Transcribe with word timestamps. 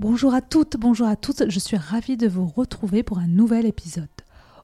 Bonjour 0.00 0.32
à 0.32 0.40
toutes, 0.40 0.78
bonjour 0.78 1.06
à 1.06 1.14
tous, 1.14 1.42
je 1.46 1.58
suis 1.58 1.76
ravie 1.76 2.16
de 2.16 2.26
vous 2.26 2.46
retrouver 2.46 3.02
pour 3.02 3.18
un 3.18 3.26
nouvel 3.26 3.66
épisode. 3.66 4.08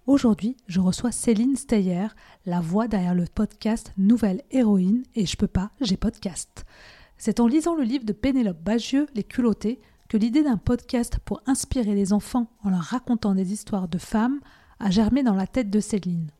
Aujourd'hui, 0.06 0.56
je 0.66 0.80
reçois 0.80 1.12
Céline 1.12 1.56
Steyer, 1.56 2.06
la 2.46 2.62
voix 2.62 2.88
derrière 2.88 3.14
le 3.14 3.26
podcast 3.26 3.92
Nouvelle 3.98 4.40
Héroïne 4.50 5.02
et 5.14 5.26
Je 5.26 5.36
peux 5.36 5.46
pas, 5.46 5.72
j'ai 5.82 5.98
podcast. 5.98 6.64
C'est 7.18 7.38
en 7.38 7.46
lisant 7.46 7.74
le 7.74 7.82
livre 7.82 8.06
de 8.06 8.14
Pénélope 8.14 8.62
Bagieux, 8.62 9.08
Les 9.14 9.24
culottés, 9.24 9.78
que 10.08 10.16
l'idée 10.16 10.42
d'un 10.42 10.56
podcast 10.56 11.18
pour 11.22 11.42
inspirer 11.44 11.94
les 11.94 12.14
enfants 12.14 12.50
en 12.64 12.70
leur 12.70 12.80
racontant 12.80 13.34
des 13.34 13.52
histoires 13.52 13.88
de 13.88 13.98
femmes 13.98 14.40
a 14.80 14.90
germé 14.90 15.22
dans 15.22 15.34
la 15.34 15.46
tête 15.46 15.68
de 15.68 15.80
Céline. 15.80 16.30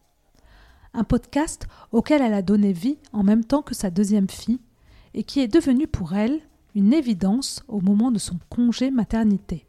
Un 0.94 1.04
podcast 1.04 1.66
auquel 1.92 2.22
elle 2.22 2.32
a 2.32 2.40
donné 2.40 2.72
vie 2.72 2.96
en 3.12 3.24
même 3.24 3.44
temps 3.44 3.60
que 3.60 3.74
sa 3.74 3.90
deuxième 3.90 4.30
fille 4.30 4.62
et 5.12 5.22
qui 5.22 5.40
est 5.40 5.48
devenu 5.48 5.86
pour 5.86 6.14
elle 6.14 6.40
une 6.76 6.92
évidence 6.92 7.64
au 7.66 7.80
moment 7.80 8.12
de 8.12 8.18
son 8.18 8.38
congé 8.50 8.90
maternité. 8.90 9.66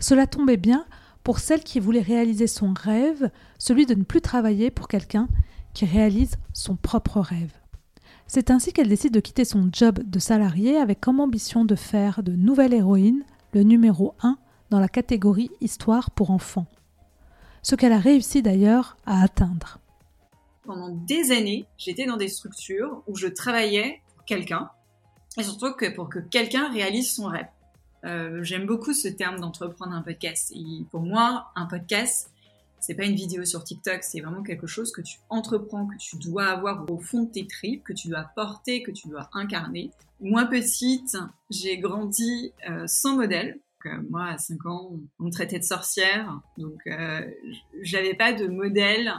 Cela 0.00 0.26
tombait 0.26 0.56
bien 0.56 0.86
pour 1.22 1.38
celle 1.38 1.62
qui 1.62 1.80
voulait 1.80 2.00
réaliser 2.00 2.46
son 2.46 2.72
rêve, 2.72 3.30
celui 3.58 3.84
de 3.84 3.94
ne 3.94 4.02
plus 4.02 4.22
travailler 4.22 4.70
pour 4.70 4.88
quelqu'un 4.88 5.28
qui 5.74 5.84
réalise 5.84 6.36
son 6.54 6.76
propre 6.76 7.20
rêve. 7.20 7.52
C'est 8.26 8.50
ainsi 8.50 8.72
qu'elle 8.72 8.88
décide 8.88 9.12
de 9.12 9.20
quitter 9.20 9.44
son 9.44 9.68
job 9.70 10.00
de 10.02 10.18
salarié 10.18 10.78
avec 10.78 11.00
comme 11.00 11.20
ambition 11.20 11.64
de 11.64 11.74
faire 11.74 12.22
de 12.22 12.32
Nouvelle 12.32 12.72
Héroïne 12.72 13.24
le 13.52 13.62
numéro 13.62 14.14
1 14.22 14.38
dans 14.70 14.80
la 14.80 14.88
catégorie 14.88 15.50
Histoire 15.60 16.10
pour 16.10 16.30
enfants. 16.30 16.66
Ce 17.62 17.74
qu'elle 17.74 17.92
a 17.92 17.98
réussi 17.98 18.42
d'ailleurs 18.42 18.96
à 19.04 19.22
atteindre. 19.22 19.78
Pendant 20.64 20.88
des 20.88 21.32
années, 21.32 21.66
j'étais 21.76 22.06
dans 22.06 22.16
des 22.16 22.28
structures 22.28 23.02
où 23.06 23.14
je 23.14 23.26
travaillais 23.26 24.00
pour 24.14 24.24
quelqu'un, 24.24 24.70
et 25.38 25.42
surtout 25.42 25.72
que 25.74 25.94
pour 25.94 26.08
que 26.08 26.18
quelqu'un 26.18 26.70
réalise 26.72 27.10
son 27.10 27.26
rêve. 27.26 27.48
Euh, 28.04 28.42
j'aime 28.42 28.66
beaucoup 28.66 28.92
ce 28.92 29.08
terme 29.08 29.40
d'entreprendre 29.40 29.92
un 29.92 30.02
podcast. 30.02 30.52
Et 30.54 30.84
pour 30.90 31.00
moi, 31.00 31.48
un 31.56 31.66
podcast, 31.66 32.30
c'est 32.78 32.94
pas 32.94 33.04
une 33.04 33.16
vidéo 33.16 33.44
sur 33.44 33.64
TikTok, 33.64 34.02
c'est 34.02 34.20
vraiment 34.20 34.42
quelque 34.42 34.66
chose 34.66 34.92
que 34.92 35.00
tu 35.00 35.18
entreprends, 35.28 35.86
que 35.86 35.96
tu 35.98 36.16
dois 36.18 36.46
avoir 36.46 36.88
au 36.90 36.98
fond 36.98 37.24
de 37.24 37.30
tes 37.30 37.46
tripes, 37.46 37.82
que 37.82 37.92
tu 37.92 38.08
dois 38.08 38.30
porter, 38.36 38.82
que 38.82 38.90
tu 38.90 39.08
dois 39.08 39.28
incarner. 39.32 39.90
Moi, 40.20 40.44
petite, 40.46 41.16
j'ai 41.50 41.78
grandi 41.78 42.52
euh, 42.68 42.86
sans 42.86 43.16
modèle. 43.16 43.58
Euh, 43.86 44.02
moi, 44.10 44.26
à 44.26 44.38
5 44.38 44.66
ans, 44.66 44.92
on 45.18 45.24
me 45.24 45.30
traitait 45.30 45.58
de 45.58 45.64
sorcière, 45.64 46.40
donc 46.58 46.80
euh, 46.86 47.20
j'avais 47.82 48.14
pas 48.14 48.32
de 48.32 48.46
modèle 48.46 49.12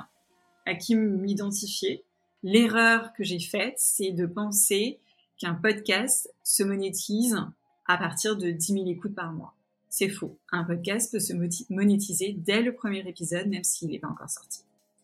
à 0.66 0.76
qui 0.76 0.96
m'identifier. 0.96 2.04
L'erreur 2.44 3.14
que 3.14 3.24
j'ai 3.24 3.40
faite, 3.40 3.76
c'est 3.78 4.12
de 4.12 4.26
penser 4.26 5.00
qu'un 5.38 5.54
podcast 5.54 6.34
se 6.44 6.64
monétise 6.64 7.38
à 7.88 7.98
partir 7.98 8.38
de 8.38 8.52
10 8.52 8.74
000 8.74 8.88
écoutes 8.88 9.16
par 9.16 9.32
mois. 9.34 9.54
C'est 9.90 10.10
faux. 10.10 10.38
Un 10.52 10.64
podcast 10.64 11.12
peut 11.12 11.20
se 11.20 11.34
monétiser 11.70 12.36
dès 12.38 12.62
le 12.62 12.74
premier 12.74 13.08
épisode, 13.08 13.48
même 13.48 13.64
s'il 13.64 13.90
n'est 13.90 14.00
pas 14.00 14.10
encore 14.10 14.30
sorti. 14.30 14.64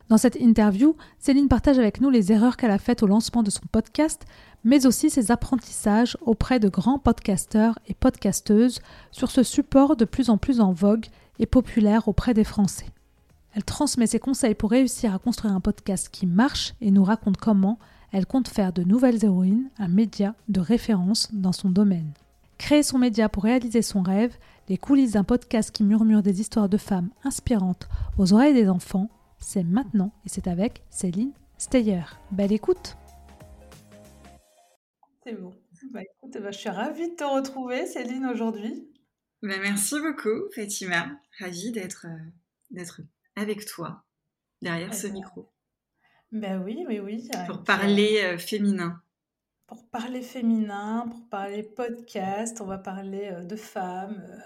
Dans 0.10 0.18
cette 0.18 0.36
interview, 0.36 0.98
Céline 1.18 1.48
partage 1.48 1.80
avec 1.80 2.02
nous 2.02 2.10
les 2.10 2.32
erreurs 2.32 2.58
qu'elle 2.58 2.72
a 2.72 2.78
faites 2.78 3.04
au 3.04 3.08
lancement 3.08 3.42
de 3.42 3.50
son 3.50 3.66
podcast, 3.72 4.26
mais 4.64 4.86
aussi 4.86 5.10
ses 5.10 5.32
apprentissages 5.32 6.18
auprès 6.22 6.60
de 6.60 6.68
grands 6.68 7.00
podcasteurs 7.00 7.80
et 7.88 7.94
podcasteuses 7.94 8.82
sur 9.12 9.32
ce 9.32 9.44
support 9.44 9.96
de 9.96 10.06
plus 10.06 10.30
en 10.30 10.38
plus 10.38 10.60
en 10.60 10.74
vogue 10.74 11.06
et 11.40 11.46
populaire 11.46 12.08
auprès 12.08 12.34
des 12.34 12.44
Français. 12.44 12.88
Elle 13.54 13.64
transmet 13.64 14.08
ses 14.08 14.20
conseils 14.20 14.56
pour 14.56 14.72
réussir 14.72 15.14
à 15.14 15.20
construire 15.20 15.54
un 15.54 15.62
podcast 15.62 16.10
qui 16.12 16.26
marche 16.26 16.74
et 16.82 16.92
nous 16.92 17.04
raconte 17.04 17.38
comment 17.38 17.80
elle 18.14 18.28
compte 18.28 18.48
faire 18.48 18.72
de 18.72 18.84
Nouvelles 18.84 19.26
Héroïnes 19.26 19.70
un 19.80 19.88
média 19.88 20.36
de 20.48 20.62
référence 20.62 21.34
dans 21.34 21.52
son 21.52 21.72
domaine. 21.72 22.14
Créer 22.60 22.84
son 22.84 23.00
média 23.00 23.28
pour 23.28 23.44
réaliser 23.44 23.82
son 23.82 24.04
rêve, 24.04 24.38
les 24.70 24.78
coulisses 24.78 25.14
d'un 25.14 25.24
podcast 25.24 25.72
qui 25.72 25.84
murmure 25.84 26.22
des 26.22 26.40
histoires 26.40 26.70
de 26.70 26.78
femmes 26.78 27.10
inspirantes 27.24 27.90
aux 28.20 28.32
oreilles 28.32 28.54
des 28.54 28.70
enfants, 28.70 29.10
c'est 29.40 29.64
maintenant 29.64 30.14
et 30.26 30.30
c'est 30.30 30.48
avec 30.48 30.84
Céline 30.92 31.34
Steyer. 31.58 32.04
Belle 32.32 32.54
écoute 32.54 32.96
C'est 35.26 35.34
bon. 35.34 35.52
Bah, 35.92 36.02
écoute, 36.02 36.42
bah, 36.42 36.52
je 36.52 36.60
suis 36.60 36.70
ravie 36.70 37.10
de 37.10 37.16
te 37.16 37.24
retrouver, 37.24 37.88
Céline, 37.88 38.26
aujourd'hui. 38.28 38.88
Bah, 39.42 39.56
merci 39.60 39.96
beaucoup, 40.00 40.50
Fatima. 40.56 41.20
Ravie 41.40 41.72
d'être 41.72 42.06
euh, 42.08 42.30
d'être 42.72 43.02
avec 43.36 43.66
toi, 43.66 44.06
derrière 44.62 44.94
ce 44.94 45.08
micro. 45.08 45.53
Ben 46.34 46.64
oui, 46.66 46.84
oui, 46.88 47.00
oui. 47.00 47.30
Pour 47.46 47.64
parler 47.64 48.22
euh, 48.24 48.38
féminin 48.38 49.00
pour 49.68 49.88
parler 49.90 50.22
féminin, 50.22 51.08
pour 51.10 51.30
parler 51.30 51.64
podcast, 51.64 52.60
on 52.62 52.66
va 52.66 52.78
parler 52.78 53.30
euh, 53.32 53.44
de 53.44 53.56
femmes, 53.56 54.22
euh, 54.30 54.38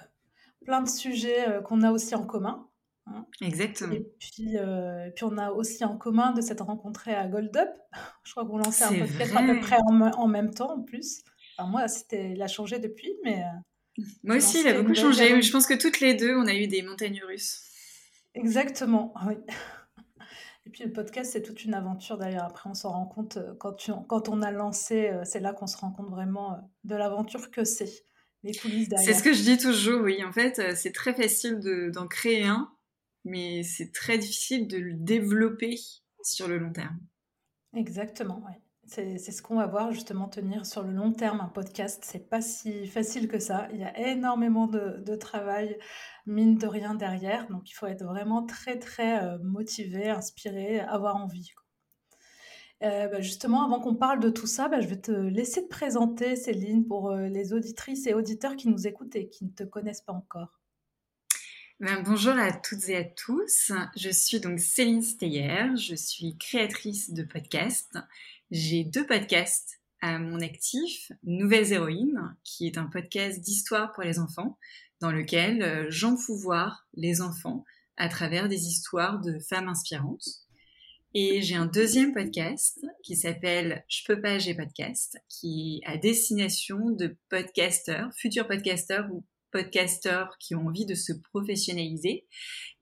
plein 0.64 0.82
de 0.82 0.88
sujets 0.88 1.60
qu'on 1.66 1.82
a 1.82 1.92
aussi 1.92 2.14
en 2.16 2.26
commun. 2.26 2.70
Hein. 3.08 3.26
Exactement. 3.42 3.94
Et 3.94 4.06
puis, 4.20 4.58
puis, 5.16 5.24
on 5.24 5.38
a 5.38 5.52
aussi 5.52 5.84
en 5.84 5.98
commun 5.98 6.32
de 6.32 6.42
s'être 6.42 6.64
rencontrés 6.64 7.16
à 7.16 7.28
Gold 7.28 7.56
Up. 7.58 7.70
Je 8.24 8.32
crois 8.32 8.46
qu'on 8.46 8.58
lançait 8.58 8.84
un 8.84 9.00
podcast 9.00 9.36
à 9.36 9.44
peu 9.44 9.60
près 9.60 9.78
en, 9.88 10.28
même 10.28 10.54
temps 10.54 10.78
en 10.78 10.82
plus. 10.82 11.24
Enfin, 11.58 11.70
moi, 11.70 11.88
c'était, 11.88 12.32
il 12.32 12.42
a 12.42 12.48
changé 12.48 12.80
depuis, 12.80 13.12
mais. 13.24 13.44
moi 14.24 14.38
aussi, 14.38 14.62
il 14.62 14.68
a 14.68 14.80
beaucoup 14.80 14.94
changé. 14.94 15.42
Je 15.42 15.52
pense 15.52 15.66
que 15.66 15.74
toutes 15.74 16.00
les 16.00 16.14
deux, 16.14 16.36
on 16.38 16.48
a 16.48 16.54
eu 16.54 16.68
des 16.68 16.84
montagnes 16.84 17.22
russes. 17.26 17.64
Exactement, 18.34 19.14
oui. 19.26 19.36
Et 20.68 20.70
puis 20.70 20.84
le 20.84 20.92
podcast, 20.92 21.32
c'est 21.32 21.42
toute 21.42 21.64
une 21.64 21.74
aventure 21.74 22.18
d'ailleurs. 22.18 22.44
Après, 22.44 22.70
on 22.70 22.74
s'en 22.74 22.92
rend 22.92 23.06
compte 23.06 23.38
euh, 23.38 23.54
quand, 23.58 23.90
quand 24.10 24.28
on 24.28 24.42
a 24.42 24.52
lancé, 24.52 25.08
euh, 25.08 25.22
c'est 25.24 25.40
là 25.40 25.54
qu'on 25.54 25.66
se 25.66 25.78
rend 25.78 25.92
compte 25.92 26.10
vraiment 26.10 26.56
euh, 26.56 26.58
de 26.84 26.94
l'aventure 26.94 27.52
que 27.52 27.64
c'est, 27.64 28.04
les 28.44 28.54
coulisses 28.54 28.90
derrière. 28.90 29.08
C'est 29.08 29.18
ce 29.18 29.24
que 29.24 29.32
je 29.32 29.44
dis 29.44 29.58
toujours, 29.58 30.02
oui. 30.02 30.22
En 30.26 30.34
fait, 30.34 30.76
c'est 30.76 30.92
très 30.92 31.14
facile 31.14 31.62
d'en 31.94 32.06
créer 32.06 32.44
un, 32.44 32.70
mais 33.24 33.64
c'est 33.64 33.94
très 33.94 34.18
difficile 34.18 34.68
de 34.68 34.78
le 34.78 34.94
développer 34.94 35.80
sur 36.22 36.50
le 36.50 36.58
long 36.58 36.74
terme. 36.74 37.00
Exactement, 37.74 38.44
oui. 38.46 38.54
C'est 38.88 39.18
ce 39.18 39.42
qu'on 39.42 39.58
va 39.58 39.68
voir 39.68 39.92
justement 39.92 40.30
tenir 40.30 40.66
sur 40.66 40.82
le 40.82 40.94
long 40.94 41.12
terme 41.12 41.42
un 41.42 41.50
podcast. 41.50 42.04
C'est 42.06 42.30
pas 42.30 42.42
si 42.42 42.88
facile 42.88 43.28
que 43.28 43.38
ça. 43.38 43.68
Il 43.74 43.82
y 43.82 43.84
a 43.84 44.12
énormément 44.12 44.66
de, 44.66 45.16
travail, 45.16 45.78
mine 46.26 46.58
de 46.58 46.68
rien 46.68 46.96
derrière. 46.96 47.50
Donc 47.50 47.70
il 47.70 47.74
faut 47.74 47.86
être 47.86 48.06
vraiment 48.06 48.46
très 48.46 48.80
très 48.80 49.22
euh, 49.24 49.38
motivé, 49.44 50.10
inspiré, 50.10 50.80
avoir 50.80 51.18
envie. 51.18 51.52
Euh, 52.84 53.08
bah, 53.10 53.20
justement, 53.20 53.66
avant 53.66 53.82
qu'on 53.82 53.96
parle 53.96 54.22
de 54.22 54.30
tout 54.30 54.48
ça, 54.48 54.70
bah, 54.70 54.80
je 54.80 54.88
vais 54.88 55.02
te 55.02 55.12
laisser 55.12 55.64
te 55.64 55.70
présenter, 55.70 56.38
Céline, 56.38 56.88
pour 56.88 57.10
euh, 57.10 57.28
les 57.28 57.52
auditrices 57.52 58.08
et 58.08 58.14
auditeurs 58.14 58.56
qui 58.56 58.70
nous 58.70 58.88
écoutent 58.88 59.16
et 59.16 59.28
qui 59.28 59.46
ne 59.46 59.50
te 59.50 59.64
connaissent 59.64 60.02
pas 60.02 60.14
encore. 60.14 60.62
Ben, 61.80 62.02
bonjour 62.04 62.34
à 62.34 62.52
toutes 62.52 62.90
et 62.90 62.96
à 62.96 63.04
tous. 63.04 63.72
Je 63.96 64.10
suis 64.10 64.40
donc 64.40 64.60
Céline 64.60 65.04
Steyer. 65.04 65.76
Je 65.76 65.94
suis 65.94 66.38
créatrice 66.38 67.12
de 67.12 67.24
podcasts 67.24 67.98
j'ai 68.52 68.84
deux 68.84 69.06
podcasts 69.06 69.82
à 70.02 70.20
mon 70.20 70.40
actif. 70.40 71.12
Nouvelles 71.24 71.74
Héroïnes, 71.74 72.36
qui 72.44 72.66
est 72.68 72.78
un 72.78 72.86
podcast 72.86 73.42
d'histoire 73.42 73.92
pour 73.92 74.04
les 74.04 74.20
enfants, 74.20 74.58
dans 75.02 75.12
lequel 75.12 75.62
euh, 75.62 75.90
voir 76.42 76.88
les 76.94 77.22
enfants 77.22 77.66
à 77.98 78.10
travers 78.10 78.48
des 78.48 78.68
histoires 78.68 79.20
de 79.20 79.40
femmes 79.40 79.68
inspirantes. 79.68 80.26
Et 81.14 81.42
j'ai 81.42 81.56
un 81.56 81.66
deuxième 81.66 82.14
podcast 82.14 82.80
qui 83.04 83.16
s'appelle 83.16 83.84
Je 83.90 84.04
peux 84.06 84.22
pas, 84.22 84.38
j'ai 84.38 84.54
podcast, 84.54 85.18
qui 85.28 85.82
est 85.84 85.90
à 85.90 85.98
destination 85.98 86.92
de 86.92 87.18
podcasteurs, 87.30 88.10
futurs 88.16 88.48
podcasteurs 88.48 89.12
ou 89.12 89.26
podcasteurs 89.52 90.38
qui 90.40 90.56
ont 90.56 90.68
envie 90.68 90.86
de 90.86 90.96
se 90.96 91.14
professionnaliser 91.14 92.28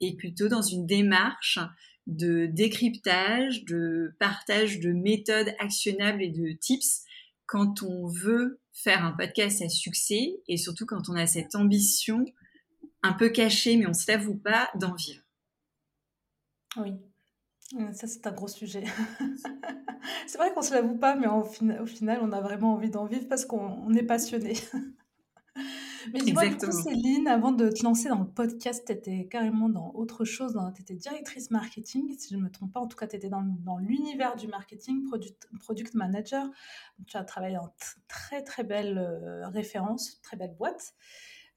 et 0.01 0.15
plutôt 0.15 0.47
dans 0.47 0.63
une 0.63 0.85
démarche 0.85 1.59
de 2.07 2.45
décryptage, 2.45 3.65
de 3.65 4.15
partage 4.19 4.79
de 4.79 4.91
méthodes 4.91 5.53
actionnables 5.59 6.21
et 6.21 6.29
de 6.29 6.51
tips 6.51 7.03
quand 7.45 7.83
on 7.83 8.07
veut 8.07 8.59
faire 8.73 9.03
un 9.03 9.11
podcast 9.11 9.61
à 9.61 9.69
succès 9.69 10.35
et 10.47 10.57
surtout 10.57 10.85
quand 10.85 11.09
on 11.09 11.15
a 11.15 11.25
cette 11.25 11.55
ambition 11.55 12.25
un 13.03 13.13
peu 13.13 13.29
cachée, 13.29 13.77
mais 13.77 13.87
on 13.87 13.93
se 13.93 14.11
l'avoue 14.11 14.35
pas, 14.35 14.69
d'en 14.75 14.93
vivre. 14.95 15.23
Oui. 16.77 16.93
Ça, 17.93 18.07
c'est 18.07 18.25
un 18.27 18.31
gros 18.31 18.47
sujet. 18.47 18.83
c'est 20.27 20.37
vrai 20.37 20.53
qu'on 20.53 20.61
se 20.61 20.73
l'avoue 20.73 20.97
pas, 20.97 21.15
mais 21.15 21.27
au 21.27 21.43
final, 21.85 22.19
on 22.21 22.31
a 22.31 22.41
vraiment 22.41 22.73
envie 22.73 22.89
d'en 22.89 23.05
vivre 23.05 23.27
parce 23.27 23.45
qu'on 23.45 23.93
est 23.93 24.03
passionné. 24.03 24.53
Mais 26.13 26.19
dis-moi, 26.19 26.47
du 26.47 26.57
coup, 26.57 26.71
Céline, 26.71 27.27
avant 27.27 27.51
de 27.51 27.69
te 27.69 27.83
lancer 27.83 28.09
dans 28.09 28.19
le 28.19 28.27
podcast, 28.27 28.83
tu 28.85 28.91
étais 28.91 29.27
carrément 29.27 29.69
dans 29.69 29.91
autre 29.93 30.25
chose. 30.25 30.57
Tu 30.75 30.81
étais 30.81 30.95
directrice 30.95 31.51
marketing, 31.51 32.15
si 32.17 32.33
je 32.33 32.37
ne 32.37 32.43
me 32.43 32.49
trompe 32.49 32.73
pas. 32.73 32.79
En 32.79 32.87
tout 32.87 32.97
cas, 32.97 33.07
tu 33.07 33.15
étais 33.15 33.29
dans, 33.29 33.43
dans 33.43 33.77
l'univers 33.77 34.35
du 34.35 34.47
marketing, 34.47 35.03
product, 35.03 35.49
product 35.59 35.93
manager. 35.93 36.49
Tu 37.07 37.17
as 37.17 37.23
travaillé 37.23 37.57
en 37.57 37.73
très, 38.07 38.43
très 38.43 38.63
belle 38.63 38.97
euh, 38.97 39.47
référence, 39.49 40.21
très 40.21 40.37
belle 40.37 40.55
boîte. 40.55 40.93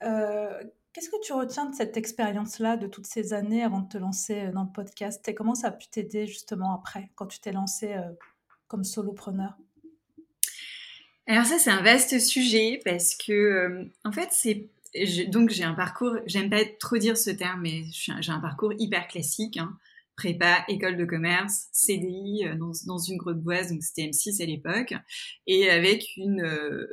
Euh, 0.02 0.62
qu'est-ce 0.92 1.10
que 1.10 1.20
tu 1.22 1.32
retiens 1.32 1.66
de 1.66 1.74
cette 1.74 1.96
expérience-là, 1.96 2.76
de 2.76 2.86
toutes 2.86 3.06
ces 3.06 3.32
années 3.32 3.62
avant 3.62 3.80
de 3.80 3.88
te 3.88 3.98
lancer 3.98 4.46
euh, 4.46 4.52
dans 4.52 4.64
le 4.64 4.72
podcast? 4.72 5.26
Et 5.28 5.34
comment 5.34 5.54
ça 5.54 5.68
a 5.68 5.72
pu 5.72 5.88
t'aider 5.88 6.26
justement 6.26 6.74
après, 6.74 7.10
quand 7.14 7.26
tu 7.26 7.40
t'es 7.40 7.52
lancé 7.52 7.96
comme 8.66 8.84
solopreneur? 8.84 9.56
Alors 11.28 11.44
ça, 11.44 11.58
c'est 11.58 11.70
un 11.70 11.82
vaste 11.82 12.18
sujet 12.20 12.80
parce 12.86 13.14
que, 13.14 13.32
euh, 13.32 13.84
en 14.04 14.12
fait, 14.12 14.30
c'est 14.32 14.70
donc 15.28 15.50
j'ai 15.50 15.64
un 15.64 15.74
parcours, 15.74 16.16
j'aime 16.24 16.48
pas 16.48 16.64
trop 16.80 16.96
dire 16.96 17.18
ce 17.18 17.28
terme, 17.28 17.60
mais 17.60 17.84
j'ai 17.92 18.32
un 18.32 18.40
parcours 18.40 18.72
hyper 18.78 19.06
classique, 19.06 19.58
hein. 19.58 19.76
prépa, 20.16 20.64
école 20.68 20.96
de 20.96 21.04
commerce, 21.04 21.68
CDI 21.72 22.46
euh, 22.46 22.54
dans, 22.56 22.72
dans, 22.86 22.98
une 22.98 23.18
grosse 23.18 23.36
boîte, 23.36 23.68
donc 23.68 23.82
c'était 23.82 24.06
M6 24.06 24.42
à 24.42 24.46
l'époque, 24.46 24.94
et 25.46 25.68
avec 25.68 26.16
une, 26.16 26.40
euh, 26.40 26.86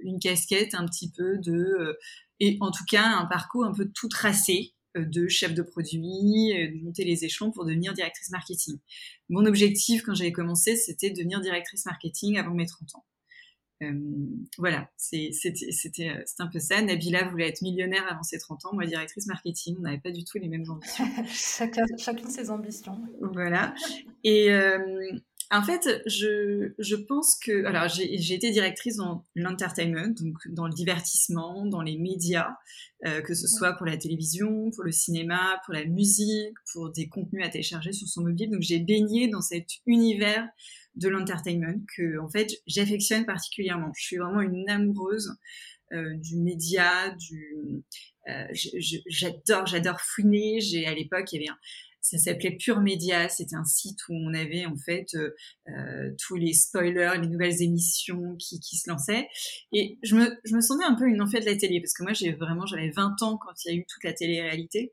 une 0.00 0.18
casquette 0.18 0.74
un 0.74 0.86
petit 0.86 1.10
peu 1.10 1.36
de, 1.38 1.98
et 2.40 2.56
en 2.60 2.70
tout 2.70 2.84
cas 2.88 3.04
un 3.04 3.26
parcours 3.26 3.66
un 3.66 3.74
peu 3.74 3.90
tout 3.94 4.08
tracé 4.08 4.72
de 4.96 5.28
chef 5.28 5.52
de 5.52 5.62
produit, 5.62 6.00
de 6.00 6.82
monter 6.82 7.04
les 7.04 7.26
échelons 7.26 7.50
pour 7.50 7.66
devenir 7.66 7.92
directrice 7.92 8.30
marketing. 8.30 8.78
Mon 9.28 9.44
objectif 9.44 10.02
quand 10.02 10.14
j'avais 10.14 10.32
commencé, 10.32 10.76
c'était 10.76 11.10
de 11.10 11.16
devenir 11.16 11.42
directrice 11.42 11.84
marketing 11.84 12.38
avant 12.38 12.54
mes 12.54 12.66
30 12.66 12.94
ans. 12.94 13.04
Euh, 13.82 13.92
voilà, 14.58 14.88
c'était 14.96 16.24
un 16.38 16.46
peu 16.46 16.58
ça. 16.58 16.80
Nabila 16.80 17.28
voulait 17.28 17.48
être 17.48 17.62
millionnaire 17.62 18.06
avant 18.10 18.22
ses 18.22 18.38
30 18.38 18.66
ans, 18.66 18.70
moi 18.72 18.86
directrice 18.86 19.26
marketing, 19.26 19.76
on 19.78 19.82
n'avait 19.82 20.00
pas 20.00 20.10
du 20.10 20.24
tout 20.24 20.38
les 20.38 20.48
mêmes 20.48 20.64
ambitions. 20.68 21.04
Chacun, 21.26 21.84
chacune 21.98 22.30
ses 22.30 22.50
ambitions. 22.50 22.98
Voilà. 23.20 23.74
Et 24.24 24.50
euh, 24.52 24.78
en 25.50 25.62
fait, 25.62 26.02
je, 26.06 26.72
je, 26.78 26.96
pense 26.96 27.36
que. 27.36 27.66
Alors, 27.66 27.86
j'ai 27.88 28.34
été 28.34 28.50
directrice 28.50 28.96
dans 28.96 29.26
l'entertainment, 29.34 30.14
donc 30.18 30.36
dans 30.48 30.66
le 30.66 30.72
divertissement, 30.72 31.66
dans 31.66 31.82
les 31.82 31.98
médias, 31.98 32.56
euh, 33.06 33.20
que 33.20 33.34
ce 33.34 33.46
soit 33.46 33.74
pour 33.74 33.84
la 33.84 33.98
télévision, 33.98 34.70
pour 34.70 34.84
le 34.84 34.92
cinéma, 34.92 35.60
pour 35.66 35.74
la 35.74 35.84
musique, 35.84 36.54
pour 36.72 36.90
des 36.90 37.08
contenus 37.08 37.44
à 37.44 37.50
télécharger 37.50 37.92
sur 37.92 38.08
son 38.08 38.22
mobile. 38.22 38.50
Donc, 38.50 38.62
j'ai 38.62 38.78
baigné 38.78 39.28
dans 39.28 39.42
cet 39.42 39.66
univers 39.86 40.48
de 40.94 41.08
l'entertainment 41.08 41.80
que 41.96 42.18
en 42.18 42.28
fait 42.28 42.48
j'affectionne 42.66 43.24
particulièrement. 43.24 43.92
Je 43.96 44.04
suis 44.04 44.16
vraiment 44.16 44.40
une 44.40 44.68
amoureuse 44.68 45.36
euh, 45.92 46.14
du 46.16 46.36
média, 46.38 47.10
du 47.10 47.84
euh, 48.28 48.46
j'adore 49.06 49.66
j'adore 49.66 50.00
fouiner. 50.00 50.60
J'ai 50.60 50.86
à 50.86 50.94
l'époque 50.94 51.32
il 51.32 51.42
y 51.42 51.48
ça 52.02 52.18
s'appelait 52.18 52.56
Pure 52.56 52.80
Média, 52.80 53.28
c'était 53.28 53.54
un 53.54 53.64
site 53.64 54.00
où 54.08 54.14
on 54.14 54.34
avait 54.34 54.66
en 54.66 54.76
fait 54.76 55.06
euh, 55.14 56.10
tous 56.18 56.34
les 56.34 56.52
spoilers, 56.52 57.12
les 57.20 57.28
nouvelles 57.28 57.62
émissions 57.62 58.34
qui, 58.40 58.58
qui 58.58 58.76
se 58.76 58.90
lançaient. 58.90 59.28
Et 59.72 59.98
je 60.02 60.16
me, 60.16 60.36
je 60.44 60.56
me 60.56 60.60
sentais 60.60 60.84
un 60.84 60.96
peu 60.96 61.06
une 61.06 61.22
enfant 61.22 61.38
de 61.38 61.44
la 61.44 61.56
télé, 61.56 61.80
parce 61.80 61.94
que 61.94 62.02
moi 62.02 62.12
j'ai 62.12 62.32
vraiment, 62.32 62.66
j'avais 62.66 62.90
20 62.90 63.22
ans 63.22 63.38
quand 63.38 63.52
il 63.64 63.68
y 63.68 63.74
a 63.74 63.78
eu 63.78 63.86
toute 63.86 64.02
la 64.02 64.12
télé-réalité. 64.12 64.92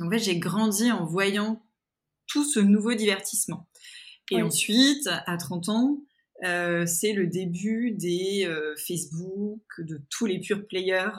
En 0.00 0.08
fait, 0.08 0.18
j'ai 0.18 0.38
grandi 0.38 0.92
en 0.92 1.04
voyant 1.04 1.66
tout 2.28 2.44
ce 2.44 2.60
nouveau 2.60 2.94
divertissement. 2.94 3.68
Et 4.30 4.42
ensuite, 4.42 5.08
à 5.26 5.36
30 5.36 5.68
ans, 5.68 5.98
euh, 6.44 6.86
c'est 6.86 7.12
le 7.12 7.26
début 7.26 7.90
des 7.90 8.46
euh, 8.46 8.74
Facebook, 8.76 9.62
de 9.78 10.00
tous 10.08 10.24
les 10.24 10.40
pure 10.40 10.66
players 10.66 11.10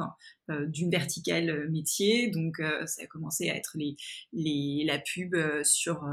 euh, 0.50 0.66
d'une 0.66 0.90
verticale 0.90 1.70
métier. 1.70 2.28
Donc, 2.28 2.62
ça 2.86 3.04
a 3.04 3.08
commencé 3.08 3.50
à 3.50 3.56
être 3.56 3.74
les, 3.76 3.96
les, 4.34 4.84
la 4.86 5.00
pub 5.00 5.36
sur, 5.64 6.08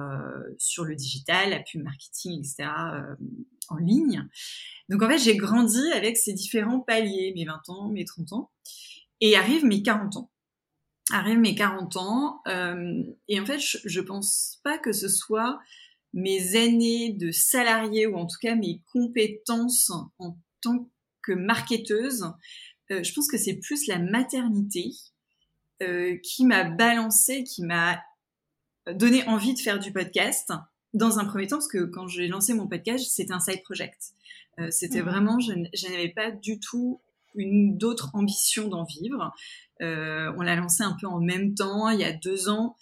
sur 0.58 0.84
le 0.84 0.94
digital, 0.94 1.50
la 1.50 1.60
pub 1.60 1.82
marketing, 1.82 2.38
etc., 2.40 2.68
en 3.68 3.76
ligne. 3.76 4.26
Donc, 4.88 5.02
en 5.02 5.08
fait, 5.08 5.18
j'ai 5.18 5.36
grandi 5.36 5.90
avec 5.94 6.16
ces 6.16 6.32
différents 6.32 6.80
paliers, 6.80 7.32
mes 7.34 7.44
20 7.44 7.68
ans, 7.68 7.88
mes 7.88 8.04
30 8.04 8.32
ans, 8.32 8.50
et 9.20 9.36
arrivent 9.36 9.64
mes 9.64 9.82
40 9.82 10.16
ans. 10.16 10.30
Arrivent 11.10 11.38
mes 11.38 11.54
40 11.54 11.96
ans, 11.96 12.42
et 13.28 13.40
en 13.40 13.46
fait, 13.46 13.58
je, 13.58 13.78
je 13.84 14.00
pense 14.00 14.60
pas 14.62 14.78
que 14.78 14.92
ce 14.92 15.08
soit 15.08 15.58
mes 16.14 16.56
années 16.56 17.12
de 17.12 17.30
salarié 17.30 18.06
ou 18.06 18.16
en 18.16 18.26
tout 18.26 18.38
cas 18.40 18.54
mes 18.54 18.82
compétences 18.92 19.90
en 20.18 20.36
tant 20.62 20.88
que 21.22 21.32
marketeuse, 21.32 22.32
euh, 22.90 23.02
je 23.02 23.12
pense 23.12 23.28
que 23.28 23.36
c'est 23.36 23.56
plus 23.56 23.86
la 23.86 23.98
maternité 23.98 24.92
euh, 25.82 26.16
qui 26.22 26.44
m'a 26.44 26.64
balancé, 26.64 27.44
qui 27.44 27.62
m'a 27.62 28.02
donné 28.92 29.26
envie 29.26 29.54
de 29.54 29.58
faire 29.58 29.78
du 29.78 29.92
podcast. 29.92 30.52
Dans 30.94 31.18
un 31.18 31.26
premier 31.26 31.46
temps, 31.46 31.56
parce 31.56 31.68
que 31.68 31.84
quand 31.84 32.08
j'ai 32.08 32.28
lancé 32.28 32.54
mon 32.54 32.66
podcast, 32.66 33.04
c'était 33.10 33.32
un 33.32 33.40
side 33.40 33.62
project. 33.62 34.14
Euh, 34.58 34.70
c'était 34.70 35.02
mmh. 35.02 35.06
vraiment, 35.06 35.38
je, 35.38 35.52
n'avais 35.90 36.08
pas 36.08 36.30
du 36.30 36.58
tout 36.58 37.02
une 37.34 37.76
d'autre 37.76 38.10
ambition 38.14 38.68
d'en 38.68 38.84
vivre. 38.84 39.34
on 39.80 40.40
l'a 40.40 40.56
lancé 40.56 40.82
un 40.82 40.96
peu 40.98 41.06
en 41.06 41.20
même 41.20 41.54
temps, 41.54 41.90
il 41.90 42.00
y 42.00 42.04
a 42.04 42.12
deux 42.12 42.48
ans 42.48 42.74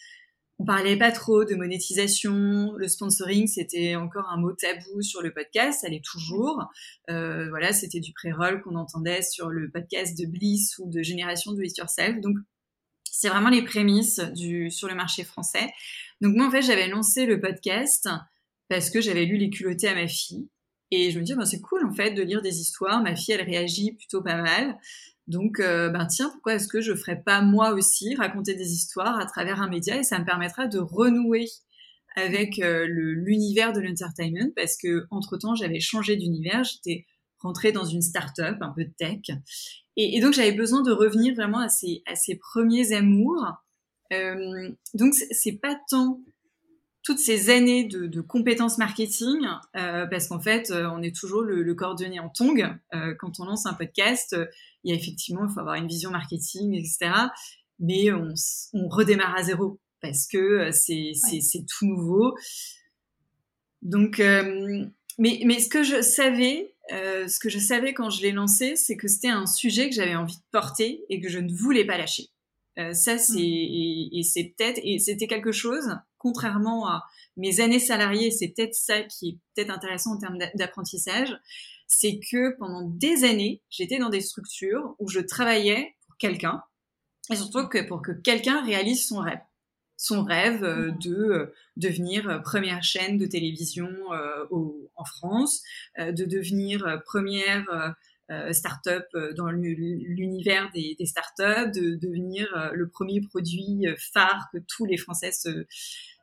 on 0.58 0.64
parlait 0.64 0.96
pas 0.96 1.12
trop 1.12 1.44
de 1.44 1.54
monétisation, 1.54 2.72
le 2.76 2.88
sponsoring 2.88 3.46
c'était 3.46 3.94
encore 3.96 4.28
un 4.30 4.38
mot 4.38 4.52
tabou 4.52 5.02
sur 5.02 5.20
le 5.20 5.32
podcast, 5.32 5.82
ça 5.82 5.88
l'est 5.88 6.04
toujours. 6.04 6.64
Euh, 7.10 7.48
voilà, 7.50 7.72
c'était 7.72 8.00
du 8.00 8.12
pré-roll 8.12 8.62
qu'on 8.62 8.76
entendait 8.76 9.22
sur 9.22 9.50
le 9.50 9.70
podcast 9.70 10.18
de 10.18 10.26
Bliss 10.26 10.78
ou 10.78 10.88
de 10.90 11.02
Génération 11.02 11.52
Do 11.52 11.60
It 11.60 11.76
Yourself. 11.76 12.20
Donc 12.20 12.36
c'est 13.04 13.28
vraiment 13.28 13.50
les 13.50 13.62
prémices 13.62 14.20
du 14.34 14.70
sur 14.70 14.88
le 14.88 14.94
marché 14.94 15.24
français. 15.24 15.70
Donc 16.22 16.34
moi 16.34 16.46
en 16.46 16.50
fait 16.50 16.62
j'avais 16.62 16.88
lancé 16.88 17.26
le 17.26 17.38
podcast 17.38 18.08
parce 18.68 18.90
que 18.90 19.00
j'avais 19.00 19.26
lu 19.26 19.36
les 19.36 19.50
culottés 19.50 19.88
à 19.88 19.94
ma 19.94 20.08
fille 20.08 20.48
et 20.90 21.10
je 21.10 21.18
me 21.18 21.24
dis 21.24 21.34
ben, 21.34 21.44
c'est 21.44 21.60
cool 21.60 21.84
en 21.84 21.92
fait 21.92 22.12
de 22.12 22.22
lire 22.22 22.40
des 22.40 22.60
histoires. 22.60 23.02
Ma 23.02 23.14
fille 23.14 23.34
elle 23.34 23.44
réagit 23.44 23.92
plutôt 23.92 24.22
pas 24.22 24.40
mal. 24.40 24.78
Donc, 25.28 25.58
euh, 25.58 25.88
ben 25.88 26.06
tiens, 26.06 26.30
pourquoi 26.30 26.54
est-ce 26.54 26.68
que 26.68 26.80
je 26.80 26.94
ferais 26.94 27.20
pas 27.20 27.42
moi 27.42 27.72
aussi 27.72 28.14
raconter 28.14 28.54
des 28.54 28.72
histoires 28.72 29.18
à 29.18 29.26
travers 29.26 29.60
un 29.60 29.68
média 29.68 29.96
et 29.96 30.04
ça 30.04 30.18
me 30.18 30.24
permettra 30.24 30.68
de 30.68 30.78
renouer 30.78 31.46
avec 32.14 32.60
euh, 32.60 32.86
l'univers 32.88 33.72
de 33.72 33.80
l'entertainment 33.80 34.50
parce 34.56 34.76
que 34.76 35.06
entre 35.10 35.36
temps 35.36 35.54
j'avais 35.54 35.80
changé 35.80 36.16
d'univers, 36.16 36.64
j'étais 36.64 37.06
rentrée 37.40 37.72
dans 37.72 37.84
une 37.84 38.02
start-up 38.02 38.56
un 38.60 38.72
peu 38.74 38.84
de 38.84 38.92
tech 38.96 39.36
et, 39.96 40.20
donc 40.20 40.32
j'avais 40.32 40.52
besoin 40.52 40.82
de 40.82 40.92
revenir 40.92 41.34
vraiment 41.34 41.58
à 41.58 41.68
ces, 41.68 42.02
à 42.06 42.14
ces 42.14 42.36
premiers 42.36 42.92
amours. 42.92 43.44
Euh, 44.12 44.70
donc 44.94 45.14
c'est 45.14 45.58
pas 45.60 45.76
tant 45.90 46.20
toutes 47.06 47.20
ces 47.20 47.50
années 47.50 47.84
de, 47.84 48.20
compétences 48.20 48.78
marketing, 48.78 49.38
euh, 49.76 50.06
parce 50.06 50.26
qu'en 50.26 50.40
fait, 50.40 50.72
euh, 50.72 50.90
on 50.90 51.02
est 51.02 51.14
toujours 51.14 51.42
le, 51.42 51.62
le 51.62 51.74
cordonnier 51.76 52.18
en 52.18 52.28
tongue. 52.28 52.68
Euh, 52.94 53.14
quand 53.20 53.38
on 53.38 53.44
lance 53.44 53.64
un 53.64 53.74
podcast, 53.74 54.34
il 54.82 54.90
y 54.90 54.92
a 54.92 55.00
effectivement, 55.00 55.46
il 55.48 55.54
faut 55.54 55.60
avoir 55.60 55.76
une 55.76 55.86
vision 55.86 56.10
marketing, 56.10 56.74
etc. 56.74 57.12
Mais 57.78 58.10
on, 58.10 58.34
redémarre 58.88 59.36
à 59.36 59.44
zéro 59.44 59.78
parce 60.02 60.26
que 60.26 60.72
c'est 60.72 61.12
tout 61.68 61.86
nouveau. 61.86 62.34
Donc, 63.82 64.18
mais, 64.18 65.40
mais 65.44 65.60
ce 65.60 65.68
que 65.68 65.84
je 65.84 66.02
savais, 66.02 66.74
ce 66.90 67.38
que 67.38 67.48
je 67.48 67.60
savais 67.60 67.94
quand 67.94 68.10
je 68.10 68.22
l'ai 68.22 68.32
lancé, 68.32 68.74
c'est 68.74 68.96
que 68.96 69.06
c'était 69.06 69.28
un 69.28 69.46
sujet 69.46 69.88
que 69.88 69.94
j'avais 69.94 70.16
envie 70.16 70.38
de 70.38 70.44
porter 70.50 71.04
et 71.08 71.20
que 71.20 71.28
je 71.28 71.38
ne 71.38 71.52
voulais 71.52 71.84
pas 71.84 71.98
lâcher. 71.98 72.30
Ça, 72.92 73.18
c'est 73.18 73.34
mmh. 73.34 74.10
et 74.12 74.22
c'est 74.22 74.54
peut-être 74.56 74.80
et 74.82 74.98
c'était 74.98 75.26
quelque 75.26 75.52
chose 75.52 75.96
contrairement 76.26 76.88
à 76.88 77.04
mes 77.36 77.60
années 77.60 77.78
salariées, 77.78 78.30
c'est 78.30 78.48
peut-être 78.48 78.74
ça 78.74 79.02
qui 79.02 79.28
est 79.28 79.38
peut-être 79.54 79.70
intéressant 79.70 80.14
en 80.14 80.18
termes 80.18 80.38
d'apprentissage, 80.54 81.38
c'est 81.86 82.18
que 82.18 82.56
pendant 82.58 82.82
des 82.82 83.24
années, 83.24 83.62
j'étais 83.70 83.98
dans 83.98 84.08
des 84.08 84.20
structures 84.20 84.96
où 84.98 85.08
je 85.08 85.20
travaillais 85.20 85.94
pour 86.06 86.16
quelqu'un, 86.16 86.62
et 87.30 87.36
surtout 87.36 87.68
que 87.68 87.86
pour 87.86 88.02
que 88.02 88.12
quelqu'un 88.12 88.64
réalise 88.64 89.06
son 89.06 89.18
rêve. 89.18 89.38
Son 89.98 90.24
rêve 90.24 90.62
euh, 90.62 90.90
de 91.00 91.14
euh, 91.14 91.54
devenir 91.76 92.28
euh, 92.28 92.38
première 92.38 92.82
chaîne 92.82 93.16
de 93.16 93.26
télévision 93.26 93.88
en 94.50 95.04
France, 95.04 95.62
de 95.98 96.24
devenir 96.24 97.00
première 97.04 97.94
start-up 98.52 99.06
dans 99.36 99.50
l'univers 99.50 100.70
des, 100.74 100.96
des 100.98 101.06
start-up, 101.06 101.72
de 101.72 101.94
devenir 101.94 102.48
le 102.72 102.88
premier 102.88 103.20
produit 103.20 103.86
phare 104.12 104.48
que 104.52 104.58
tous 104.66 104.84
les 104.84 104.96
Français 104.96 105.32
se, 105.32 105.66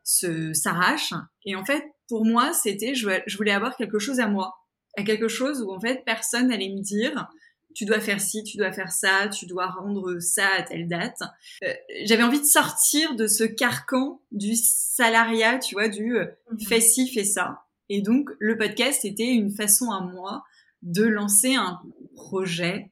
se 0.03 0.53
s'arrache. 0.53 1.13
Et 1.45 1.55
en 1.55 1.65
fait, 1.65 1.83
pour 2.07 2.25
moi, 2.25 2.53
c'était 2.53 2.93
je, 2.93 3.37
voulais 3.37 3.51
avoir 3.51 3.75
quelque 3.75 3.99
chose 3.99 4.19
à 4.19 4.27
moi, 4.27 4.55
à 4.97 5.03
quelque 5.03 5.27
chose 5.27 5.61
où 5.61 5.71
en 5.71 5.79
fait 5.79 6.03
personne 6.05 6.51
allait 6.51 6.69
me 6.69 6.81
dire 6.81 7.27
tu 7.73 7.85
dois 7.85 7.99
faire 7.99 8.21
ci, 8.21 8.43
tu 8.43 8.57
dois 8.57 8.71
faire 8.71 8.91
ça, 8.91 9.27
tu 9.29 9.47
dois 9.47 9.65
rendre 9.65 10.19
ça 10.19 10.47
à 10.57 10.61
telle 10.61 10.87
date. 10.87 11.21
Euh, 11.63 11.73
j'avais 12.03 12.21
envie 12.21 12.39
de 12.39 12.45
sortir 12.45 13.15
de 13.15 13.25
ce 13.25 13.43
carcan 13.43 14.21
du 14.31 14.55
salariat, 14.55 15.57
tu 15.57 15.73
vois, 15.73 15.87
du 15.87 16.15
euh, 16.15 16.25
mhm. 16.51 16.59
fais 16.59 16.81
ci, 16.81 17.11
fais 17.11 17.23
ça. 17.23 17.63
Et 17.89 18.01
donc, 18.01 18.29
le 18.37 18.59
podcast 18.59 19.05
était 19.05 19.27
une 19.27 19.49
façon 19.49 19.89
à 19.89 20.01
moi 20.01 20.43
de 20.83 21.03
lancer 21.03 21.55
un 21.55 21.81
projet, 22.15 22.91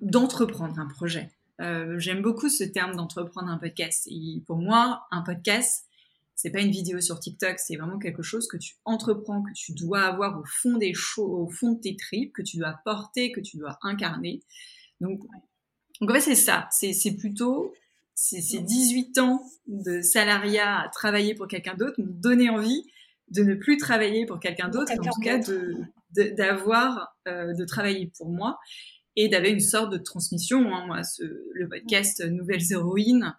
d'entreprendre 0.00 0.78
un 0.78 0.88
projet. 0.88 1.30
Euh, 1.60 1.98
J'aime 1.98 2.22
beaucoup 2.22 2.48
ce 2.48 2.64
terme 2.64 2.96
d'entreprendre 2.96 3.48
un 3.48 3.58
podcast. 3.58 4.08
Et 4.10 4.42
pour 4.46 4.56
moi, 4.56 5.06
un 5.10 5.22
podcast, 5.22 5.86
c'est 6.34 6.50
pas 6.50 6.60
une 6.60 6.70
vidéo 6.70 7.00
sur 7.00 7.20
TikTok, 7.20 7.58
c'est 7.58 7.76
vraiment 7.76 7.98
quelque 7.98 8.22
chose 8.22 8.48
que 8.48 8.56
tu 8.56 8.76
entreprends, 8.84 9.42
que 9.42 9.52
tu 9.54 9.72
dois 9.72 10.02
avoir 10.02 10.40
au 10.40 10.44
fond 10.44 10.76
des 10.78 10.92
au 11.18 11.48
fond 11.48 11.72
de 11.72 11.80
tes 11.80 11.96
tripes, 11.96 12.32
que 12.32 12.42
tu 12.42 12.56
dois 12.56 12.78
porter, 12.84 13.32
que 13.32 13.40
tu 13.40 13.58
dois 13.58 13.78
incarner. 13.82 14.42
Donc, 15.00 15.20
donc 16.00 16.10
en 16.10 16.14
fait, 16.14 16.20
c'est 16.20 16.34
ça. 16.36 16.68
C'est 16.70 17.16
plutôt 17.16 17.74
ces 18.14 18.60
18 18.60 19.18
ans 19.18 19.42
de 19.66 20.00
salariat 20.00 20.80
à 20.80 20.88
travailler 20.88 21.34
pour 21.34 21.48
quelqu'un 21.48 21.74
d'autre 21.74 22.00
m'ont 22.00 22.12
donné 22.12 22.50
envie 22.50 22.84
de 23.30 23.42
ne 23.42 23.54
plus 23.54 23.76
travailler 23.76 24.24
pour 24.24 24.40
quelqu'un 24.40 24.68
d'autre, 24.68 24.92
en 24.92 24.96
tout 24.96 25.20
cas 25.20 25.38
d'avoir, 26.10 27.16
de, 27.26 27.30
euh, 27.30 27.54
de, 27.54 27.64
travailler 27.64 28.10
pour 28.16 28.30
moi 28.30 28.58
et 29.16 29.28
d'avoir 29.28 29.52
une 29.52 29.60
sorte 29.60 29.92
de 29.92 29.98
transmission. 29.98 30.74
Hein, 30.74 30.86
moi, 30.86 31.02
ce, 31.02 31.22
le 31.52 31.68
podcast 31.68 32.24
Nouvelles 32.24 32.72
Héroïnes, 32.72 33.34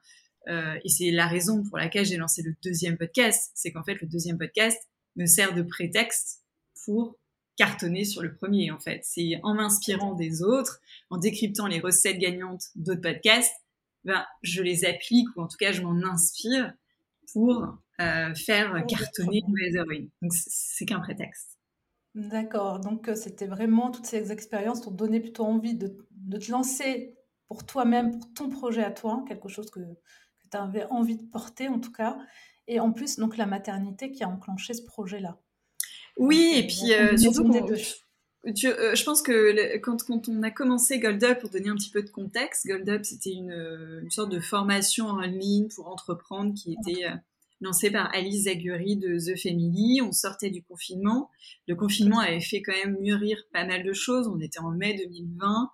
euh, 0.48 0.76
et 0.84 0.90
c'est 0.90 1.12
la 1.12 1.28
raison 1.28 1.64
pour 1.64 1.78
laquelle 1.78 2.06
j'ai 2.06 2.18
lancé 2.18 2.42
le 2.42 2.56
deuxième 2.64 2.98
podcast, 2.98 3.52
c'est 3.54 3.72
qu'en 3.72 3.84
fait 3.84 4.02
le 4.02 4.08
deuxième 4.08 4.38
podcast 4.38 4.78
me 5.16 5.26
sert 5.26 5.54
de 5.54 5.62
prétexte 5.62 6.44
pour 6.86 7.18
cartonner 7.56 8.06
sur 8.06 8.22
le 8.22 8.34
premier 8.34 8.72
en 8.72 8.80
fait. 8.80 9.02
C'est 9.04 9.40
en 9.44 9.54
m'inspirant 9.54 10.16
des 10.16 10.42
autres, 10.42 10.80
en 11.10 11.18
décryptant 11.18 11.68
les 11.68 11.80
recettes 11.80 12.18
gagnantes 12.18 12.64
d'autres 12.76 13.02
podcasts, 13.02 13.54
ben, 14.06 14.26
je 14.42 14.64
les 14.64 14.86
applique 14.86 15.28
ou 15.36 15.42
en 15.42 15.48
tout 15.48 15.58
cas 15.58 15.72
je 15.72 15.82
m'en 15.82 16.02
inspire 16.04 16.74
pour 17.34 17.78
euh, 18.02 18.34
faire 18.34 18.86
cartonner 18.88 19.44
mes 19.50 19.76
héroïnes. 19.76 20.10
Donc 20.22 20.32
c'est 20.34 20.86
qu'un 20.86 21.02
prétexte. 21.02 21.59
D'accord, 22.16 22.80
donc 22.80 23.08
euh, 23.08 23.16
c'était 23.16 23.46
vraiment 23.46 23.92
toutes 23.92 24.08
ces 24.08 24.32
expériences 24.32 24.82
t'ont 24.82 24.92
donné 24.92 25.20
plutôt 25.20 25.46
envie 25.46 25.76
de, 25.76 25.96
de 26.12 26.38
te 26.38 26.52
lancer 26.52 27.16
pour 27.48 27.66
toi-même, 27.66 28.20
pour 28.20 28.34
ton 28.34 28.50
projet 28.50 28.84
à 28.84 28.92
toi, 28.92 29.24
quelque 29.28 29.48
chose 29.48 29.70
que, 29.70 29.80
tu 30.52 30.58
avais 30.58 30.86
envie 30.86 31.18
de 31.18 31.24
porter 31.24 31.68
en 31.68 31.80
tout 31.80 31.92
cas. 31.92 32.18
Et 32.68 32.80
en 32.80 32.92
plus, 32.92 33.18
donc 33.18 33.38
la 33.38 33.46
maternité 33.46 34.12
qui 34.12 34.24
a 34.24 34.30
enclenché 34.30 34.74
ce 34.74 34.84
projet-là. 34.84 35.38
Oui, 36.18 36.54
et 36.56 36.66
puis 36.66 36.94
euh, 36.94 37.16
surtout, 37.18 37.48
euh, 37.54 38.56
je 38.56 39.04
pense 39.04 39.22
que 39.22 39.78
quand, 39.78 40.04
quand, 40.04 40.28
on 40.28 40.42
a 40.42 40.50
commencé 40.50 41.00
Gold 41.00 41.24
Up, 41.24 41.40
pour 41.40 41.52
donner 41.52 41.70
un 41.70 41.76
petit 41.76 41.92
peu 41.92 42.02
de 42.02 42.10
contexte, 42.10 42.66
Gold 42.68 42.90
Up, 42.90 43.06
c'était 43.06 43.32
une, 43.32 43.52
une, 44.02 44.10
sorte 44.10 44.32
de 44.32 44.40
formation 44.40 45.06
en 45.06 45.22
ligne 45.22 45.68
pour 45.68 45.88
entreprendre 45.88 46.56
qui 46.56 46.74
était 46.74 47.06
lancée 47.62 47.92
par 47.92 48.14
Alice 48.14 48.44
Zaguri 48.44 48.98
de 48.98 49.18
The 49.18 49.38
Family. 49.40 50.02
On 50.02 50.12
sortait 50.12 50.50
du 50.50 50.64
confinement. 50.64 51.30
Le 51.68 51.76
confinement 51.76 52.20
avait 52.20 52.42
fait 52.42 52.62
quand 52.62 52.74
même 52.84 52.98
mûrir 53.00 53.38
pas 53.54 53.66
mal 53.66 53.84
de 53.84 53.94
choses. 53.94 54.28
On 54.28 54.40
était 54.40 54.60
en 54.60 54.72
mai 54.72 54.96
2020. 54.96 55.70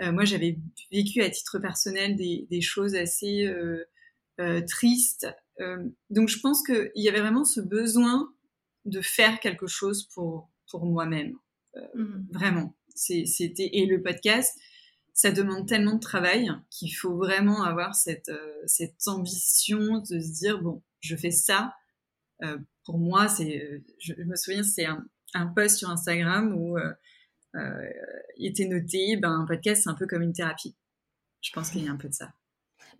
Euh, 0.00 0.12
moi, 0.12 0.24
j'avais 0.24 0.58
vécu 0.92 1.22
à 1.22 1.30
titre 1.30 1.58
personnel 1.58 2.16
des, 2.16 2.46
des 2.50 2.60
choses 2.60 2.94
assez 2.94 3.46
euh, 3.46 3.84
euh, 4.40 4.60
tristes. 4.66 5.26
donc, 6.10 6.28
je 6.28 6.38
pense 6.38 6.62
qu'il 6.62 6.90
y 6.94 7.08
avait 7.08 7.20
vraiment 7.20 7.44
ce 7.44 7.60
besoin 7.60 8.32
de 8.84 9.00
faire 9.00 9.40
quelque 9.40 9.66
chose 9.66 10.04
pour, 10.14 10.50
pour 10.70 10.86
moi-même. 10.86 11.34
Mmh. 11.94 12.26
Vraiment. 12.30 12.74
C'était 12.94 13.70
et 13.72 13.86
le 13.86 14.02
podcast, 14.02 14.58
ça 15.14 15.30
demande 15.32 15.68
tellement 15.68 15.94
de 15.94 16.00
travail 16.00 16.50
qu'il 16.70 16.94
faut 16.94 17.16
vraiment 17.16 17.62
avoir 17.62 17.94
cette, 17.94 18.30
cette 18.66 19.06
ambition 19.06 19.98
de 19.98 20.20
se 20.20 20.32
dire 20.32 20.62
bon, 20.62 20.82
je 21.00 21.16
fais 21.16 21.30
ça. 21.30 21.74
pour 22.84 22.98
moi, 22.98 23.28
c'est, 23.28 23.82
je, 23.98 24.14
me 24.14 24.36
souviens, 24.36 24.62
c'est 24.62 24.86
un, 24.86 25.04
un 25.34 25.46
post 25.46 25.76
sur 25.76 25.90
Instagram 25.90 26.54
où 26.54 26.78
euh, 27.54 27.90
il 28.36 28.46
était 28.46 28.66
noté, 28.66 29.16
ben, 29.16 29.30
un 29.30 29.46
podcast, 29.46 29.82
c'est 29.84 29.90
un 29.90 29.94
peu 29.94 30.06
comme 30.06 30.22
une 30.22 30.32
thérapie. 30.32 30.76
Je 31.40 31.50
pense 31.52 31.70
qu'il 31.70 31.84
y 31.84 31.88
a 31.88 31.92
un 31.92 31.96
peu 31.96 32.08
de 32.08 32.14
ça. 32.14 32.32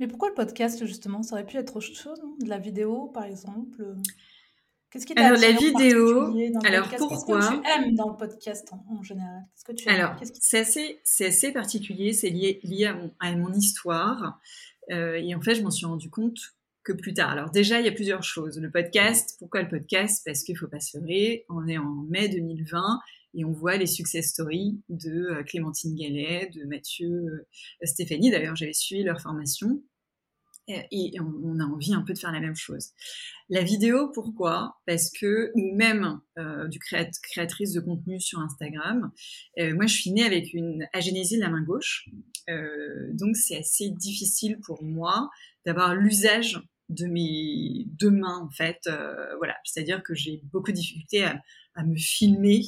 Mais 0.00 0.06
pourquoi 0.06 0.28
le 0.28 0.34
podcast, 0.34 0.84
justement? 0.86 1.22
Ça 1.22 1.34
aurait 1.34 1.46
pu 1.46 1.56
être 1.56 1.76
autre 1.76 1.94
chose, 1.94 2.20
De 2.40 2.48
la 2.48 2.58
vidéo, 2.58 3.08
par 3.08 3.24
exemple? 3.24 3.96
Qu'est-ce 4.90 5.06
qui 5.06 5.12
Alors, 5.16 5.38
la 5.38 5.52
vidéo, 5.52 6.34
alors 6.64 6.88
pourquoi 6.96 7.40
Qu'est-ce 7.40 7.50
que 7.50 7.62
tu 7.62 7.68
aimes 7.68 7.94
dans 7.94 8.10
le 8.10 8.16
podcast 8.16 8.72
en, 8.72 9.02
général? 9.02 9.42
Qu'est-ce 9.52 9.64
que 9.64 9.72
tu 9.72 9.88
aimes? 9.88 9.94
Alors, 9.96 10.16
c'est 10.40 10.60
assez, 10.60 11.00
assez, 11.20 11.52
particulier, 11.52 12.12
c'est 12.12 12.30
lié, 12.30 12.60
lié 12.62 12.86
à, 12.86 12.94
mon, 12.94 13.14
à 13.20 13.34
mon 13.36 13.52
histoire. 13.52 14.40
Euh, 14.90 15.20
et 15.22 15.34
en 15.34 15.42
fait, 15.42 15.56
je 15.56 15.62
m'en 15.62 15.70
suis 15.70 15.84
rendu 15.84 16.08
compte 16.08 16.38
plus 16.92 17.14
tard. 17.14 17.30
Alors 17.30 17.50
déjà, 17.50 17.80
il 17.80 17.86
y 17.86 17.88
a 17.88 17.92
plusieurs 17.92 18.22
choses. 18.22 18.58
Le 18.58 18.70
podcast, 18.70 19.36
pourquoi 19.38 19.62
le 19.62 19.68
podcast? 19.68 20.22
Parce 20.24 20.42
qu'il 20.42 20.56
faut 20.56 20.68
pas 20.68 20.80
se 20.80 20.98
leurrer, 20.98 21.44
on 21.48 21.66
est 21.66 21.78
en 21.78 22.06
mai 22.08 22.28
2020 22.28 23.00
et 23.34 23.44
on 23.44 23.52
voit 23.52 23.76
les 23.76 23.86
success 23.86 24.28
stories 24.28 24.80
de 24.88 25.10
euh, 25.10 25.42
Clémentine 25.44 25.94
Gallet, 25.94 26.50
de 26.54 26.64
Mathieu 26.64 27.08
euh, 27.08 27.46
Stéphanie. 27.82 28.30
D'ailleurs, 28.30 28.56
j'avais 28.56 28.72
suivi 28.72 29.02
leur 29.02 29.20
formation 29.20 29.82
et 30.70 31.12
on 31.18 31.60
a 31.60 31.64
envie 31.64 31.94
un 31.94 32.02
peu 32.02 32.12
de 32.12 32.18
faire 32.18 32.30
la 32.30 32.40
même 32.40 32.54
chose. 32.54 32.90
La 33.48 33.62
vidéo, 33.62 34.10
pourquoi? 34.12 34.76
Parce 34.86 35.10
que 35.10 35.50
même 35.56 36.20
euh, 36.38 36.68
du 36.68 36.78
créatrice 36.78 37.72
de 37.72 37.80
contenu 37.80 38.20
sur 38.20 38.38
Instagram, 38.40 39.10
moi 39.56 39.86
je 39.86 39.94
suis 39.94 40.10
née 40.10 40.24
avec 40.24 40.52
une 40.52 40.86
agénésie 40.92 41.36
de 41.36 41.40
la 41.40 41.48
main 41.48 41.62
gauche, 41.62 42.10
donc 43.14 43.34
c'est 43.36 43.56
assez 43.56 43.88
difficile 43.88 44.58
pour 44.60 44.84
moi 44.84 45.30
d'avoir 45.64 45.94
l'usage 45.94 46.60
de 46.88 47.06
mes 47.06 47.84
deux 47.86 48.10
mains 48.10 48.38
en 48.38 48.50
fait. 48.50 48.88
voilà, 49.38 49.56
c'est-à-dire 49.64 50.02
que 50.02 50.14
j'ai 50.14 50.40
beaucoup 50.44 50.70
de 50.70 50.76
difficultés 50.76 51.24
à, 51.24 51.40
à 51.74 51.84
me 51.84 51.96
filmer 51.96 52.62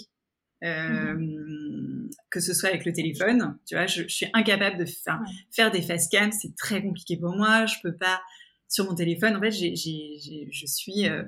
euh, 0.63 2.09
que 2.31 2.41
ce 2.41 2.53
soit 2.53 2.69
avec 2.69 2.85
le 2.85 2.93
téléphone, 2.93 3.59
tu 3.67 3.75
vois, 3.75 3.87
je, 3.87 4.03
je 4.03 4.09
suis 4.09 4.27
incapable 4.35 4.77
de 4.79 4.85
faire, 4.85 5.21
faire 5.51 5.71
des 5.71 5.83
face 5.83 6.09
cam, 6.09 6.31
c'est 6.33 6.55
très 6.57 6.83
compliqué 6.83 7.17
pour 7.17 7.35
moi. 7.35 7.67
Je 7.67 7.77
peux 7.83 7.97
pas 7.97 8.21
sur 8.69 8.85
mon 8.85 8.95
téléphone. 8.95 9.37
En 9.37 9.41
fait, 9.41 9.51
j'ai, 9.51 9.75
j'ai, 9.75 10.49
je 10.51 10.67
suis, 10.67 11.09
euh, 11.09 11.25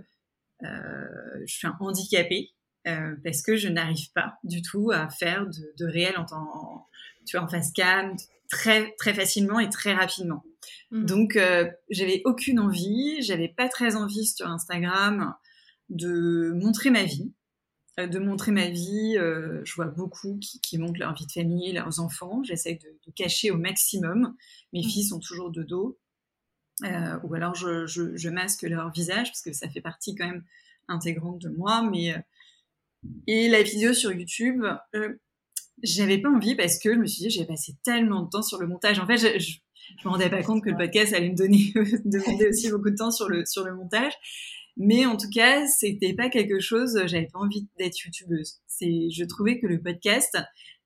euh, 0.64 1.44
je 1.46 1.54
suis 1.54 1.66
un 1.66 1.76
handicapé 1.80 2.50
euh, 2.86 3.16
parce 3.24 3.42
que 3.42 3.56
je 3.56 3.68
n'arrive 3.68 4.12
pas 4.12 4.38
du 4.44 4.60
tout 4.60 4.90
à 4.92 5.08
faire 5.08 5.46
de, 5.46 5.74
de 5.78 5.90
réel 5.90 6.16
en 6.18 6.24
temps, 6.24 6.88
tu 7.26 7.36
vois, 7.36 7.46
en 7.46 7.48
face 7.48 7.72
cam 7.72 8.14
très 8.50 8.92
très 8.98 9.14
facilement 9.14 9.60
et 9.60 9.70
très 9.70 9.94
rapidement. 9.94 10.44
Mmh. 10.90 11.04
Donc, 11.04 11.36
euh, 11.36 11.70
j'avais 11.90 12.22
aucune 12.24 12.58
envie, 12.58 13.22
j'avais 13.22 13.48
pas 13.48 13.68
très 13.68 13.96
envie 13.96 14.26
sur 14.26 14.46
Instagram 14.46 15.34
de 15.88 16.52
montrer 16.54 16.90
ma 16.90 17.04
vie. 17.04 17.32
Euh, 18.00 18.06
de 18.06 18.18
montrer 18.18 18.52
ma 18.52 18.68
vie. 18.68 19.16
Euh, 19.18 19.60
je 19.64 19.74
vois 19.74 19.86
beaucoup 19.86 20.38
qui, 20.38 20.60
qui, 20.60 20.78
montrent 20.78 20.98
leur 20.98 21.14
vie 21.14 21.26
de 21.26 21.32
famille, 21.32 21.72
leurs 21.72 22.00
enfants. 22.00 22.42
J'essaie 22.42 22.74
de, 22.82 22.98
de, 23.06 23.12
cacher 23.12 23.50
au 23.50 23.58
maximum. 23.58 24.34
Mes 24.72 24.80
mmh. 24.80 24.88
filles 24.88 25.04
sont 25.04 25.20
toujours 25.20 25.50
de 25.50 25.62
dos. 25.62 25.98
Euh, 26.84 27.18
ou 27.24 27.34
alors 27.34 27.54
je, 27.54 27.86
je, 27.86 28.16
je, 28.16 28.28
masque 28.30 28.62
leur 28.62 28.90
visage 28.90 29.28
parce 29.28 29.42
que 29.42 29.52
ça 29.52 29.68
fait 29.68 29.82
partie 29.82 30.14
quand 30.14 30.26
même 30.26 30.42
intégrante 30.88 31.38
de 31.38 31.50
moi. 31.50 31.82
Mais 31.82 32.14
et 33.26 33.48
la 33.48 33.62
vidéo 33.62 33.94
sur 33.94 34.12
YouTube, 34.12 34.64
euh, 34.94 35.14
j'avais 35.82 36.18
pas 36.18 36.30
envie 36.30 36.54
parce 36.54 36.78
que 36.78 36.94
je 36.94 36.98
me 36.98 37.06
suis 37.06 37.22
dit 37.22 37.30
j'ai 37.30 37.44
passé 37.44 37.76
tellement 37.84 38.22
de 38.22 38.30
temps 38.30 38.42
sur 38.42 38.58
le 38.58 38.66
montage. 38.66 38.98
En 38.98 39.06
fait, 39.06 39.38
je, 39.38 39.58
je, 39.98 40.08
me 40.08 40.12
rendais 40.12 40.30
pas 40.30 40.42
compte 40.42 40.62
que 40.62 40.70
le 40.70 40.76
podcast 40.76 41.12
allait 41.12 41.30
me 41.30 41.36
donner 41.36 41.72
demander 42.04 42.48
aussi 42.48 42.70
beaucoup 42.70 42.90
de 42.90 42.96
temps 42.96 43.10
sur 43.10 43.28
le 43.28 43.44
sur 43.46 43.64
le 43.64 43.74
montage. 43.74 44.12
Mais 44.76 45.04
en 45.04 45.16
tout 45.16 45.28
cas, 45.28 45.66
c'était 45.66 46.14
pas 46.14 46.30
quelque 46.30 46.58
chose, 46.58 46.98
j'avais 47.06 47.28
pas 47.30 47.38
envie 47.38 47.68
d'être 47.78 47.98
youtubeuse. 48.04 48.60
C'est, 48.66 49.10
je 49.10 49.24
trouvais 49.24 49.58
que 49.60 49.66
le 49.66 49.80
podcast 49.80 50.38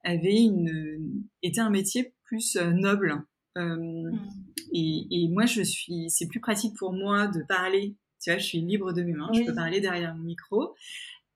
avait 0.03 0.41
une, 0.41 1.25
était 1.43 1.61
un 1.61 1.71
métier 1.71 2.12
plus 2.25 2.57
euh, 2.57 2.73
noble. 2.73 3.23
Euh, 3.57 3.76
mm. 3.76 4.29
et, 4.73 5.07
et, 5.11 5.29
moi, 5.29 5.47
je 5.47 5.62
suis, 5.62 6.11
c'est 6.11 6.26
plus 6.26 6.41
pratique 6.41 6.76
pour 6.76 6.93
moi 6.93 7.29
de 7.29 7.43
parler. 7.43 7.97
Tu 8.21 8.31
vois, 8.31 8.38
je 8.38 8.45
suis 8.45 8.61
libre 8.61 8.93
de 8.93 9.03
mes 9.03 9.12
mains, 9.12 9.31
je 9.33 9.43
peux 9.43 9.55
parler 9.55 9.81
derrière 9.81 10.15
mon 10.15 10.25
micro. 10.25 10.75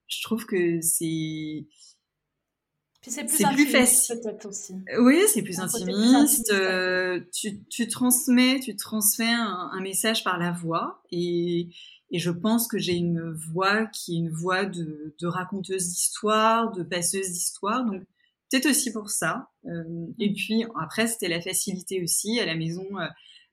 Je 0.09 0.23
trouve 0.23 0.45
que 0.45 0.81
c'est, 0.81 1.67
c'est 3.02 3.25
plus, 3.25 3.45
plus 3.54 3.66
facile 3.66 4.21
peut-être 4.23 4.47
aussi. 4.47 4.75
Oui, 4.99 5.21
c'est 5.28 5.42
plus 5.42 5.59
intimiste. 5.59 6.52
euh, 6.52 7.21
tu, 7.33 7.62
tu 7.69 7.88
transmets, 7.88 8.61
tu 8.61 8.76
transmets 8.76 9.33
un, 9.33 9.71
un, 9.73 9.80
message 9.80 10.23
par 10.23 10.38
la 10.38 10.52
voix 10.52 11.02
et 11.11 11.69
et 12.12 12.19
je 12.19 12.30
pense 12.30 12.66
que 12.66 12.78
j'ai 12.78 12.97
une 12.97 13.30
voix 13.30 13.87
qui 13.87 14.14
est 14.14 14.19
une 14.19 14.30
voix 14.30 14.64
de, 14.64 15.14
de 15.21 15.26
raconteuse 15.26 15.88
d'histoire, 15.88 16.73
de 16.73 16.83
passeuse 16.83 17.30
d'histoire. 17.30 17.85
Donc 17.85 18.02
peut-être 18.50 18.66
aussi 18.66 18.92
pour 18.92 19.11
ça. 19.11 19.49
Euh, 19.66 20.07
et 20.19 20.33
puis 20.33 20.64
après, 20.80 21.07
c'était 21.07 21.28
la 21.28 21.40
facilité 21.40 22.02
aussi 22.02 22.40
à 22.40 22.47
la 22.47 22.57
maison. 22.57 22.87
Euh, 22.99 23.07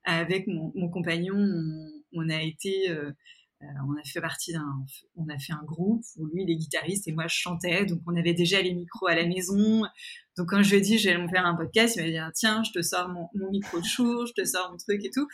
avec 0.10 0.48
mon, 0.48 0.72
mon 0.74 0.89
compagnon, 0.89 1.36
on, 1.36 1.92
on, 2.13 2.30
a 2.30 2.42
été, 2.42 2.89
on 3.62 3.96
a 3.96 4.04
fait 4.04 4.22
partie 4.22 4.54
d'un, 4.54 4.86
on 5.16 5.28
a 5.30 5.40
fait 5.40 5.54
un 5.54 5.64
groupe 5.64 6.04
où 6.18 6.28
lui 6.28 6.44
il 6.44 6.52
est 6.52 6.56
guitariste 6.56 7.08
et 7.08 7.12
moi 7.12 7.28
je 7.28 7.36
chantais. 7.36 7.86
Donc 7.86 8.02
on 8.06 8.16
avait 8.16 8.34
déjà 8.34 8.62
les 8.62 8.74
micros 8.74 9.08
à 9.08 9.16
la 9.16 9.26
maison. 9.26 9.84
Donc 10.38 10.50
quand 10.50 10.62
je 10.62 10.72
lui 10.72 10.78
ai 10.78 10.82
dit 10.82 10.98
je 11.00 11.10
vais 11.10 11.18
me 11.18 11.28
faire 11.28 11.46
un 11.46 11.56
podcast, 11.56 11.96
il 11.96 12.04
m'a 12.04 12.10
dit 12.10 12.18
ah, 12.18 12.32
tiens, 12.34 12.64
je 12.64 12.72
te 12.72 12.82
sors 12.82 13.10
mon, 13.10 13.30
micro 13.50 13.80
de 13.80 13.86
chour, 13.86 14.26
je 14.28 14.34
te 14.34 14.46
sors 14.46 14.72
mon 14.72 14.78
truc 14.78 15.04
et 15.04 15.10
tout. 15.10 15.28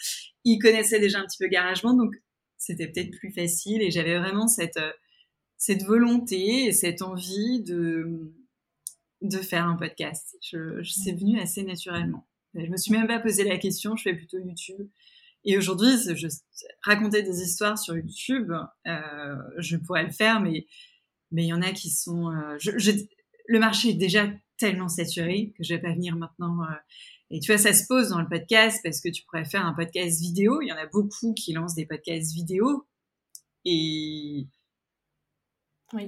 Il 0.45 0.59
connaissait 0.59 0.99
déjà 0.99 1.19
un 1.19 1.25
petit 1.25 1.37
peu 1.37 1.47
GarageBand, 1.47 1.95
donc 1.95 2.13
c'était 2.57 2.87
peut-être 2.87 3.11
plus 3.11 3.31
facile 3.31 3.81
et 3.81 3.91
j'avais 3.91 4.17
vraiment 4.17 4.47
cette 4.47 4.77
euh, 4.77 4.91
cette 5.57 5.83
volonté 5.83 6.65
et 6.65 6.71
cette 6.71 7.01
envie 7.01 7.61
de 7.61 8.33
de 9.21 9.37
faire 9.37 9.65
un 9.67 9.75
podcast. 9.75 10.37
Je, 10.41 10.81
je 10.81 10.91
c'est 10.91 11.13
venu 11.13 11.39
assez 11.39 11.63
naturellement. 11.63 12.27
Je 12.55 12.69
me 12.69 12.77
suis 12.77 12.91
même 12.91 13.07
pas 13.07 13.19
posé 13.19 13.43
la 13.43 13.57
question, 13.57 13.95
je 13.95 14.03
fais 14.03 14.13
plutôt 14.13 14.37
YouTube. 14.37 14.87
Et 15.45 15.57
aujourd'hui, 15.57 15.97
je 16.15 16.27
raconter 16.83 17.21
des 17.23 17.41
histoires 17.41 17.77
sur 17.77 17.95
YouTube, 17.95 18.51
euh, 18.87 19.35
je 19.57 19.77
pourrais 19.77 20.03
le 20.03 20.11
faire, 20.11 20.39
mais 20.39 20.65
mais 21.31 21.43
il 21.43 21.47
y 21.47 21.53
en 21.53 21.61
a 21.61 21.71
qui 21.71 21.89
sont. 21.89 22.29
Euh, 22.29 22.55
je, 22.59 22.77
je, 22.77 22.91
le 23.47 23.59
marché 23.59 23.89
est 23.89 23.95
déjà 23.95 24.29
tellement 24.57 24.87
saturé 24.87 25.53
que 25.57 25.63
je 25.63 25.73
vais 25.73 25.81
pas 25.81 25.93
venir 25.93 26.15
maintenant. 26.15 26.63
Euh, 26.63 26.75
et 27.31 27.39
tu 27.39 27.51
vois, 27.51 27.57
ça 27.57 27.73
se 27.73 27.85
pose 27.87 28.09
dans 28.09 28.21
le 28.21 28.29
podcast 28.29 28.79
parce 28.83 29.01
que 29.01 29.09
tu 29.09 29.23
pourrais 29.25 29.45
faire 29.45 29.65
un 29.65 29.73
podcast 29.73 30.21
vidéo. 30.21 30.61
Il 30.61 30.67
y 30.67 30.71
en 30.71 30.77
a 30.77 30.85
beaucoup 30.85 31.33
qui 31.33 31.51
lancent 31.53 31.75
des 31.75 31.87
podcasts 31.87 32.33
vidéo 32.33 32.87
et 33.65 34.47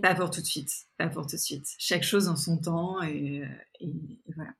pas 0.01 0.15
pour 0.15 0.29
tout 0.29 0.41
de 0.41 0.45
suite, 0.45 0.71
pas 0.97 1.07
pour 1.07 1.25
tout 1.25 1.35
de 1.35 1.41
suite. 1.41 1.67
Chaque 1.77 2.03
chose 2.03 2.27
en 2.27 2.35
son 2.35 2.57
temps 2.59 3.01
et, 3.03 3.43
et, 3.79 4.19
voilà. 4.35 4.51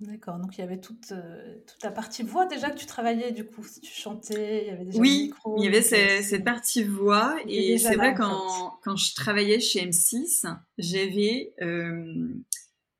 D'accord, 0.00 0.38
donc 0.38 0.56
il 0.56 0.60
y 0.60 0.64
avait 0.64 0.80
toute, 0.80 1.10
euh, 1.10 1.56
toute 1.66 1.82
la 1.82 1.90
partie 1.90 2.22
voix 2.22 2.46
déjà 2.46 2.70
que 2.70 2.78
tu 2.78 2.86
travaillais 2.86 3.32
du 3.32 3.44
coup, 3.44 3.62
tu 3.82 3.92
chantais, 3.92 4.62
il 4.62 4.68
y 4.68 4.70
avait 4.70 4.84
déjà 4.84 5.00
Oui, 5.00 5.32
il 5.56 5.64
y 5.64 5.66
avait 5.66 5.82
cette, 5.82 6.44
partie 6.44 6.84
voix 6.84 7.36
et 7.48 7.76
c'est 7.78 7.96
vrai 7.96 8.14
quand, 8.14 8.78
quand 8.84 8.96
je 8.96 9.14
travaillais 9.14 9.58
chez 9.58 9.84
M6, 9.84 10.46
j'avais 10.78 11.54
euh, 11.60 12.28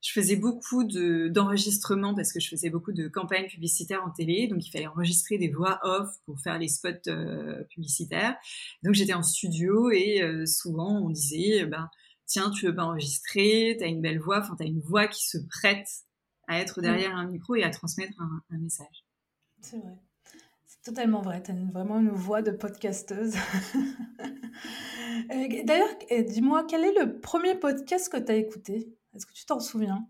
je 0.05 0.13
faisais 0.13 0.37
beaucoup 0.37 0.85
d'enregistrements 0.85 2.15
parce 2.15 2.31
que 2.31 2.39
je 2.39 2.49
faisais 2.49 2.69
beaucoup 2.69 2.93
de 2.93 3.09
campagnes 3.09 3.47
publicitaires 3.47 4.05
en 4.05 4.11
télé, 4.11 4.49
donc 4.49 4.67
il 4.67 4.71
fallait 4.71 4.87
enregistrer 4.87 5.39
des 5.39 5.49
voix 5.49 5.81
off 5.83 6.11
pour 6.27 6.39
faire 6.41 6.59
les 6.59 6.69
spots 6.69 7.09
euh, 7.09 7.65
publicitaires. 7.71 8.37
Donc 8.83 8.93
j'étais 8.95 9.15
en 9.15 9.23
studio 9.23 9.91
et 9.91 10.21
euh, 10.23 10.45
souvent 10.45 11.07
on 11.07 11.09
disait, 11.09 11.65
ben 11.65 11.89
tiens, 12.27 12.51
tu 12.51 12.67
veux 12.67 12.75
pas 12.75 12.85
enregistrer, 12.85 13.77
t'as 13.79 13.87
une 13.87 14.03
belle 14.03 14.21
voix, 14.21 14.41
enfin 14.41 14.57
t'as 14.59 14.67
une 14.67 14.81
voix 14.81 15.07
qui 15.07 15.27
se 15.27 15.39
prête 15.49 15.89
à 16.49 16.59
être 16.59 16.81
derrière 16.81 17.15
un 17.17 17.27
micro 17.27 17.55
et 17.55 17.63
à 17.63 17.71
transmettre 17.71 18.21
un, 18.21 18.59
message. 18.59 19.05
C'est 19.61 19.79
vrai. 19.79 19.99
C'est 20.67 20.83
totalement 20.83 21.23
vrai. 21.23 21.43
Tu 21.43 21.51
as 21.51 21.55
vraiment 21.73 22.01
une 22.01 22.11
voix 22.11 22.43
de 22.43 22.51
podcasteuse. 22.51 23.35
D'ailleurs, 25.65 25.89
dis-moi, 26.27 26.65
quel 26.69 26.85
est 26.85 27.01
le 27.01 27.19
premier 27.21 27.55
podcast 27.55 28.11
que 28.11 28.19
tu 28.19 28.33
as 28.33 28.37
écouté? 28.37 28.89
Est-ce 29.15 29.27
que 29.27 29.33
tu 29.33 29.47
t'en 29.47 29.61
souviens? 29.61 30.07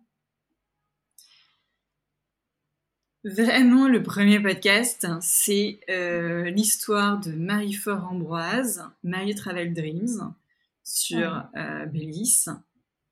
Vraiment, 3.25 3.88
le 3.88 4.03
premier 4.03 4.38
podcast, 4.38 5.07
c'est 5.23 5.81
euh, 5.88 6.50
l'histoire 6.50 7.19
de 7.21 7.33
Marie-Fort 7.33 8.05
Ambroise, 8.05 8.85
Marie 9.03 9.35
Travel 9.35 9.73
Dreams, 9.73 10.35
sur 10.83 11.43
euh, 11.57 11.87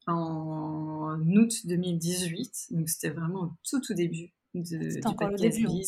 en 0.07 1.19
août 1.37 1.67
2018. 1.67 2.69
Donc, 2.71 2.89
c'était 2.89 3.11
vraiment 3.11 3.45
au 3.45 3.53
tout, 3.69 3.81
tout 3.81 3.95
début 3.95 4.33
de, 4.55 4.95
du 4.95 5.17
podcast 5.17 5.59
hein. 5.65 5.81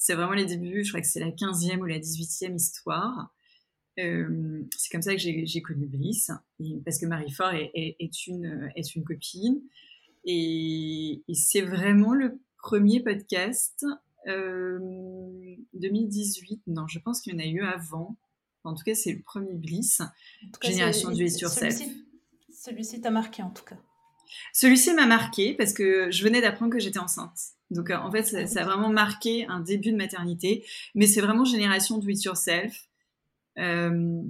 C'est 0.00 0.14
vraiment 0.14 0.32
les 0.32 0.46
débuts, 0.46 0.84
je 0.84 0.90
crois 0.90 1.00
que 1.00 1.08
c'est 1.08 1.18
la 1.18 1.30
15e 1.30 1.80
ou 1.80 1.84
la 1.84 1.98
18e 1.98 2.54
histoire. 2.54 3.34
Euh, 3.98 4.62
c'est 4.76 4.92
comme 4.92 5.02
ça 5.02 5.12
que 5.14 5.20
j'ai 5.20 5.62
connu 5.62 5.86
Bliss, 5.86 6.30
parce 6.84 6.98
que 6.98 7.06
Marie 7.06 7.32
Fort 7.32 7.52
est, 7.52 8.26
une, 8.28 8.70
est 8.76 8.94
une 8.94 9.02
copine. 9.02 9.60
Et, 10.24 11.24
c'est 11.34 11.62
vraiment 11.62 12.14
le 12.14 12.38
premier 12.58 13.00
podcast 13.00 13.84
2018. 14.24 16.52
Euh, 16.52 16.72
non, 16.72 16.86
je 16.86 17.00
pense 17.00 17.20
qu'il 17.20 17.32
y 17.32 17.36
en 17.36 17.40
a 17.40 17.46
eu 17.46 17.62
avant. 17.62 18.16
En 18.62 18.74
tout 18.74 18.84
cas, 18.84 18.94
c'est 18.94 19.12
le 19.12 19.22
premier 19.22 19.54
Bliss. 19.54 20.00
Génération 20.62 21.10
du 21.10 21.24
et 21.24 21.38
yourself. 21.38 21.80
Celui-ci 22.60 23.00
t'a 23.00 23.10
marqué 23.10 23.42
en 23.42 23.50
tout 23.50 23.64
cas. 23.64 23.78
Celui-ci 24.52 24.92
m'a 24.92 25.06
marqué 25.06 25.54
parce 25.54 25.72
que 25.72 26.10
je 26.10 26.24
venais 26.24 26.40
d'apprendre 26.40 26.72
que 26.72 26.78
j'étais 26.78 26.98
enceinte. 26.98 27.38
Donc 27.70 27.90
euh, 27.90 27.96
en 27.96 28.10
fait, 28.10 28.24
ça, 28.24 28.46
ça, 28.46 28.62
a 28.62 28.64
vraiment 28.64 28.90
marqué 28.90 29.46
un 29.46 29.60
début 29.60 29.92
de 29.92 29.96
maternité. 29.96 30.66
Mais 30.94 31.06
c'est 31.06 31.20
vraiment 31.20 31.44
génération 31.44 31.98
do 31.98 32.08
it 32.08 32.22
yourself. 32.24 32.88
Euh, 33.58 34.22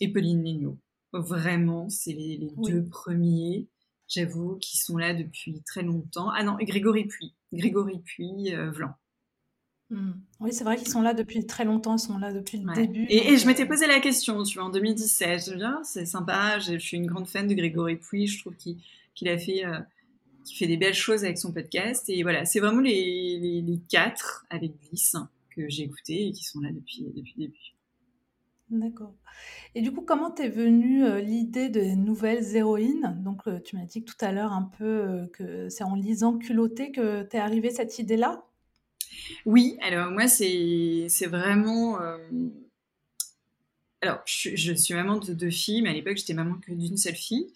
et 0.00 0.12
Pauline 0.12 0.42
Léniaud. 0.42 0.78
Vraiment, 1.12 1.88
c'est 1.88 2.12
les, 2.12 2.48
deux 2.56 2.84
premiers, 2.88 3.68
j'avoue, 4.08 4.56
qui 4.56 4.76
sont 4.78 4.96
là 4.96 5.14
depuis 5.14 5.62
très 5.64 5.82
longtemps. 5.82 6.30
Ah 6.30 6.42
non, 6.42 6.58
et 6.58 6.64
Grégory 6.64 7.04
Puy. 7.04 7.34
Grégory 7.52 8.00
Puy, 8.00 8.52
euh, 8.52 8.70
Vlan. 8.70 8.94
Hmm. 9.94 10.12
Oui, 10.40 10.52
c'est 10.52 10.64
vrai 10.64 10.76
qu'ils 10.76 10.88
sont 10.88 11.02
là 11.02 11.14
depuis 11.14 11.46
très 11.46 11.64
longtemps, 11.64 11.96
ils 11.96 12.00
sont 12.00 12.18
là 12.18 12.32
depuis 12.32 12.58
le 12.58 12.72
début. 12.74 13.06
Et, 13.08 13.36
je 13.36 13.46
m'étais 13.46 13.64
euh, 13.64 13.68
posé 13.68 13.86
la 13.86 14.00
question, 14.00 14.42
tu 14.42 14.58
vois, 14.58 14.66
en 14.66 14.70
2017. 14.70 15.44
Je 15.46 15.54
me 15.54 15.84
c'est 15.84 16.06
sympa, 16.06 16.58
je, 16.58 16.78
suis 16.78 16.96
une 16.96 17.06
grande 17.06 17.28
fan 17.28 17.46
de 17.46 17.54
Grégory 17.54 17.96
Puy, 17.96 18.26
je 18.26 18.40
trouve 18.40 18.54
qu'il 18.56 19.28
a 19.28 19.38
fait, 19.38 19.62
fait 20.52 20.66
des 20.66 20.76
belles 20.76 20.94
choses 20.94 21.24
avec 21.24 21.38
son 21.38 21.52
podcast. 21.52 22.08
Et 22.08 22.22
voilà, 22.22 22.44
c'est 22.44 22.60
vraiment 22.60 22.80
les, 22.80 23.38
les, 23.38 23.80
quatre 23.88 24.44
avec 24.50 24.72
10 24.92 25.16
que 25.54 25.68
j'ai 25.68 25.84
écoutés 25.84 26.28
et 26.28 26.32
qui 26.32 26.44
sont 26.44 26.60
là 26.60 26.70
depuis, 26.72 27.04
depuis 27.14 27.34
le 27.36 27.44
début. 27.44 27.74
D'accord. 28.70 29.14
Et 29.74 29.82
du 29.82 29.92
coup, 29.92 30.00
comment 30.00 30.30
t'es 30.30 30.48
venue 30.48 31.04
euh, 31.04 31.20
l'idée 31.20 31.68
des 31.68 31.96
nouvelles 31.96 32.56
héroïnes? 32.56 33.16
Donc, 33.22 33.46
euh, 33.46 33.60
tu 33.60 33.76
m'as 33.76 33.84
dit 33.84 34.04
tout 34.04 34.16
à 34.20 34.32
l'heure 34.32 34.52
un 34.52 34.70
peu 34.78 34.84
euh, 34.84 35.26
que 35.32 35.68
c'est 35.68 35.84
en 35.84 35.94
lisant 35.94 36.38
Culotté 36.38 36.90
que 36.90 37.22
t'es 37.22 37.38
arrivée 37.38 37.70
cette 37.70 37.98
idée-là? 37.98 38.44
Oui, 39.46 39.76
alors 39.80 40.10
moi, 40.10 40.28
c'est 40.28 41.26
vraiment. 41.26 41.98
Alors, 44.00 44.20
je, 44.26 44.74
suis 44.74 44.94
maman 44.94 45.18
de 45.18 45.32
deux 45.32 45.50
filles, 45.50 45.82
mais 45.82 45.90
à 45.90 45.92
l'époque, 45.94 46.18
j'étais 46.18 46.34
maman 46.34 46.56
que 46.60 46.72
d'une 46.72 46.96
seule 46.96 47.14
fille. 47.14 47.52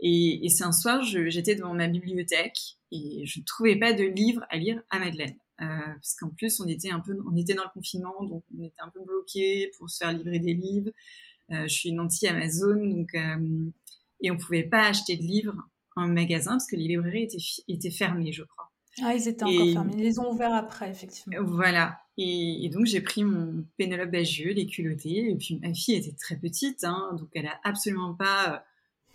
Et, 0.00 0.48
c'est 0.48 0.64
un 0.64 0.72
soir, 0.72 1.02
j'étais 1.02 1.54
devant 1.54 1.74
ma 1.74 1.88
bibliothèque 1.88 2.76
et 2.92 3.26
je 3.26 3.40
ne 3.40 3.44
trouvais 3.44 3.76
pas 3.76 3.92
de 3.92 4.04
livre 4.04 4.44
à 4.50 4.56
lire 4.56 4.80
à 4.90 4.98
Madeleine. 4.98 5.36
Euh, 5.60 5.66
parce 5.66 6.14
qu'en 6.14 6.28
plus 6.30 6.60
on 6.60 6.68
était 6.68 6.90
un 6.90 7.00
peu, 7.00 7.18
on 7.28 7.36
était 7.36 7.54
dans 7.54 7.64
le 7.64 7.70
confinement, 7.74 8.14
donc 8.22 8.44
on 8.56 8.62
était 8.62 8.80
un 8.80 8.90
peu 8.90 9.00
bloqué 9.04 9.72
pour 9.76 9.90
se 9.90 9.98
faire 9.98 10.12
livrer 10.12 10.38
des 10.38 10.54
livres. 10.54 10.90
Euh, 11.50 11.66
je 11.66 11.74
suis 11.74 11.88
une 11.88 11.98
anti-Amazon, 11.98 12.76
donc 12.76 13.12
euh, 13.14 13.70
et 14.20 14.30
on 14.30 14.36
pouvait 14.36 14.62
pas 14.62 14.86
acheter 14.86 15.16
de 15.16 15.22
livres 15.22 15.56
en 15.96 16.06
magasin 16.06 16.52
parce 16.52 16.68
que 16.68 16.76
les 16.76 16.86
librairies 16.86 17.28
étaient 17.66 17.90
fermées, 17.90 18.32
je 18.32 18.44
crois. 18.44 18.67
Ah, 19.02 19.14
ils 19.14 19.28
étaient 19.28 19.44
encore 19.44 19.72
fermés. 19.72 19.92
Ils 19.96 20.02
les 20.02 20.18
ont 20.18 20.30
ouverts 20.32 20.54
après, 20.54 20.90
effectivement. 20.90 21.36
Voilà. 21.42 22.00
Et, 22.16 22.68
donc, 22.72 22.86
j'ai 22.86 23.00
pris 23.00 23.22
mon 23.22 23.64
Pénélope 23.76 24.10
Bagieux, 24.10 24.52
les 24.52 24.66
culottés. 24.66 25.30
Et 25.30 25.36
puis, 25.36 25.60
ma 25.62 25.72
fille 25.72 25.94
était 25.94 26.16
très 26.16 26.36
petite, 26.36 26.84
hein, 26.84 27.16
donc 27.18 27.28
elle 27.34 27.46
a 27.46 27.60
absolument 27.64 28.14
pas... 28.14 28.64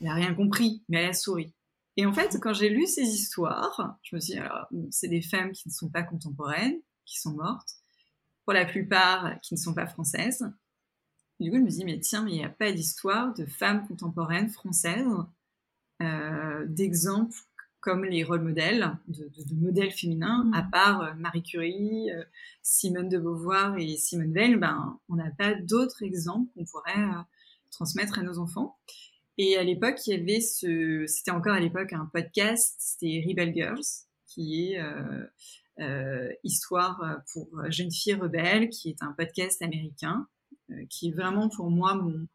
Elle 0.02 0.08
a 0.08 0.13
rien 0.13 0.34
compris, 0.34 0.82
mais 0.89 1.02
elle 1.02 1.10
a 1.10 1.13
souri. 1.13 1.54
Et 1.96 2.06
en 2.06 2.13
fait, 2.13 2.38
quand 2.41 2.54
j'ai 2.54 2.69
lu 2.69 2.88
ces 2.88 3.04
histoires, 3.04 3.98
je 4.02 4.15
me 4.15 4.19
suis 4.19 4.34
dit, 4.34 4.39
alors, 4.39 4.67
c'est 4.89 5.08
des 5.08 5.22
femmes 5.22 5.52
qui 5.52 5.67
ne 5.67 5.74
sont 5.74 5.89
pas 5.89 6.04
contemporaines, 6.04 6.80
qui 7.06 7.19
sont 7.19 7.34
mortes, 7.34 7.76
pour 8.46 8.54
la 8.54 8.65
plupart 8.65 9.39
qui 9.41 9.54
ne 9.54 9.60
sont 9.60 9.74
pas 9.74 9.88
françaises. 9.88 10.46
du 11.39 11.50
coup, 11.52 11.58
je 11.58 11.62
me 11.62 11.69
dis, 11.69 11.86
mais 11.86 12.00
tiens, 12.00 12.24
mais 12.24 12.32
il 12.32 12.38
n'y 12.38 12.46
a 12.46 12.50
pas 12.50 12.72
d'histoire 12.72 13.34
de 13.34 13.46
femmes 13.46 13.88
contemporaines 13.88 14.50
françaises, 14.50 15.08
euh, 16.02 16.65
d'exemples 16.67 17.38
comme 17.84 18.06
les 18.06 18.24
rôles 18.24 18.41
modèles, 18.41 18.98
de, 19.10 19.30
modèles 19.56 19.91
féminins, 19.91 20.50
à 20.54 20.63
mm. 20.63 20.72
part 20.72 21.02
euh, 21.02 21.13
Marie 21.17 21.43
Curie, 21.43 22.10
euh, 22.12 22.24
Simone 22.62 23.10
de 23.10 23.17
Beauvoir 23.17 23.78
et 23.78 23.98
Simone 23.98 24.34
Veil, 24.34 24.56
ben, 24.56 24.98
on 25.10 25.15
n'a 25.15 25.30
pas 25.32 25.54
d'autres 25.54 26.02
exemples 26.02 26.50
qu'on 26.56 26.63
pourrait 26.63 26.98
euh, 26.98 27.22
transmettre 27.72 28.19
à 28.19 28.24
nos 28.24 28.39
enfants. 28.39 28.78
Et 29.38 29.58
à 29.58 29.63
l'époque, 29.63 30.00
il 30.08 30.12
y 30.12 30.13
avait 30.13 30.39
ce, 30.39 31.04
c'était 31.08 31.32
encore 31.32 31.54
à 31.54 31.60
l'époque 31.60 31.91
un 31.91 32.10
podcast, 32.13 32.76
c'était 32.80 33.22
Rebel 33.28 33.54
Girls, 33.54 33.84
qui 34.28 34.72
est 34.72 34.80
euh, 34.80 35.26
euh, 35.80 36.32
histoire 36.43 37.22
pour 37.34 37.50
jeunes 37.69 37.91
filles 37.91 38.13
rebelles, 38.13 38.69
qui 38.69 38.89
est 38.89 39.04
un 39.04 39.12
podcast 39.12 39.62
américain, 39.62 40.28
euh, 40.72 40.86
qui 40.89 41.10
est 41.10 41.12
vraiment 41.12 41.50
pour 41.50 41.69
moi 41.69 41.96
mon 41.96 42.26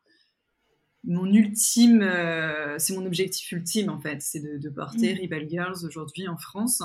mon 1.04 1.26
ultime, 1.32 2.02
euh, 2.02 2.78
c'est 2.78 2.94
mon 2.94 3.06
objectif 3.06 3.50
ultime 3.52 3.88
en 3.88 4.00
fait, 4.00 4.20
c'est 4.20 4.40
de, 4.40 4.58
de, 4.58 4.68
porter 4.68 5.14
mmh. 5.14 5.22
Rebel 5.22 5.48
Girls 5.48 5.84
aujourd'hui 5.84 6.28
en 6.28 6.37
France. 6.37 6.82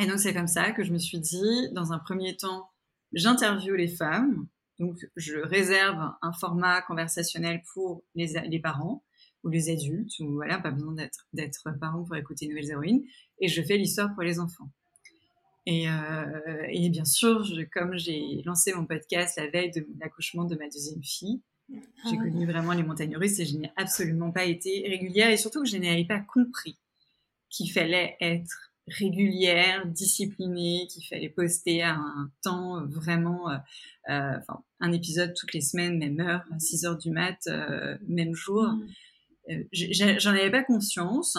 Et 0.00 0.06
donc 0.06 0.18
c'est 0.18 0.34
comme 0.34 0.48
ça 0.48 0.72
que 0.72 0.84
je 0.84 0.92
me 0.92 0.98
suis 0.98 1.18
dit, 1.18 1.68
dans 1.72 1.92
un 1.92 1.98
premier 1.98 2.36
temps, 2.36 2.70
j'interviewe 3.12 3.76
les 3.76 3.88
femmes, 3.88 4.46
donc 4.78 5.08
je 5.16 5.36
réserve 5.38 6.12
un 6.22 6.32
format 6.32 6.82
conversationnel 6.82 7.62
pour 7.72 8.02
les, 8.14 8.40
les 8.48 8.60
parents 8.60 9.02
ou 9.44 9.48
les 9.48 9.70
adultes, 9.70 10.18
ou 10.20 10.34
voilà, 10.34 10.58
pas 10.58 10.70
besoin 10.70 10.94
d'être, 11.32 11.68
parent 11.80 12.04
pour 12.04 12.16
écouter 12.16 12.48
Nouvelles 12.48 12.70
Héroïnes, 12.70 13.04
et 13.40 13.48
je 13.48 13.62
fais 13.62 13.76
l'histoire 13.76 14.12
pour 14.14 14.22
les 14.22 14.40
enfants. 14.40 14.70
Et, 15.66 15.88
euh, 15.88 16.66
et 16.70 16.88
bien 16.88 17.04
sûr, 17.04 17.44
je, 17.44 17.62
comme 17.62 17.96
j'ai 17.98 18.42
lancé 18.44 18.72
mon 18.72 18.86
podcast 18.86 19.36
la 19.36 19.48
veille 19.48 19.70
de 19.70 19.86
l'accouchement 20.00 20.44
de 20.44 20.56
ma 20.56 20.64
deuxième 20.64 21.02
fille, 21.02 21.40
j'ai 21.70 22.16
ah. 22.18 22.22
connu 22.22 22.46
vraiment 22.46 22.72
les 22.72 22.82
montagnes 22.82 23.16
russes 23.16 23.38
et 23.40 23.46
je 23.46 23.56
n'ai 23.56 23.72
absolument 23.76 24.30
pas 24.30 24.44
été 24.44 24.86
régulière 24.88 25.30
et 25.30 25.36
surtout 25.36 25.62
que 25.62 25.68
je 25.68 25.76
n'avais 25.76 26.04
pas 26.04 26.20
compris 26.20 26.78
qu'il 27.50 27.70
fallait 27.70 28.16
être 28.20 28.72
régulière, 28.86 29.86
disciplinée, 29.86 30.86
qu'il 30.90 31.04
fallait 31.06 31.28
poster 31.28 31.82
à 31.82 31.94
un 31.94 32.30
temps 32.42 32.86
vraiment, 32.86 33.50
euh, 33.50 33.56
euh 34.08 34.38
enfin, 34.38 34.62
un 34.80 34.92
épisode 34.92 35.34
toutes 35.34 35.52
les 35.52 35.60
semaines, 35.60 35.98
même 35.98 36.20
heure, 36.20 36.44
à 36.54 36.58
6 36.58 36.84
heures 36.86 36.96
du 36.96 37.10
mat, 37.10 37.38
euh, 37.46 37.96
même 38.06 38.34
jour. 38.34 38.64
Mm. 39.48 39.62
J'en 39.72 40.30
avais 40.30 40.50
pas 40.50 40.62
conscience. 40.62 41.38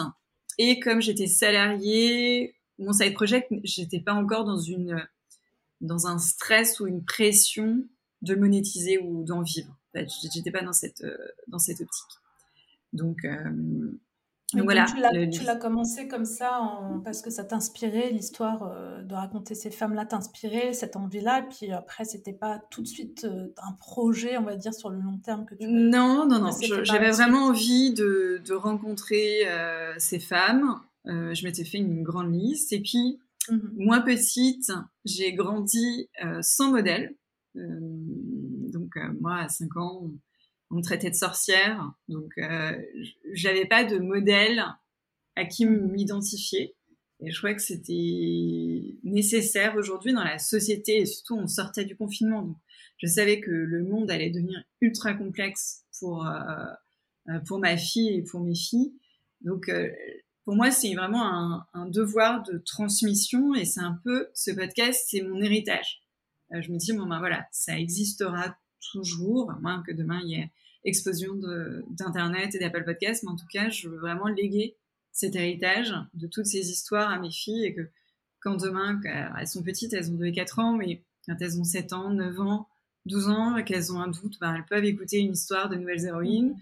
Et 0.58 0.80
comme 0.80 1.00
j'étais 1.00 1.26
salariée, 1.26 2.56
mon 2.78 2.92
side 2.92 3.14
project, 3.14 3.52
j'étais 3.62 4.00
pas 4.00 4.14
encore 4.14 4.44
dans 4.44 4.58
une, 4.58 5.06
dans 5.80 6.06
un 6.06 6.18
stress 6.18 6.80
ou 6.80 6.86
une 6.86 7.04
pression 7.04 7.84
de 8.22 8.34
monétiser 8.34 8.98
ou 8.98 9.24
d'en 9.24 9.42
vivre. 9.42 9.79
Fait, 9.92 10.06
j'étais 10.32 10.50
pas 10.50 10.62
dans 10.62 10.72
cette, 10.72 11.04
dans 11.48 11.58
cette 11.58 11.80
optique. 11.80 12.18
Donc, 12.92 13.24
donc 14.54 14.64
voilà. 14.64 14.86
Tu 15.32 15.44
l'as 15.44 15.56
commencé 15.56 16.08
comme 16.08 16.24
ça 16.24 16.60
parce 17.04 17.22
que 17.22 17.30
ça 17.30 17.44
t'inspirait, 17.44 18.10
l'histoire 18.10 18.62
euh, 18.64 19.02
de 19.02 19.14
raconter 19.14 19.54
ces 19.54 19.70
femmes-là 19.70 20.06
t'inspirait, 20.06 20.72
cette 20.72 20.96
envie-là, 20.96 21.40
et 21.40 21.48
puis 21.48 21.72
après, 21.72 22.04
c'était 22.04 22.32
pas 22.32 22.60
tout 22.70 22.82
de 22.82 22.88
suite 22.88 23.24
euh, 23.24 23.52
un 23.58 23.72
projet, 23.72 24.38
on 24.38 24.42
va 24.42 24.56
dire, 24.56 24.74
sur 24.74 24.90
le 24.90 24.98
long 24.98 25.18
terme 25.18 25.46
que 25.46 25.54
tu 25.54 25.66
Non, 25.66 26.26
non, 26.26 26.40
non. 26.40 26.50
J'avais 26.82 27.10
vraiment 27.10 27.46
envie 27.46 27.92
de, 27.92 28.40
de 28.44 28.54
rencontrer 28.54 29.48
euh, 29.48 29.94
ces 29.98 30.18
femmes. 30.18 30.80
je 31.04 31.44
m'étais 31.44 31.64
fait 31.64 31.78
une 31.78 32.02
grande 32.02 32.34
liste. 32.34 32.72
Et 32.72 32.80
puis, 32.80 33.20
mmh 33.48 33.58
moi 33.76 34.00
petite, 34.00 34.72
j'ai 35.04 35.32
grandi 35.32 36.08
sans 36.42 36.70
modèle. 36.70 37.14
Donc, 38.94 39.20
moi, 39.20 39.36
à 39.36 39.48
5 39.48 39.76
ans, 39.76 40.10
on 40.70 40.76
me 40.76 40.82
traitait 40.82 41.10
de 41.10 41.16
sorcière, 41.16 41.92
donc 42.08 42.32
euh, 42.38 42.80
j'avais 43.32 43.66
pas 43.66 43.84
de 43.84 43.98
modèle 43.98 44.64
à 45.36 45.44
qui 45.44 45.66
m'identifier. 45.66 46.76
Et 47.22 47.30
je 47.30 47.38
crois 47.38 47.54
que 47.54 47.60
c'était 47.60 48.96
nécessaire 49.04 49.76
aujourd'hui 49.76 50.12
dans 50.12 50.24
la 50.24 50.38
société, 50.38 50.98
et 51.00 51.06
surtout 51.06 51.36
on 51.36 51.46
sortait 51.46 51.84
du 51.84 51.96
confinement. 51.96 52.42
Donc 52.42 52.56
je 52.98 53.06
savais 53.06 53.40
que 53.40 53.50
le 53.50 53.82
monde 53.82 54.10
allait 54.10 54.30
devenir 54.30 54.62
ultra 54.80 55.14
complexe 55.14 55.84
pour, 55.98 56.26
euh, 56.26 56.32
euh, 57.28 57.38
pour 57.46 57.58
ma 57.58 57.76
fille 57.76 58.16
et 58.16 58.22
pour 58.22 58.40
mes 58.40 58.54
filles. 58.54 58.94
Donc 59.42 59.68
euh, 59.68 59.90
pour 60.44 60.54
moi, 60.54 60.70
c'est 60.70 60.94
vraiment 60.94 61.64
un, 61.74 61.86
devoir 61.86 62.42
de 62.42 62.58
transmission 62.58 63.54
et 63.54 63.64
c'est 63.64 63.80
un 63.80 64.00
peu, 64.04 64.28
ce 64.34 64.50
podcast, 64.50 65.06
c'est 65.08 65.22
mon 65.22 65.40
héritage. 65.40 66.02
je 66.50 66.72
me 66.72 66.78
dis, 66.78 66.92
bon 66.92 67.06
ben 67.06 67.18
voilà, 67.18 67.46
ça 67.52 67.78
existera 67.78 68.56
toujours, 68.92 69.50
à 69.50 69.58
moins 69.58 69.82
que 69.82 69.92
demain 69.92 70.20
il 70.24 70.30
y 70.30 70.34
ait 70.34 70.50
explosion 70.84 71.34
d'Internet 71.90 72.54
et 72.54 72.58
d'Apple 72.58 72.84
Podcast, 72.84 73.22
mais 73.22 73.30
en 73.30 73.36
tout 73.36 73.46
cas, 73.52 73.68
je 73.68 73.88
veux 73.88 73.98
vraiment 73.98 74.28
léguer 74.28 74.76
cet 75.12 75.36
héritage 75.36 75.94
de 76.14 76.26
toutes 76.26 76.46
ces 76.46 76.70
histoires 76.70 77.10
à 77.10 77.18
mes 77.18 77.30
filles 77.30 77.66
et 77.66 77.74
que 77.74 77.88
quand 78.40 78.56
demain, 78.56 79.00
elles 79.38 79.46
sont 79.46 79.62
petites, 79.62 79.92
elles 79.92 80.10
ont 80.10 80.14
2 80.14 80.26
et 80.26 80.32
4 80.32 80.58
ans, 80.58 80.72
mais 80.72 81.02
quand 81.26 81.36
elles 81.40 81.60
ont 81.60 81.64
7 81.64 81.92
ans, 81.92 82.10
9 82.10 82.40
ans, 82.40 82.68
12 83.06 83.28
ans 83.28 83.56
et 83.56 83.64
qu'elles 83.64 83.92
ont 83.92 84.00
un 84.00 84.08
doute, 84.08 84.38
ben, 84.40 84.54
elles 84.54 84.64
peuvent 84.64 84.84
écouter 84.84 85.18
une 85.18 85.32
histoire 85.32 85.68
de 85.68 85.76
nouvelles 85.76 86.06
héroïnes. 86.06 86.56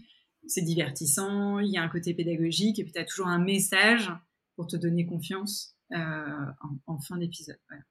C'est 0.47 0.63
divertissant, 0.63 1.59
il 1.59 1.71
y 1.71 1.77
a 1.77 1.83
un 1.83 1.89
côté 1.89 2.15
pédagogique 2.15 2.79
et 2.79 2.85
puis 2.85 2.93
tu 2.93 2.99
as 2.99 3.05
toujours 3.05 3.29
un 3.29 3.39
message 3.39 4.11
pour 4.57 4.67
te 4.67 4.77
donner 4.77 5.07
confiance 5.07 5.77
euh, 5.93 5.97
en, 5.97 6.95
en, 6.95 6.99
fin 6.99 7.17
d'épisode. 7.17 7.59
Voilà. 7.69 7.85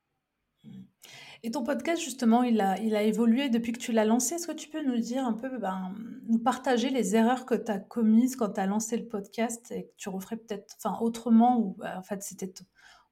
Et 1.44 1.52
ton 1.52 1.64
podcast, 1.64 2.02
justement, 2.02 2.44
il 2.44 2.60
a, 2.62 2.80
il 2.80 2.96
a 2.96 3.04
évolué 3.04 3.50
depuis 3.50 3.72
que 3.72 3.80
tu 3.80 3.92
l'as 3.92 4.06
lancé. 4.06 4.36
Est-ce 4.36 4.48
que 4.48 4.54
tu 4.54 4.70
peux 4.70 4.84
nous 4.84 4.98
dire 4.98 5.26
un 5.26 5.34
peu, 5.34 5.58
ben, 5.60 5.94
nous 6.28 6.40
partager 6.40 6.90
les 6.90 7.16
erreurs 7.16 7.46
que 7.46 7.54
tu 7.54 7.72
as 7.72 7.80
commises 7.80 8.36
quand 8.36 8.54
tu 8.54 8.60
as 8.60 8.66
lancé 8.66 8.98
le 8.98 9.08
podcast 9.08 9.72
et 9.72 9.84
que 9.84 9.92
tu 9.98 10.10
referais 10.10 10.38
peut-être 10.38 10.76
enfin, 10.78 10.98
autrement 11.00 11.60
ou 11.60 11.76
ben, 11.78 11.96
en 11.98 12.02
fait, 12.02 12.24
c'était 12.24 12.52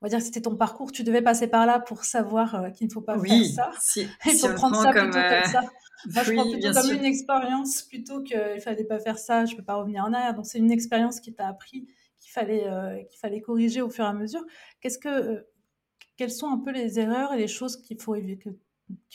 on 0.01 0.05
va 0.05 0.09
dire 0.09 0.19
que 0.19 0.25
c'était 0.25 0.41
ton 0.41 0.55
parcours, 0.55 0.91
tu 0.91 1.03
devais 1.03 1.21
passer 1.21 1.47
par 1.47 1.65
là 1.65 1.79
pour 1.79 2.03
savoir 2.03 2.55
euh, 2.55 2.69
qu'il 2.69 2.87
ne 2.87 2.91
faut 2.91 3.01
pas 3.01 3.17
faire 3.17 3.45
ça. 3.45 3.71
Si, 3.79 4.07
il 4.25 4.33
faut 4.33 4.53
prendre 4.53 4.81
ça 4.81 4.91
plutôt 4.91 5.11
comme 5.11 5.21
euh, 5.21 5.43
ça. 5.43 5.61
Moi, 5.61 6.23
je 6.23 6.33
prends 6.33 6.51
plutôt 6.51 6.71
comme 6.73 6.91
une 6.91 7.05
expérience 7.05 7.81
plutôt 7.83 8.21
qu'il 8.21 8.37
ne 8.37 8.59
fallait 8.59 8.83
pas 8.83 8.99
faire 8.99 9.17
ça, 9.17 9.45
je 9.45 9.53
ne 9.53 9.57
peux 9.57 9.63
pas 9.63 9.75
revenir 9.75 10.03
en 10.03 10.13
arrière. 10.13 10.33
Donc, 10.33 10.45
c'est 10.45 10.59
une 10.59 10.71
expérience 10.71 11.19
qui 11.19 11.33
t'a 11.33 11.47
appris 11.47 11.87
qu'il 12.19 12.31
fallait, 12.31 12.67
euh, 12.67 13.01
qu'il 13.03 13.19
fallait 13.19 13.41
corriger 13.41 13.81
au 13.81 13.89
fur 13.89 14.03
et 14.03 14.07
à 14.07 14.13
mesure. 14.13 14.43
Qu'est-ce 14.81 14.99
que 14.99 15.45
quelles 16.17 16.31
sont 16.31 16.47
un 16.47 16.57
peu 16.57 16.71
les 16.71 16.99
erreurs 16.99 17.33
et 17.33 17.37
les 17.37 17.47
choses 17.47 17.77
qu'il 17.77 17.99
faut 17.99 18.15
qu'il 18.15 18.57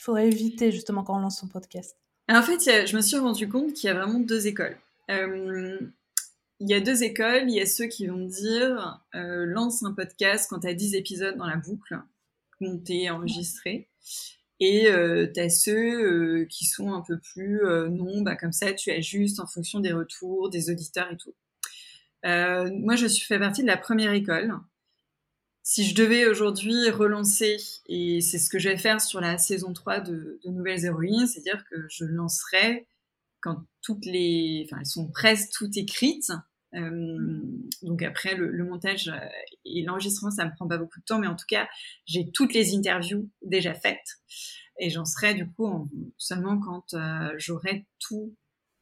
faudrait 0.02 0.28
éviter 0.28 0.72
justement 0.72 1.02
quand 1.02 1.16
on 1.16 1.20
lance 1.20 1.40
son 1.40 1.48
podcast? 1.48 1.96
En 2.28 2.42
fait, 2.42 2.86
je 2.86 2.96
me 2.96 3.00
suis 3.00 3.16
rendu 3.16 3.48
compte 3.48 3.72
qu'il 3.72 3.88
y 3.88 3.90
a 3.90 3.94
vraiment 3.94 4.20
deux 4.20 4.46
écoles. 4.46 4.76
Euh, 5.10 5.78
il 6.60 6.70
y 6.70 6.74
a 6.74 6.80
deux 6.80 7.02
écoles. 7.02 7.44
Il 7.48 7.54
y 7.54 7.60
a 7.60 7.66
ceux 7.66 7.86
qui 7.86 8.06
vont 8.06 8.24
dire 8.24 9.02
euh, 9.14 9.46
lance 9.46 9.82
un 9.82 9.92
podcast 9.92 10.46
quand 10.48 10.60
tu 10.60 10.68
as 10.68 10.74
10 10.74 10.94
épisodes 10.94 11.36
dans 11.36 11.46
la 11.46 11.56
boucle, 11.56 11.98
monté, 12.60 13.10
enregistré. 13.10 13.88
Et 14.60 14.88
euh, 14.88 15.26
tu 15.32 15.40
as 15.40 15.50
ceux 15.50 16.44
qui 16.44 16.66
sont 16.66 16.92
un 16.92 17.00
peu 17.00 17.18
plus 17.18 17.62
non, 17.90 18.20
bah, 18.22 18.36
comme 18.36 18.52
ça, 18.52 18.72
tu 18.74 18.90
ajustes 18.90 19.40
en 19.40 19.46
fonction 19.46 19.80
des 19.80 19.92
retours, 19.92 20.50
des 20.50 20.70
auditeurs 20.70 21.10
et 21.10 21.16
tout. 21.16 21.34
moi, 22.22 22.94
je 22.94 23.06
suis 23.06 23.26
fait 23.26 23.40
partie 23.40 23.62
de 23.62 23.66
la 23.66 23.78
première 23.78 24.12
école 24.12 24.54
si 25.70 25.84
je 25.84 25.94
devais 25.94 26.26
aujourd'hui 26.26 26.90
relancer, 26.90 27.56
et 27.86 28.20
c'est 28.22 28.40
ce 28.40 28.50
que 28.50 28.58
je 28.58 28.70
vais 28.70 28.76
faire 28.76 29.00
sur 29.00 29.20
la 29.20 29.38
saison 29.38 29.72
3 29.72 30.00
de, 30.00 30.40
Nouvelles 30.44 30.84
Héroïnes, 30.84 31.28
c'est-à-dire 31.28 31.64
que 31.70 31.86
je 31.88 32.04
lancerai 32.04 32.88
quand 33.40 33.64
toutes 33.80 34.04
les... 34.04 34.64
Enfin, 34.66 34.80
elles 34.80 34.86
sont 34.86 35.06
presque 35.06 35.52
toutes 35.52 35.76
écrites. 35.76 36.32
Euh, 36.74 37.40
donc 37.82 38.02
après, 38.02 38.34
le, 38.34 38.64
montage 38.64 39.12
et 39.64 39.82
l'enregistrement, 39.82 40.32
ça 40.32 40.44
me 40.44 40.50
prend 40.50 40.66
pas 40.66 40.76
beaucoup 40.76 40.98
de 40.98 41.04
temps, 41.04 41.20
mais 41.20 41.28
en 41.28 41.36
tout 41.36 41.46
cas, 41.48 41.68
j'ai 42.04 42.32
toutes 42.32 42.52
les 42.52 42.74
interviews 42.74 43.30
déjà 43.40 43.72
faites. 43.72 44.18
Et 44.80 44.90
j'en 44.90 45.04
serai 45.04 45.34
du 45.34 45.48
coup 45.48 45.88
seulement 46.18 46.58
quand 46.58 46.94
euh, 46.94 47.32
j'aurai 47.38 47.86
tout 48.00 48.34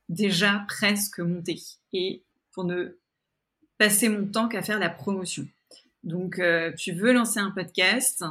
déjà 0.08 0.64
presque 0.68 1.18
monté. 1.18 1.60
Et 1.92 2.24
pour 2.52 2.64
ne 2.64 2.98
passer 3.76 4.08
mon 4.08 4.26
temps 4.26 4.48
qu'à 4.48 4.62
faire 4.62 4.78
la 4.78 4.88
promotion. 4.88 5.46
Donc, 6.04 6.38
euh, 6.38 6.72
tu 6.72 6.92
veux 6.92 7.12
lancer 7.12 7.40
un 7.40 7.50
podcast, 7.50 8.24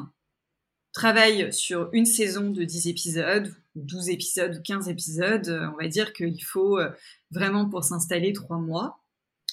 travaille 0.93 1.51
sur 1.53 1.89
une 1.93 2.06
saison 2.06 2.49
de 2.49 2.63
10 2.63 2.88
épisodes, 2.88 3.53
12 3.75 4.10
épisodes 4.10 4.58
ou 4.58 4.62
15 4.62 4.89
épisodes. 4.89 5.47
Euh, 5.49 5.69
on 5.73 5.77
va 5.77 5.88
dire 5.88 6.13
qu'il 6.13 6.43
faut 6.43 6.80
euh, 6.80 6.89
vraiment 7.32 7.69
pour 7.69 7.84
s'installer 7.84 8.34
3 8.34 8.58
mois. 8.58 8.99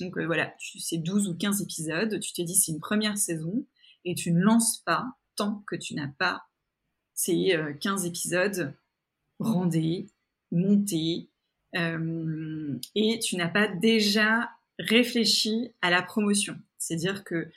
Donc 0.00 0.18
voilà, 0.18 0.52
c'est 0.80 0.98
12 0.98 1.28
ou 1.28 1.36
15 1.36 1.62
épisodes. 1.62 2.18
Tu 2.20 2.32
te 2.32 2.42
dis 2.42 2.54
c'est 2.54 2.72
une 2.72 2.80
première 2.80 3.16
saison 3.16 3.64
et 4.04 4.14
tu 4.14 4.32
ne 4.32 4.40
lances 4.40 4.78
pas 4.78 5.06
tant 5.36 5.62
que 5.66 5.76
tu 5.76 5.94
n'as 5.94 6.08
pas 6.08 6.44
ces 7.14 7.56
15 7.80 8.04
épisodes 8.04 8.74
rendés, 9.38 10.08
montés, 10.50 11.28
et 11.74 13.18
tu 13.20 13.36
n'as 13.36 13.48
pas 13.48 13.68
déjà 13.68 14.50
réfléchi 14.80 15.70
à 15.80 15.90
la 15.90 16.02
promotion. 16.02 16.58
C'est-à-dire 16.78 17.22
que 17.22 17.48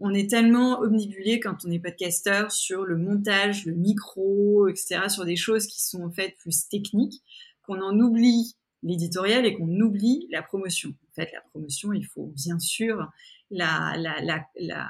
on, 0.00 0.12
est 0.12 0.30
tellement 0.30 0.80
omnibulé 0.80 1.40
quand 1.40 1.64
on 1.64 1.70
est 1.70 1.78
podcasteur 1.78 2.52
sur 2.52 2.84
le 2.84 2.96
montage, 2.96 3.66
le 3.66 3.74
micro, 3.74 4.68
etc., 4.68 5.08
sur 5.08 5.24
des 5.24 5.36
choses 5.36 5.66
qui 5.66 5.82
sont 5.82 6.02
en 6.02 6.10
fait 6.10 6.36
plus 6.38 6.68
techniques, 6.68 7.22
qu'on 7.62 7.80
en 7.80 7.98
oublie 7.98 8.56
l'éditorial 8.82 9.46
et 9.46 9.54
qu'on 9.54 9.80
oublie 9.80 10.28
la 10.30 10.42
promotion. 10.42 10.90
En 10.90 11.14
fait, 11.14 11.30
la 11.32 11.40
promotion, 11.50 11.92
il 11.92 12.04
faut 12.04 12.32
bien 12.34 12.58
sûr 12.58 13.08
la, 13.50 13.94
la, 13.96 14.20
la, 14.20 14.44
la 14.60 14.88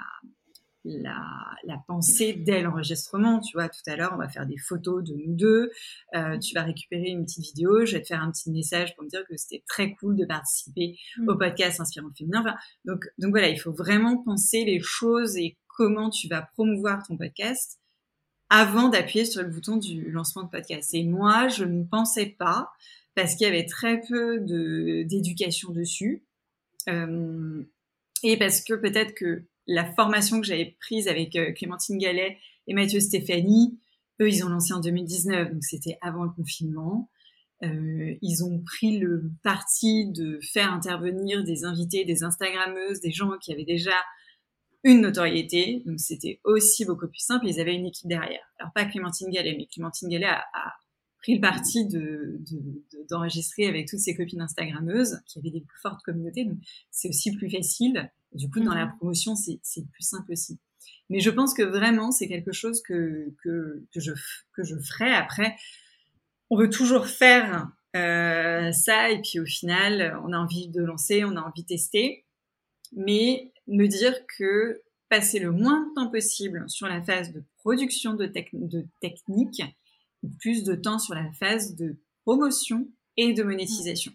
la, 0.84 1.24
la 1.64 1.78
pensée 1.86 2.34
dès 2.34 2.62
l'enregistrement. 2.62 3.40
Tu 3.40 3.56
vois, 3.56 3.68
tout 3.68 3.80
à 3.86 3.96
l'heure, 3.96 4.12
on 4.14 4.18
va 4.18 4.28
faire 4.28 4.46
des 4.46 4.58
photos 4.58 5.02
de 5.02 5.14
nous 5.14 5.34
deux. 5.34 5.70
Euh, 6.14 6.38
tu 6.38 6.54
vas 6.54 6.62
récupérer 6.62 7.08
une 7.08 7.24
petite 7.24 7.44
vidéo. 7.44 7.84
Je 7.84 7.96
vais 7.96 8.02
te 8.02 8.06
faire 8.06 8.22
un 8.22 8.30
petit 8.30 8.50
message 8.50 8.94
pour 8.94 9.04
me 9.04 9.08
dire 9.08 9.24
que 9.28 9.36
c'était 9.36 9.64
très 9.66 9.94
cool 9.94 10.16
de 10.16 10.24
participer 10.24 10.98
mm. 11.18 11.28
au 11.28 11.36
podcast 11.36 11.80
Inspirant 11.80 12.10
Féminin. 12.16 12.40
Enfin, 12.40 12.56
donc, 12.84 13.04
donc 13.18 13.30
voilà, 13.30 13.48
il 13.48 13.58
faut 13.58 13.72
vraiment 13.72 14.22
penser 14.22 14.64
les 14.64 14.80
choses 14.80 15.36
et 15.36 15.56
comment 15.68 16.10
tu 16.10 16.28
vas 16.28 16.42
promouvoir 16.42 17.06
ton 17.06 17.16
podcast 17.16 17.80
avant 18.50 18.88
d'appuyer 18.88 19.24
sur 19.24 19.42
le 19.42 19.48
bouton 19.48 19.76
du 19.78 20.10
lancement 20.10 20.44
de 20.44 20.50
podcast. 20.50 20.94
Et 20.94 21.02
moi, 21.02 21.48
je 21.48 21.64
ne 21.64 21.82
pensais 21.82 22.26
pas 22.26 22.70
parce 23.14 23.34
qu'il 23.34 23.46
y 23.46 23.50
avait 23.50 23.66
très 23.66 24.00
peu 24.08 24.40
de 24.40 25.02
d'éducation 25.04 25.72
dessus. 25.72 26.24
Euh, 26.88 27.64
et 28.22 28.36
parce 28.36 28.60
que 28.60 28.74
peut-être 28.74 29.14
que 29.14 29.44
la 29.66 29.84
formation 29.94 30.40
que 30.40 30.46
j'avais 30.46 30.76
prise 30.80 31.08
avec 31.08 31.36
euh, 31.36 31.52
Clémentine 31.52 31.98
Gallet 31.98 32.38
et 32.66 32.74
Mathieu 32.74 33.00
Stéphanie, 33.00 33.78
eux, 34.20 34.28
ils 34.28 34.44
ont 34.44 34.48
lancé 34.48 34.72
en 34.72 34.80
2019, 34.80 35.52
donc 35.52 35.64
c'était 35.64 35.98
avant 36.00 36.24
le 36.24 36.30
confinement. 36.30 37.10
Euh, 37.62 38.14
ils 38.20 38.44
ont 38.44 38.60
pris 38.60 38.98
le 38.98 39.30
parti 39.42 40.10
de 40.10 40.38
faire 40.52 40.72
intervenir 40.72 41.44
des 41.44 41.64
invités, 41.64 42.04
des 42.04 42.22
Instagrammeuses, 42.22 43.00
des 43.00 43.10
gens 43.10 43.30
qui 43.40 43.52
avaient 43.52 43.64
déjà 43.64 43.94
une 44.82 45.00
notoriété, 45.00 45.82
donc 45.86 45.98
c'était 45.98 46.40
aussi 46.44 46.84
beaucoup 46.84 47.08
plus 47.08 47.20
simple. 47.20 47.46
Ils 47.46 47.58
avaient 47.58 47.74
une 47.74 47.86
équipe 47.86 48.06
derrière. 48.06 48.42
Alors 48.58 48.72
pas 48.74 48.84
Clémentine 48.84 49.30
Gallet, 49.30 49.54
mais 49.56 49.66
Clémentine 49.66 50.10
Gallet 50.10 50.26
a, 50.26 50.44
pris 51.24 51.36
le 51.36 51.40
parti 51.40 51.86
de, 51.86 52.38
d'enregistrer 53.08 53.66
avec 53.66 53.88
toutes 53.88 54.00
ces 54.00 54.14
copines 54.14 54.42
Instagrammeuses 54.42 55.22
qui 55.26 55.38
avaient 55.38 55.50
des 55.50 55.62
plus 55.62 55.80
fortes 55.80 56.02
communautés. 56.04 56.44
Donc, 56.44 56.58
c'est 56.90 57.08
aussi 57.08 57.34
plus 57.34 57.50
facile. 57.50 58.12
Du 58.32 58.50
coup, 58.50 58.60
dans 58.60 58.74
la 58.74 58.84
mhm. 58.84 58.96
promotion, 58.98 59.34
c'est, 59.34 59.58
c'est 59.62 59.88
plus 59.90 60.02
simple 60.02 60.32
aussi. 60.32 60.58
Mais 61.08 61.20
je 61.20 61.30
pense 61.30 61.54
que 61.54 61.62
vraiment, 61.62 62.12
c'est 62.12 62.28
quelque 62.28 62.52
chose 62.52 62.82
que, 62.82 63.32
que, 63.42 63.86
que, 63.90 64.00
je, 64.00 64.12
que 64.52 64.62
je 64.64 64.76
ferai. 64.76 65.14
Après, 65.14 65.56
on 66.50 66.58
veut 66.58 66.68
toujours 66.68 67.06
faire 67.06 67.70
euh, 67.96 68.70
ça, 68.72 69.10
et 69.10 69.22
puis 69.22 69.40
au 69.40 69.46
final, 69.46 70.20
on 70.26 70.32
a 70.34 70.38
envie 70.38 70.68
de 70.68 70.82
lancer, 70.82 71.24
on 71.24 71.36
a 71.36 71.40
envie 71.40 71.62
de 71.62 71.68
tester. 71.68 72.26
Mais 72.92 73.50
me 73.66 73.86
dire 73.86 74.14
que 74.38 74.82
passer 75.08 75.38
le 75.38 75.52
moins 75.52 75.86
de 75.86 75.94
temps 75.94 76.10
possible 76.10 76.64
sur 76.68 76.86
la 76.86 77.02
phase 77.02 77.32
de 77.32 77.42
production 77.56 78.12
de, 78.12 78.30
de 78.52 78.86
techniques, 79.00 79.62
plus 80.38 80.64
de 80.64 80.74
temps 80.74 80.98
sur 80.98 81.14
la 81.14 81.30
phase 81.32 81.74
de 81.74 81.96
promotion 82.24 82.88
et 83.16 83.32
de 83.32 83.42
monétisation. 83.42 84.12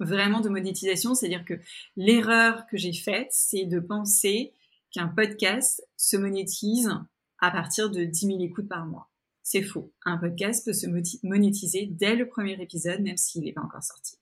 Vraiment 0.00 0.40
de 0.40 0.48
monétisation, 0.48 1.14
c'est-à-dire 1.14 1.44
que 1.44 1.54
l'erreur 1.96 2.66
que 2.66 2.76
j'ai 2.76 2.92
faite, 2.92 3.28
c'est 3.30 3.64
de 3.64 3.80
penser 3.80 4.52
qu'un 4.90 5.08
podcast 5.08 5.82
se 5.96 6.16
monétise 6.16 6.90
à 7.38 7.50
partir 7.50 7.90
de 7.90 8.04
10 8.04 8.26
000 8.26 8.40
écoutes 8.40 8.68
par 8.68 8.86
mois. 8.86 9.10
C'est 9.42 9.62
faux. 9.62 9.92
Un 10.04 10.18
podcast 10.18 10.64
peut 10.64 10.72
se 10.72 10.86
monétiser 11.22 11.86
dès 11.86 12.16
le 12.16 12.28
premier 12.28 12.60
épisode, 12.60 13.00
même 13.00 13.16
s'il 13.16 13.44
n'est 13.44 13.52
pas 13.52 13.62
encore 13.62 13.82
sorti. 13.82 14.16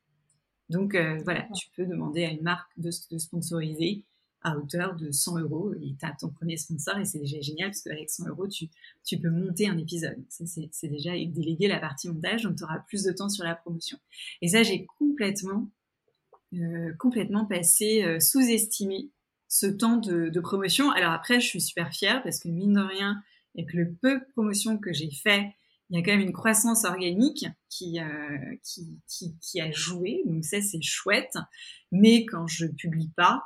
Donc 0.68 0.94
euh, 0.94 1.20
voilà, 1.24 1.46
tu 1.54 1.68
peux 1.76 1.86
demander 1.86 2.24
à 2.24 2.30
une 2.30 2.42
marque 2.42 2.70
de, 2.76 2.90
de 3.10 3.18
sponsoriser 3.18 4.04
à 4.44 4.58
hauteur 4.58 4.94
de 4.94 5.10
100 5.10 5.38
euros 5.40 5.72
et 5.74 5.96
tu 5.98 6.06
as 6.06 6.12
ton 6.12 6.28
premier 6.28 6.58
sponsor 6.58 6.98
et 6.98 7.06
c'est 7.06 7.18
déjà 7.18 7.40
génial 7.40 7.70
parce 7.70 7.82
qu'avec 7.82 8.10
100 8.10 8.28
euros, 8.28 8.46
tu, 8.46 8.68
peux 9.18 9.30
monter 9.30 9.68
un 9.68 9.78
épisode. 9.78 10.22
C'est 10.28 10.88
déjà 10.88 11.12
déléguer 11.12 11.66
la 11.66 11.80
partie 11.80 12.08
montage, 12.08 12.42
donc 12.42 12.56
tu 12.56 12.64
auras 12.64 12.80
plus 12.80 13.02
de 13.02 13.12
temps 13.12 13.30
sur 13.30 13.42
la 13.42 13.54
promotion. 13.54 13.98
Et 14.42 14.48
ça, 14.48 14.62
j'ai 14.62 14.86
complètement, 14.98 15.70
euh, 16.52 16.92
complètement 16.98 17.46
passé, 17.46 18.04
euh, 18.04 18.20
sous-estimé 18.20 19.10
ce 19.48 19.66
temps 19.66 19.96
de, 19.96 20.40
promotion. 20.40 20.90
Alors 20.90 21.12
après, 21.12 21.40
je 21.40 21.46
suis 21.46 21.60
super 21.62 21.92
fière 21.92 22.22
parce 22.22 22.38
que 22.38 22.48
mine 22.48 22.74
de 22.74 22.80
rien, 22.80 23.22
avec 23.56 23.72
le 23.72 23.94
peu 23.94 24.20
de 24.20 24.24
promotion 24.32 24.76
que 24.76 24.92
j'ai 24.92 25.10
fait, 25.10 25.54
il 25.88 25.96
y 25.96 26.00
a 26.00 26.04
quand 26.04 26.12
même 26.12 26.26
une 26.26 26.32
croissance 26.32 26.84
organique 26.84 27.46
qui, 27.70 27.98
euh, 27.98 28.56
qui, 28.62 29.36
qui, 29.40 29.60
a 29.60 29.70
joué. 29.70 30.22
Donc 30.26 30.44
ça, 30.44 30.60
c'est 30.60 30.82
chouette. 30.82 31.36
Mais 31.92 32.26
quand 32.26 32.46
je 32.46 32.66
publie 32.66 33.10
pas, 33.16 33.42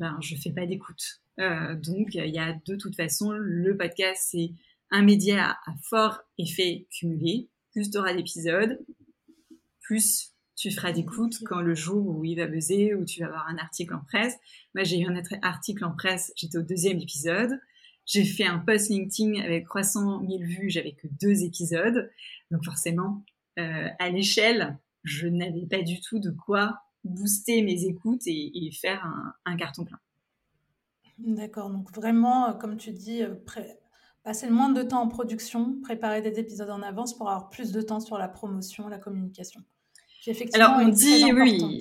ben, 0.00 0.18
je 0.22 0.34
fais 0.34 0.50
pas 0.50 0.66
d'écoute. 0.66 1.20
Euh, 1.38 1.74
donc, 1.74 2.14
il 2.14 2.34
y 2.34 2.38
a 2.38 2.58
de 2.66 2.74
toute 2.74 2.96
façon, 2.96 3.32
le 3.32 3.76
podcast, 3.76 4.28
c'est 4.30 4.50
un 4.90 5.02
média 5.02 5.58
à 5.66 5.74
fort 5.82 6.22
effet 6.38 6.86
cumulé. 6.90 7.50
Plus 7.72 7.90
tu 7.90 7.98
auras 7.98 8.14
d'épisodes, 8.14 8.80
plus 9.82 10.32
tu 10.56 10.70
feras 10.70 10.92
d'écoute 10.92 11.38
quand 11.44 11.60
le 11.60 11.74
jour 11.74 12.06
où 12.06 12.24
il 12.24 12.36
va 12.36 12.46
buzzer, 12.46 12.94
où 12.94 13.04
tu 13.04 13.20
vas 13.20 13.26
avoir 13.26 13.46
un 13.48 13.58
article 13.58 13.92
en 13.94 14.00
presse. 14.00 14.36
Moi, 14.74 14.84
j'ai 14.84 15.00
eu 15.00 15.06
un 15.06 15.22
article 15.42 15.84
en 15.84 15.94
presse, 15.94 16.32
j'étais 16.34 16.56
au 16.56 16.62
deuxième 16.62 16.98
épisode. 16.98 17.60
J'ai 18.06 18.24
fait 18.24 18.46
un 18.46 18.58
post 18.58 18.88
LinkedIn 18.88 19.38
avec 19.42 19.66
300 19.66 20.20
000 20.26 20.38
vues, 20.40 20.70
j'avais 20.70 20.92
que 20.92 21.08
deux 21.20 21.44
épisodes. 21.44 22.10
Donc 22.50 22.64
forcément, 22.64 23.22
euh, 23.58 23.88
à 23.98 24.08
l'échelle, 24.08 24.78
je 25.04 25.28
n'avais 25.28 25.66
pas 25.66 25.82
du 25.82 26.00
tout 26.00 26.18
de 26.18 26.30
quoi 26.30 26.80
booster 27.04 27.62
mes 27.62 27.84
écoutes 27.84 28.22
et, 28.26 28.70
faire 28.72 29.04
un, 29.44 29.56
carton 29.56 29.84
plein. 29.84 29.98
D'accord, 31.18 31.70
donc 31.70 31.94
vraiment, 31.94 32.48
euh, 32.48 32.52
comme 32.52 32.76
tu 32.76 32.92
dis, 32.92 33.22
euh, 33.22 33.34
passer 34.22 34.46
le 34.46 34.52
moins 34.52 34.70
de 34.70 34.82
temps 34.82 35.02
en 35.02 35.08
production, 35.08 35.78
préparer 35.82 36.22
des 36.22 36.38
épisodes 36.38 36.70
en 36.70 36.82
avance 36.82 37.16
pour 37.16 37.28
avoir 37.28 37.50
plus 37.50 37.72
de 37.72 37.82
temps 37.82 38.00
sur 38.00 38.16
la 38.16 38.28
promotion, 38.28 38.88
la 38.88 38.98
communication. 38.98 39.62
Alors 40.52 40.76
on 40.78 40.88
dit 40.88 41.32
oui, 41.32 41.78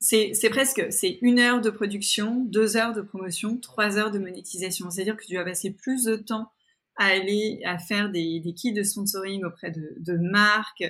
c'est 0.00 0.50
presque 0.50 0.86
c'est 0.90 1.18
une 1.22 1.38
heure 1.38 1.60
de 1.60 1.70
production, 1.70 2.44
deux 2.44 2.76
heures 2.76 2.92
de 2.92 3.00
promotion, 3.00 3.58
trois 3.58 3.96
heures 3.96 4.10
de 4.10 4.18
monétisation. 4.18 4.90
C'est-à-dire 4.90 5.16
que 5.16 5.24
tu 5.24 5.36
vas 5.36 5.44
passer 5.44 5.70
plus 5.70 6.04
de 6.04 6.16
temps 6.16 6.50
à 6.96 7.06
aller 7.06 7.60
à 7.64 7.78
faire 7.78 8.10
des, 8.10 8.40
des 8.40 8.54
kits 8.54 8.72
de 8.72 8.82
sponsoring 8.82 9.44
auprès 9.44 9.70
de, 9.70 9.94
de 9.98 10.16
marques, 10.16 10.84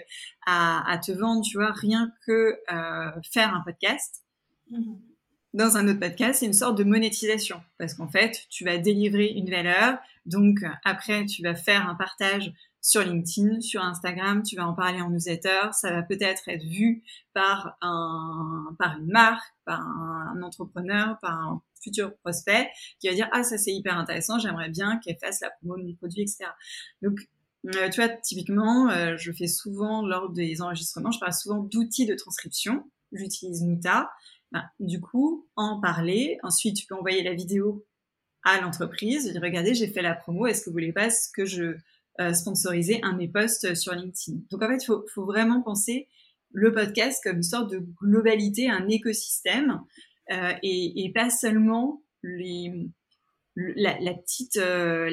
à, 0.46 0.90
à, 0.90 0.98
te 0.98 1.12
vendre, 1.12 1.42
tu 1.42 1.56
vois, 1.56 1.72
rien 1.72 2.12
que 2.26 2.58
euh, 2.72 3.10
faire 3.32 3.54
un 3.54 3.60
podcast. 3.60 4.24
Mm-hmm. 4.72 4.96
Dans 5.54 5.76
un 5.76 5.88
autre 5.88 6.00
podcast, 6.00 6.40
c'est 6.40 6.46
une 6.46 6.52
sorte 6.52 6.76
de 6.76 6.84
monétisation 6.84 7.62
parce 7.78 7.94
qu'en 7.94 8.08
fait, 8.08 8.46
tu 8.50 8.64
vas 8.64 8.76
délivrer 8.76 9.26
une 9.28 9.48
valeur. 9.48 9.98
Donc 10.26 10.58
après, 10.84 11.24
tu 11.24 11.42
vas 11.42 11.54
faire 11.54 11.88
un 11.88 11.94
partage 11.94 12.52
sur 12.86 13.02
LinkedIn, 13.02 13.60
sur 13.62 13.82
Instagram, 13.82 14.44
tu 14.44 14.54
vas 14.54 14.64
en 14.64 14.72
parler 14.72 15.00
en 15.00 15.10
newsletter, 15.10 15.70
ça 15.72 15.90
va 15.90 16.02
peut-être 16.04 16.48
être 16.48 16.62
vu 16.62 17.02
par 17.32 17.76
un, 17.80 18.76
par 18.78 18.96
une 19.00 19.08
marque, 19.08 19.52
par 19.64 19.80
un, 19.80 20.40
entrepreneur, 20.40 21.18
par 21.20 21.32
un 21.32 21.62
futur 21.82 22.16
prospect 22.18 22.70
qui 23.00 23.08
va 23.08 23.14
dire 23.14 23.28
ah 23.32 23.42
ça 23.42 23.58
c'est 23.58 23.72
hyper 23.72 23.98
intéressant, 23.98 24.38
j'aimerais 24.38 24.68
bien 24.68 24.98
qu'elle 24.98 25.18
fasse 25.18 25.40
la 25.40 25.50
promo 25.50 25.76
de 25.76 25.82
mon 25.82 25.94
produit, 25.94 26.22
etc. 26.22 26.44
Donc 27.02 27.18
euh, 27.74 27.88
tu 27.90 28.00
vois 28.00 28.08
typiquement, 28.08 28.88
euh, 28.90 29.16
je 29.16 29.32
fais 29.32 29.48
souvent 29.48 30.06
lors 30.06 30.30
des 30.30 30.62
enregistrements, 30.62 31.10
je 31.10 31.18
parle 31.18 31.32
souvent 31.32 31.58
d'outils 31.58 32.06
de 32.06 32.14
transcription. 32.14 32.88
J'utilise 33.10 33.62
Muta. 33.62 34.10
Ben, 34.52 34.62
du 34.78 35.00
coup, 35.00 35.48
en 35.56 35.80
parler. 35.80 36.38
Ensuite, 36.44 36.76
tu 36.76 36.86
peux 36.86 36.94
envoyer 36.94 37.24
la 37.24 37.34
vidéo 37.34 37.84
à 38.44 38.60
l'entreprise. 38.60 39.36
Regardez, 39.42 39.74
j'ai 39.74 39.88
fait 39.88 40.02
la 40.02 40.14
promo. 40.14 40.46
Est-ce 40.46 40.60
que 40.60 40.70
vous 40.70 40.74
voulez 40.74 40.92
pas 40.92 41.08
que 41.34 41.44
je 41.44 41.76
euh, 42.20 42.32
sponsoriser 42.32 43.00
un 43.02 43.14
de 43.14 43.26
posts 43.26 43.74
sur 43.74 43.92
LinkedIn 43.94 44.40
Donc 44.50 44.62
en 44.62 44.68
fait, 44.68 44.82
il 44.82 44.86
faut, 44.86 45.24
vraiment 45.24 45.62
penser 45.62 46.08
le 46.52 46.72
podcast 46.72 47.20
comme 47.22 47.36
une 47.36 47.42
sorte 47.42 47.70
de 47.70 47.78
globalité, 48.00 48.68
un 48.68 48.88
écosystème 48.88 49.80
euh, 50.32 50.52
et, 50.62 51.12
pas 51.14 51.30
seulement 51.30 52.02
la, 53.56 54.14
petite, 54.14 54.56
euh, 54.56 55.10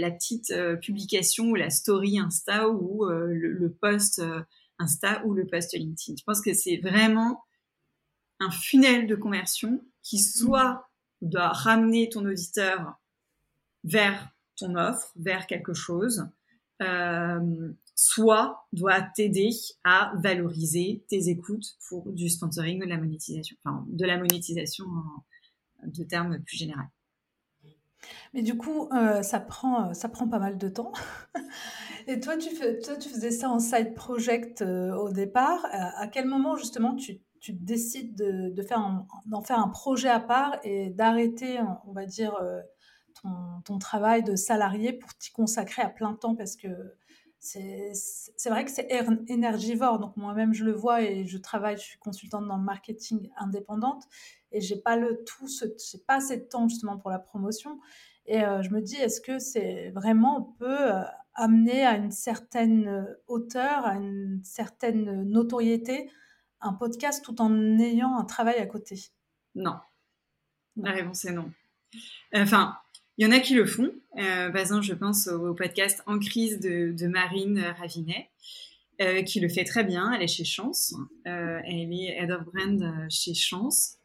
euh, 0.51 0.75
publication 0.75 1.45
ou 1.45 1.55
la 1.55 1.69
story 1.69 2.19
Insta 2.19 2.69
ou 2.69 3.05
euh, 3.05 3.27
le, 3.27 3.71
post 3.71 4.21
Insta 4.79 5.23
ou 5.25 5.33
le 5.33 5.45
post 5.45 5.73
LinkedIn. 5.73 6.15
Je 6.17 6.23
pense 6.23 6.41
que 6.41 6.53
c'est 6.53 6.77
vraiment 6.77 7.43
un 8.39 8.51
funnel 8.51 9.07
de 9.07 9.15
conversion 9.15 9.81
qui 10.01 10.19
soit 10.19 10.89
doit 11.21 11.49
ramener 11.49 12.09
ton 12.09 12.25
auditeur 12.25 12.99
vers 13.83 14.29
ton 14.57 14.75
offre, 14.75 15.13
vers 15.15 15.47
quelque 15.47 15.73
chose, 15.73 16.19
euh, 16.19 16.29
soit 17.95 18.67
doit 18.73 19.01
t'aider 19.01 19.49
à 19.83 20.13
valoriser 20.17 21.03
tes 21.07 21.29
écoutes 21.29 21.77
pour 21.87 22.11
du 22.11 22.29
sponsoring 22.29 22.81
ou 22.81 22.85
de 22.85 22.89
la 22.89 22.97
monétisation, 22.97 23.55
enfin 23.63 23.85
de 23.87 24.05
la 24.05 24.17
monétisation 24.17 24.85
de 25.85 26.03
termes 26.03 26.39
plus 26.41 26.57
général. 26.57 26.87
Mais 28.33 28.41
du 28.41 28.57
coup, 28.57 28.89
euh, 28.91 29.21
ça, 29.21 29.39
prend, 29.39 29.89
euh, 29.89 29.93
ça 29.93 30.09
prend 30.09 30.27
pas 30.27 30.39
mal 30.39 30.57
de 30.57 30.67
temps. 30.67 30.91
Et 32.07 32.19
toi 32.19 32.35
tu, 32.35 32.49
fais, 32.49 32.81
faisais 32.81 33.31
ça 33.31 33.49
en 33.49 33.59
side 33.59 33.93
project 33.93 34.61
au 34.61 35.09
départ. 35.11 35.65
à 35.71 36.07
quel 36.07 36.27
moment, 36.27 36.57
justement, 36.57 36.95
tu, 36.95 37.21
décides 37.49 38.15
de, 38.15 38.49
de 38.49 38.61
faire 38.61 39.05
d'en 39.25 39.41
faire 39.41 39.59
un 39.59 39.69
projet 39.69 40.09
à 40.09 40.19
part 40.19 40.59
et 40.63 40.89
d'arrêter, 40.89 41.59
on 41.87 41.93
va 41.93 42.05
dire, 42.05 42.37
ton, 43.21 43.61
ton, 43.65 43.79
travail 43.79 44.23
de 44.23 44.35
salarié 44.35 44.93
pour 44.93 45.13
t'y 45.15 45.31
consacrer 45.31 45.81
à 45.81 45.89
plein 45.89 46.13
temps 46.13 46.35
Parce 46.35 46.55
que 46.55 46.67
c'est 47.39 48.49
vrai 48.49 48.63
que 48.63 48.71
c'est 48.71 48.87
énergivore. 49.27 49.99
Donc 49.99 50.15
moi-même, 50.15 50.53
je 50.53 50.63
le 50.63 50.71
vois 50.71 51.01
et 51.01 51.25
je 51.25 51.37
travaille, 51.37 51.77
je 51.77 51.83
suis 51.83 51.99
consultante 51.99 52.47
dans 52.47 52.57
le 52.57 52.63
marketing 52.63 53.29
indépendante 53.37 54.03
et 54.51 54.61
j'ai 54.61 54.77
pas 54.77 54.95
le 54.95 55.23
tout, 55.25 55.47
j'ai 55.47 55.99
pas 55.99 56.15
assez 56.15 56.37
de 56.37 56.43
temps 56.43 56.67
justement 56.67 56.97
pour 56.97 57.09
la 57.09 57.19
promotion. 57.19 57.79
Et 58.25 58.43
euh, 58.43 58.61
je 58.61 58.69
me 58.69 58.81
dis, 58.81 58.95
est-ce 58.95 59.19
que 59.19 59.39
c'est 59.39 59.89
vraiment 59.89 60.37
on 60.37 60.43
peut 60.43 60.93
euh, 60.93 61.03
amener 61.35 61.85
à 61.85 61.97
une 61.97 62.11
certaine 62.11 63.17
hauteur, 63.27 63.85
à 63.85 63.95
une 63.95 64.39
certaine 64.43 65.23
notoriété 65.23 66.09
un 66.61 66.73
podcast 66.73 67.25
tout 67.25 67.41
en 67.41 67.77
ayant 67.79 68.17
un 68.17 68.23
travail 68.23 68.55
à 68.55 68.65
côté? 68.65 69.11
Non. 69.55 69.75
La 70.77 70.91
réponse 70.91 71.25
est 71.25 71.33
non. 71.33 71.51
Enfin, 72.33 72.77
il 73.17 73.25
y 73.25 73.27
en 73.27 73.31
a 73.31 73.39
qui 73.39 73.53
le 73.53 73.65
font. 73.65 73.91
Euh, 74.17 74.51
exemple, 74.53 74.83
je 74.83 74.93
pense 74.93 75.27
au, 75.27 75.53
podcast 75.53 76.01
En 76.07 76.19
crise 76.19 76.59
de, 76.59 77.07
Marine 77.07 77.63
Ravinet, 77.79 78.29
euh, 79.01 79.21
qui 79.23 79.39
le 79.39 79.49
fait 79.49 79.63
très 79.65 79.83
bien. 79.83 80.11
Elle 80.13 80.23
est 80.23 80.27
chez 80.27 80.45
Chance. 80.45 80.95
Euh, 81.27 81.59
elle 81.65 81.93
est 81.93 82.17
Head 82.17 82.31
of 82.31 82.43
Brand 82.45 83.07
chez 83.09 83.33
Chance. 83.33 83.97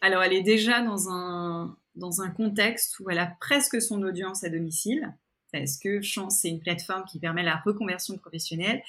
Alors, 0.00 0.22
elle 0.22 0.32
est 0.32 0.42
déjà 0.42 0.82
dans 0.82 1.08
un, 1.08 1.76
dans 1.96 2.20
un 2.20 2.30
contexte 2.30 3.00
où 3.00 3.10
elle 3.10 3.18
a 3.18 3.26
presque 3.40 3.82
son 3.82 4.02
audience 4.02 4.44
à 4.44 4.48
domicile, 4.48 5.12
parce 5.52 5.76
que 5.76 6.00
Chance, 6.00 6.40
c'est 6.42 6.48
une 6.48 6.60
plateforme 6.60 7.04
qui 7.10 7.18
permet 7.18 7.42
la 7.42 7.56
reconversion 7.56 8.16
professionnelle. 8.16 8.82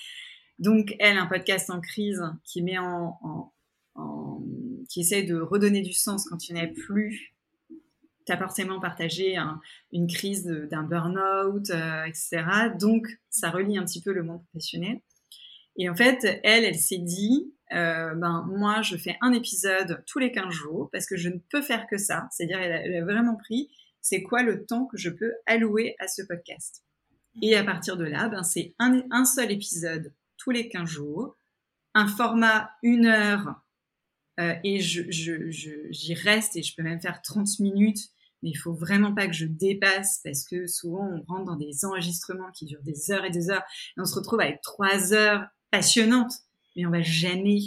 Donc, 0.60 0.96
elle 1.00 1.18
un 1.18 1.26
podcast 1.26 1.72
en 1.72 1.82
crise 1.82 2.22
qui 2.44 2.62
met 2.62 2.78
en, 2.78 3.52
qui 4.90 5.02
essaie 5.02 5.24
de 5.24 5.40
redonner 5.40 5.82
du 5.82 5.94
sens 5.94 6.26
quand 6.30 6.48
il 6.48 6.56
n'y 6.56 6.62
en 6.62 6.66
a 6.66 6.68
plus 6.68 7.34
tu 8.32 8.38
forcément 8.38 8.80
partagé 8.80 9.38
une 9.92 10.08
crise 10.08 10.46
d'un 10.46 10.84
burn-out, 10.84 11.70
euh, 11.72 12.04
etc. 12.04 12.44
Donc, 12.80 13.08
ça 13.30 13.50
relie 13.50 13.78
un 13.78 13.86
petit 13.86 14.02
peu 14.02 14.14
le 14.14 14.24
monde 14.24 14.44
professionnel. 14.46 15.00
Et 15.78 15.90
en 15.90 15.96
fait, 15.96 16.26
elle, 16.44 16.66
elle 16.66 16.78
s'est 16.78 17.00
dit, 17.00 17.54
euh, 17.74 18.14
ben 18.16 18.46
moi, 18.50 18.82
je 18.82 18.98
fais 18.98 19.18
un 19.22 19.32
épisode 19.32 20.04
tous 20.08 20.20
les 20.20 20.32
15 20.32 20.50
jours 20.50 20.90
parce 20.92 21.06
que 21.06 21.16
je 21.16 21.30
ne 21.30 21.40
peux 21.52 21.62
faire 21.62 21.88
que 21.88 21.98
ça. 21.98 22.28
C'est-à-dire, 22.32 22.60
elle, 22.60 22.96
a 22.96 23.04
vraiment 23.04 23.36
pris, 23.36 23.70
c'est 24.02 24.22
quoi 24.22 24.44
le 24.44 24.66
temps 24.66 24.86
que 24.86 24.98
je 24.98 25.10
peux 25.10 25.34
allouer 25.46 25.96
à 26.00 26.08
ce 26.08 26.22
podcast? 26.24 26.84
Et 27.42 27.56
à 27.56 27.64
partir 27.64 27.96
de 27.96 28.06
là, 28.06 28.28
ben 28.28 28.44
c'est 28.44 28.74
un, 28.80 29.24
seul 29.24 29.52
épisode 29.52 30.14
tous 30.38 30.52
les 30.52 30.68
15 30.68 30.90
jours, 30.90 31.38
un 31.94 32.08
format 32.08 32.72
une 32.84 33.06
heure, 33.06 33.62
euh, 34.40 34.56
et 34.64 34.80
je, 34.80 35.04
je, 35.10 35.88
j'y 35.92 36.14
reste 36.14 36.56
et 36.56 36.64
je 36.64 36.76
peux 36.76 36.84
même 36.84 37.00
faire 37.00 37.22
30 37.22 37.60
minutes 37.60 38.10
mais 38.42 38.50
il 38.50 38.56
faut 38.56 38.74
vraiment 38.74 39.14
pas 39.14 39.28
que 39.28 39.34
je 39.34 39.46
dépasse 39.46 40.22
parce 40.24 40.46
que 40.46 40.68
souvent 40.68 41.08
on 41.08 41.24
rentre 41.24 41.46
dans 41.46 41.58
des 41.58 41.86
enregistrements 41.86 42.52
qui 42.52 42.66
durent 42.66 42.84
des 42.84 43.12
heures 43.12 43.26
et 43.26 43.30
des 43.30 43.50
heures 43.50 43.64
et 43.98 44.02
on 44.02 44.06
se 44.06 44.16
retrouve 44.16 44.40
avec 44.40 44.62
trois 44.62 45.14
heures 45.14 45.46
passionnantes, 45.72 46.34
mais 46.76 46.86
on 46.86 46.92
va 46.92 47.02
jamais 47.02 47.60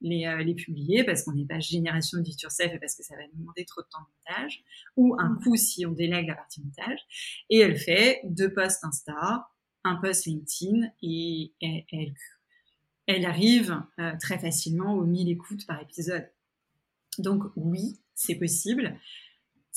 les, 0.00 0.26
euh, 0.26 0.42
les 0.42 0.54
publier 0.54 1.04
parce 1.04 1.22
qu'on 1.22 1.32
n'est 1.32 1.46
pas 1.46 1.58
génération 1.58 2.18
de 2.18 2.24
safe 2.48 2.72
et 2.72 2.78
parce 2.78 2.94
que 2.94 3.02
ça 3.02 3.16
va 3.16 3.22
nous 3.32 3.40
demander 3.40 3.64
trop 3.64 3.82
de 3.82 3.88
temps 3.88 4.00
de 4.00 4.32
montage 4.32 4.62
ou 4.96 5.16
un 5.18 5.30
mmh. 5.30 5.40
coup 5.42 5.56
si 5.56 5.86
on 5.86 5.92
délègue 5.92 6.28
la 6.28 6.34
partie 6.34 6.62
montage. 6.62 7.00
Et 7.50 7.58
elle 7.58 7.76
fait 7.76 8.20
deux 8.24 8.52
posts 8.52 8.84
Insta, 8.84 9.48
un 9.84 9.96
post 9.96 10.26
LinkedIn 10.26 10.88
et 11.02 11.52
elle, 11.60 12.14
elle, 13.06 13.24
arrive 13.24 13.82
euh, 13.98 14.12
très 14.20 14.38
facilement 14.38 14.94
aux 14.94 15.04
1000 15.04 15.28
écoutes 15.30 15.66
par 15.66 15.80
épisode. 15.80 16.30
Donc 17.18 17.42
oui, 17.56 17.98
c'est 18.14 18.36
possible 18.36 18.96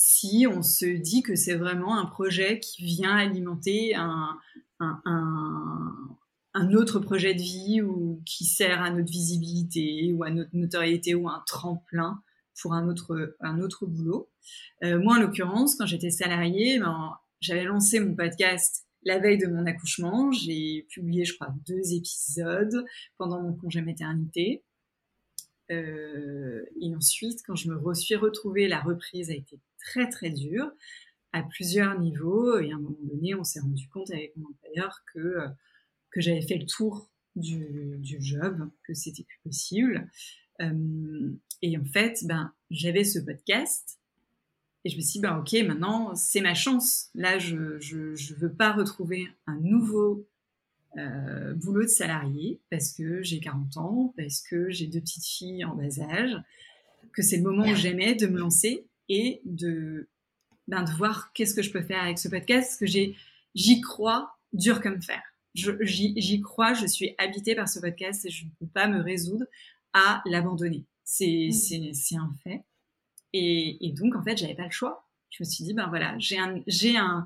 si 0.04 0.48
on 0.52 0.64
se 0.64 0.86
dit 0.86 1.22
que 1.22 1.36
c'est 1.36 1.54
vraiment 1.54 1.96
un 1.96 2.08
projet 2.08 2.60
qui 2.60 2.84
vient 2.84 3.16
alimenter 3.16 3.94
un, 3.94 4.36
un, 4.80 6.74
autre 6.74 7.00
projet 7.00 7.36
de 7.36 7.40
vie 7.40 7.84
ou 7.84 8.20
qui 8.26 8.46
sert 8.46 8.82
à 8.82 8.90
notre 8.90 9.12
visibilité 9.12 10.12
ou 10.12 10.24
à 10.24 10.32
notre 10.32 10.50
notoriété 10.54 11.14
ou 11.14 11.30
un 11.30 11.44
tremplin 11.46 12.20
pour 12.60 12.74
un 12.74 12.90
autre, 12.90 13.36
un 13.42 13.62
autre 13.62 13.86
boulot. 13.86 14.32
Euh, 14.84 15.00
moi, 15.00 15.18
en 15.18 15.20
l'occurrence, 15.20 15.76
quand 15.76 15.86
j'étais 15.86 16.10
salariée, 16.10 16.80
ben, 16.80 17.12
j'avais 17.40 17.66
lancé 17.66 18.00
mon 18.00 18.16
podcast 18.16 18.88
la 19.04 19.20
veille 19.20 19.38
de 19.38 19.46
mon 19.46 19.68
accouchement. 19.68 20.32
J'ai 20.32 20.88
publié, 20.90 21.26
je 21.26 21.36
crois, 21.36 21.54
deux 21.68 21.94
épisodes 21.94 22.86
pendant 23.20 23.40
mon 23.40 23.54
congé 23.54 23.82
maternité. 23.82 24.64
Euh, 25.72 26.64
et 26.80 26.96
ensuite, 26.96 27.42
quand 27.46 27.56
je 27.56 27.70
me 27.70 27.94
suis 27.94 28.16
retrouvée, 28.16 28.68
la 28.68 28.80
reprise 28.80 29.30
a 29.30 29.34
été 29.34 29.60
très 29.80 30.10
très 30.10 30.30
dure 30.30 30.72
à 31.32 31.44
plusieurs 31.44 32.00
niveaux. 32.00 32.60
Et 32.60 32.72
à 32.72 32.76
un 32.76 32.80
moment 32.80 32.98
donné, 33.04 33.36
on 33.36 33.44
s'est 33.44 33.60
rendu 33.60 33.88
compte 33.90 34.12
avec 34.12 34.36
mon 34.38 34.50
employeur 34.50 35.04
que, 35.14 35.20
euh, 35.20 35.48
que 36.12 36.22
j'avais 36.22 36.42
fait 36.42 36.58
le 36.58 36.66
tour 36.66 37.10
du, 37.36 38.00
job, 38.20 38.70
que 38.84 38.94
c'était 38.94 39.24
plus 39.24 39.40
possible. 39.44 40.10
Euh, 40.62 41.32
et 41.62 41.78
en 41.78 41.86
fait, 41.86 42.26
ben, 42.26 42.54
j'avais 42.70 43.04
ce 43.04 43.20
podcast. 43.20 43.98
Et 44.84 44.90
je 44.90 44.98
me 44.98 45.02
suis 45.02 45.14
dit, 45.14 45.20
ben, 45.20 45.38
ok, 45.38 45.54
maintenant, 45.68 46.16
c'est 46.16 46.42
ma 46.42 46.56
chance. 46.56 47.10
Là, 47.14 47.38
je 47.38 47.56
ne 47.56 48.40
veux 48.40 48.52
pas 48.52 48.74
retrouver 48.74 49.28
un 49.46 49.58
nouveau 49.58 50.28
euh, 50.98 51.54
boulot 51.54 51.84
de 51.84 51.88
salarié 51.88 52.60
parce 52.70 52.94
que 52.94 53.24
j'ai 53.24 53.40
40 53.40 53.78
ans, 53.78 54.14
parce 54.18 54.42
que 54.42 54.70
j'ai 54.70 54.88
deux 54.88 55.00
petites 55.00 55.26
filles 55.26 55.64
en 55.64 55.76
bas 55.76 56.00
âge, 56.02 56.36
que 57.14 57.22
c'est 57.22 57.38
le 57.38 57.44
moment 57.44 57.64
où 57.64 57.76
j'aimais 57.76 58.16
de 58.16 58.28
me 58.28 58.40
lancer 58.40 58.86
et 59.10 59.42
de, 59.46 60.10
ben, 60.68 60.84
de 60.84 60.92
voir 60.92 61.32
qu'est-ce 61.34 61.54
que 61.54 61.62
je 61.62 61.72
peux 61.72 61.82
faire 61.82 62.02
avec 62.02 62.18
ce 62.18 62.28
podcast, 62.28 62.70
parce 62.70 62.78
que 62.78 62.86
j'ai, 62.86 63.16
j'y 63.56 63.82
crois 63.82 64.38
dur 64.54 64.82
comme 64.82 65.02
fer. 65.02 65.22
j'y, 65.54 66.42
crois, 66.42 66.74
je 66.74 66.86
suis 66.86 67.16
habitée 67.18 67.56
par 67.56 67.70
ce 67.70 67.80
podcast 67.80 68.26
et 68.26 68.30
je 68.30 68.46
ne 68.46 68.50
peux 68.60 68.68
pas 68.68 68.88
me 68.88 69.02
résoudre 69.02 69.46
à 69.94 70.22
l'abandonner. 70.26 70.86
C'est, 71.04 71.50
mmh. 71.50 71.52
c'est, 71.52 71.92
c'est 71.94 72.16
un 72.16 72.34
fait. 72.44 72.64
Et, 73.34 73.86
et, 73.86 73.92
donc, 73.92 74.16
en 74.16 74.24
fait, 74.24 74.38
j'avais 74.38 74.56
pas 74.56 74.66
le 74.66 74.72
choix. 74.72 75.08
Je 75.30 75.44
me 75.44 75.48
suis 75.48 75.64
dit, 75.64 75.74
ben 75.74 75.88
voilà, 75.88 76.16
j'ai 76.20 76.38
un, 76.38 76.62
j'ai 76.68 76.98
un, 76.98 77.26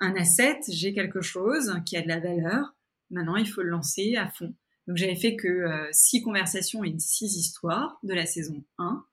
un 0.00 0.16
asset, 0.16 0.60
j'ai 0.68 0.94
quelque 0.94 1.20
chose 1.20 1.80
qui 1.86 1.96
a 1.96 2.02
de 2.02 2.08
la 2.08 2.20
valeur. 2.20 2.74
Maintenant, 3.12 3.36
il 3.36 3.46
faut 3.46 3.62
le 3.62 3.68
lancer 3.68 4.16
à 4.16 4.28
fond. 4.28 4.54
Donc, 4.88 4.96
j'avais 4.96 5.14
fait 5.14 5.36
que 5.36 5.46
euh, 5.46 5.88
six 5.92 6.22
conversations 6.22 6.82
et 6.82 6.92
six 6.98 7.36
histoires 7.36 7.98
de 8.02 8.14
la 8.14 8.26
saison 8.26 8.64
1 8.78 9.04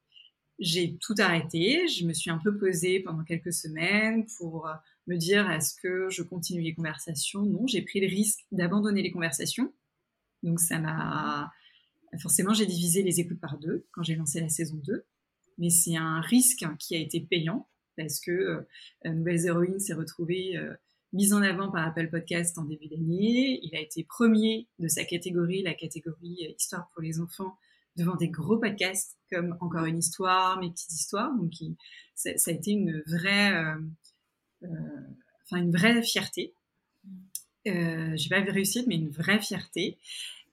j'ai 0.60 0.98
tout 0.98 1.16
arrêté. 1.18 1.88
Je 1.88 2.06
me 2.06 2.14
suis 2.14 2.30
un 2.30 2.38
peu 2.38 2.58
posée 2.58 3.00
pendant 3.00 3.24
quelques 3.24 3.54
semaines 3.54 4.26
pour 4.38 4.68
euh, 4.68 4.74
me 5.08 5.16
dire 5.16 5.50
est-ce 5.50 5.74
que 5.82 6.10
je 6.10 6.22
continue 6.22 6.62
les 6.62 6.74
conversations? 6.74 7.44
Non, 7.44 7.66
j'ai 7.66 7.82
pris 7.82 8.02
le 8.02 8.08
risque 8.08 8.42
d'abandonner 8.52 9.02
les 9.02 9.12
conversations. 9.12 9.74
Donc 10.44 10.60
ça 10.60 10.80
m'a 10.80 11.52
forcément 12.20 12.54
j'ai 12.54 12.66
divisé 12.66 13.04
les 13.04 13.20
écoutes 13.20 13.40
par 13.40 13.58
deux 13.58 13.86
quand 13.92 14.04
j'ai 14.04 14.16
lancé 14.16 14.42
la 14.42 14.50
saison 14.50 14.80
2. 14.86 15.06
Mais 15.58 15.70
c'est 15.70 15.96
un 15.96 16.22
risque 16.22 16.66
qui 16.78 16.96
a 16.96 17.00
été 17.00 17.20
payant 17.20 17.68
parce 17.98 18.20
que 18.20 18.32
euh, 18.32 19.14
Nouvelles 19.14 19.46
Héroïnes 19.46 19.80
s'est 19.80 19.94
retrouvée 19.94 20.58
euh, 21.14 21.18
mise 21.18 21.34
en 21.34 21.42
avant 21.42 21.72
par 21.72 21.88
Apple 21.88 22.10
Podcast 22.10 22.58
en 22.58 22.66
début 22.66 22.88
d'année. 22.88 23.60
Il 23.64 23.76
a 23.76 23.80
été 23.80 24.04
premier 24.04 24.68
de 24.80 24.88
sa 24.88 25.04
catégorie, 25.04 25.64
la 25.64 25.74
catégorie 25.74 26.54
Histoire 26.58 26.88
pour 26.94 27.02
les 27.02 27.20
enfants, 27.20 27.58
devant 27.96 28.16
des 28.16 28.30
gros 28.30 28.58
podcasts 28.58 29.18
comme 29.32 29.58
Encore 29.60 29.86
une 29.86 30.00
histoire, 30.00 30.60
Mes 30.60 30.70
petites 30.72 30.94
histoires. 30.94 31.32
Donc, 31.36 31.54
ça, 32.16 32.32
a 32.48 32.52
été 32.52 32.72
une 32.72 33.02
vraie, 33.08 33.54
euh, 33.54 33.80
euh, 34.64 34.68
enfin 35.46 35.58
une 35.62 35.72
vraie 35.72 36.02
fierté. 36.02 36.54
Euh, 37.68 38.14
j'ai 38.16 38.30
pas 38.30 38.42
vu 38.42 38.50
réussite, 38.50 38.88
mais 38.88 38.96
une 38.96 39.10
vraie 39.10 39.40
fierté. 39.40 39.98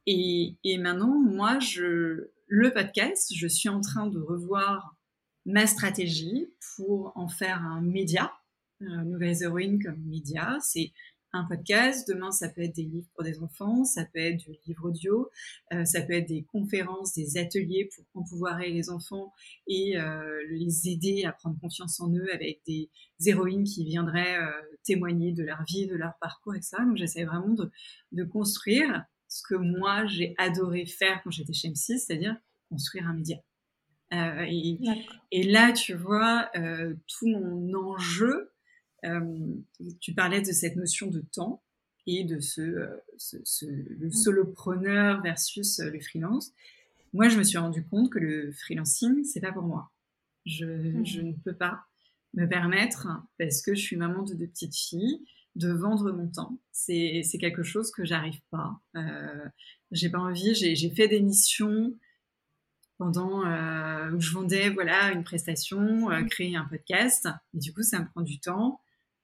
Et, 0.07 0.57
et, 0.65 0.79
maintenant, 0.79 1.19
moi, 1.19 1.59
je, 1.59 2.31
le 2.47 2.73
podcast, 2.73 3.33
je 3.35 3.47
suis 3.47 3.69
en 3.69 3.81
train 3.81 4.07
de 4.07 4.21
revoir 4.21 4.95
ma 5.45 5.67
stratégie 5.67 6.49
pour 6.77 7.13
en 7.17 7.29
faire 7.29 7.63
un 7.63 7.81
média, 7.81 8.33
Nouvelles 8.81 9.43
Héroïnes 9.43 9.83
comme 9.83 10.01
média. 10.05 10.59
C'est 10.61 10.93
un 11.37 11.45
podcast. 11.45 12.09
Demain, 12.09 12.31
ça 12.31 12.49
peut 12.49 12.63
être 12.63 12.75
des 12.75 12.85
livres 12.85 13.09
pour 13.15 13.25
des 13.25 13.41
enfants, 13.41 13.85
ça 13.85 14.05
peut 14.05 14.19
être 14.19 14.39
du 14.39 14.57
livre 14.67 14.89
audio, 14.89 15.31
euh, 15.73 15.85
ça 15.85 16.03
peut 16.03 16.15
être 16.15 16.29
des 16.29 16.45
conférences, 16.45 17.15
des 17.15 17.37
ateliers 17.37 17.89
pour 17.95 18.05
empouvoirer 18.23 18.71
les 18.71 18.91
enfants 18.91 19.33
et 19.67 19.99
euh, 19.99 20.43
les 20.51 20.89
aider 20.89 21.25
à 21.25 21.33
prendre 21.33 21.59
confiance 21.61 22.01
en 22.01 22.11
eux 22.13 22.33
avec 22.33 22.61
des 22.67 22.89
héroïnes 23.25 23.65
qui 23.65 23.85
viendraient 23.85 24.39
euh, 24.39 24.51
témoigner 24.85 25.33
de 25.33 25.43
leur 25.43 25.63
vie, 25.65 25.87
de 25.87 25.97
leur 25.97 26.15
parcours, 26.21 26.55
etc. 26.55 26.77
Donc, 26.81 26.97
j'essaie 26.97 27.25
vraiment 27.25 27.55
de, 27.55 27.71
de, 28.13 28.25
construire 28.25 29.05
ce 29.29 29.43
que 29.49 29.57
moi, 29.57 30.07
j'ai 30.07 30.35
adoré 30.39 30.87
faire 30.87 31.21
quand 31.23 31.31
j'étais 31.31 31.53
chez 31.53 31.69
M6, 31.69 31.99
c'est-à-dire 31.99 32.37
construire 32.71 33.07
un 33.09 33.15
média. 33.15 33.37
Et, 34.13 34.79
et, 35.33 35.43
là, 35.43 35.73
tu 35.73 35.95
vois, 35.95 36.49
tout 36.55 37.27
mon 37.27 37.75
enjeu, 37.75 38.33
euh, 38.33 38.56
tu 40.01 40.15
parlais 40.15 40.41
de 40.41 40.53
cette 40.53 40.77
notion 40.77 41.09
de 41.09 41.21
temps 41.21 41.63
et 42.07 42.25
de 42.25 42.41
ce, 42.41 42.61
euh, 42.61 43.03
le 43.63 44.07
mm. 44.07 44.13
solopreneur 44.13 45.23
versus 45.23 45.81
euh, 45.81 45.91
le 45.91 46.01
freelance. 46.01 46.53
Moi, 47.13 47.29
je 47.29 47.39
me 47.39 47.43
suis 47.43 47.59
rendu 47.59 47.85
compte 47.85 48.11
que 48.11 48.19
le 48.19 48.53
freelancing, 48.53 49.25
c'est 49.25 49.41
pas 49.41 49.53
pour 49.53 49.65
moi. 49.65 49.91
Je, 50.45 50.65
mm. 50.65 51.05
je, 51.05 51.21
ne 51.21 51.33
peux 51.33 51.55
pas 51.55 51.85
me 52.35 52.47
permettre, 52.47 53.09
parce 53.39 53.63
que 53.63 53.75
je 53.75 53.81
suis 53.81 53.97
maman 53.97 54.23
de 54.23 54.35
deux 54.35 54.47
petites 54.47 54.77
filles, 54.77 55.25
de 55.57 55.73
vendre 55.73 56.13
mon 56.13 56.29
temps. 56.29 56.59
C'est 56.71 57.23
quelque 57.41 57.63
chose 57.63 57.91
que 57.91 58.05
j'arrive 58.05 58.41
pas. 58.51 58.79
Euh, 58.97 59.49
j'ai 59.91 60.11
pas 60.11 60.19
envie. 60.19 60.55
J'ai 60.55 60.91
fait 60.91 61.09
des 61.09 61.21
missions 61.21 61.95
pendant 62.99 63.45
euh, 63.45 64.11
où 64.13 64.21
je 64.21 64.33
vendais 64.33 64.71
voilà 64.71 65.13
une 65.13 65.25
prestation, 65.25 66.11
euh, 66.11 66.21
mm. 66.21 66.29
créer 66.29 66.57
un 66.57 66.65
podcast. 66.65 67.29
Et 67.55 67.59
du 67.59 67.73
coup, 67.73 67.83
ça 67.83 68.01
me 68.01 68.07
prend 68.07 68.21
du 68.21 68.39
temps. 68.39 68.81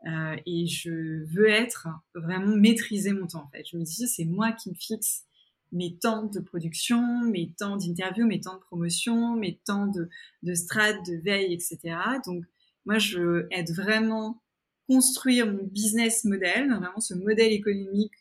Euh, 0.06 0.36
et 0.46 0.66
je 0.66 1.24
veux 1.32 1.48
être 1.48 1.88
vraiment 2.14 2.56
maîtriser 2.56 3.12
mon 3.12 3.26
temps 3.26 3.44
en 3.44 3.50
fait. 3.50 3.64
Je 3.70 3.76
me 3.76 3.84
dis 3.84 4.08
c'est 4.08 4.24
moi 4.24 4.52
qui 4.52 4.70
me 4.70 4.74
fixe 4.74 5.24
mes 5.70 5.96
temps 5.96 6.24
de 6.24 6.40
production, 6.40 7.22
mes 7.22 7.52
temps 7.52 7.76
d'interview, 7.76 8.26
mes 8.26 8.40
temps 8.40 8.56
de 8.56 8.60
promotion, 8.60 9.36
mes 9.36 9.58
temps 9.64 9.86
de, 9.86 10.08
de 10.42 10.54
strat, 10.54 10.92
de 10.92 11.22
veille, 11.22 11.54
etc. 11.54 11.96
Donc 12.26 12.44
moi 12.84 12.98
je 12.98 13.46
aide 13.50 13.70
vraiment 13.70 14.42
construire 14.88 15.46
mon 15.46 15.62
business 15.64 16.24
model, 16.24 16.68
vraiment 16.68 17.00
ce 17.00 17.14
modèle 17.14 17.52
économique 17.52 18.12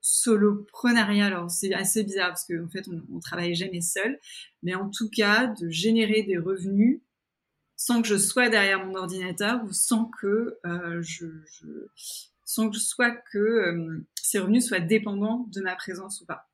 soloprenariat. 0.00 1.26
Alors 1.26 1.50
c'est 1.50 1.72
assez 1.72 2.02
bizarre 2.02 2.30
parce 2.30 2.46
qu'en 2.46 2.64
en 2.64 2.68
fait 2.68 2.88
on, 2.88 3.00
on 3.14 3.20
travaille 3.20 3.54
jamais 3.54 3.80
seul, 3.80 4.18
mais 4.64 4.74
en 4.74 4.90
tout 4.90 5.08
cas 5.08 5.46
de 5.46 5.68
générer 5.70 6.24
des 6.24 6.36
revenus 6.36 7.00
sans 7.78 8.02
que 8.02 8.08
je 8.08 8.18
sois 8.18 8.50
derrière 8.50 8.84
mon 8.84 8.96
ordinateur 8.96 9.64
ou 9.64 9.72
sans 9.72 10.06
que 10.06 10.58
euh, 10.66 11.00
je, 11.00 11.26
sans 12.44 12.68
que 12.68 12.76
soit 12.76 13.12
que 13.12 13.38
euh, 13.38 14.04
ces 14.20 14.40
revenus 14.40 14.66
soient 14.66 14.80
dépendants 14.80 15.46
de 15.52 15.62
ma 15.62 15.76
présence 15.76 16.20
ou 16.20 16.26
pas. 16.26 16.48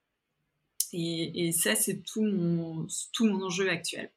Et, 0.93 1.51
ça, 1.51 1.75
c'est 1.75 2.05
tout 2.05 2.23
mon, 2.23 2.87
tout 3.13 3.27
mon 3.27 3.43
enjeu 3.43 3.69
actuel. 3.69 4.11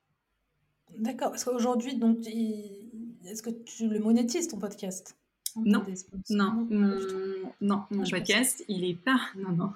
D'accord. 0.99 1.31
Parce 1.31 1.43
qu'aujourd'hui, 1.43 1.95
donc, 1.95 2.19
est-ce 2.27 3.41
que 3.41 3.49
tu 3.49 3.87
le 3.87 3.99
monétises 3.99 4.47
ton 4.47 4.59
podcast? 4.59 5.17
Non. 5.55 5.83
non, 6.29 6.67
non, 6.67 6.67
mon, 6.69 6.99
non, 7.61 7.83
mon 7.89 8.03
podcast, 8.03 8.63
il 8.67 8.83
est 8.83 8.93
pas. 8.93 9.19
Non, 9.37 9.53
non. 9.53 9.73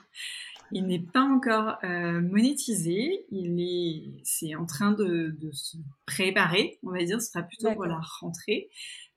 Il 0.71 0.87
n'est 0.87 0.99
pas 0.99 1.23
encore 1.23 1.77
euh, 1.83 2.21
monétisé. 2.21 3.25
Il 3.31 3.59
est, 3.59 4.21
c'est 4.23 4.55
en 4.55 4.65
train 4.65 4.91
de, 4.91 5.35
de, 5.39 5.51
se 5.51 5.77
préparer, 6.05 6.79
on 6.83 6.91
va 6.91 7.03
dire. 7.03 7.21
Ce 7.21 7.29
sera 7.29 7.43
plutôt 7.43 7.71
pour 7.73 7.85
la 7.85 7.99
rentrée. 8.19 8.69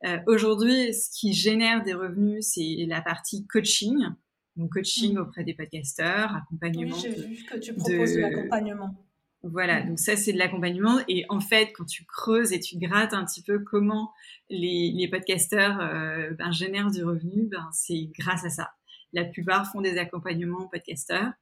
Euh, 0.05 0.19
aujourd'hui, 0.27 0.93
ce 0.93 1.09
qui 1.11 1.33
génère 1.33 1.83
des 1.83 1.95
revenus, 1.95 2.47
c'est 2.47 2.85
la 2.87 3.01
partie 3.01 3.47
coaching. 3.47 4.09
Donc 4.57 4.73
coaching 4.73 5.15
mmh. 5.15 5.19
auprès 5.19 5.45
des 5.45 5.55
podcasteurs, 5.55 6.35
accompagnement. 6.37 6.95
Oui, 6.95 7.03
j'ai 7.03 7.27
vu 7.27 7.45
que 7.45 7.59
tu 7.59 7.75
proposes 7.75 8.15
de, 8.15 8.21
l'accompagnement. 8.21 8.95
Voilà, 9.43 9.83
mmh. 9.83 9.89
donc 9.89 9.99
ça 9.99 10.17
c'est 10.17 10.33
de 10.33 10.39
l'accompagnement. 10.39 11.01
Et 11.09 11.25
en 11.29 11.41
fait, 11.41 11.73
quand 11.73 11.85
tu 11.85 12.05
creuses 12.05 12.53
et 12.53 12.61
tu 12.61 12.79
grattes 12.79 13.15
un 13.15 13.25
petit 13.25 13.43
peu 13.43 13.59
comment 13.61 14.13
les, 14.51 14.93
les 14.95 15.09
podcasteurs 15.09 15.81
euh, 15.81 16.31
ben, 16.35 16.53
génèrent 16.53 16.91
du 16.91 17.03
revenu, 17.03 17.49
ben, 17.49 17.69
c'est 17.73 18.11
grâce 18.19 18.45
à 18.45 18.51
ça. 18.51 18.71
La 19.13 19.25
plupart 19.25 19.71
font 19.71 19.81
des 19.81 19.97
accompagnements 19.97 20.69
podcasteurs 20.69 21.33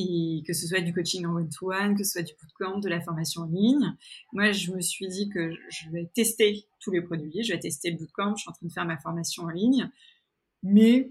et 0.00 0.44
que 0.46 0.52
ce 0.52 0.66
soit 0.66 0.80
du 0.80 0.94
coaching 0.94 1.26
en 1.26 1.34
one-to-one, 1.34 1.96
que 1.96 2.04
ce 2.04 2.12
soit 2.12 2.22
du 2.22 2.32
bootcamp, 2.40 2.78
de 2.78 2.88
la 2.88 3.00
formation 3.00 3.42
en 3.42 3.46
ligne. 3.46 3.96
Moi, 4.32 4.52
je 4.52 4.70
me 4.70 4.80
suis 4.80 5.08
dit 5.08 5.28
que 5.28 5.50
je 5.70 5.90
vais 5.90 6.08
tester 6.14 6.66
tous 6.78 6.92
les 6.92 7.02
produits, 7.02 7.42
je 7.42 7.52
vais 7.52 7.58
tester 7.58 7.90
le 7.90 7.96
bootcamp, 7.96 8.36
je 8.36 8.42
suis 8.42 8.48
en 8.48 8.52
train 8.52 8.66
de 8.66 8.72
faire 8.72 8.86
ma 8.86 8.96
formation 8.96 9.42
en 9.42 9.50
ligne, 9.50 9.90
mais 10.62 11.10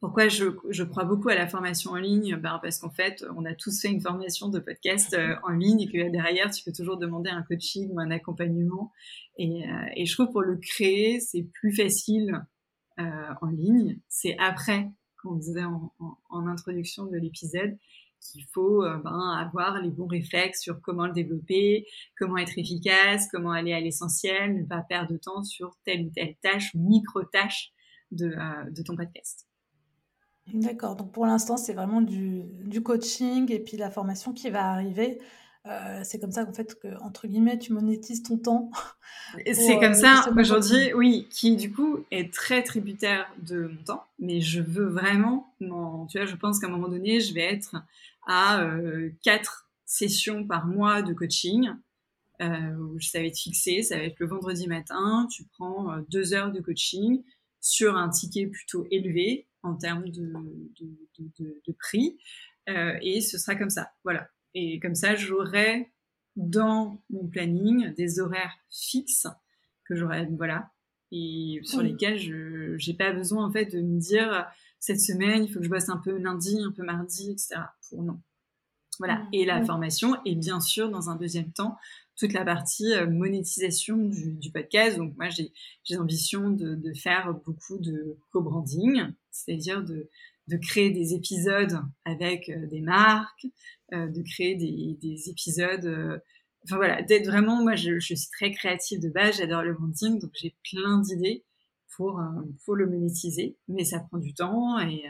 pourquoi 0.00 0.28
je, 0.28 0.44
je, 0.70 0.82
crois 0.82 1.04
beaucoup 1.04 1.28
à 1.28 1.36
la 1.36 1.46
formation 1.46 1.92
en 1.92 1.96
ligne? 1.96 2.36
Ben 2.36 2.58
Parce 2.60 2.78
qu'en 2.78 2.90
fait, 2.90 3.24
on 3.36 3.44
a 3.44 3.54
tous 3.54 3.80
fait 3.80 3.88
une 3.88 4.00
formation 4.00 4.48
de 4.48 4.58
podcast 4.58 5.14
euh, 5.14 5.36
en 5.44 5.52
ligne 5.52 5.82
et 5.82 5.86
que 5.86 6.10
derrière, 6.10 6.50
tu 6.50 6.64
peux 6.64 6.72
toujours 6.72 6.98
demander 6.98 7.30
un 7.30 7.42
coaching 7.42 7.88
ou 7.92 8.00
un 8.00 8.10
accompagnement. 8.10 8.92
Et, 9.38 9.64
euh, 9.64 9.86
et 9.94 10.04
je 10.04 10.12
trouve 10.12 10.32
pour 10.32 10.42
le 10.42 10.56
créer, 10.56 11.20
c'est 11.20 11.44
plus 11.54 11.74
facile 11.74 12.44
euh, 12.98 13.34
en 13.40 13.46
ligne. 13.46 13.98
C'est 14.08 14.36
après 14.38 14.90
qu'on 15.22 15.34
disait 15.34 15.64
en, 15.64 15.92
en, 16.30 16.46
introduction 16.46 17.06
de 17.06 17.16
l'épisode, 17.16 17.76
qu'il 18.20 18.44
faut 18.52 18.82
euh, 18.82 18.96
ben, 18.98 19.36
avoir 19.38 19.80
les 19.80 19.90
bons 19.90 20.06
réflexes 20.06 20.60
sur 20.62 20.80
comment 20.80 21.06
le 21.06 21.12
développer, 21.12 21.86
comment 22.18 22.38
être 22.38 22.58
efficace, 22.58 23.28
comment 23.30 23.52
aller 23.52 23.72
à 23.72 23.80
l'essentiel, 23.80 24.56
ne 24.56 24.64
pas 24.64 24.82
perdre 24.82 25.12
de 25.12 25.18
temps 25.18 25.42
sur 25.42 25.76
telle 25.84 26.06
ou 26.06 26.10
telle 26.10 26.34
tâche, 26.42 26.74
micro-tâche 26.74 27.72
de, 28.10 28.26
euh, 28.26 28.70
de 28.70 28.82
ton 28.82 28.96
podcast. 28.96 29.46
D'accord, 30.52 30.94
donc 30.94 31.12
pour 31.12 31.26
l'instant, 31.26 31.56
c'est 31.56 31.74
vraiment 31.74 32.00
du, 32.00 32.42
du, 32.66 32.80
coaching 32.80 33.50
et 33.50 33.58
puis 33.58 33.76
la 33.76 33.90
formation 33.90 34.32
qui 34.32 34.48
va 34.48 34.70
arriver. 34.70 35.18
Euh, 35.66 36.00
c'est 36.04 36.20
comme 36.20 36.30
ça 36.30 36.44
qu'en 36.44 36.52
fait, 36.52 36.78
que, 36.78 36.88
entre 37.02 37.26
guillemets, 37.26 37.58
tu 37.58 37.72
monétises 37.72 38.22
ton 38.22 38.38
temps. 38.38 38.70
C'est 39.52 39.74
comme 39.74 39.90
euh, 39.90 39.94
ça 39.94 40.30
aujourd'hui, 40.38 40.92
oui, 40.94 41.26
qui 41.30 41.56
du 41.56 41.72
coup 41.72 42.04
est 42.12 42.32
très 42.32 42.62
tributaire 42.62 43.26
de 43.42 43.66
mon 43.66 43.82
temps, 43.82 44.04
mais 44.20 44.40
je 44.40 44.60
veux 44.60 44.86
vraiment, 44.86 45.52
tu 45.58 46.18
vois, 46.18 46.26
je 46.26 46.36
pense 46.36 46.60
qu'à 46.60 46.68
un 46.68 46.70
moment 46.70 46.88
donné, 46.88 47.20
je 47.20 47.34
vais 47.34 47.42
être 47.42 47.74
à 48.28 48.62
euh, 48.62 49.10
quatre 49.22 49.68
sessions 49.84 50.46
par 50.46 50.66
mois 50.66 51.02
de 51.02 51.12
coaching. 51.12 51.70
où 52.40 53.00
ça 53.00 53.18
va 53.18 53.24
être 53.24 53.38
fixé, 53.38 53.82
ça 53.82 53.96
va 53.96 54.04
être 54.04 54.20
le 54.20 54.26
vendredi 54.26 54.68
matin, 54.68 55.26
tu 55.30 55.44
prends 55.44 55.96
deux 56.08 56.32
heures 56.32 56.52
de 56.52 56.60
coaching 56.60 57.22
sur 57.60 57.96
un 57.96 58.08
ticket 58.08 58.46
plutôt 58.46 58.86
élevé 58.92 59.46
en 59.62 59.74
termes 59.74 60.08
de, 60.10 60.32
de, 60.80 60.88
de, 61.38 61.60
de 61.66 61.72
prix, 61.72 62.16
et 62.68 63.20
ce 63.20 63.38
sera 63.38 63.56
comme 63.56 63.70
ça. 63.70 63.90
Voilà, 64.04 64.28
et 64.58 64.80
comme 64.80 64.94
ça, 64.94 65.14
j'aurai 65.14 65.92
dans 66.34 67.02
mon 67.10 67.26
planning 67.26 67.92
des 67.94 68.20
horaires 68.20 68.56
fixes 68.70 69.26
que 69.84 69.94
j'aurai, 69.94 70.26
voilà, 70.36 70.70
et 71.12 71.60
sur 71.62 71.82
lesquels 71.82 72.18
je 72.18 72.90
n'ai 72.90 72.96
pas 72.96 73.12
besoin 73.12 73.46
en 73.46 73.52
fait 73.52 73.66
de 73.66 73.80
me 73.80 74.00
dire 74.00 74.46
cette 74.80 75.00
semaine, 75.00 75.44
il 75.44 75.52
faut 75.52 75.58
que 75.58 75.64
je 75.64 75.70
bosse 75.70 75.88
un 75.90 75.98
peu 75.98 76.16
lundi, 76.16 76.58
un 76.60 76.72
peu 76.72 76.84
mardi, 76.84 77.30
etc. 77.30 77.60
Pour 77.88 78.02
non. 78.02 78.20
Voilà. 78.98 79.16
Mmh. 79.18 79.28
Et 79.34 79.44
la 79.44 79.64
formation, 79.64 80.16
et 80.24 80.34
bien 80.34 80.60
sûr, 80.60 80.90
dans 80.90 81.10
un 81.10 81.16
deuxième 81.16 81.52
temps, 81.52 81.76
toute 82.16 82.32
la 82.32 82.44
partie 82.44 82.94
euh, 82.94 83.08
monétisation 83.10 83.96
du, 83.96 84.32
du 84.32 84.50
podcast. 84.50 84.96
Donc 84.96 85.14
moi, 85.16 85.28
j'ai 85.28 85.52
l'ambition 85.90 86.50
de, 86.50 86.74
de, 86.74 86.94
faire 86.94 87.34
beaucoup 87.44 87.78
de 87.78 88.16
co-branding, 88.30 89.12
c'est-à-dire 89.30 89.84
de, 89.84 90.08
de 90.48 90.56
créer 90.56 90.90
des 90.90 91.14
épisodes 91.14 91.78
avec 92.04 92.48
euh, 92.48 92.66
des 92.66 92.80
marques, 92.80 93.46
de 93.92 94.22
créer 94.22 94.56
des, 94.56 94.96
des 95.00 95.28
épisodes. 95.28 95.84
Euh, 95.84 96.18
enfin 96.64 96.76
voilà, 96.76 97.02
d'être 97.02 97.26
vraiment, 97.26 97.62
moi 97.62 97.76
je, 97.76 97.98
je, 97.98 98.14
suis 98.14 98.28
très 98.30 98.50
créative 98.50 99.00
de 99.00 99.08
base, 99.08 99.36
j'adore 99.38 99.62
le 99.62 99.74
branding, 99.74 100.18
donc 100.18 100.30
j'ai 100.34 100.56
plein 100.70 100.98
d'idées 101.00 101.44
pour, 101.96 102.20
pour 102.64 102.74
le 102.74 102.86
monétiser, 102.86 103.56
mais 103.68 103.84
ça 103.84 104.00
prend 104.00 104.18
du 104.18 104.34
temps 104.34 104.78
et, 104.80 105.04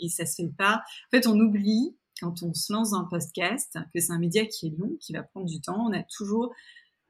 et 0.00 0.08
ça 0.08 0.26
se 0.26 0.42
fait 0.42 0.52
pas. 0.58 0.82
En 1.06 1.16
fait, 1.16 1.26
on 1.26 1.38
oublie 1.38 1.96
quand 2.20 2.42
on 2.42 2.52
se 2.52 2.72
lance 2.72 2.90
dans 2.90 2.98
un 2.98 3.04
podcast 3.04 3.78
que 3.94 4.00
c'est 4.00 4.12
un 4.12 4.18
média 4.18 4.44
qui 4.44 4.66
est 4.66 4.78
long, 4.78 4.96
qui 5.00 5.12
va 5.12 5.22
prendre 5.22 5.46
du 5.46 5.60
temps. 5.60 5.86
On 5.86 5.92
a 5.92 6.02
toujours, 6.02 6.52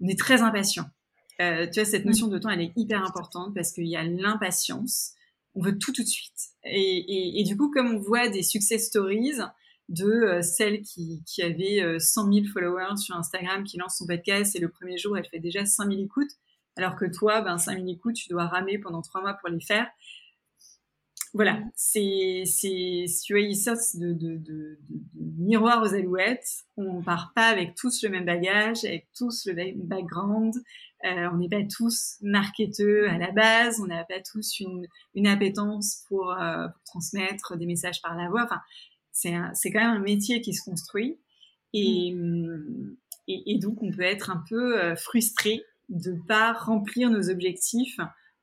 on 0.00 0.06
est 0.06 0.18
très 0.18 0.42
impatient. 0.42 0.84
Euh, 1.40 1.66
tu 1.66 1.80
vois, 1.80 1.86
cette 1.86 2.04
notion 2.04 2.28
de 2.28 2.38
temps, 2.38 2.50
elle 2.50 2.60
est 2.60 2.72
hyper 2.76 3.02
importante 3.02 3.54
parce 3.54 3.72
qu'il 3.72 3.88
y 3.88 3.96
a 3.96 4.04
l'impatience 4.04 5.14
on 5.54 5.62
veut 5.62 5.78
tout 5.78 5.92
tout 5.92 6.02
de 6.02 6.08
suite. 6.08 6.50
Et, 6.64 7.42
du 7.46 7.56
coup, 7.56 7.70
comme 7.70 7.94
on 7.94 7.98
voit 7.98 8.28
des 8.28 8.42
success 8.42 8.86
stories 8.86 9.38
de 9.90 10.04
euh, 10.04 10.42
celle 10.42 10.82
qui, 10.82 11.22
qui 11.26 11.42
avait 11.42 11.98
100 11.98 12.28
euh, 12.28 12.32
000 12.32 12.46
followers 12.52 12.96
sur 12.96 13.16
Instagram, 13.16 13.64
qui 13.64 13.76
lance 13.76 13.98
son 13.98 14.06
podcast 14.06 14.54
et 14.56 14.60
le 14.60 14.68
premier 14.68 14.96
jour, 14.96 15.18
elle 15.18 15.26
fait 15.26 15.40
déjà 15.40 15.66
5 15.66 15.90
000 15.90 16.04
écoutes, 16.04 16.30
alors 16.76 16.96
que 16.96 17.04
toi, 17.04 17.42
ben, 17.42 17.58
5 17.58 17.74
000 17.76 17.88
écoutes, 17.88 18.14
tu 18.14 18.28
dois 18.28 18.46
ramer 18.46 18.78
pendant 18.78 19.02
trois 19.02 19.20
mois 19.20 19.34
pour 19.34 19.48
les 19.48 19.60
faire. 19.60 19.88
Voilà, 21.34 21.60
c'est, 21.76 22.42
c'est, 22.46 23.04
tu 23.24 23.34
de, 23.34 24.12
de, 24.12 24.12
de, 24.14 24.36
de, 24.36 24.78
miroir 25.38 25.82
aux 25.82 25.94
alouettes. 25.94 26.64
On 26.76 27.02
part 27.02 27.32
pas 27.34 27.46
avec 27.46 27.74
tous 27.76 28.02
le 28.02 28.08
même 28.10 28.24
bagage, 28.24 28.84
avec 28.84 29.08
tous 29.16 29.46
le 29.46 29.54
même 29.54 29.80
background. 29.82 30.54
Euh, 31.04 31.28
on 31.32 31.36
n'est 31.36 31.48
pas 31.48 31.62
tous 31.64 32.16
marketeux 32.20 33.08
à 33.08 33.16
la 33.16 33.30
base, 33.30 33.80
on 33.80 33.86
n'a 33.86 34.04
pas 34.04 34.20
tous 34.20 34.58
une, 34.60 34.86
une 35.14 35.28
appétence 35.28 36.04
pour, 36.08 36.36
transmettre 36.84 37.56
des 37.56 37.66
messages 37.66 38.02
par 38.02 38.16
la 38.16 38.28
voix. 38.28 38.48
C'est, 39.12 39.32
quand 39.70 39.80
même 39.80 39.96
un 39.96 40.00
métier 40.00 40.40
qui 40.40 40.54
se 40.54 40.62
construit 40.62 41.18
et, 41.72 42.12
mm. 42.14 42.96
et, 43.28 43.54
et, 43.54 43.58
donc 43.58 43.82
on 43.82 43.90
peut 43.90 44.02
être 44.02 44.30
un 44.30 44.42
peu 44.48 44.80
euh, 44.82 44.96
frustré 44.96 45.62
de 45.88 46.16
pas 46.26 46.52
remplir 46.52 47.10
nos 47.10 47.30
objectifs 47.30 47.98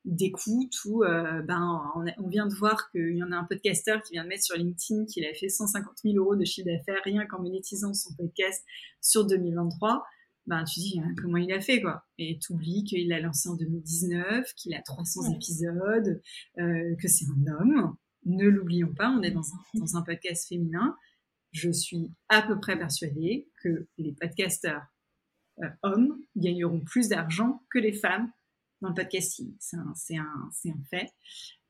d'écoute 0.08 0.74
ou 0.86 1.04
euh, 1.04 1.42
ben 1.42 1.82
on, 1.96 2.28
vient 2.30 2.48
de 2.48 2.56
voir 2.56 2.90
qu'il 2.92 3.18
y 3.18 3.24
en 3.24 3.32
a 3.34 3.36
un 3.36 3.44
podcasteur 3.44 4.02
qui 4.02 4.14
vient 4.14 4.24
de 4.24 4.30
mettre 4.30 4.44
sur 4.44 4.56
LinkedIn 4.56 5.06
qu'il 5.06 5.26
a 5.26 5.34
fait 5.34 5.50
150 5.50 5.98
000 6.04 6.16
euros 6.16 6.36
de 6.36 6.46
chiffre 6.46 6.68
d'affaires 6.68 7.02
rien 7.04 7.26
qu'en 7.26 7.42
monétisant 7.42 7.94
son 7.94 8.14
podcast 8.16 8.64
sur 9.02 9.26
2023 9.26 10.06
ben 10.46 10.64
tu 10.64 10.80
dis 10.80 11.02
hein, 11.04 11.14
comment 11.22 11.38
il 11.38 11.52
a 11.52 11.60
fait 11.60 11.82
quoi? 11.82 12.06
Et 12.18 12.40
t'oublies 12.40 12.86
qu'il 12.86 13.12
a 13.12 13.20
lancé 13.20 13.50
en 13.50 13.56
2019 13.56 14.54
qu'il 14.56 14.74
a 14.76 14.82
300 14.82 15.34
épisodes 15.34 16.22
euh, 16.58 16.96
que 17.02 17.08
c'est 17.10 17.26
un 17.26 17.52
homme 17.60 17.96
ne 18.28 18.48
l'oublions 18.48 18.94
pas 18.94 19.10
on 19.10 19.22
est 19.24 19.32
dans 19.32 19.54
un, 19.54 19.80
dans 19.80 19.98
un 19.98 20.02
podcast 20.04 20.48
féminin 20.48 20.96
je 21.52 21.72
suis 21.72 22.12
à 22.30 22.42
peu 22.42 22.60
près 22.60 22.78
persuadée 22.78 23.48
que 23.62 23.88
les 23.98 24.14
podcasteurs 24.14 24.84
euh, 25.64 25.70
hommes 25.82 26.20
gagneront 26.36 26.82
plus 26.82 27.10
d'argent 27.10 27.64
que 27.72 27.80
les 27.80 27.94
femmes 27.94 28.32
dans 28.82 28.90
le 28.90 28.94
podcasting. 28.94 29.56
C'est 29.60 29.78
un, 30.18 30.52
fait. 30.90 31.10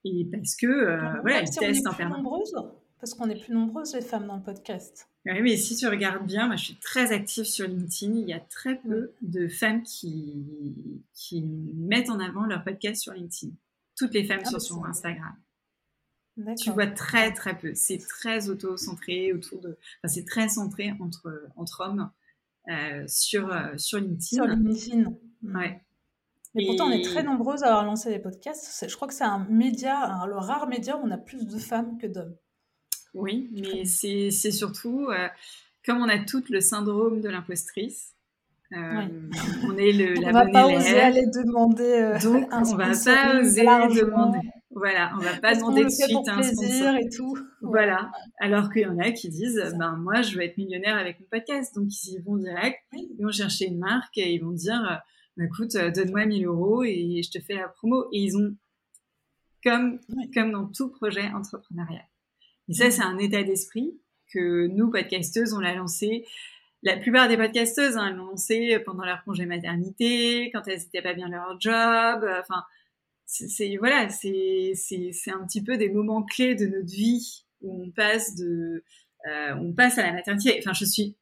Et 0.04 0.26
parce 0.26 0.56
que, 0.56 0.68
euh, 0.68 1.22
voilà, 1.22 1.42
ils 1.42 1.50
testent 1.50 1.88
en 1.88 1.94
permanence. 1.94 2.54
Parce 3.00 3.14
qu'on 3.14 3.30
est 3.30 3.42
plus 3.42 3.54
nombreuses 3.54 3.94
les 3.94 4.02
femmes 4.02 4.28
dans 4.28 4.38
le 4.38 4.44
podcast. 4.44 5.08
Oui, 5.26 5.42
mais 5.42 5.58
si 5.58 5.76
tu 5.76 5.88
regardes 5.88 6.26
bien, 6.26 6.48
moi 6.48 6.56
je 6.56 6.66
suis 6.66 6.80
très 6.80 7.12
active 7.12 7.46
sur 7.46 7.68
LinkedIn. 7.68 8.14
Il 8.16 8.28
y 8.28 8.34
a 8.34 8.40
très 8.40 8.78
peu 8.80 9.14
de 9.22 9.48
femmes 9.48 9.84
qui, 9.84 11.04
qui 11.14 11.42
mettent 11.42 12.10
en 12.10 12.20
avant 12.20 12.46
leur 12.46 12.64
podcast 12.64 13.04
sur 13.04 13.14
LinkedIn. 13.14 13.54
Toutes 13.96 14.14
les 14.14 14.26
femmes 14.26 14.42
ah, 14.46 14.50
sont 14.50 14.60
sur 14.60 14.86
Instagram. 14.86 15.36
Tu 16.62 16.72
vois 16.72 16.88
très 16.88 17.34
très 17.34 17.58
peu. 17.58 17.74
C'est 17.74 17.98
très 17.98 18.50
auto-centré 18.50 19.34
autour 19.34 19.60
de. 19.62 19.70
Enfin, 19.70 20.14
c'est 20.14 20.26
très 20.26 20.50
centré 20.50 20.94
entre, 21.00 21.48
entre 21.56 21.82
hommes 21.82 22.12
euh, 22.70 23.04
sur, 23.08 23.52
euh, 23.52 23.78
sur 23.78 24.00
LinkedIn. 24.00 24.44
Sur 24.44 24.46
LinkedIn. 24.46 25.14
Ouais. 25.44 25.82
Mais 26.56 26.66
pourtant, 26.66 26.88
on 26.88 26.92
est 26.92 27.04
très 27.04 27.24
nombreuses 27.24 27.64
à 27.64 27.68
avoir 27.68 27.86
lancé 27.86 28.10
des 28.10 28.20
podcasts. 28.20 28.88
Je 28.88 28.96
crois 28.96 29.08
que 29.08 29.14
c'est 29.14 29.24
un 29.24 29.46
média, 29.50 30.26
le 30.28 30.36
rare 30.36 30.68
média 30.68 30.98
où 30.98 31.02
on 31.04 31.12
a 31.12 31.18
plus 31.18 31.46
de 31.46 31.58
femmes 31.60 31.98
que 32.00 32.08
d'hommes. 32.08 32.36
Oui, 33.14 33.50
mais 33.52 33.86
c'est 33.86 34.52
surtout, 34.52 35.08
euh, 35.10 35.28
comme 35.86 35.98
on 35.98 36.10
a 36.10 36.20
toutes 36.20 36.50
le 36.50 36.62
syndrome 36.62 37.22
de 37.22 37.30
l'impostrice, 37.30 38.14
euh, 38.74 39.08
on 39.66 39.78
est 39.78 39.92
le, 39.92 40.14
la 40.22 40.30
on 40.30 40.34
va 40.34 40.48
pas 40.48 40.68
oser 40.68 41.00
aller 41.00 41.26
demander 41.28 41.84
euh, 41.84 42.20
donc 42.20 42.50
on 42.52 42.76
va 42.76 42.88
pas 42.88 43.40
oser 43.40 43.64
demander 43.64 44.40
voilà 44.78 45.12
on 45.16 45.20
va 45.20 45.36
pas 45.38 45.56
demander 45.56 45.84
de 45.84 45.90
suite 45.90 46.28
un 46.28 46.42
sponsor. 46.44 46.96
et 46.96 47.10
tout 47.10 47.38
voilà. 47.62 48.12
Alors 48.40 48.72
qu'il 48.72 48.84
y 48.84 48.86
en 48.86 49.00
a 49.00 49.12
qui 49.12 49.30
disent 49.30 49.76
ben 49.78 49.96
moi 49.98 50.22
je 50.22 50.36
veux 50.36 50.44
être 50.44 50.58
millionnaire 50.58 50.98
avec 50.98 51.20
mon 51.20 51.26
podcast. 51.32 51.76
Donc 51.76 51.88
ils 52.04 52.14
y 52.14 52.20
vont 52.20 52.38
direct. 52.38 52.80
Ils 52.94 53.24
vont 53.24 53.32
chercher 53.32 53.66
une 53.66 53.80
marque 53.80 54.18
et 54.18 54.34
ils 54.34 54.44
vont 54.44 54.52
dire 54.52 55.02
bah, 55.38 55.44
écoute, 55.46 55.76
euh, 55.76 55.92
donne-moi 55.92 56.26
1000 56.26 56.46
euros 56.48 56.84
et 56.84 57.22
je 57.24 57.30
te 57.30 57.40
fais 57.40 57.54
la 57.54 57.68
promo. 57.68 58.08
Et 58.12 58.22
ils 58.22 58.36
ont, 58.38 58.56
comme, 59.64 60.00
comme 60.34 60.52
dans 60.52 60.68
tout 60.68 60.90
projet 60.90 61.30
entrepreneurial, 61.30 62.08
Et 62.70 62.74
ça, 62.74 62.90
c'est 62.90 63.04
un 63.04 63.18
état 63.20 63.44
d'esprit 63.44 64.00
que 64.34 64.68
nous, 64.68 64.90
podcasteuses, 64.90 65.54
on 65.54 65.60
l'a 65.60 65.76
lancé. 65.76 66.26
La 66.82 66.98
plupart 66.98 67.28
des 67.28 67.38
podcasteuses, 67.38 67.98
hein, 67.98 68.12
l'ont 68.12 68.32
lancé 68.32 68.80
pendant 68.84 69.06
leur 69.06 69.24
congé 69.26 69.46
maternité, 69.46 70.50
quand 70.52 70.68
elles 70.68 70.80
n'étaient 70.80 71.04
pas 71.04 71.14
bien 71.14 71.30
leur 71.30 71.60
job. 71.60 72.28
Enfin, 72.40 72.64
c'est 73.28 73.76
voilà, 73.78 74.08
c'est 74.10 74.74
un 75.28 75.46
petit 75.46 75.62
peu 75.62 75.78
des 75.78 75.90
moments 75.90 76.24
clés 76.24 76.56
de 76.56 76.66
notre 76.66 76.90
vie 76.90 77.46
où 77.62 77.84
on 77.84 77.92
passe 77.92 78.36
de 78.36 78.84
euh, 79.28 79.54
on 79.60 79.74
passe 79.74 79.98
à 79.98 80.04
la 80.04 80.14
maternité. 80.14 80.58
Enfin, 80.60 80.74
je 80.74 80.86
suis 80.86 81.18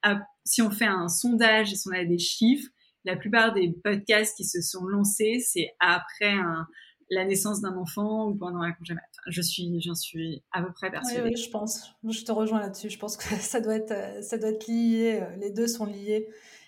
si 0.46 0.62
on 0.62 0.70
fait 0.70 0.86
un 0.86 1.08
sondage 1.08 1.74
et 1.74 1.76
si 1.76 1.88
on 1.88 1.92
a 1.92 2.06
des 2.06 2.20
chiffres, 2.20 2.70
la 3.04 3.16
plupart 3.16 3.54
des 3.54 3.74
podcasts 3.84 4.38
qui 4.38 4.46
se 4.46 4.62
sont 4.62 4.86
lancés, 4.86 5.40
c'est 5.40 5.72
après 5.80 6.34
un, 6.34 6.68
la 7.10 7.26
naissance 7.26 7.62
d'un 7.62 7.76
enfant 7.76 8.30
ou 8.30 8.36
pendant 8.36 8.62
un 8.62 8.72
congé 8.74 8.94
je 9.28 9.42
suis, 9.42 9.82
j'en 9.82 9.96
suis 9.96 10.44
à 10.52 10.62
peu 10.62 10.72
près 10.72 10.92
persuadée. 10.92 11.30
Oui, 11.30 11.36
je 11.36 11.50
pense. 11.50 11.92
Je 12.08 12.24
te 12.24 12.32
rejoins 12.32 12.60
là-dessus. 12.60 12.92
Je 12.92 13.00
pense 13.00 13.18
que 13.18 13.24
ça 13.40 13.60
doit 13.60 13.76
être, 13.76 14.24
ça 14.24 14.38
doit 14.38 14.50
être 14.50 14.68
lié. 14.68 15.22
Euh, 15.22 15.36
les 15.38 15.50
deux 15.50 15.68
sont 15.68 15.86
liés. 15.86 16.28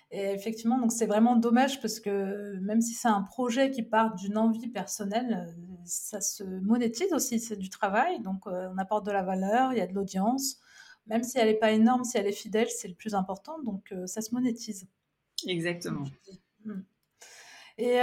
Et 0.09 0.31
effectivement, 0.31 0.79
donc 0.79 0.93
c'est 0.93 1.05
vraiment 1.05 1.35
dommage 1.35 1.81
parce 1.81 1.99
que 1.99 2.57
même 2.59 2.79
si 2.79 2.93
c'est 2.93 3.09
un 3.09 3.23
projet 3.23 3.71
qui 3.71 3.83
part 3.83 4.15
d'une 4.15 4.37
envie 4.37 4.69
personnelle, 4.69 5.45
euh, 5.47 5.81
ça 5.85 6.21
se 6.21 6.43
monétise 6.43 7.11
aussi. 7.11 7.39
C'est 7.39 7.57
du 7.57 7.69
travail, 7.69 8.21
donc 8.21 8.47
euh, 8.47 8.69
on 8.73 8.77
apporte 8.77 9.05
de 9.05 9.11
la 9.11 9.23
valeur, 9.23 9.73
il 9.73 9.79
y 9.79 9.81
a 9.81 9.87
de 9.87 9.93
l'audience. 9.93 10.61
Même 11.07 11.23
si 11.23 11.37
elle 11.37 11.47
n'est 11.47 11.59
pas 11.59 11.71
énorme, 11.71 12.05
si 12.05 12.17
elle 12.17 12.27
est 12.27 12.31
fidèle, 12.31 12.69
c'est 12.69 12.87
le 12.87 12.93
plus 12.93 13.15
important. 13.15 13.61
Donc 13.63 13.93
ça 14.05 14.21
se 14.21 14.33
monétise. 14.33 14.87
Exactement. 15.45 16.03
Hmm. 16.65 16.81
Et 17.77 17.99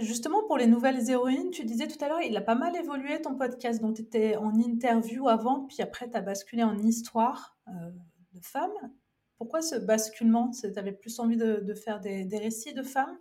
justement, 0.00 0.42
pour 0.46 0.58
les 0.58 0.66
nouvelles 0.66 1.08
héroïnes, 1.08 1.50
tu 1.50 1.64
disais 1.64 1.86
tout 1.86 2.02
à 2.04 2.08
l'heure, 2.08 2.20
il 2.20 2.36
a 2.36 2.42
pas 2.42 2.56
mal 2.56 2.76
évolué 2.76 3.22
ton 3.22 3.36
podcast. 3.36 3.80
Donc, 3.80 3.96
tu 3.96 4.02
étais 4.02 4.36
en 4.36 4.52
interview 4.58 5.28
avant, 5.28 5.64
puis 5.66 5.80
après, 5.80 6.10
tu 6.10 6.16
as 6.16 6.20
basculé 6.20 6.62
en 6.62 6.76
histoire 6.76 7.56
de 7.68 8.40
femmes. 8.42 8.92
Pourquoi 9.38 9.62
ce 9.62 9.76
basculement? 9.76 10.50
Tu 10.50 10.66
avais 10.78 10.92
plus 10.92 11.18
envie 11.18 11.36
de, 11.36 11.74
faire 11.74 12.00
des, 12.00 12.28
récits 12.38 12.74
de 12.74 12.82
femmes? 12.82 13.16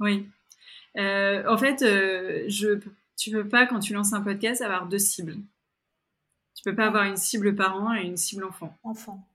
Oui. 0.00 0.26
Euh, 0.96 1.44
en 1.48 1.58
fait, 1.58 1.82
euh, 1.82 2.44
je, 2.48 2.78
tu 3.16 3.30
peux 3.30 3.48
pas, 3.48 3.66
quand 3.66 3.80
tu 3.80 3.92
lances 3.94 4.12
un 4.12 4.22
podcast, 4.22 4.62
avoir 4.62 4.88
deux 4.88 4.98
cibles. 4.98 5.36
Tu 6.54 6.62
peux 6.64 6.74
pas 6.74 6.86
avoir 6.86 7.04
une 7.04 7.16
cible 7.16 7.54
parent 7.54 7.94
et 7.94 8.02
une 8.02 8.16
cible 8.16 8.44
enfant. 8.44 8.76
Enfant. 8.82 9.26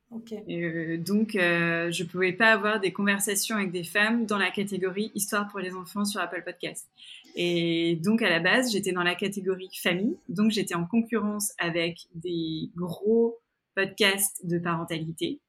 Euh, 0.50 0.98
donc, 0.98 1.36
euh, 1.36 1.92
je 1.92 2.04
pouvais 2.04 2.34
pas 2.34 2.52
avoir 2.52 2.80
des 2.80 2.92
conversations 2.92 3.56
avec 3.56 3.72
des 3.72 3.84
femmes 3.84 4.26
dans 4.26 4.38
la 4.38 4.50
catégorie 4.50 5.12
histoire 5.14 5.48
pour 5.48 5.60
les 5.60 5.76
enfants 5.76 6.06
sur 6.06 6.20
Apple 6.20 6.44
Podcast. 6.44 6.90
Et 7.36 7.98
donc, 8.04 8.22
à 8.22 8.30
la 8.30 8.40
base, 8.40 8.72
j'étais 8.72 8.92
dans 8.92 9.04
la 9.04 9.16
catégorie 9.16 9.70
famille. 9.82 10.18
Donc, 10.28 10.52
j'étais 10.52 10.76
en 10.76 10.86
concurrence 10.86 11.54
avec 11.60 12.08
des 12.16 12.72
gros 12.76 13.38
podcasts 13.76 14.46
de 14.46 14.58
parentalité. 14.58 15.40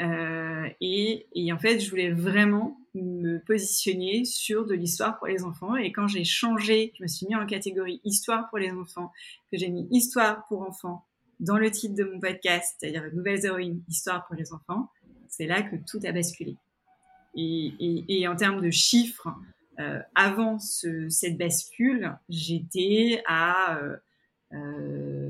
Euh, 0.00 0.68
et, 0.80 1.26
et, 1.34 1.52
en 1.52 1.58
fait, 1.58 1.80
je 1.80 1.88
voulais 1.90 2.10
vraiment 2.10 2.78
me 2.94 3.38
positionner 3.38 4.24
sur 4.24 4.66
de 4.66 4.74
l'histoire 4.74 5.18
pour 5.18 5.26
les 5.26 5.44
enfants. 5.44 5.76
Et 5.76 5.92
quand 5.92 6.06
j'ai 6.06 6.24
changé, 6.24 6.92
je 6.98 7.02
me 7.02 7.08
suis 7.08 7.26
mis 7.26 7.34
en 7.34 7.46
catégorie 7.46 8.00
histoire 8.04 8.48
pour 8.48 8.58
les 8.58 8.70
enfants, 8.70 9.12
que 9.50 9.58
j'ai 9.58 9.68
mis 9.68 9.86
histoire 9.90 10.46
pour 10.48 10.62
enfants 10.62 11.04
dans 11.40 11.58
le 11.58 11.70
titre 11.70 11.94
de 11.94 12.04
mon 12.04 12.18
podcast, 12.18 12.76
c'est-à-dire 12.78 13.10
Nouvelles 13.12 13.44
héroïnes, 13.44 13.82
histoire 13.88 14.26
pour 14.26 14.36
les 14.36 14.52
enfants, 14.52 14.90
c'est 15.28 15.46
là 15.46 15.62
que 15.62 15.76
tout 15.76 16.00
a 16.04 16.12
basculé. 16.12 16.56
Et, 17.34 17.72
et, 17.78 18.20
et 18.20 18.28
en 18.28 18.36
termes 18.36 18.62
de 18.62 18.70
chiffres, 18.70 19.28
euh, 19.78 20.00
avant 20.14 20.58
ce, 20.58 21.08
cette 21.08 21.36
bascule, 21.36 22.16
j'étais 22.28 23.22
à... 23.26 23.78
Euh, 23.78 23.96
euh, 24.52 25.25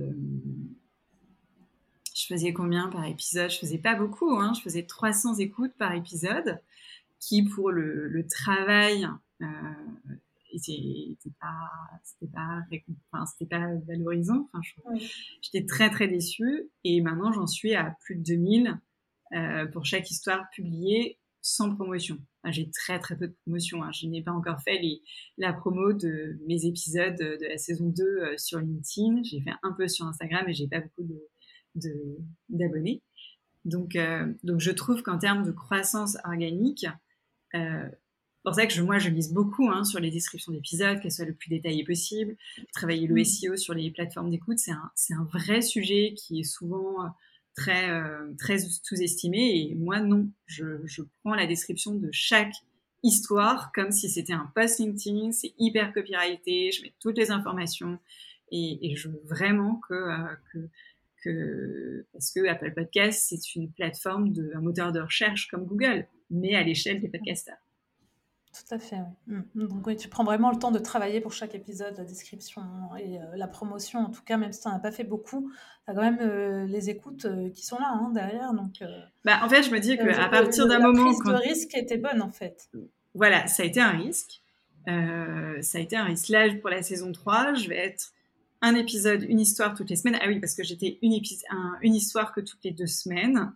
je 2.27 2.35
faisais 2.35 2.53
combien 2.53 2.89
par 2.89 3.05
épisode? 3.05 3.51
Je 3.51 3.59
faisais 3.59 3.79
pas 3.79 3.95
beaucoup, 3.95 4.37
hein, 4.37 4.53
je 4.55 4.63
faisais 4.63 4.85
300 4.85 5.37
écoutes 5.37 5.75
par 5.79 5.93
épisode, 5.93 6.61
qui 7.21 7.45
pour 7.45 7.71
le, 7.71 8.09
le 8.09 8.27
travail 8.27 9.09
euh, 9.43 9.47
c'était 10.59 11.35
pas 11.41 11.71
c'était 12.03 12.33
pas 12.33 12.63
enfin 13.13 13.27
c'était 13.27 13.49
pas 13.49 13.67
valorisant. 13.87 14.49
Enfin 14.53 14.97
j'étais 15.43 15.67
très 15.67 15.91
très 15.91 16.09
déçue. 16.09 16.71
Et 16.85 17.01
maintenant 17.01 17.33
j'en 17.33 17.47
suis 17.47 17.75
à 17.75 17.97
plus 18.01 18.17
de 18.17 18.23
2000 18.23 18.81
euh, 19.35 19.67
pour 19.67 19.85
chaque 19.85 20.11
histoire 20.11 20.49
publiée 20.51 21.19
sans 21.43 21.75
promotion. 21.75 22.19
J'ai 22.47 22.71
très 22.71 22.99
très 22.99 23.17
peu 23.17 23.29
de 23.29 23.37
promotion 23.45 23.83
hein. 23.83 23.93
je 23.93 24.07
n'ai 24.07 24.23
pas 24.23 24.33
encore 24.33 24.61
fait 24.63 24.79
les, 24.79 25.03
la 25.37 25.53
promo 25.53 25.93
de 25.93 26.39
mes 26.47 26.65
épisodes 26.65 27.17
de 27.17 27.47
la 27.47 27.59
saison 27.59 27.89
2 27.89 28.03
euh, 28.03 28.35
sur 28.37 28.59
LinkedIn. 28.59 29.23
J'ai 29.23 29.41
fait 29.41 29.55
un 29.63 29.73
peu 29.73 29.87
sur 29.87 30.07
Instagram 30.07 30.49
et 30.49 30.55
j'ai 30.55 30.67
pas 30.67 30.81
beaucoup 30.81 31.05
de 31.05 31.21
d'abonnés 32.49 33.03
donc 33.65 33.97
euh, 33.97 34.33
donc 34.43 34.61
je 34.61 34.71
trouve 34.71 35.03
qu'en 35.03 35.19
termes 35.19 35.45
de 35.45 35.53
croissance 35.53 36.17
organique 36.25 36.87
euh, 37.55 37.89
pour 38.47 38.55
ça 38.55 38.65
que 38.65 38.73
je, 38.73 38.81
moi, 38.81 39.01
je 39.01 39.11
mise 39.11 39.33
beaucoup 39.33 39.69
hein, 39.69 39.83
sur 39.83 39.99
les 39.99 40.13
descriptions 40.13 40.53
d'épisodes, 40.53 41.01
qu'elles 41.01 41.11
soient 41.11 41.25
le 41.25 41.35
plus 41.35 41.49
détaillées 41.49 41.83
possible. 41.83 42.37
Travailler 42.73 43.09
le 43.09 43.17
mm. 43.17 43.25
SEO 43.25 43.57
sur 43.57 43.75
les 43.75 43.91
plateformes 43.91 44.31
d'écoute, 44.31 44.61
c'est 44.61 44.71
un, 44.71 44.93
un, 45.19 45.25
vrai 45.25 45.63
sujet 45.63 46.15
qui 46.17 46.39
est 46.39 46.45
souvent 46.45 47.13
très, 47.57 47.91
euh, 47.91 48.33
très 48.39 48.59
sous-estimé. 48.59 49.39
Et 49.39 49.75
moi, 49.75 49.99
non, 49.99 50.31
je, 50.47 50.79
je, 50.85 51.03
prends 51.25 51.35
la 51.35 51.49
description 51.49 51.97
de 51.97 52.09
chaque 52.13 52.55
histoire 53.03 53.73
comme 53.73 53.91
si 53.91 54.09
c'était 54.09 54.33
un 54.33 54.49
post 54.55 54.79
LinkedIn. 54.79 55.33
C'est 55.33 55.55
hyper 55.59 55.93
copyrighté, 55.93 56.71
je 56.71 56.83
mets 56.83 56.95
toutes 57.01 57.19
les 57.19 57.33
informations 57.33 57.99
et, 58.53 58.93
et 58.93 58.95
je 58.95 59.09
veux 59.09 59.23
vraiment 59.25 59.81
que, 59.89 59.95
euh, 59.95 60.37
que 60.53 60.69
que, 61.23 62.07
parce 62.13 62.31
que 62.33 62.47
Apple 62.49 62.73
Podcast, 62.75 63.27
c'est 63.29 63.55
une 63.55 63.71
plateforme 63.71 64.33
de, 64.33 64.53
un 64.55 64.61
moteur 64.61 64.93
de 64.93 65.01
recherche 65.01 65.49
comme 65.49 65.65
Google, 65.65 66.07
mais 66.31 66.55
à 66.55 66.63
l'échelle 66.63 67.01
des 67.01 67.09
podcasters. 67.09 67.57
Tout 68.57 68.75
à 68.75 68.79
fait, 68.79 68.97
oui. 69.29 69.37
Mmh. 69.55 69.67
Donc 69.67 69.87
oui, 69.87 69.97
tu 69.97 70.09
prends 70.09 70.25
vraiment 70.25 70.51
le 70.51 70.59
temps 70.59 70.71
de 70.71 70.79
travailler 70.79 71.21
pour 71.21 71.33
chaque 71.33 71.55
épisode, 71.55 71.95
la 71.99 72.05
description 72.05 72.63
et 72.99 73.19
euh, 73.19 73.23
la 73.35 73.49
promotion. 73.49 74.01
En 74.01 74.11
tout 74.11 74.23
cas, 74.25 74.39
même 74.39 74.53
si 74.53 74.63
tu 74.63 74.69
n'en 74.69 74.77
as 74.77 74.79
pas 74.79 74.93
fait 74.93 75.05
beaucoup, 75.05 75.51
tu 75.85 75.91
as 75.91 75.95
quand 75.95 76.01
même 76.01 76.21
euh, 76.23 76.65
les 76.67 76.89
écoutes 76.89 77.27
euh, 77.27 77.51
qui 77.51 77.67
sont 77.67 77.79
là 77.79 77.91
hein, 77.93 78.11
derrière. 78.15 78.55
Donc, 78.55 78.83
bah, 79.25 79.41
en 79.43 79.49
fait, 79.51 79.63
je 79.63 79.71
me 79.71 79.79
dis 79.79 79.99
qu'à 79.99 80.29
partir 80.29 80.67
d'un 80.67 80.79
moment... 80.79 81.11
La 81.11 81.19
prise 81.19 81.33
de 81.33 81.49
risque 81.49 81.75
était 81.77 81.99
bonne, 81.99 82.23
en 82.23 82.31
fait. 82.31 82.71
Voilà, 83.15 83.47
ça 83.47 83.63
a 83.63 83.67
été 83.67 83.81
un 83.81 83.91
risque. 83.91 84.41
ça 84.87 85.79
a 85.79 85.81
été 85.81 85.97
un 85.97 86.05
risque. 86.05 86.29
Là, 86.31 86.49
pour 86.59 86.71
la 86.71 86.83
saison 86.83 87.13
3, 87.13 87.55
je 87.55 87.69
vais 87.69 87.77
être 87.77 88.13
un 88.63 88.75
épisode, 88.75 89.23
une 89.23 89.41
histoire 89.41 89.75
toutes 89.75 89.91
les 89.91 89.97
semaines. 89.97 90.19
Ah 90.21 90.29
oui, 90.29 90.41
parce 90.41 90.55
que 90.55 90.65
j'étais 90.65 90.99
une, 91.03 91.21
un, 91.51 91.79
une 91.83 91.95
histoire 91.95 92.33
que 92.33 92.41
toutes 92.41 92.65
les 92.65 92.73
deux 92.73 92.87
semaines. 92.87 93.55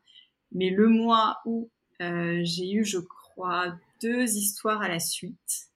Mais 0.53 0.71
le 0.71 0.89
mois 0.89 1.39
où 1.45 1.71
j'ai 2.01 2.73
eu, 2.73 2.85
je 2.85 2.99
crois, 2.99 3.75
deux 4.03 4.37
histoires 4.37 4.83
à 4.83 4.89
la 4.89 4.99
suite. 4.99 5.69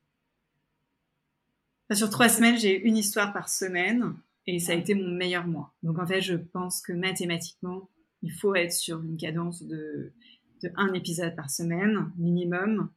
sur 1.93 2.11
trois 2.11 2.29
semaines, 2.29 2.59
j'ai 2.59 2.79
eu 2.79 2.83
une 2.85 2.97
histoire 2.97 3.33
par 3.33 3.49
semaine 3.49 4.15
et 4.47 4.59
ça 4.59 4.73
a 4.73 4.75
été 4.75 4.95
mon 4.95 5.11
meilleur 5.11 5.47
mois. 5.47 5.75
Donc 5.83 5.99
en 5.99 6.07
fait, 6.07 6.21
je 6.21 6.35
pense 6.35 6.81
que 6.83 6.93
mathématiquement, 6.93 7.89
il 8.23 8.33
faut 8.33 8.55
être 8.55 8.73
sur 8.73 9.03
une 9.03 9.17
cadence 9.17 9.63
de, 9.63 10.13
un 10.77 10.93
épisode 10.95 11.37
par 11.37 11.51
semaine 11.51 12.11
minimum 12.17 12.91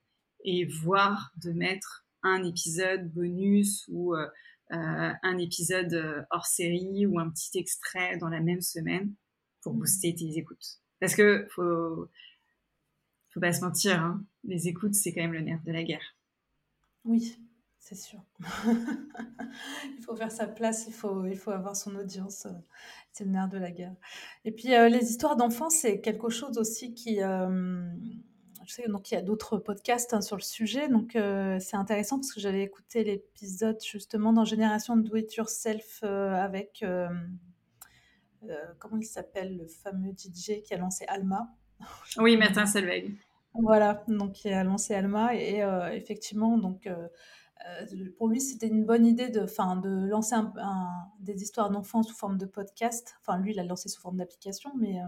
et 0.44 0.66
voire 0.66 1.34
de 1.44 1.52
mettre 1.52 2.06
un 2.24 2.44
épisode 2.44 3.12
bonus 3.12 3.86
ou 3.90 4.16
euh, 4.16 4.20
euh, 4.22 4.28
un 4.70 5.38
épisode 5.38 5.94
euh, 5.94 6.24
hors 6.30 6.46
série 6.46 7.06
ou 7.06 7.20
un 7.20 7.30
petit 7.30 7.58
extrait 7.58 8.18
dans 8.18 8.30
la 8.30 8.42
même 8.42 8.62
semaine 8.62 9.14
pour 9.62 9.74
mmh. 9.74 9.80
booster 9.80 10.16
tes 10.16 10.38
écoutes. 10.38 10.80
Parce 11.00 11.16
que 11.16 11.48
faut, 11.52 12.10
faut 13.30 13.40
pas 13.40 13.54
se 13.54 13.62
mentir, 13.62 14.02
hein. 14.02 14.24
les 14.44 14.68
écoutes, 14.68 14.96
c'est 14.96 15.14
quand 15.14 15.22
même 15.22 15.34
le 15.34 15.42
nerf 15.42 15.62
de 15.64 15.72
la 15.72 15.84
guerre. 15.84 16.16
Oui, 17.06 17.38
c'est 17.80 17.96
sûr. 17.96 18.22
il 18.66 20.04
faut 20.04 20.16
faire 20.16 20.32
sa 20.32 20.48
place, 20.48 20.86
il 20.88 20.94
faut, 20.94 21.26
il 21.26 21.38
faut 21.38 21.52
avoir 21.52 21.76
son 21.76 21.96
audience. 21.96 22.48
Euh, 22.48 22.52
c'est 23.14 23.24
le 23.24 23.32
nerf 23.32 23.48
de 23.48 23.58
la 23.58 23.72
guerre. 23.72 23.96
Et 24.44 24.52
puis, 24.52 24.76
euh, 24.76 24.90
les 24.90 25.10
histoires 25.10 25.38
d'enfants, 25.38 25.70
c'est 25.70 26.02
quelque 26.02 26.30
chose 26.30 26.58
aussi 26.58 26.94
qui. 26.94 27.22
Euh, 27.22 27.88
je 28.68 28.74
sais 28.74 28.88
donc 28.88 29.10
il 29.12 29.16
y 29.16 29.18
a 29.18 29.22
d'autres 29.22 29.58
podcasts 29.58 30.14
hein, 30.14 30.22
sur 30.22 30.36
le 30.36 30.42
sujet, 30.42 30.88
donc 30.88 31.14
c'est 31.14 31.78
intéressant 31.78 32.18
parce 32.18 32.34
que 32.34 32.40
j'avais 32.40 32.62
écouté 32.62 33.04
l'épisode 33.04 33.78
justement 33.82 34.34
dans 34.34 34.46
Génération 34.46 34.96
Do 34.98 35.16
It 35.16 35.34
Yourself 35.36 36.04
avec 36.04 36.84
comment 38.80 38.98
il 38.98 39.06
s'appelle 39.06 39.58
le 39.58 39.68
fameux 39.68 40.12
DJ 40.12 40.62
qui 40.64 40.74
a 40.74 40.78
lancé 40.78 41.06
Alma. 41.08 41.50
Oui, 42.18 42.38
Martin 42.38 42.66
Selvig. 42.66 43.18
Voilà, 43.60 44.04
donc 44.08 44.46
il 44.46 44.54
a 44.54 44.64
lancé 44.64 44.94
Alma 44.94 45.34
et 45.34 45.64
euh, 45.64 45.92
effectivement, 45.92 46.58
donc 46.58 46.86
euh, 46.86 46.92
euh, 46.94 47.08
pour 48.18 48.28
lui, 48.28 48.42
c'était 48.42 48.68
une 48.68 48.86
bonne 48.86 49.06
idée 49.06 49.30
de, 49.30 49.42
de 49.42 50.08
lancer 50.08 50.36
des 51.20 51.42
histoires 51.42 51.70
d'enfants 51.70 52.04
sous 52.04 52.16
forme 52.16 52.38
de 52.38 52.46
podcast. 52.46 53.16
Enfin, 53.22 53.40
lui, 53.40 53.54
il 53.54 53.60
a 53.60 53.64
lancé 53.64 53.90
sous 53.90 54.02
forme 54.02 54.18
d'application, 54.18 54.72
mais 54.78 55.00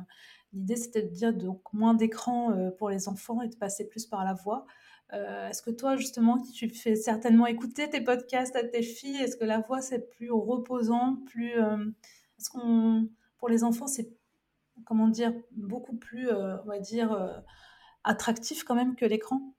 l'idée, 0.54 0.76
c'était 0.76 1.04
de 1.04 1.10
dire 1.10 1.34
donc 1.34 1.62
moins 1.74 1.94
d'écran 1.94 2.54
pour 2.78 2.90
les 2.90 3.08
enfants 3.08 3.42
et 3.42 3.48
de 3.48 3.56
passer 3.56 3.88
plus 3.88 4.06
par 4.06 4.24
la 4.24 4.34
voix. 4.34 4.66
Est-ce 5.12 5.62
que 5.62 5.72
toi, 5.72 5.96
justement, 5.96 6.40
tu 6.40 6.70
fais 6.70 6.96
certainement 6.96 7.48
écouter 7.48 7.90
tes 7.90 8.02
podcasts 8.02 8.56
à 8.56 8.64
tes 8.64 8.84
filles 8.84 9.18
Est-ce 9.18 9.38
que 9.38 9.46
la 9.46 9.60
voix, 9.60 9.82
c'est 9.82 10.10
plus 10.10 10.32
reposant, 10.32 11.18
plus... 11.26 11.54
Est-ce 11.54 12.50
qu'on 12.50 13.10
pour 13.38 13.50
les 13.50 13.64
enfants, 13.64 13.88
c'est, 13.88 14.12
comment 14.86 15.08
dire, 15.08 15.34
beaucoup 15.52 15.96
plus, 15.96 16.30
on 16.32 16.66
va 16.66 16.80
dire, 16.80 17.44
attractif 18.04 18.64
quand 18.64 18.76
même 18.76 18.96
que 18.96 19.06
l'écran? 19.06 19.54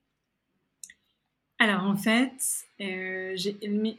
Alors 1.60 1.84
en 1.84 1.94
fait, 1.94 2.32
euh, 2.80 3.36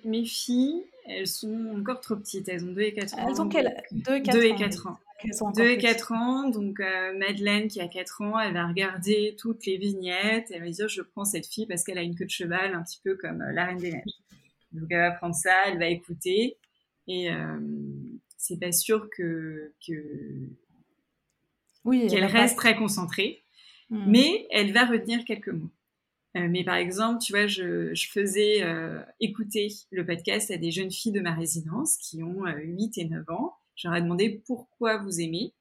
mes, 0.03 0.25
filles, 0.25 0.83
elles 1.05 1.27
sont 1.27 1.75
encore 1.77 2.01
trop 2.01 2.15
petites. 2.15 2.49
Elles 2.49 2.65
ont 2.65 2.73
2 2.73 2.81
et 2.81 2.93
4 2.93 3.13
ans. 3.13 3.27
Elles 3.29 3.39
ont 3.39 3.49
quel 3.49 3.83
2 3.91 4.15
et 4.15 4.23
4 4.23 4.35
2 4.35 4.43
et 4.43 4.55
4 4.55 4.87
ans. 4.87 4.97
2 5.55 5.69
et 5.69 5.77
4 5.77 6.11
ans. 6.13 6.49
Donc 6.49 6.79
euh, 6.79 7.15
Madeleine 7.15 7.67
qui 7.67 7.79
a 7.79 7.87
4 7.87 8.21
ans, 8.23 8.39
elle 8.39 8.55
va 8.55 8.65
regarder 8.65 9.35
toutes 9.37 9.67
les 9.67 9.77
vignettes. 9.77 10.47
Elle 10.49 10.63
va 10.63 10.71
dire 10.71 10.89
je 10.89 11.03
prends 11.03 11.23
cette 11.23 11.45
fille 11.45 11.67
parce 11.67 11.83
qu'elle 11.83 11.99
a 11.99 12.01
une 12.01 12.15
queue 12.15 12.25
de 12.25 12.31
cheval 12.31 12.73
un 12.73 12.81
petit 12.81 12.99
peu 13.03 13.15
comme 13.15 13.43
euh, 13.43 13.51
la 13.51 13.65
Reine 13.65 13.77
des 13.77 13.91
Neiges. 13.91 14.19
Donc 14.71 14.87
elle 14.89 14.97
va 14.97 15.11
prendre 15.11 15.35
ça, 15.35 15.53
elle 15.67 15.77
va 15.77 15.87
écouter. 15.87 16.57
Et 17.07 17.29
c'est 18.37 18.59
pas 18.59 18.71
sûr 18.71 19.09
que, 19.15 19.73
que 19.85 19.93
oui, 21.83 22.07
qu'elle 22.07 22.25
reste 22.25 22.55
très 22.57 22.75
concentrée. 22.75 23.43
Hmm. 23.89 24.05
Mais 24.07 24.47
elle 24.49 24.71
va 24.71 24.85
retenir 24.85 25.25
quelques 25.25 25.49
mots. 25.49 25.69
Euh, 26.37 26.47
mais 26.49 26.63
par 26.63 26.75
exemple, 26.75 27.21
tu 27.21 27.33
vois, 27.33 27.47
je, 27.47 27.93
je 27.93 28.07
faisais 28.09 28.63
euh, 28.63 29.01
écouter 29.19 29.67
le 29.91 30.05
podcast 30.05 30.49
à 30.51 30.57
des 30.57 30.71
jeunes 30.71 30.91
filles 30.91 31.11
de 31.11 31.19
ma 31.19 31.33
résidence 31.33 31.97
qui 31.97 32.23
ont 32.23 32.45
8 32.45 32.97
euh, 32.97 33.01
et 33.01 33.05
9 33.05 33.29
ans. 33.29 33.55
Je 33.75 33.87
leur 33.87 33.97
ai 33.97 34.01
demandé 34.01 34.41
pourquoi 34.45 34.97
vous 34.97 35.19
aimez. 35.19 35.53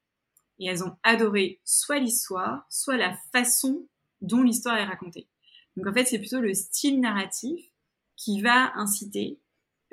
Et 0.58 0.66
elles 0.66 0.84
ont 0.84 0.94
adoré 1.02 1.60
soit 1.64 1.98
l'histoire, 1.98 2.66
soit 2.68 2.96
la 2.96 3.16
façon 3.32 3.88
dont 4.20 4.42
l'histoire 4.42 4.76
est 4.76 4.84
racontée. 4.84 5.26
Donc 5.76 5.86
en 5.86 5.92
fait, 5.92 6.04
c'est 6.04 6.18
plutôt 6.18 6.40
le 6.40 6.54
style 6.54 7.00
narratif 7.00 7.64
qui 8.16 8.42
va 8.42 8.72
inciter 8.76 9.38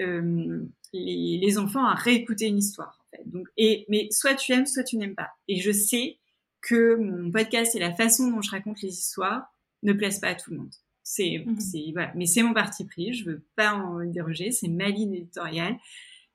euh, 0.02 0.62
les, 0.94 1.40
les, 1.42 1.58
enfants 1.58 1.86
à 1.86 1.96
réécouter 1.96 2.48
une 2.48 2.58
histoire. 2.58 3.00
En 3.00 3.18
fait. 3.18 3.30
Donc, 3.30 3.48
et, 3.58 3.86
mais 3.88 4.10
soit 4.12 4.36
tu 4.36 4.52
aimes, 4.52 4.66
soit 4.66 4.84
tu 4.84 4.98
n'aimes 4.98 5.16
pas. 5.16 5.30
Et 5.48 5.60
je 5.60 5.72
sais 5.72 6.20
que 6.62 6.96
mon 6.96 7.32
podcast 7.32 7.76
et 7.76 7.80
la 7.80 7.94
façon 7.94 8.30
dont 8.30 8.42
je 8.42 8.52
raconte 8.52 8.82
les 8.82 8.90
histoires 8.90 9.54
ne 9.84 9.94
plaisent 9.94 10.20
pas 10.20 10.30
à 10.30 10.36
tout 10.36 10.52
le 10.52 10.58
monde. 10.58 10.74
C'est, 11.04 11.46
c'est 11.60 11.92
voilà. 11.94 12.12
Mais 12.16 12.26
c'est 12.26 12.44
mon 12.44 12.54
parti 12.54 12.86
pris. 12.86 13.14
Je 13.14 13.26
veux 13.26 13.46
pas 13.56 13.74
en 13.74 14.04
déroger. 14.06 14.52
C'est 14.52 14.68
ma 14.68 14.90
ligne 14.90 15.14
éditoriale. 15.14 15.78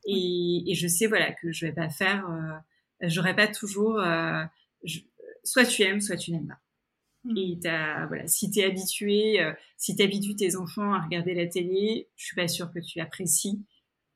Et, 0.07 0.64
et, 0.66 0.74
je 0.74 0.88
sais 0.88 1.07
voilà 1.07 1.32
que 1.32 1.53
je 1.53 1.66
vais 1.66 1.72
pas 1.72 1.90
faire. 1.90 2.28
Euh, 2.28 3.09
j'aurais 3.09 3.36
pas 3.36 3.49
toujours. 3.49 4.01
Euh, 4.01 4.45
soit 5.45 5.66
tu 5.66 5.82
aimes, 5.82 6.01
soit 6.01 6.16
tu 6.16 6.32
n'aimes 6.32 6.49
pas. 6.49 6.61
Mhm. 7.24 7.36
Et 7.36 7.59
t'as, 7.61 8.07
voilà, 8.07 8.26
si 8.26 8.51
t'es 8.51 8.64
habitué, 8.64 9.40
euh, 9.40 9.53
si 9.76 9.95
t'habitues 9.97 10.36
tes 10.36 10.57
enfants 10.57 10.93
à 10.93 11.01
regarder 11.01 11.34
la 11.34 11.47
télé, 11.47 12.09
je 12.16 12.26
suis 12.26 12.36
pas 12.36 12.49
sûre 12.49 12.72
que 12.72 12.80
tu 12.80 13.01
apprécies 13.01 13.64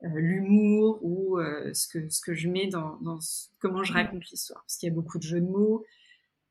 euh, 0.03 0.07
l'humour 0.15 0.99
ou 1.01 1.39
euh, 1.39 1.73
ce 1.73 1.87
que 1.87 2.09
ce 2.09 2.21
que 2.21 2.33
je 2.33 2.49
mets 2.49 2.67
dans, 2.67 2.97
dans 2.97 3.19
comment 3.59 3.83
je 3.83 3.93
raconte 3.93 4.25
l'histoire, 4.29 4.61
parce 4.61 4.77
qu'il 4.77 4.89
y 4.89 4.91
a 4.91 4.95
beaucoup 4.95 5.17
de 5.17 5.23
jeux 5.23 5.41
de 5.41 5.45
mots. 5.45 5.85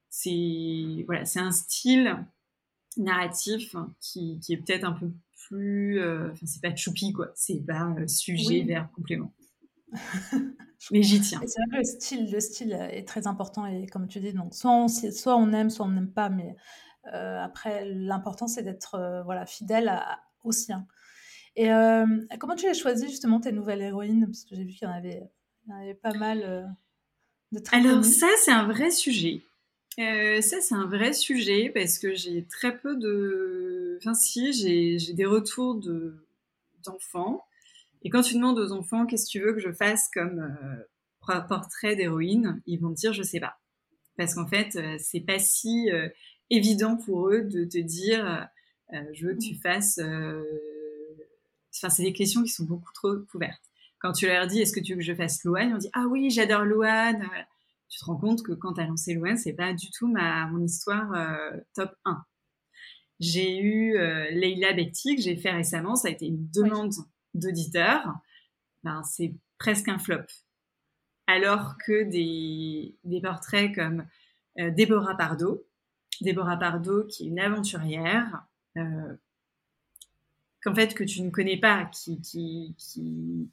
C'est 0.09 1.05
voilà, 1.07 1.25
c'est 1.27 1.41
un 1.41 1.53
style 1.53 2.17
narratif 2.97 3.75
hein, 3.75 3.95
qui, 4.01 4.41
qui 4.41 4.53
est 4.53 4.57
peut-être 4.57 4.85
un 4.85 4.93
peu 4.93 5.11
plus. 5.49 6.01
Euh, 6.01 6.31
enfin, 6.33 6.47
c'est 6.47 6.63
pas 6.63 6.75
choupi, 6.75 7.13
quoi. 7.13 7.31
C'est 7.35 7.65
pas 7.67 7.95
euh, 7.99 8.07
sujet, 8.07 8.63
vers 8.63 8.91
complément. 8.93 9.33
Mais 10.91 11.03
j'y 11.03 11.21
tiens. 11.21 11.41
C'est 11.47 11.61
vrai 11.61 11.71
que 11.71 11.77
le 11.77 11.85
style, 11.85 12.31
le 12.31 12.41
style 12.41 12.73
est 12.73 13.07
très 13.07 13.27
important 13.27 13.67
et 13.67 13.87
comme 13.87 14.09
tu 14.09 14.21
dis, 14.21 14.33
donc 14.33 14.55
soit 14.55 14.71
on, 14.71 14.89
soit 14.89 15.37
on 15.37 15.53
aime, 15.53 15.71
soit 15.71 15.87
on 15.87 15.91
n'aime 15.91 16.13
pas, 16.13 16.29
mais 16.29 16.55
euh, 17.15 17.43
après 17.43 17.87
l'important 17.87 18.47
c'est 18.47 18.63
d'être 18.63 19.23
voilà 19.25 19.47
fidèle 19.47 19.89
à, 19.89 20.21
au 20.45 20.53
sien. 20.53 20.87
Et 21.57 21.69
comment 22.39 22.57
tu 22.57 22.69
as 22.69 22.75
choisi 22.75 23.09
justement 23.09 23.41
tes 23.41 23.53
nouvelles 23.53 23.81
héroïnes? 23.81 24.27
Parce 24.27 24.45
que 24.45 24.55
j'ai 24.55 24.65
vu 24.65 24.75
qu'il 24.75 24.87
y 24.87 24.91
en 24.91 24.95
avait, 24.95 25.23
il 25.67 25.71
y 25.71 25.73
en 25.73 25.79
avait 25.79 25.95
pas 25.95 26.13
mal 26.13 26.77
de 27.53 27.59
très 27.59 27.79
Alors 27.79 28.05
ça 28.05 28.29
c'est 28.45 28.53
un 28.53 28.67
vrai 28.67 28.91
sujet. 28.91 29.43
Euh, 29.99 30.43
ça, 30.43 30.61
c'est 30.61 30.75
un 30.75 30.87
vrai 30.87 31.13
sujet 31.13 31.71
parce 31.71 31.99
que 31.99 32.15
j'ai 32.15 32.45
très 32.45 32.77
peu 32.79 32.97
de. 32.97 33.99
Enfin, 33.99 34.15
si, 34.15 34.53
j'ai 34.53 35.13
des 35.15 35.25
retours 35.25 35.75
de 35.77 36.27
d'enfants. 36.85 37.45
Et 38.03 38.11
quand 38.11 38.23
tu 38.23 38.35
demandes 38.35 38.59
aux 38.59 38.73
enfants 38.73 39.07
qu'est-ce 39.07 39.27
que 39.27 39.31
tu 39.31 39.41
veux 39.41 39.53
que 39.53 39.61
je 39.61 39.73
fasse 39.73 40.09
comme 40.13 40.39
euh, 40.39 41.41
portrait 41.49 41.97
d'héroïne, 41.97 42.63
ils 42.67 42.79
vont 42.79 42.91
te 42.91 43.01
dire 43.01 43.13
je 43.13 43.23
sais 43.23 43.41
pas. 43.41 43.59
Parce 44.17 44.35
qu'en 44.35 44.47
fait, 44.47 44.77
euh, 44.77 44.97
c'est 44.99 45.21
pas 45.21 45.39
si 45.39 45.91
euh, 45.91 46.09
évident 46.51 46.97
pour 46.97 47.31
eux 47.31 47.43
de 47.43 47.65
te 47.65 47.79
dire 47.79 48.49
je 49.13 49.27
veux 49.27 49.35
que 49.35 49.41
tu 49.41 49.55
mmh. 49.55 49.59
fasses. 49.59 49.99
Enfin, 51.75 51.91
c'est 51.91 52.05
des 52.05 52.13
questions 52.13 52.43
qui 52.43 52.51
sont 52.51 52.65
beaucoup 52.65 52.93
trop 52.93 53.17
couvertes. 53.31 53.63
Quand 53.99 54.13
tu 54.13 54.27
leur 54.27 54.47
dis 54.47 54.61
est-ce 54.61 54.73
que 54.73 54.81
tu 54.81 54.93
veux 54.93 54.99
que 54.99 55.05
je 55.05 55.15
fasse 55.15 55.43
Louane, 55.45 55.75
on 55.75 55.79
dit 55.79 55.91
ah 55.93 56.07
oui, 56.09 56.31
j'adore 56.31 56.65
Louane 56.65 57.29
tu 57.89 57.99
te 58.01 58.05
rends 58.05 58.17
compte 58.17 58.43
que 58.43 58.53
quand 58.53 58.75
tu 58.75 58.81
as 58.81 58.87
lancé 58.87 59.15
Louen, 59.15 59.37
c'est 59.37 59.53
pas 59.53 59.73
du 59.73 59.91
tout 59.91 60.09
ma, 60.09 60.47
mon 60.47 60.65
histoire 60.65 61.13
euh, 61.15 61.57
top 61.75 61.95
1. 62.05 62.25
J'ai 63.19 63.59
eu 63.59 63.97
euh, 63.97 64.31
Leila 64.31 64.73
Bekti 64.73 65.17
que 65.17 65.23
j'ai 65.23 65.37
fait 65.37 65.53
récemment, 65.53 65.97
ça 65.97 66.09
a 66.09 66.11
été 66.11 66.27
une 66.27 66.51
demande 66.51 66.93
d'auditeur. 67.35 68.15
Ben, 68.85 69.03
c'est 69.05 69.35
presque 69.59 69.89
un 69.89 69.99
flop. 69.99 70.27
Alors 71.27 71.77
que 71.85 72.05
des, 72.05 72.97
des 73.05 73.21
portraits 73.21 73.75
comme 73.75 74.07
euh, 74.59 74.71
Déborah 74.71 75.17
Pardo, 75.17 75.67
Déborah 76.21 76.57
Pardo 76.57 77.05
qui 77.05 77.25
est 77.25 77.29
une 77.29 77.41
aventurière, 77.41 78.45
euh, 78.77 79.17
qu'en 80.63 80.75
fait 80.75 80.95
que 80.95 81.05
tu 81.05 81.23
ne 81.23 81.31
connais 81.31 81.59
pas, 81.59 81.87
qui, 81.87 82.21
qui, 82.21 82.75
qui, 82.79 83.51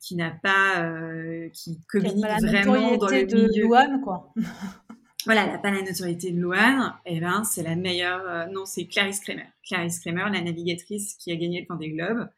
qui 0.00 0.16
n'a 0.16 0.30
pas, 0.30 0.82
euh, 0.82 1.48
qui 1.50 1.80
communique 1.86 2.24
vraiment 2.42 2.96
dans 2.96 3.08
le 3.08 3.26
de 3.26 3.48
milieu. 3.48 3.64
Louane, 3.64 4.00
quoi. 4.00 4.32
voilà, 5.26 5.44
elle 5.44 5.52
n'a 5.52 5.58
pas 5.58 5.70
la 5.70 5.82
notoriété 5.82 6.32
de 6.32 6.40
Louane, 6.40 6.94
et 7.04 7.16
eh 7.16 7.20
ben 7.20 7.44
c'est 7.44 7.62
la 7.62 7.76
meilleure. 7.76 8.26
Euh, 8.26 8.46
non, 8.46 8.64
c'est 8.64 8.86
Clarisse 8.86 9.20
Kramer. 9.20 9.46
Clarisse 9.62 10.00
Kramer, 10.00 10.24
la 10.32 10.40
navigatrice 10.40 11.14
qui 11.14 11.30
a 11.30 11.36
gagné 11.36 11.60
le 11.60 11.66
Vendée 11.68 11.90
Globe. 11.90 12.28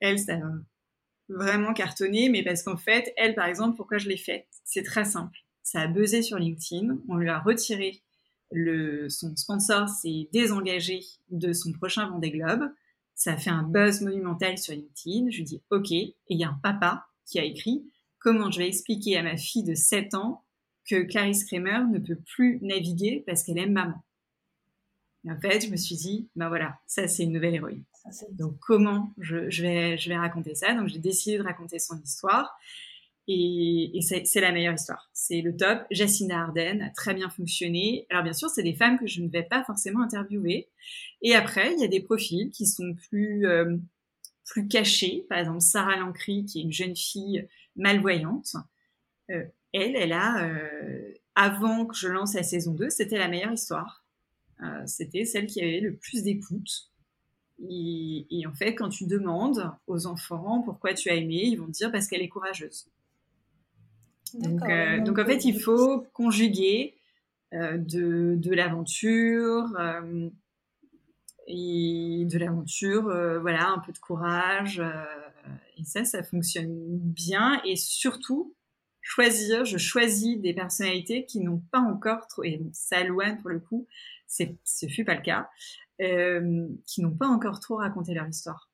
Elle, 0.00 0.18
ça 0.18 0.34
a 0.34 0.40
vraiment 1.28 1.74
cartonné, 1.74 2.30
mais 2.30 2.42
parce 2.42 2.62
qu'en 2.62 2.76
fait, 2.76 3.12
elle, 3.16 3.34
par 3.34 3.46
exemple, 3.46 3.76
pourquoi 3.76 3.98
je 3.98 4.08
l'ai 4.08 4.16
faite? 4.16 4.46
C'est 4.64 4.82
très 4.82 5.04
simple. 5.04 5.38
Ça 5.62 5.82
a 5.82 5.86
buzzé 5.86 6.22
sur 6.22 6.38
LinkedIn. 6.38 6.96
On 7.08 7.16
lui 7.16 7.28
a 7.28 7.38
retiré 7.38 8.02
le, 8.50 9.08
son 9.08 9.34
sponsor 9.36 9.88
s'est 9.88 10.28
désengagé 10.32 11.00
de 11.30 11.52
son 11.52 11.72
prochain 11.72 12.08
Vendée 12.08 12.30
Globe. 12.30 12.70
Ça 13.22 13.34
a 13.34 13.36
fait 13.36 13.50
un 13.50 13.62
buzz 13.62 14.00
monumental 14.00 14.58
sur 14.58 14.74
LinkedIn. 14.74 15.30
Je 15.30 15.36
lui 15.36 15.44
dis 15.44 15.62
OK. 15.70 15.92
Et 15.92 16.16
il 16.28 16.40
y 16.40 16.42
a 16.42 16.48
un 16.48 16.58
papa 16.60 17.06
qui 17.24 17.38
a 17.38 17.44
écrit 17.44 17.88
comment 18.18 18.50
je 18.50 18.58
vais 18.58 18.66
expliquer 18.66 19.16
à 19.16 19.22
ma 19.22 19.36
fille 19.36 19.62
de 19.62 19.76
7 19.76 20.14
ans 20.14 20.42
que 20.90 21.04
Clarisse 21.04 21.44
Kramer 21.44 21.84
ne 21.88 22.00
peut 22.00 22.16
plus 22.16 22.58
naviguer 22.62 23.22
parce 23.24 23.44
qu'elle 23.44 23.58
aime 23.58 23.74
maman? 23.74 24.02
Et 25.24 25.30
en 25.30 25.38
fait, 25.38 25.64
je 25.64 25.70
me 25.70 25.76
suis 25.76 25.94
dit, 25.94 26.26
ben 26.34 26.48
voilà, 26.48 26.80
ça 26.88 27.06
c'est 27.06 27.22
une 27.22 27.30
nouvelle 27.30 27.54
héroïne. 27.54 27.84
Donc 28.32 28.58
comment 28.58 29.14
je, 29.18 29.62
vais, 29.62 29.96
je 29.98 30.08
vais 30.08 30.16
raconter 30.16 30.56
ça? 30.56 30.74
Donc 30.74 30.88
j'ai 30.88 30.98
décidé 30.98 31.38
de 31.38 31.44
raconter 31.44 31.78
son 31.78 32.02
histoire. 32.02 32.58
Et, 33.28 34.00
c'est 34.02 34.40
la 34.40 34.52
meilleure 34.52 34.74
histoire. 34.74 35.10
C'est 35.12 35.40
le 35.40 35.56
top. 35.56 35.84
Jacinda 35.90 36.40
Arden 36.40 36.82
a 36.82 36.90
très 36.90 37.14
bien 37.14 37.30
fonctionné. 37.30 38.06
Alors 38.10 38.24
bien 38.24 38.32
sûr, 38.32 38.50
c'est 38.50 38.64
des 38.64 38.74
femmes 38.74 38.98
que 38.98 39.06
je 39.06 39.22
ne 39.22 39.28
vais 39.28 39.44
pas 39.44 39.62
forcément 39.64 40.02
interviewer. 40.02 40.68
Et 41.22 41.34
après, 41.34 41.72
il 41.74 41.80
y 41.80 41.84
a 41.84 41.88
des 41.88 42.00
profils 42.00 42.50
qui 42.50 42.66
sont 42.66 42.94
plus 43.08 43.46
euh, 43.46 43.76
plus 44.44 44.66
cachés. 44.66 45.24
Par 45.28 45.38
exemple, 45.38 45.60
Sarah 45.60 45.96
Lancry, 45.96 46.44
qui 46.44 46.60
est 46.60 46.62
une 46.62 46.72
jeune 46.72 46.96
fille 46.96 47.46
malvoyante. 47.76 48.56
Euh, 49.30 49.44
elle, 49.72 49.94
elle 49.96 50.12
a, 50.12 50.44
euh, 50.44 51.12
avant 51.36 51.86
que 51.86 51.96
je 51.96 52.08
lance 52.08 52.34
la 52.34 52.42
saison 52.42 52.74
2, 52.74 52.90
c'était 52.90 53.18
la 53.18 53.28
meilleure 53.28 53.52
histoire. 53.52 54.04
c'était 54.86 55.24
celle 55.24 55.46
qui 55.46 55.60
avait 55.60 55.80
le 55.80 55.94
plus 55.94 56.24
d'écoute. 56.24 56.90
Et, 57.70 58.26
et, 58.30 58.46
en 58.46 58.52
fait, 58.52 58.74
quand 58.74 58.88
tu 58.88 59.06
demandes 59.06 59.70
aux 59.86 60.06
enfants 60.06 60.62
pourquoi 60.62 60.94
tu 60.94 61.08
as 61.08 61.14
aimé, 61.14 61.42
ils 61.44 61.56
vont 61.56 61.66
te 61.66 61.72
dire 61.72 61.92
parce 61.92 62.08
qu'elle 62.08 62.22
est 62.22 62.28
courageuse. 62.28 62.88
Euh, 64.34 65.00
donc, 65.00 65.18
en 65.18 65.24
fait, 65.24 65.44
il 65.44 65.58
faut 65.58 66.06
conjuguer 66.12 66.94
euh, 67.52 67.76
de, 67.78 68.34
de 68.36 68.54
l'aventure 68.54 69.74
euh, 69.78 70.28
et 71.46 72.26
de 72.30 72.38
l'aventure, 72.38 73.02
voilà, 73.40 73.68
un 73.68 73.78
peu 73.80 73.92
de 73.92 73.98
courage. 73.98 74.82
et 75.76 75.84
ça, 75.84 76.04
ça 76.04 76.22
fonctionne 76.22 76.98
bien. 76.98 77.60
Et 77.64 77.76
surtout, 77.76 78.54
choisir, 79.00 79.64
je 79.64 79.76
choisis 79.76 80.40
des 80.40 80.54
personnalités 80.54 81.26
qui 81.26 81.40
n'ont 81.40 81.62
pas 81.72 81.80
encore 81.80 82.28
trop, 82.28 82.44
et 82.44 82.62
Salouane 82.72 83.38
pour 83.38 83.50
le 83.50 83.58
coup, 83.58 83.86
ce 84.28 84.86
fut 84.86 85.04
pas 85.04 85.16
le 85.16 85.22
cas, 85.22 85.50
qui 86.86 87.02
n'ont 87.02 87.14
pas 87.14 87.26
encore 87.26 87.58
trop 87.58 87.76
raconté 87.76 88.14
leur 88.14 88.28
histoire. 88.28 88.70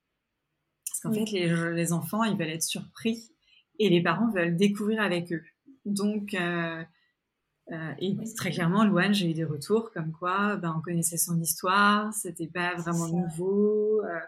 Parce 0.87 1.01
qu'en 1.01 1.13
fait, 1.13 1.31
les, 1.31 1.75
les 1.75 1.93
enfants, 1.95 2.23
ils 2.25 2.37
veulent 2.37 2.51
être 2.51 2.63
surpris 2.63 3.31
et 3.79 3.89
les 3.89 4.03
parents 4.03 4.31
veulent 4.31 4.57
découvrir 4.57 5.01
avec 5.03 5.33
eux. 5.33 5.43
Donc, 5.85 6.35
euh, 6.35 6.83
euh, 7.73 7.93
et 7.99 8.17
très 8.37 8.51
clairement, 8.51 8.85
Louane, 8.85 9.15
j'ai 9.15 9.31
eu 9.31 9.35
des 9.35 9.45
retours 9.45 9.91
comme 9.93 10.13
quoi 10.13 10.57
ben, 10.57 10.75
on 10.77 10.81
connaissait 10.81 11.17
son 11.17 11.41
histoire, 11.41 12.13
c'était 12.13 12.49
pas 12.49 12.75
vraiment 12.77 13.09
nouveau. 13.09 14.03
Euh, 14.05 14.19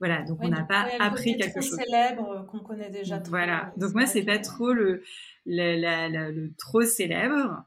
voilà, 0.00 0.22
donc 0.22 0.38
on 0.42 0.48
n'a 0.48 0.62
pas 0.62 0.86
appris 1.00 1.36
quelque 1.36 1.60
chose. 1.60 1.76
célèbre 1.76 2.46
qu'on 2.50 2.60
connaît 2.60 2.90
déjà. 2.90 3.20
voilà, 3.28 3.72
donc 3.76 3.94
moi 3.94 4.06
c'est 4.06 4.22
pas 4.22 4.38
trop 4.38 4.72
le, 4.72 5.02
le, 5.44 6.50
trop 6.56 6.82
célèbre. 6.82 7.64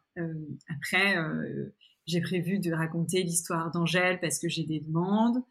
après, 0.69 1.15
j'ai 2.05 2.21
prévu 2.21 2.59
de 2.59 2.71
raconter 2.71 3.23
l'histoire 3.23 3.69
d'Angèle 3.71 4.19
parce 4.21 4.39
que 4.39 4.47
j'ai 4.47 4.63
des 4.63 4.79
demandes. 4.79 5.43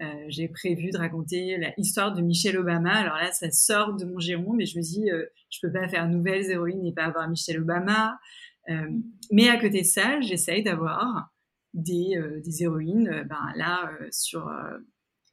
Euh, 0.00 0.24
j'ai 0.28 0.48
prévu 0.48 0.90
de 0.90 0.98
raconter 0.98 1.58
l'histoire 1.76 2.14
de 2.14 2.22
Michelle 2.22 2.56
Obama. 2.58 2.92
Alors 2.92 3.16
là, 3.16 3.32
ça 3.32 3.50
sort 3.50 3.94
de 3.94 4.04
mon 4.04 4.18
giron, 4.18 4.52
mais 4.52 4.64
je 4.64 4.78
me 4.78 4.82
dis, 4.82 5.10
euh, 5.10 5.26
je 5.50 5.58
peux 5.60 5.72
pas 5.72 5.88
faire 5.88 6.08
nouvelles 6.08 6.50
héroïnes 6.50 6.86
et 6.86 6.92
pas 6.92 7.04
avoir 7.04 7.28
Michelle 7.28 7.60
Obama. 7.60 8.18
Euh, 8.68 8.90
mais 9.32 9.48
à 9.48 9.56
côté 9.56 9.80
de 9.80 9.86
ça, 9.86 10.20
j'essaye 10.20 10.62
d'avoir 10.62 11.32
des, 11.74 12.20
des, 12.44 12.62
héroïnes. 12.62 13.26
Ben 13.28 13.52
là, 13.56 13.90
sur 14.10 14.50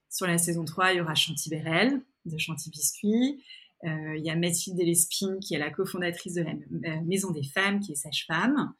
sur 0.09 0.27
la 0.27 0.37
saison 0.37 0.63
3, 0.63 0.93
il 0.93 0.97
y 0.97 1.01
aura 1.01 1.15
Chanty 1.15 1.49
Bérel 1.49 2.01
de 2.25 2.37
Chanty 2.37 2.69
Biscuit. 2.69 3.43
il 3.83 4.21
y 4.21 4.29
a 4.29 4.35
Mathilde 4.35 4.77
Delespine 4.77 5.39
qui 5.39 5.55
est 5.55 5.59
la 5.59 5.69
cofondatrice 5.69 6.33
de 6.33 6.43
la 6.43 7.01
Maison 7.01 7.31
des 7.31 7.43
Femmes, 7.43 7.79
qui 7.79 7.93
est 7.93 7.95
sage-femme. 7.95 8.73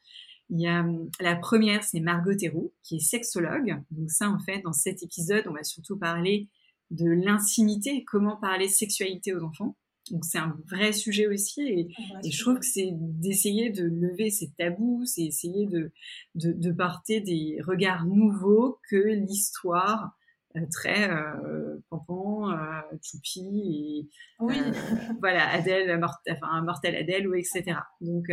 Il 0.50 0.60
y 0.60 0.66
a 0.66 0.80
hum, 0.80 1.10
la 1.20 1.36
première, 1.36 1.82
c'est 1.84 2.00
Margot 2.00 2.34
Théroux, 2.34 2.72
qui 2.82 2.96
est 2.96 3.00
sexologue. 3.00 3.82
Donc 3.90 4.10
ça, 4.10 4.30
en 4.30 4.38
fait, 4.38 4.60
dans 4.62 4.72
cet 4.72 5.02
épisode, 5.02 5.44
on 5.48 5.52
va 5.52 5.64
surtout 5.64 5.98
parler 5.98 6.48
de 6.90 7.08
l'intimité, 7.08 8.04
comment 8.04 8.36
parler 8.36 8.68
sexualité 8.68 9.34
aux 9.34 9.42
enfants. 9.42 9.76
Donc 10.10 10.24
c'est 10.24 10.38
un 10.38 10.56
vrai 10.70 10.92
sujet 10.92 11.26
aussi, 11.26 11.62
et, 11.62 11.88
je 12.30 12.40
trouve 12.40 12.60
que 12.60 12.66
c'est 12.66 12.90
d'essayer 12.92 13.70
de 13.70 13.82
lever 13.82 14.30
ces 14.30 14.52
tabous, 14.56 15.04
c'est 15.04 15.24
essayer 15.24 15.66
de, 15.66 15.90
de, 16.36 16.52
de, 16.52 16.70
porter 16.70 17.20
des 17.20 17.58
regards 17.66 18.06
nouveaux 18.06 18.78
que 18.88 18.96
l'histoire 18.96 20.16
euh, 20.56 20.60
très 20.70 21.10
euh, 21.10 21.76
Pampan, 21.90 22.50
euh, 22.50 22.80
Choupi 23.02 23.40
et 23.40 24.08
oui. 24.38 24.54
Euh, 24.58 24.72
voilà 25.20 25.48
Adèle, 25.48 26.00
enfin 26.30 26.62
Mortel 26.62 26.94
Adèle 26.94 27.28
ou 27.28 27.34
etc. 27.34 27.64
Donc 28.00 28.26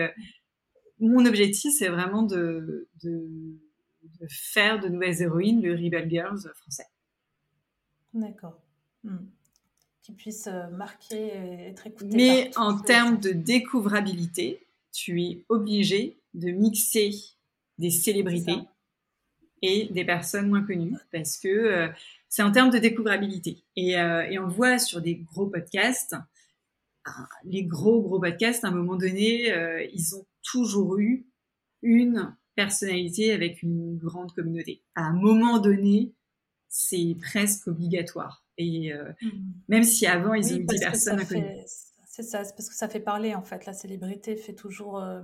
mon 1.04 1.26
objectif, 1.26 1.74
c'est 1.78 1.90
vraiment 1.90 2.24
de, 2.24 2.88
faire 4.28 4.80
de 4.80 4.88
nouvelles 4.88 5.22
héroïnes, 5.22 5.62
le 5.62 5.74
Rebel 5.74 6.10
Girls 6.10 6.50
français. 6.56 6.88
D'accord. 8.14 8.60
Hmm. 9.04 9.18
Qui 10.02 10.14
puissent 10.14 10.48
euh, 10.48 10.68
marquer 10.70 11.28
et 11.28 11.70
être 11.70 11.88
écoutées. 11.88 12.16
Mais 12.16 12.52
en 12.58 12.78
termes 12.78 13.20
de 13.20 13.32
découvrabilité, 13.32 14.66
tu 14.92 15.22
es 15.24 15.44
obligé 15.50 16.18
de 16.34 16.52
mixer 16.52 17.12
des 17.78 17.90
célébrités 17.90 18.60
et 19.62 19.88
des 19.92 20.06
personnes 20.06 20.50
moins 20.50 20.64
connues 20.64 20.96
parce 21.12 21.38
que 21.38 21.48
euh, 21.48 21.88
c'est 22.30 22.44
en 22.44 22.52
termes 22.52 22.70
de 22.70 22.80
découvrabilité. 22.80 23.64
Et, 23.76 23.98
euh, 24.00 24.28
et, 24.30 24.40
on 24.40 24.48
voit 24.48 24.80
sur 24.80 25.02
des 25.02 25.16
gros 25.16 25.48
podcasts, 25.48 26.16
les 27.44 27.64
gros 27.64 28.02
gros 28.02 28.20
podcasts, 28.20 28.64
à 28.64 28.70
un 28.70 28.72
moment 28.72 28.96
donné, 28.96 29.54
ils 29.94 30.16
ont 30.16 30.26
toujours 30.42 30.98
eu 30.98 31.28
une 31.82 32.36
personnalité 32.56 33.34
avec 33.34 33.62
une 33.64 33.98
grande 33.98 34.32
communauté. 34.34 34.82
À 34.96 35.04
un 35.04 35.14
moment 35.14 35.60
donné, 35.60 36.14
c'est 36.70 37.16
presque 37.22 37.68
obligatoire. 37.68 38.44
Et 38.58 38.94
euh, 38.94 39.12
mmh. 39.22 39.30
même 39.68 39.84
si 39.84 40.06
avant 40.08 40.34
ils 40.34 40.54
ont 40.54 40.58
eu 40.58 40.66
10 40.66 40.80
personnes 40.80 41.20
C'est 42.06 42.24
ça, 42.24 42.44
c'est 42.44 42.56
parce 42.56 42.70
que 42.70 42.76
ça 42.76 42.88
fait 42.88 43.00
parler 43.00 43.34
en 43.36 43.44
fait. 43.44 43.66
La 43.66 43.74
célébrité 43.74 44.36
fait 44.36 44.54
toujours 44.54 45.00
euh, 45.00 45.22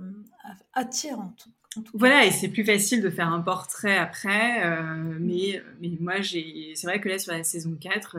attirante. 0.72 1.48
Voilà, 1.94 2.26
et 2.26 2.32
c'est 2.32 2.48
plus 2.48 2.64
facile 2.64 3.00
de 3.00 3.10
faire 3.10 3.28
un 3.28 3.40
portrait 3.40 3.96
après. 3.96 4.64
Euh, 4.64 5.16
mais, 5.20 5.62
mais 5.80 5.90
moi, 6.00 6.14
c'est 6.22 6.82
vrai 6.84 7.00
que 7.00 7.08
là 7.08 7.18
sur 7.18 7.32
la 7.32 7.44
saison 7.44 7.76
4, 7.80 8.16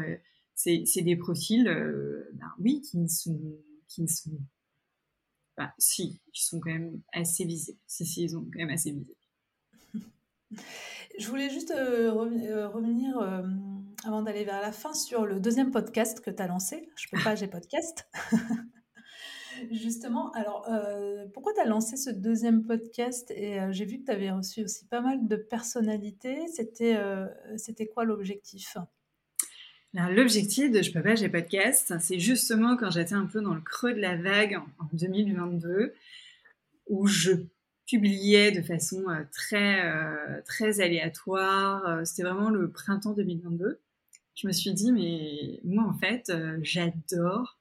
c'est, 0.56 1.02
des 1.02 1.16
profils, 1.16 1.64
ben 2.34 2.52
oui, 2.60 2.82
qui 2.82 2.98
ne 2.98 3.08
sont, 3.08 3.40
qui 3.88 4.02
ne 4.02 4.08
sont 4.08 4.38
bah, 5.58 5.74
si, 5.78 6.20
ils 6.34 6.40
sont 6.40 6.60
quand 6.60 6.72
même 6.72 7.02
assez 7.14 7.46
visibles. 7.46 7.80
Si, 7.86 8.06
si, 8.06 8.24
ils 8.24 8.30
sont 8.32 8.42
quand 8.42 8.60
même 8.60 8.70
assez 8.70 8.92
visibles. 8.92 9.16
Je 11.20 11.28
voulais 11.28 11.50
juste 11.50 11.72
euh, 11.72 12.12
euh, 12.12 12.68
revenir, 12.68 13.20
euh, 13.20 13.44
avant 14.04 14.22
d'aller 14.22 14.44
vers 14.44 14.62
la 14.62 14.72
fin, 14.72 14.94
sur 14.94 15.26
le 15.26 15.40
deuxième 15.40 15.72
podcast 15.72 16.22
que 16.22 16.32
tu 16.32 16.42
as 16.42 16.48
lancé. 16.48 16.90
Je 16.96 17.08
peux 17.12 17.22
pas, 17.22 17.36
j'ai 17.36 17.48
podcast. 17.48 18.10
Justement, 19.72 20.32
alors, 20.32 20.68
pourquoi 21.34 21.54
tu 21.54 21.60
as 21.60 21.66
lancé 21.66 21.96
ce 21.96 22.10
deuxième 22.10 22.66
podcast? 22.66 23.30
Et 23.30 23.60
j'ai 23.70 23.86
vu 23.86 24.00
que 24.00 24.06
tu 24.06 24.12
avais 24.12 24.32
reçu 24.32 24.64
aussi 24.64 24.88
pas 24.88 25.02
mal 25.02 25.28
de 25.28 25.36
personnalités. 25.36 26.48
C'était 26.48 26.98
c'était 27.58 27.86
quoi 27.86 28.04
l'objectif? 28.04 28.78
L'objectif 29.94 30.72
de 30.72 30.82
Je 30.82 30.92
peux 30.92 31.02
pas, 31.02 31.16
j'ai 31.16 31.28
podcast, 31.28 31.94
c'est 32.00 32.18
justement 32.18 32.78
quand 32.78 32.92
j'étais 32.92 33.14
un 33.14 33.26
peu 33.26 33.42
dans 33.42 33.54
le 33.54 33.60
creux 33.60 33.94
de 33.94 34.00
la 34.00 34.16
vague 34.16 34.62
en, 34.80 34.88
2022, 34.94 35.94
où 36.88 37.08
je 37.08 37.32
publiais 37.88 38.54
de 38.54 38.62
façon 38.62 39.04
euh, 39.10 39.24
très, 39.34 39.86
euh, 39.86 40.42
très 40.46 40.80
aléatoire. 40.80 41.86
Euh, 41.86 42.06
c'était 42.06 42.24
vraiment 42.24 42.50
le 42.50 42.70
printemps 42.70 43.12
2022. 43.12 43.82
Je 44.36 44.48
me 44.48 44.54
suis 44.54 44.74
dit, 44.74 44.94
mais 44.94 45.60
moi, 45.66 45.84
en 45.84 45.94
fait, 45.94 46.32
j'adore 46.62 47.58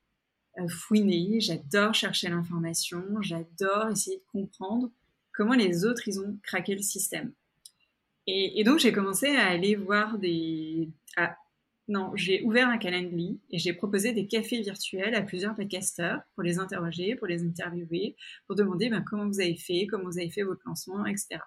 fouiner, 0.69 1.41
j'adore 1.41 1.95
chercher 1.95 2.29
l'information, 2.29 3.03
j'adore 3.23 3.91
essayer 3.91 4.19
de 4.19 4.23
comprendre 4.31 4.91
comment 5.33 5.55
les 5.55 5.85
autres, 5.85 6.07
ils 6.07 6.21
ont 6.21 6.39
craqué 6.45 6.77
le 6.77 6.83
système. 6.83 7.33
Et, 8.29 8.61
et 8.61 8.65
donc, 8.65 8.79
j'ai 8.79 8.93
commencé 8.93 9.35
à 9.35 9.49
aller 9.49 9.75
voir 9.75 10.19
des, 10.19 10.89
à 11.17 11.37
non, 11.91 12.13
j'ai 12.15 12.43
ouvert 12.43 12.69
un 12.69 12.79
calendrier 12.79 13.41
et 13.51 13.59
j'ai 13.59 13.73
proposé 13.73 14.13
des 14.13 14.29
cafés 14.29 14.61
virtuels 14.61 15.15
à 15.15 15.23
plusieurs 15.23 15.57
podcasteurs 15.57 16.21
pour 16.35 16.45
les 16.45 16.61
interroger, 16.61 17.17
pour 17.17 17.27
les 17.27 17.43
interviewer, 17.43 18.17
pour 18.47 18.55
demander 18.55 18.89
ben, 18.89 19.03
comment 19.05 19.27
vous 19.27 19.41
avez 19.41 19.57
fait, 19.57 19.89
comment 19.91 20.05
vous 20.05 20.19
avez 20.19 20.31
fait 20.31 20.45
votre 20.45 20.63
lancement, 20.67 21.05
etc. 21.05 21.41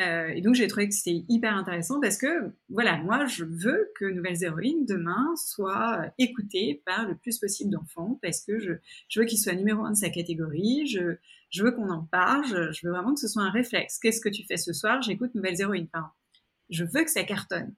Euh, 0.00 0.28
et 0.28 0.40
donc 0.40 0.54
j'ai 0.54 0.68
trouvé 0.68 0.88
que 0.88 0.94
c'était 0.94 1.24
hyper 1.28 1.54
intéressant 1.54 2.00
parce 2.00 2.16
que 2.16 2.54
voilà, 2.70 2.96
moi 2.98 3.26
je 3.26 3.44
veux 3.44 3.90
que 3.96 4.04
Nouvelles 4.04 4.42
Héroïnes 4.44 4.86
demain 4.86 5.34
soient 5.36 6.06
écoutées 6.18 6.82
par 6.86 7.06
le 7.06 7.16
plus 7.16 7.38
possible 7.38 7.70
d'enfants 7.70 8.18
parce 8.22 8.42
que 8.42 8.58
je, 8.58 8.72
veux 9.16 9.26
qu'ils 9.26 9.38
soient 9.38 9.54
numéro 9.54 9.84
un 9.84 9.90
de 9.90 9.96
sa 9.96 10.08
catégorie, 10.08 10.86
je, 10.86 11.16
je 11.50 11.64
veux 11.64 11.72
qu'on 11.72 11.90
en 11.90 12.04
parle, 12.04 12.72
je, 12.72 12.86
veux 12.86 12.92
vraiment 12.92 13.12
que 13.12 13.20
ce 13.20 13.28
soit 13.28 13.42
un 13.42 13.50
réflexe. 13.50 13.98
Qu'est-ce 13.98 14.20
que 14.20 14.30
tu 14.30 14.44
fais 14.46 14.56
ce 14.56 14.72
soir? 14.72 15.02
J'écoute 15.02 15.34
Nouvelles 15.34 15.60
Héroïnes. 15.60 15.88
Enfin, 15.92 16.10
je 16.70 16.84
veux 16.84 17.02
que 17.02 17.10
ça 17.10 17.24
cartonne. 17.24 17.74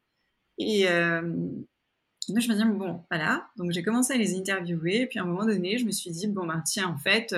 Et 0.59 0.89
euh, 0.89 1.23
moi, 1.23 2.41
je 2.41 2.49
me 2.49 2.55
dis, 2.55 2.79
bon, 2.79 3.03
voilà. 3.11 3.49
Donc, 3.57 3.73
j'ai 3.73 3.83
commencé 3.83 4.15
à 4.15 4.17
les 4.17 4.37
interviewer. 4.37 5.03
Et 5.03 5.07
puis, 5.07 5.19
à 5.19 5.23
un 5.23 5.27
moment 5.27 5.45
donné, 5.45 5.79
je 5.79 5.85
me 5.85 5.91
suis 5.91 6.11
dit, 6.11 6.27
bon, 6.27 6.47
ben, 6.47 6.63
tiens, 6.65 6.89
en 6.89 6.97
fait, 6.97 7.35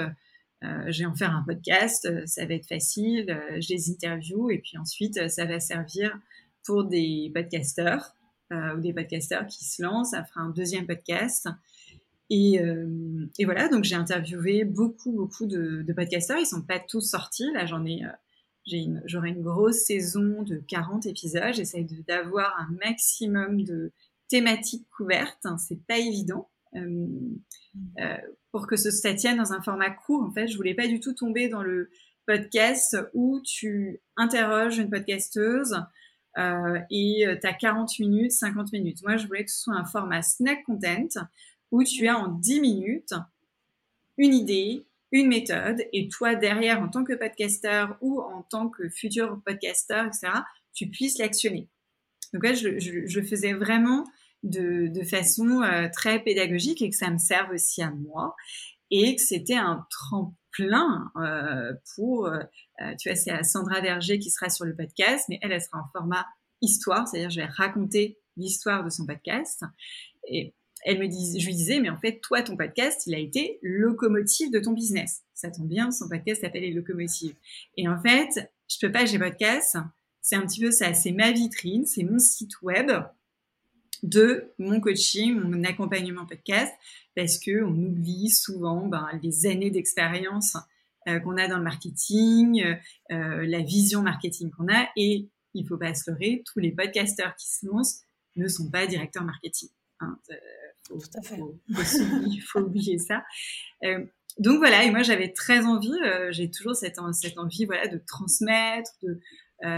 euh, 0.64 0.84
je 0.88 1.00
vais 1.00 1.06
en 1.06 1.14
faire 1.14 1.34
un 1.34 1.42
podcast. 1.42 2.26
Ça 2.26 2.46
va 2.46 2.54
être 2.54 2.66
facile. 2.66 3.30
Euh, 3.30 3.60
je 3.60 3.72
les 3.72 3.90
interview. 3.90 4.50
Et 4.50 4.58
puis 4.58 4.78
ensuite, 4.78 5.28
ça 5.28 5.44
va 5.44 5.60
servir 5.60 6.18
pour 6.64 6.84
des 6.84 7.30
podcasteurs 7.34 8.14
euh, 8.52 8.76
ou 8.76 8.80
des 8.80 8.92
podcasteurs 8.92 9.46
qui 9.46 9.64
se 9.64 9.82
lancent. 9.82 10.10
Ça 10.10 10.24
fera 10.24 10.40
un 10.40 10.50
deuxième 10.50 10.86
podcast. 10.86 11.48
Et, 12.28 12.60
euh, 12.60 13.26
et 13.38 13.44
voilà, 13.44 13.68
donc 13.68 13.84
j'ai 13.84 13.94
interviewé 13.94 14.64
beaucoup, 14.64 15.12
beaucoup 15.12 15.46
de, 15.46 15.82
de 15.82 15.92
podcasteurs. 15.92 16.38
Ils 16.38 16.46
sont 16.46 16.62
pas 16.62 16.80
tous 16.80 17.02
sortis. 17.02 17.50
Là, 17.52 17.66
j'en 17.66 17.84
ai 17.84 18.02
j'aurai 18.66 19.30
une, 19.30 19.42
grosse 19.42 19.84
saison 19.84 20.42
de 20.42 20.56
40 20.56 21.06
épisodes. 21.06 21.52
J'essaye 21.52 21.84
d'avoir 22.06 22.58
un 22.58 22.68
maximum 22.84 23.62
de 23.62 23.92
thématiques 24.28 24.86
couvertes. 24.90 25.44
Hein, 25.44 25.58
c'est 25.58 25.84
pas 25.86 25.98
évident. 25.98 26.48
Euh, 26.74 27.06
euh, 28.00 28.16
pour 28.52 28.66
que 28.66 28.76
ce, 28.76 28.90
ça 28.90 29.14
tienne 29.14 29.36
dans 29.36 29.52
un 29.52 29.62
format 29.62 29.90
court, 29.90 30.22
en 30.22 30.32
fait, 30.32 30.48
je 30.48 30.56
voulais 30.56 30.74
pas 30.74 30.88
du 30.88 31.00
tout 31.00 31.12
tomber 31.12 31.48
dans 31.48 31.62
le 31.62 31.90
podcast 32.26 32.96
où 33.14 33.40
tu 33.44 34.00
interroges 34.16 34.78
une 34.78 34.90
podcasteuse 34.90 35.80
euh, 36.38 36.80
et 36.90 37.24
tu 37.40 37.46
as 37.46 37.52
40 37.52 37.98
minutes, 38.00 38.32
50 38.32 38.72
minutes. 38.72 39.02
Moi, 39.04 39.16
je 39.16 39.26
voulais 39.26 39.44
que 39.44 39.50
ce 39.50 39.62
soit 39.62 39.76
un 39.76 39.84
format 39.84 40.22
snack 40.22 40.64
content 40.64 41.06
où 41.70 41.84
tu 41.84 42.08
as 42.08 42.18
en 42.18 42.28
10 42.28 42.60
minutes 42.60 43.14
une 44.18 44.34
idée, 44.34 44.86
une 45.16 45.28
méthode 45.28 45.82
et 45.92 46.08
toi 46.08 46.34
derrière 46.34 46.80
en 46.80 46.88
tant 46.88 47.04
que 47.04 47.14
podcasteur 47.14 47.96
ou 48.00 48.20
en 48.20 48.42
tant 48.42 48.68
que 48.68 48.88
futur 48.88 49.40
podcasteur, 49.44 50.06
etc., 50.06 50.28
tu 50.74 50.88
puisses 50.88 51.18
l'actionner. 51.18 51.68
Donc 52.34 52.44
là, 52.44 52.52
je, 52.52 52.78
je, 52.78 53.20
faisais 53.22 53.54
vraiment 53.54 54.04
de, 54.42 54.88
de 54.88 55.02
façon 55.04 55.62
euh, 55.62 55.88
très 55.92 56.22
pédagogique 56.22 56.82
et 56.82 56.90
que 56.90 56.96
ça 56.96 57.10
me 57.10 57.18
serve 57.18 57.50
aussi 57.52 57.82
à 57.82 57.90
moi 57.90 58.36
et 58.90 59.16
que 59.16 59.22
c'était 59.22 59.56
un 59.56 59.86
tremplin 59.90 61.10
euh, 61.16 61.72
pour, 61.94 62.26
euh, 62.26 62.40
tu 63.00 63.08
vois, 63.08 63.16
c'est 63.16 63.42
Sandra 63.42 63.80
Verger 63.80 64.18
qui 64.18 64.30
sera 64.30 64.50
sur 64.50 64.64
le 64.64 64.76
podcast, 64.76 65.24
mais 65.28 65.38
elle, 65.40 65.52
elle 65.52 65.62
sera 65.62 65.78
en 65.78 65.88
format 65.92 66.26
histoire, 66.60 67.08
c'est-à-dire 67.08 67.30
je 67.30 67.40
vais 67.40 67.46
raconter 67.46 68.18
l'histoire 68.36 68.84
de 68.84 68.90
son 68.90 69.06
podcast. 69.06 69.64
Et 70.28 70.54
elle 70.84 70.98
me 70.98 71.08
dit, 71.08 71.40
je 71.40 71.46
lui 71.46 71.54
disais, 71.54 71.80
mais 71.80 71.90
en 71.90 71.98
fait, 71.98 72.20
toi, 72.20 72.42
ton 72.42 72.56
podcast, 72.56 73.06
il 73.06 73.14
a 73.14 73.18
été 73.18 73.58
locomotive 73.62 74.52
de 74.52 74.60
ton 74.60 74.72
business. 74.72 75.22
Ça 75.34 75.50
tombe 75.50 75.68
bien, 75.68 75.90
son 75.90 76.08
podcast 76.08 76.42
s'appelle 76.42 76.62
les 76.62 76.72
locomotives. 76.72 77.34
Et 77.76 77.88
en 77.88 78.00
fait, 78.00 78.50
je 78.68 78.78
peux 78.80 78.92
pas, 78.92 79.04
j'ai 79.04 79.18
podcast. 79.18 79.76
C'est 80.22 80.36
un 80.36 80.46
petit 80.46 80.60
peu 80.60 80.70
ça, 80.70 80.92
c'est 80.94 81.12
ma 81.12 81.32
vitrine, 81.32 81.86
c'est 81.86 82.02
mon 82.02 82.18
site 82.18 82.60
web. 82.62 82.90
de 84.02 84.52
mon 84.58 84.78
coaching, 84.80 85.40
mon 85.40 85.64
accompagnement 85.64 86.26
podcast, 86.26 86.72
parce 87.14 87.38
que 87.38 87.64
on 87.64 87.72
oublie 87.72 88.28
souvent 88.28 88.86
ben, 88.86 89.08
les 89.22 89.46
années 89.46 89.70
d'expérience 89.70 90.56
euh, 91.08 91.18
qu'on 91.20 91.36
a 91.38 91.48
dans 91.48 91.56
le 91.56 91.64
marketing, 91.64 92.62
euh, 93.10 93.46
la 93.46 93.60
vision 93.62 94.02
marketing 94.02 94.50
qu'on 94.50 94.68
a, 94.68 94.88
et 94.96 95.28
il 95.54 95.66
faut 95.66 95.78
pas 95.78 95.94
se 95.94 96.10
leurrer, 96.10 96.42
tous 96.44 96.58
les 96.58 96.72
podcasteurs 96.72 97.34
qui 97.36 97.48
se 97.48 97.66
lancent 97.66 98.02
ne 98.36 98.48
sont 98.48 98.70
pas 98.70 98.86
directeurs 98.86 99.24
marketing. 99.24 99.70
Hein, 100.00 100.18
Il 100.90 102.42
faut, 102.42 102.60
oublier 102.60 102.98
ça. 102.98 103.22
donc 104.38 104.58
voilà, 104.58 104.84
et 104.84 104.90
moi 104.90 105.02
j'avais 105.02 105.32
très 105.32 105.64
envie, 105.64 105.98
j'ai 106.30 106.50
toujours 106.50 106.76
cette, 106.76 106.98
envie 106.98 107.64
voilà 107.64 107.88
de 107.88 108.00
transmettre, 108.06 108.90
de 109.02 109.20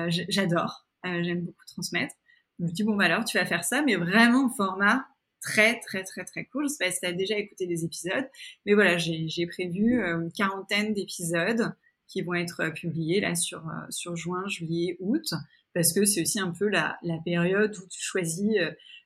j'adore, 0.08 0.86
j'aime 1.04 1.42
beaucoup 1.42 1.64
transmettre. 1.66 2.14
Je 2.58 2.64
me 2.64 2.70
dis, 2.70 2.82
bon, 2.82 2.96
bah 2.96 3.04
alors, 3.04 3.24
tu 3.24 3.38
vas 3.38 3.46
faire 3.46 3.64
ça, 3.64 3.82
mais 3.82 3.94
vraiment 3.94 4.46
au 4.46 4.48
format 4.50 5.06
très, 5.40 5.78
très, 5.80 6.02
très, 6.02 6.24
très 6.24 6.44
cool. 6.46 6.64
Je 6.64 6.74
sais 6.74 6.84
pas 6.84 6.90
si 6.90 7.00
tu 7.00 7.06
as 7.06 7.12
déjà 7.12 7.36
écouté 7.36 7.66
des 7.66 7.84
épisodes, 7.84 8.28
mais 8.66 8.74
voilà, 8.74 8.98
j'ai 8.98 9.46
prévu 9.46 10.00
euh, 10.00 10.22
une 10.22 10.32
quarantaine 10.32 10.92
d'épisodes 10.92 11.74
qui 12.08 12.22
vont 12.22 12.34
être 12.34 12.60
euh, 12.60 12.70
publiés 12.70 13.20
là 13.20 13.32
euh, 13.32 13.86
sur 13.90 14.16
juin, 14.16 14.46
juillet, 14.48 14.96
août, 15.00 15.34
parce 15.74 15.92
que 15.92 16.04
c'est 16.04 16.22
aussi 16.22 16.40
un 16.40 16.50
peu 16.50 16.68
la, 16.68 16.98
la 17.02 17.18
période 17.24 17.76
où 17.76 17.88
tu 17.88 18.00
choisis 18.00 18.56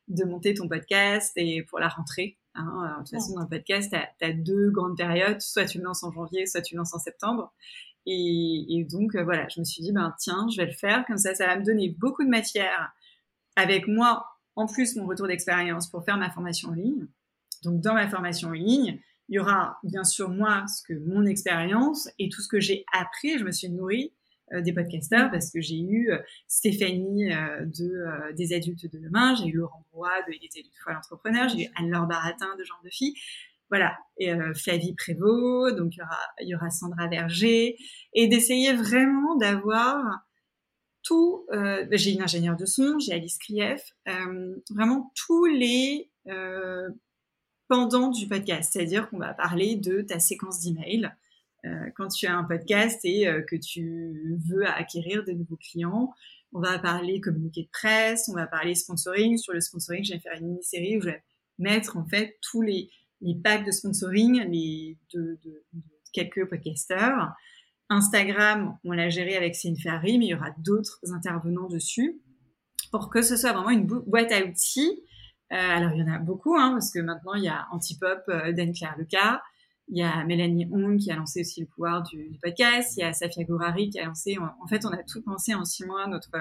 de 0.07 0.23
monter 0.25 0.53
ton 0.53 0.67
podcast 0.67 1.31
et 1.35 1.63
pour 1.63 1.79
la 1.79 1.87
rentrée. 1.87 2.37
Hein. 2.55 2.97
de 2.99 3.03
toute 3.03 3.09
façon, 3.09 3.33
dans 3.33 3.41
le 3.41 3.47
podcast, 3.47 3.95
tu 4.19 4.25
as, 4.25 4.33
deux 4.33 4.69
grandes 4.69 4.97
périodes, 4.97 5.41
soit 5.41 5.65
tu 5.65 5.79
le 5.79 5.85
lances 5.85 6.03
en 6.03 6.11
janvier, 6.11 6.45
soit 6.45 6.61
tu 6.61 6.75
le 6.75 6.79
lances 6.79 6.93
en 6.93 6.99
septembre. 6.99 7.51
Et, 8.05 8.65
et 8.69 8.83
donc, 8.83 9.15
voilà, 9.15 9.47
je 9.47 9.59
me 9.59 9.65
suis 9.65 9.81
dit, 9.81 9.91
ben 9.91 10.13
tiens, 10.19 10.47
je 10.51 10.57
vais 10.57 10.67
le 10.67 10.73
faire, 10.73 11.05
comme 11.07 11.17
ça, 11.17 11.33
ça 11.33 11.47
va 11.47 11.57
me 11.57 11.63
donner 11.63 11.89
beaucoup 11.89 12.23
de 12.23 12.29
matière 12.29 12.93
avec 13.55 13.87
moi, 13.87 14.25
en 14.55 14.67
plus, 14.67 14.95
mon 14.95 15.07
retour 15.07 15.27
d'expérience 15.27 15.89
pour 15.89 16.03
faire 16.03 16.17
ma 16.17 16.29
formation 16.29 16.69
en 16.69 16.73
ligne. 16.73 17.07
Donc, 17.63 17.81
dans 17.81 17.93
ma 17.93 18.07
formation 18.07 18.49
en 18.49 18.53
ligne, 18.53 18.99
il 19.29 19.35
y 19.35 19.39
aura 19.39 19.79
bien 19.83 20.03
sûr 20.03 20.29
moi, 20.29 20.65
ce 20.67 20.83
que 20.83 20.93
mon 20.99 21.25
expérience 21.25 22.09
et 22.19 22.29
tout 22.29 22.41
ce 22.41 22.47
que 22.47 22.59
j'ai 22.59 22.85
appris. 22.93 23.39
Je 23.39 23.45
me 23.45 23.51
suis 23.51 23.69
nourrie 23.69 24.11
euh, 24.11 24.22
des 24.51 24.73
podcasteurs 24.73 25.31
parce 25.31 25.51
que 25.51 25.61
j'ai 25.61 25.79
eu 25.79 26.11
euh, 26.11 26.19
Stéphanie 26.47 27.33
euh, 27.33 27.65
de 27.65 28.33
des 28.33 28.53
adultes 28.53 28.91
de 28.91 28.99
demain, 28.99 29.35
j'ai 29.35 29.47
eu 29.47 29.53
Laurent 29.53 29.85
Brois 29.91 30.21
de 30.27 30.33
Il 30.33 30.45
était 30.45 30.59
une 30.59 30.71
fois 30.83 30.93
l'entrepreneur, 30.93 31.49
j'ai 31.49 31.65
eu 31.65 31.69
Anne-Laure 31.75 32.07
Baratin 32.07 32.55
de 32.57 32.63
Genre 32.63 32.81
de 32.83 32.89
Filles. 32.89 33.15
Voilà, 33.69 33.97
et 34.19 34.31
Flavie 34.53 34.93
Prévost, 34.93 35.75
donc 35.75 35.95
il 35.95 36.47
y 36.47 36.53
aura, 36.53 36.69
Sandra 36.69 37.07
Verger, 37.07 37.75
et 38.13 38.27
d'essayer 38.27 38.71
vraiment 38.71 39.35
d'avoir 39.35 40.23
tout, 41.03 41.45
euh, 41.51 41.85
j'ai 41.91 42.11
une 42.11 42.21
ingénieure 42.21 42.55
de 42.55 42.65
son, 42.65 42.97
j'ai 42.97 43.13
Alice 43.13 43.37
Krief, 43.37 43.93
euh, 44.07 44.55
vraiment 44.69 45.11
tous 45.15 45.45
les 45.45 46.09
euh, 46.27 46.89
pendants 47.67 48.09
du 48.09 48.27
podcast, 48.27 48.73
c'est-à-dire 48.73 49.09
qu'on 49.09 49.19
va 49.19 49.33
parler 49.33 49.75
de 49.75 50.01
ta 50.01 50.19
séquence 50.19 50.61
d'email 50.61 51.05
euh, 51.05 51.09
quand 51.95 52.09
tu 52.09 52.27
as 52.27 52.35
un 52.35 52.43
podcast 52.43 52.99
et 53.03 53.27
euh, 53.27 53.41
que 53.41 53.55
tu 53.55 54.39
veux 54.49 54.67
acquérir 54.67 55.23
de 55.23 55.31
nouveaux 55.31 55.57
clients. 55.57 56.13
On 56.53 56.59
va 56.59 56.77
parler 56.77 57.19
communiqué 57.19 57.63
de 57.63 57.69
presse, 57.71 58.29
on 58.29 58.35
va 58.35 58.47
parler 58.47 58.75
sponsoring. 58.75 59.37
Sur 59.37 59.53
le 59.53 59.61
sponsoring, 59.61 60.03
je 60.03 60.13
vais 60.13 60.19
faire 60.19 60.37
une 60.39 60.47
mini-série 60.47 60.97
où 60.97 61.01
je 61.01 61.07
vais 61.07 61.23
mettre 61.57 61.97
en 61.97 62.05
fait 62.05 62.37
tous 62.41 62.61
les, 62.61 62.89
packs 63.43 63.65
de 63.65 63.71
sponsoring 63.71 64.43
les, 64.49 64.97
de 65.13 65.39
quelques 66.11 66.47
podcasteurs. 66.49 67.33
Instagram, 67.89 68.77
on 68.83 68.91
l'a 68.91 69.09
géré 69.09 69.35
avec 69.35 69.55
Céline 69.55 69.79
Ferry, 69.79 70.17
mais 70.17 70.25
il 70.25 70.29
y 70.29 70.35
aura 70.35 70.51
d'autres 70.59 70.99
intervenants 71.13 71.67
dessus 71.67 72.21
pour 72.91 73.09
que 73.09 73.21
ce 73.21 73.35
soit 73.35 73.53
vraiment 73.53 73.71
une 73.71 73.85
boîte 73.85 74.31
à 74.31 74.43
outils. 74.43 75.03
Euh, 75.51 75.55
alors, 75.55 75.91
il 75.93 75.99
y 75.99 76.03
en 76.03 76.13
a 76.13 76.19
beaucoup, 76.19 76.55
hein, 76.55 76.71
parce 76.73 76.91
que 76.91 76.99
maintenant, 76.99 77.33
il 77.33 77.43
y 77.43 77.47
a 77.47 77.67
Antipop 77.71 78.23
euh, 78.29 78.53
d'Anne-Claire 78.53 78.95
Lucas, 78.97 79.41
il 79.89 79.97
y 79.97 80.03
a 80.03 80.23
Mélanie 80.23 80.67
Hong 80.71 80.97
qui 80.97 81.11
a 81.11 81.15
lancé 81.15 81.41
aussi 81.41 81.61
le 81.61 81.67
pouvoir 81.67 82.03
du, 82.03 82.37
podcast, 82.41 82.95
il 82.97 83.01
y 83.01 83.03
a 83.03 83.13
Safia 83.13 83.43
Gourari 83.43 83.89
qui 83.89 83.99
a 83.99 84.05
lancé, 84.05 84.37
en, 84.37 84.67
fait, 84.67 84.85
on 84.85 84.89
a 84.89 85.03
tout 85.03 85.21
pensé 85.21 85.53
en 85.53 85.65
six 85.65 85.85
mois 85.85 86.07
notre, 86.07 86.31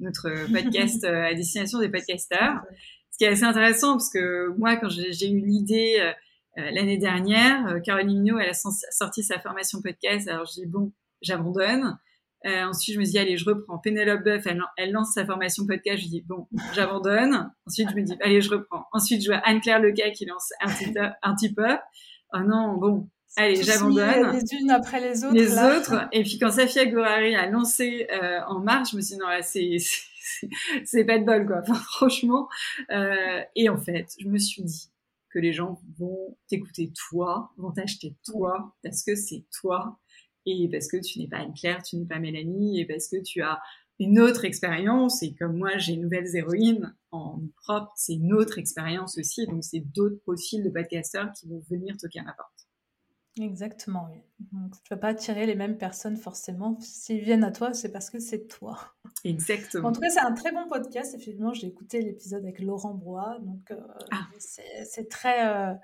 notre 0.00 0.28
podcast 0.52 1.04
euh, 1.04 1.24
à 1.24 1.34
destination 1.34 1.78
des 1.78 1.88
podcasteurs. 1.88 2.62
Ce 3.10 3.18
qui 3.18 3.24
est 3.24 3.28
assez 3.28 3.44
intéressant, 3.44 3.92
parce 3.92 4.10
que 4.10 4.48
moi, 4.58 4.76
quand 4.76 4.88
j'ai 4.88 5.30
eu 5.30 5.40
l'idée... 5.40 5.98
Euh, 6.00 6.12
euh, 6.58 6.70
l'année 6.72 6.98
dernière, 6.98 7.80
Caroline 7.84 8.08
Mignot, 8.08 8.38
elle 8.38 8.50
a 8.50 8.54
sorti 8.54 9.22
sa 9.22 9.38
formation 9.38 9.80
podcast. 9.80 10.28
Alors, 10.28 10.46
je 10.46 10.60
dis, 10.60 10.66
bon, 10.66 10.92
j'abandonne. 11.22 11.98
Euh, 12.46 12.64
ensuite, 12.64 12.94
je 12.94 13.00
me 13.00 13.04
dis, 13.04 13.18
allez, 13.18 13.36
je 13.36 13.44
reprends. 13.44 13.78
Pénélope 13.78 14.24
Boeuf, 14.24 14.46
elle, 14.46 14.92
lance 14.92 15.12
sa 15.12 15.24
formation 15.24 15.66
podcast. 15.66 16.02
Je 16.02 16.08
dis, 16.08 16.22
bon, 16.22 16.48
j'abandonne. 16.74 17.50
Ensuite, 17.66 17.90
je 17.90 17.94
me 17.94 18.02
dis, 18.02 18.16
allez, 18.22 18.40
je 18.40 18.50
reprends. 18.50 18.86
Ensuite, 18.92 19.22
je 19.22 19.28
vois 19.28 19.40
Anne-Claire 19.44 19.80
Leca 19.80 20.10
qui 20.10 20.24
lance 20.26 20.52
un 20.60 21.34
petit 21.34 21.52
pop. 21.52 21.80
Oh 22.32 22.40
non, 22.40 22.76
bon, 22.76 23.08
allez, 23.36 23.62
j'abandonne. 23.62 24.32
Les 24.32 24.54
unes 24.54 24.70
après 24.70 25.00
les 25.00 25.24
autres. 25.24 25.34
Les 25.34 25.52
autres. 25.52 26.08
Et 26.12 26.22
puis, 26.22 26.38
quand 26.38 26.50
Safia 26.50 26.86
Gourari 26.86 27.34
a 27.34 27.46
lancé 27.46 28.06
en 28.46 28.60
mars, 28.60 28.90
je 28.90 28.96
me 28.96 29.00
suis 29.00 29.14
dit, 29.14 29.20
non, 29.20 29.28
là, 29.28 29.42
c'est, 29.42 29.76
c'est 30.84 31.04
pas 31.04 31.18
de 31.18 31.24
bol, 31.24 31.46
quoi. 31.46 31.60
Enfin, 31.62 31.74
franchement. 31.74 32.48
Euh, 32.90 33.40
et 33.56 33.68
en 33.68 33.78
fait, 33.78 34.14
je 34.20 34.28
me 34.28 34.38
suis 34.38 34.62
dit, 34.62 34.90
que 35.30 35.38
les 35.38 35.52
gens 35.52 35.80
vont 35.98 36.36
t'écouter 36.48 36.92
toi, 37.08 37.52
vont 37.58 37.72
t'acheter 37.72 38.16
toi, 38.24 38.74
parce 38.82 39.02
que 39.02 39.14
c'est 39.14 39.44
toi, 39.60 39.98
et 40.46 40.68
parce 40.70 40.88
que 40.88 40.96
tu 40.96 41.18
n'es 41.18 41.28
pas 41.28 41.38
Anne-Claire, 41.38 41.82
tu 41.82 41.96
n'es 41.96 42.06
pas 42.06 42.18
Mélanie, 42.18 42.80
et 42.80 42.86
parce 42.86 43.08
que 43.08 43.22
tu 43.22 43.42
as 43.42 43.60
une 43.98 44.20
autre 44.20 44.44
expérience, 44.44 45.22
et 45.22 45.34
comme 45.34 45.56
moi 45.56 45.76
j'ai 45.78 45.96
nouvelles 45.96 46.34
héroïnes 46.34 46.94
en 47.10 47.40
propre, 47.56 47.92
c'est 47.96 48.14
une 48.14 48.32
autre 48.32 48.58
expérience 48.58 49.18
aussi, 49.18 49.46
donc 49.46 49.64
c'est 49.64 49.80
d'autres 49.80 50.20
profils 50.20 50.62
de 50.62 50.70
podcasteurs 50.70 51.32
qui 51.32 51.48
vont 51.48 51.62
venir 51.68 51.96
toquer 51.96 52.20
à 52.20 52.24
ma 52.24 52.32
porte. 52.32 52.68
Exactement, 53.40 54.08
oui. 54.10 54.20
Donc, 54.52 54.72
tu 54.72 54.92
ne 54.92 54.96
vas 54.96 55.00
pas 55.00 55.08
attirer 55.08 55.46
les 55.46 55.54
mêmes 55.54 55.78
personnes 55.78 56.16
forcément. 56.16 56.78
S'ils 56.80 57.20
viennent 57.20 57.44
à 57.44 57.50
toi, 57.50 57.72
c'est 57.72 57.90
parce 57.90 58.10
que 58.10 58.18
c'est 58.18 58.46
toi. 58.46 58.78
Exactement. 59.24 59.88
En 59.88 59.92
tout 59.92 60.00
cas, 60.00 60.10
c'est 60.10 60.20
un 60.20 60.32
très 60.32 60.52
bon 60.52 60.68
podcast. 60.68 61.14
Effectivement, 61.14 61.52
j'ai 61.52 61.66
écouté 61.66 62.02
l'épisode 62.02 62.42
avec 62.42 62.60
Laurent 62.60 62.94
Brois. 62.94 63.38
Donc, 63.40 63.70
euh, 63.70 63.76
ah. 64.10 64.26
c'est 64.38 65.08
très, 65.08 65.48
euh, 65.48 65.74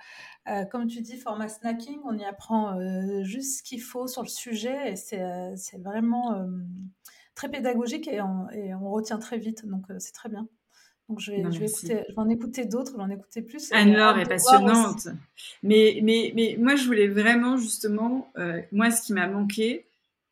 euh, 0.49 0.65
comme 0.65 0.87
tu 0.87 1.01
dis, 1.01 1.17
format 1.17 1.49
snacking. 1.49 2.01
On 2.05 2.17
y 2.17 2.25
apprend 2.25 2.79
juste 3.23 3.59
ce 3.59 3.63
qu'il 3.63 3.83
faut 3.83 4.07
sur 4.07 4.23
le 4.23 4.29
sujet 4.29 4.93
et 4.93 4.97
c'est 4.97 5.79
vraiment 5.79 6.47
très 7.35 7.51
pédagogique 7.51 8.09
et 8.09 8.21
on, 8.21 8.51
et 8.51 8.75
on 8.75 8.91
retient 8.91 9.19
très 9.19 9.39
vite. 9.39 9.67
Donc, 9.67 9.85
c'est 9.99 10.13
très 10.13 10.29
bien. 10.29 10.49
Donc 11.09 11.21
je 11.21 11.33
vais, 11.33 11.43
je 11.51 11.59
vais, 11.59 11.67
écouter, 11.67 12.03
je 12.09 12.15
vais 12.15 12.19
en 12.19 12.29
écouter 12.31 12.65
d'autres, 12.65 12.93
je 12.93 12.97
vais 12.97 13.03
en 13.03 13.11
écouter 13.11 13.43
plus. 13.43 13.71
Anne-Laure 13.73 14.19
est 14.19 14.29
passionnante. 14.29 15.09
Mais, 15.63 16.01
mais, 16.03 16.33
mais 16.35 16.57
moi, 16.59 16.77
je 16.77 16.87
voulais 16.87 17.09
vraiment, 17.09 17.59
justement, 17.59 18.33
euh, 18.39 18.63
moi, 18.73 18.91
ce 18.91 19.03
qui 19.03 19.13
m'a 19.13 19.29
manqué, 19.29 19.87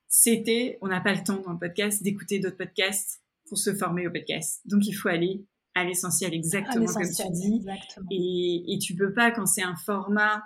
c'était, 0.09 0.78
on 0.80 0.88
n'a 0.88 1.00
pas 1.00 1.12
le 1.12 1.22
temps 1.22 1.42
dans 1.44 1.53
le 1.53 1.59
podcast 1.59 2.03
d'écouter 2.03 2.38
d'autres 2.38 2.57
podcasts 2.57 3.20
pour 3.48 3.59
se 3.59 3.74
former 3.74 4.07
au 4.07 4.11
podcast. 4.11 4.62
Donc 4.64 4.86
il 4.86 4.94
faut 4.94 5.09
aller 5.09 5.44
à 5.74 5.84
l'essentiel, 5.84 6.32
exactement 6.32 6.86
comme 6.86 7.03
tu 7.03 7.30
dis. 7.32 7.66
Et, 8.11 8.74
et 8.74 8.78
tu 8.78 8.94
peux 8.94 9.12
pas, 9.12 9.30
quand 9.30 9.46
c'est 9.46 9.62
un 9.62 9.76
format 9.76 10.42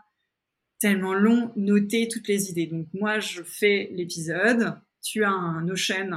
tellement 0.81 1.15
long, 1.15 1.53
noter 1.57 2.09
toutes 2.09 2.29
les 2.29 2.51
idées. 2.51 2.67
Donc 2.67 2.87
moi, 2.95 3.21
je 3.21 3.43
fais 3.43 3.91
l'épisode, 3.93 4.79
tu 5.03 5.25
as 5.25 5.31
un 5.31 5.63
Notion 5.63 6.13
euh, 6.13 6.17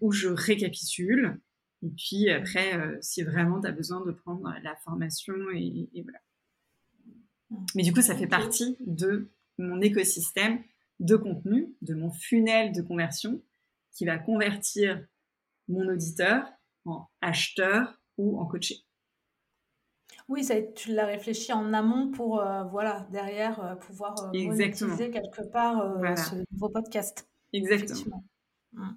où 0.00 0.12
je 0.12 0.28
récapitule 0.28 1.40
et 1.82 1.90
puis 1.90 2.30
après, 2.30 2.74
euh, 2.74 2.96
si 3.00 3.22
vraiment 3.22 3.60
tu 3.60 3.66
as 3.66 3.72
besoin 3.72 4.04
de 4.04 4.12
prendre 4.12 4.54
la 4.62 4.76
formation, 4.76 5.34
et, 5.54 5.88
voilà. 6.02 6.18
Mais 7.74 7.82
du 7.82 7.92
coup, 7.92 8.00
ça 8.00 8.14
fait 8.14 8.28
partie 8.28 8.76
de 8.80 9.28
mon 9.58 9.80
écosystème 9.80 10.62
de 11.00 11.16
contenu, 11.16 11.74
de 11.82 11.94
mon 11.94 12.10
funnel 12.10 12.72
de 12.72 12.82
conversion 12.82 13.42
qui 13.90 14.06
va 14.06 14.18
convertir 14.18 15.04
mon 15.68 15.86
auditeur 15.88 16.46
en 16.84 17.08
acheteur 17.20 18.00
ou 18.16 18.40
en 18.40 18.46
coaché. 18.46 18.84
Oui, 20.28 20.44
ça, 20.44 20.62
tu 20.62 20.94
l'as 20.94 21.04
réfléchi 21.04 21.52
en 21.52 21.72
amont 21.74 22.10
pour, 22.12 22.40
euh, 22.40 22.62
voilà, 22.64 23.06
derrière, 23.10 23.62
euh, 23.62 23.74
pouvoir 23.74 24.14
utiliser 24.32 25.10
quelque 25.10 25.42
part 25.50 25.98
ce 26.16 26.36
nouveau 26.52 26.68
podcast. 26.68 27.28
Exactement. 27.52 28.24
Mmh. 28.72 28.90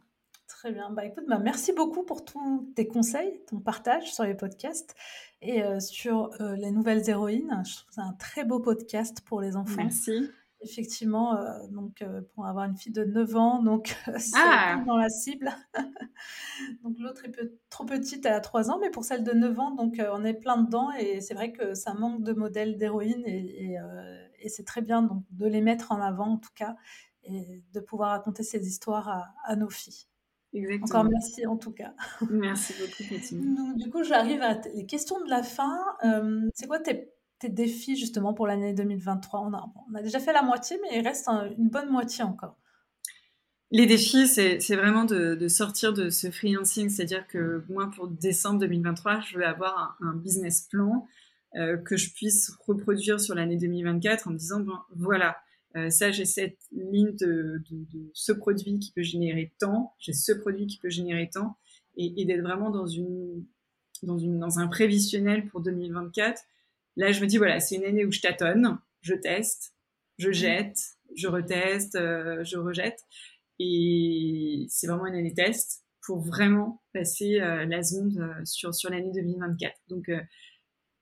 Très 0.60 0.72
bien. 0.72 0.90
Bah, 0.90 1.04
écoute, 1.04 1.26
bah, 1.28 1.38
merci 1.38 1.74
beaucoup 1.74 2.04
pour 2.04 2.24
tous 2.24 2.72
tes 2.78 2.88
conseils, 2.88 3.42
ton 3.46 3.60
partage 3.60 4.14
sur 4.14 4.24
les 4.24 4.36
podcasts 4.36 4.96
et 5.42 5.62
euh, 5.62 5.82
sur 5.82 6.32
euh, 6.40 6.56
les 6.56 6.72
nouvelles 6.72 7.10
héroïnes. 7.10 7.62
Je 7.66 7.76
trouve 7.76 7.88
que 7.88 7.94
c'est 7.94 8.02
un 8.02 8.14
très 8.14 8.46
beau 8.46 8.62
podcast 8.62 9.20
pour 9.26 9.42
les 9.42 9.58
enfants. 9.58 9.84
Merci. 9.84 10.30
Effectivement, 10.62 11.36
euh, 11.36 11.68
donc 11.72 12.02
pour 12.34 12.46
avoir 12.46 12.64
une 12.66 12.78
fille 12.78 12.94
de 12.94 13.04
9 13.04 13.36
ans, 13.36 13.62
donc 13.62 13.98
c'est 14.18 14.32
ah. 14.38 14.82
dans 14.88 14.96
la 14.96 15.10
cible. 15.10 15.54
donc 16.84 16.96
l'autre 17.00 17.26
est 17.26 17.52
trop 17.70 17.84
petite, 17.84 18.26
elle 18.26 18.34
a 18.34 18.40
3 18.40 18.72
ans, 18.72 18.80
mais 18.80 18.90
pour 18.90 19.04
celle 19.04 19.26
de 19.26 19.34
9 19.34 19.60
ans, 19.60 19.72
donc 19.72 20.02
on 20.14 20.24
est 20.24 20.34
plein 20.34 20.64
dedans 20.64 20.90
et 20.98 21.20
c'est 21.20 21.34
vrai 21.34 21.52
que 21.52 21.74
ça 21.74 21.94
manque 21.94 22.24
de 22.24 22.32
modèles 22.32 22.78
d'héroïnes 22.78 23.24
et, 23.26 23.78
et, 24.40 24.50
c'est 24.50 24.64
très 24.64 24.82
bien 24.82 25.02
donc 25.02 25.24
de 25.32 25.48
les 25.48 25.62
mettre 25.62 25.92
en 25.92 26.00
avant 26.00 26.30
en 26.30 26.38
tout 26.38 26.54
cas 26.56 26.78
et 27.24 27.62
de 27.74 27.80
pouvoir 27.82 28.12
raconter 28.12 28.44
ces 28.44 28.66
histoires 28.66 29.34
à 29.44 29.56
nos 29.58 29.70
filles. 29.70 30.08
Exactement. 30.56 31.00
Encore 31.02 31.12
merci 31.12 31.46
en 31.46 31.58
tout 31.58 31.72
cas. 31.72 31.94
Merci 32.30 32.74
beaucoup, 32.80 33.04
Cathy. 33.10 33.38
du 33.76 33.90
coup, 33.90 34.04
j'arrive 34.04 34.42
à 34.42 34.60
les 34.74 34.86
questions 34.86 35.20
de 35.24 35.30
la 35.30 35.44
fin. 35.44 35.78
Euh, 36.06 36.50
c'est 36.54 36.68
quoi 36.68 36.80
tes, 36.80 37.10
tes, 37.40 37.50
défis 37.50 37.98
justement 37.98 38.34
pour 38.34 38.48
l'année 38.48 38.74
2023 38.74 39.42
on 39.42 39.54
a, 39.54 39.70
on 39.92 39.96
a, 39.96 40.02
déjà 40.02 40.20
fait 40.20 40.34
la 40.34 40.44
moitié, 40.44 40.80
mais 40.82 41.00
il 41.00 41.06
reste 41.06 41.28
une 41.58 41.70
bonne 41.70 41.90
moitié 41.90 42.24
encore. 42.24 42.58
Les 43.72 43.86
défis, 43.86 44.28
c'est 44.28 44.76
vraiment 44.76 45.06
de, 45.06 45.36
de, 45.36 45.48
sortir 45.48 45.92
de 45.92 46.10
ce 46.10 46.32
freelancing. 46.32 46.90
C'est-à-dire 46.90 47.28
que 47.28 47.66
moi, 47.68 47.92
pour 47.94 48.08
décembre 48.08 48.60
2023, 48.60 49.20
je 49.22 49.38
veux 49.38 49.46
avoir 49.46 49.98
un, 50.00 50.08
un 50.08 50.16
business 50.16 50.62
plan 50.62 51.06
euh, 51.56 51.78
que 51.78 51.96
je 51.96 52.14
puisse 52.14 52.52
reproduire 52.68 53.20
sur 53.20 53.34
l'année 53.34 53.56
2024 53.56 54.28
en 54.28 54.32
me 54.32 54.38
disant, 54.38 54.60
bon, 54.60 54.78
voilà, 54.96 55.38
euh, 55.76 55.90
ça, 55.90 56.12
j'ai 56.12 56.26
cette 56.26 56.60
ligne 56.72 57.16
de, 57.16 57.62
de, 57.70 57.86
de, 57.92 58.12
ce 58.14 58.32
produit 58.32 58.80
qui 58.80 58.92
peut 58.92 59.04
générer 59.04 59.54
tant, 59.60 59.94
j'ai 60.00 60.14
ce 60.14 60.32
produit 60.32 60.68
qui 60.68 60.78
peut 60.78 60.90
générer 60.90 61.30
tant, 61.30 61.58
et, 61.98 62.22
et 62.22 62.26
d'être 62.26 62.42
vraiment 62.42 62.70
dans 62.70 62.88
une, 62.88 63.46
dans 64.04 64.18
une, 64.18 64.40
dans 64.40 64.60
un 64.60 64.68
prévisionnel 64.68 65.48
pour 65.48 65.62
2024. 65.62 66.42
Là, 66.96 67.12
je 67.12 67.22
me 67.22 67.28
dis 67.28 67.38
voilà, 67.38 67.60
c'est 67.60 67.76
une 67.76 67.84
année 67.84 68.06
où 68.06 68.12
je 68.12 68.22
tâtonne, 68.22 68.80
je 69.02 69.16
teste, 69.16 69.74
je 70.18 70.32
jette, 70.32 70.80
je 71.14 71.28
reteste, 71.28 71.96
euh, 71.96 72.44
je 72.46 72.58
rejette, 72.58 73.00
et 73.60 74.66
c'est 74.70 74.88
vraiment 74.88 75.08
une 75.08 75.16
année 75.16 75.34
test 75.34 75.84
pour 76.06 76.20
vraiment 76.20 76.82
passer 76.94 77.42
euh, 77.42 77.66
la 77.66 77.84
seconde 77.84 78.34
sur 78.46 78.74
sur 78.74 78.90
l'année 78.90 79.12
2024. 79.14 79.76
Donc 79.90 80.10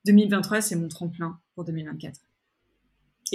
2023, 0.05 0.61
c'est 0.61 0.75
mon 0.75 0.87
tremplin 0.87 1.39
pour 1.53 1.63
2024. 1.63 2.19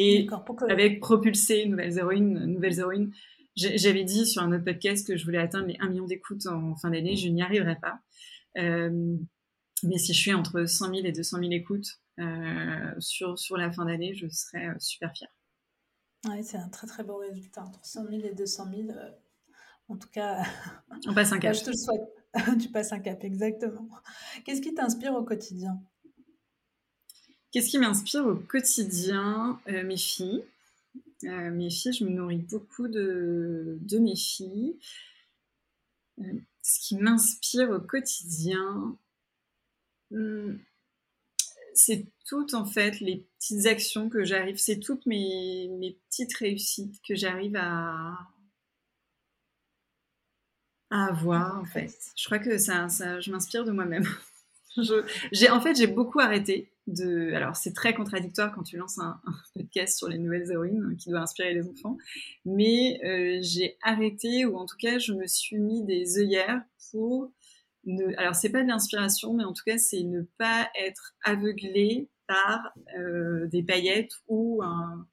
Et 0.01 0.28
avec 0.68 1.01
propulser 1.01 1.66
Nouvelles 1.66 1.99
Héroïnes, 1.99 2.46
Nouvelles 2.46 2.78
Héroïnes, 2.78 3.12
j'avais 3.57 4.05
dit 4.05 4.26
sur 4.26 4.42
un 4.42 4.53
autre 4.53 4.64
podcast 4.64 5.05
que 5.05 5.16
je 5.16 5.24
voulais 5.24 5.38
atteindre 5.38 5.66
les 5.66 5.76
1 5.80 5.88
million 5.88 6.07
d'écoutes 6.07 6.46
en 6.46 6.76
fin 6.76 6.90
d'année. 6.90 7.16
Je 7.16 7.28
n'y 7.28 7.42
arriverai 7.42 7.76
pas. 7.80 7.99
Euh, 8.59 9.16
mais 9.82 9.99
si 9.99 10.12
je 10.12 10.20
suis 10.20 10.32
entre 10.32 10.64
100 10.64 10.94
000 10.94 11.07
et 11.07 11.12
200 11.12 11.38
000 11.38 11.51
écoutes 11.51 12.01
euh, 12.20 12.94
sur, 13.01 13.36
sur 13.38 13.57
la 13.57 13.72
fin 13.72 13.86
d'année, 13.86 14.14
je 14.14 14.28
serais 14.28 14.68
euh, 14.68 14.74
super 14.78 15.12
fière. 15.16 15.30
Oui, 16.28 16.44
c'est 16.44 16.59
un 16.59 16.68
très 16.68 16.86
très 16.86 17.03
beau 17.03 17.16
résultat. 17.16 17.64
Entre 17.64 17.84
100 17.84 18.07
000 18.07 18.20
et 18.24 18.34
200 18.34 18.70
000, 18.70 18.90
euh, 18.90 19.11
en 19.88 19.96
tout 19.96 20.09
cas. 20.09 20.44
On 21.09 21.14
passe 21.14 21.32
un 21.32 21.38
cap. 21.40 21.55
je 21.55 21.64
te 21.64 21.70
le 21.70 21.76
souhaite. 21.76 22.09
tu 22.61 22.68
passes 22.68 22.92
un 22.92 23.01
cap, 23.01 23.24
exactement. 23.24 23.88
Qu'est-ce 24.44 24.61
qui 24.61 24.74
t'inspire 24.74 25.14
au 25.14 25.24
quotidien? 25.24 25.80
Qu'est-ce 27.51 27.70
qui 27.70 27.78
m'inspire 27.78 28.26
au 28.26 28.34
quotidien 28.34 29.61
euh, 29.68 29.82
Mes 29.84 29.96
filles? 29.96 30.44
Euh, 31.24 31.51
mes 31.51 31.70
filles, 31.70 31.92
je 31.92 32.05
me 32.05 32.11
nourris 32.11 32.36
beaucoup 32.38 32.88
de, 32.88 33.78
de 33.80 33.99
mes 33.99 34.16
filles. 34.16 34.78
Euh, 36.20 36.40
ce 36.62 36.78
qui 36.80 36.96
m'inspire 36.96 37.70
au 37.70 37.80
quotidien, 37.80 38.96
hmm, 40.11 40.57
c'est 41.74 42.07
toutes 42.26 42.55
en 42.55 42.66
fait 42.66 43.01
les 43.01 43.26
petites 43.38 43.66
actions 43.66 44.09
que 44.11 44.24
j'arrive, 44.24 44.59
c'est 44.59 44.78
toutes 44.78 45.07
mes, 45.07 45.68
mes, 45.78 45.99
petites 46.09 46.34
réussites 46.34 47.01
que 47.07 47.14
j'arrive 47.14 47.57
à, 47.57 48.18
à 50.90 51.07
avoir 51.07 51.59
en 51.59 51.64
fait. 51.64 51.96
Je 52.16 52.24
crois 52.26 52.38
que 52.38 52.59
ça, 52.59 52.88
ça 52.88 53.20
je 53.20 53.30
m'inspire 53.30 53.64
de 53.64 53.72
moi-même. 53.72 54.07
J'ai, 55.33 55.51
en 55.51 55.61
fait, 55.61 55.77
j'ai 55.77 55.87
beaucoup 55.87 56.21
arrêté 56.21 56.73
de. 56.87 57.33
Alors, 57.35 57.57
c'est 57.57 57.73
très 57.73 57.95
contradictoire 57.95 58.55
quand 58.55 58.62
tu 58.62 58.77
lances 58.77 58.99
un, 58.99 59.21
podcast 59.55 59.99
sur 59.99 60.09
les 60.09 60.19
nouvelles 60.19 60.51
héroïnes 60.51 60.97
qui 60.99 61.11
doit 61.11 61.21
inspirer 61.21 61.55
les 61.55 61.69
enfants, 61.69 61.97
mais 62.45 63.01
euh, 63.05 63.39
j'ai 63.43 63.77
arrêté, 63.83 64.45
ou 64.47 64.57
en 64.57 64.66
tout 64.66 64.77
cas, 64.79 64.99
je 64.99 65.12
me 65.12 65.27
suis 65.27 65.59
mis 65.59 65.85
des 65.85 66.19
œillères 66.19 66.62
pour. 66.91 67.33
Ne... 67.85 68.16
Alors, 68.19 68.35
c'est 68.35 68.51
pas 68.51 68.62
de 68.62 68.69
l'inspiration, 68.69 69.35
mais 69.35 69.45
en 69.45 69.53
tout 69.53 69.64
cas, 69.64 69.79
c'est 69.79 70.03
ne 70.03 70.23
pas 70.39 70.69
être 70.79 71.14
aveuglé 71.25 72.09
par 72.27 72.73
euh, 72.99 73.47
des 73.47 73.62
paillettes 73.62 74.12
ou 74.27 74.62
un 74.62 75.07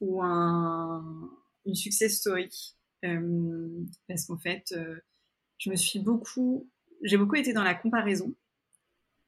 ou 0.00 0.22
un 0.22 1.30
une 1.66 1.74
success 1.74 2.18
story, 2.18 2.76
euh, 3.06 3.68
parce 4.06 4.26
qu'en 4.26 4.36
fait, 4.36 4.74
je 5.56 5.70
me 5.70 5.76
suis 5.76 5.98
beaucoup, 5.98 6.68
j'ai 7.02 7.16
beaucoup 7.16 7.36
été 7.36 7.54
dans 7.54 7.62
la 7.62 7.74
comparaison 7.74 8.34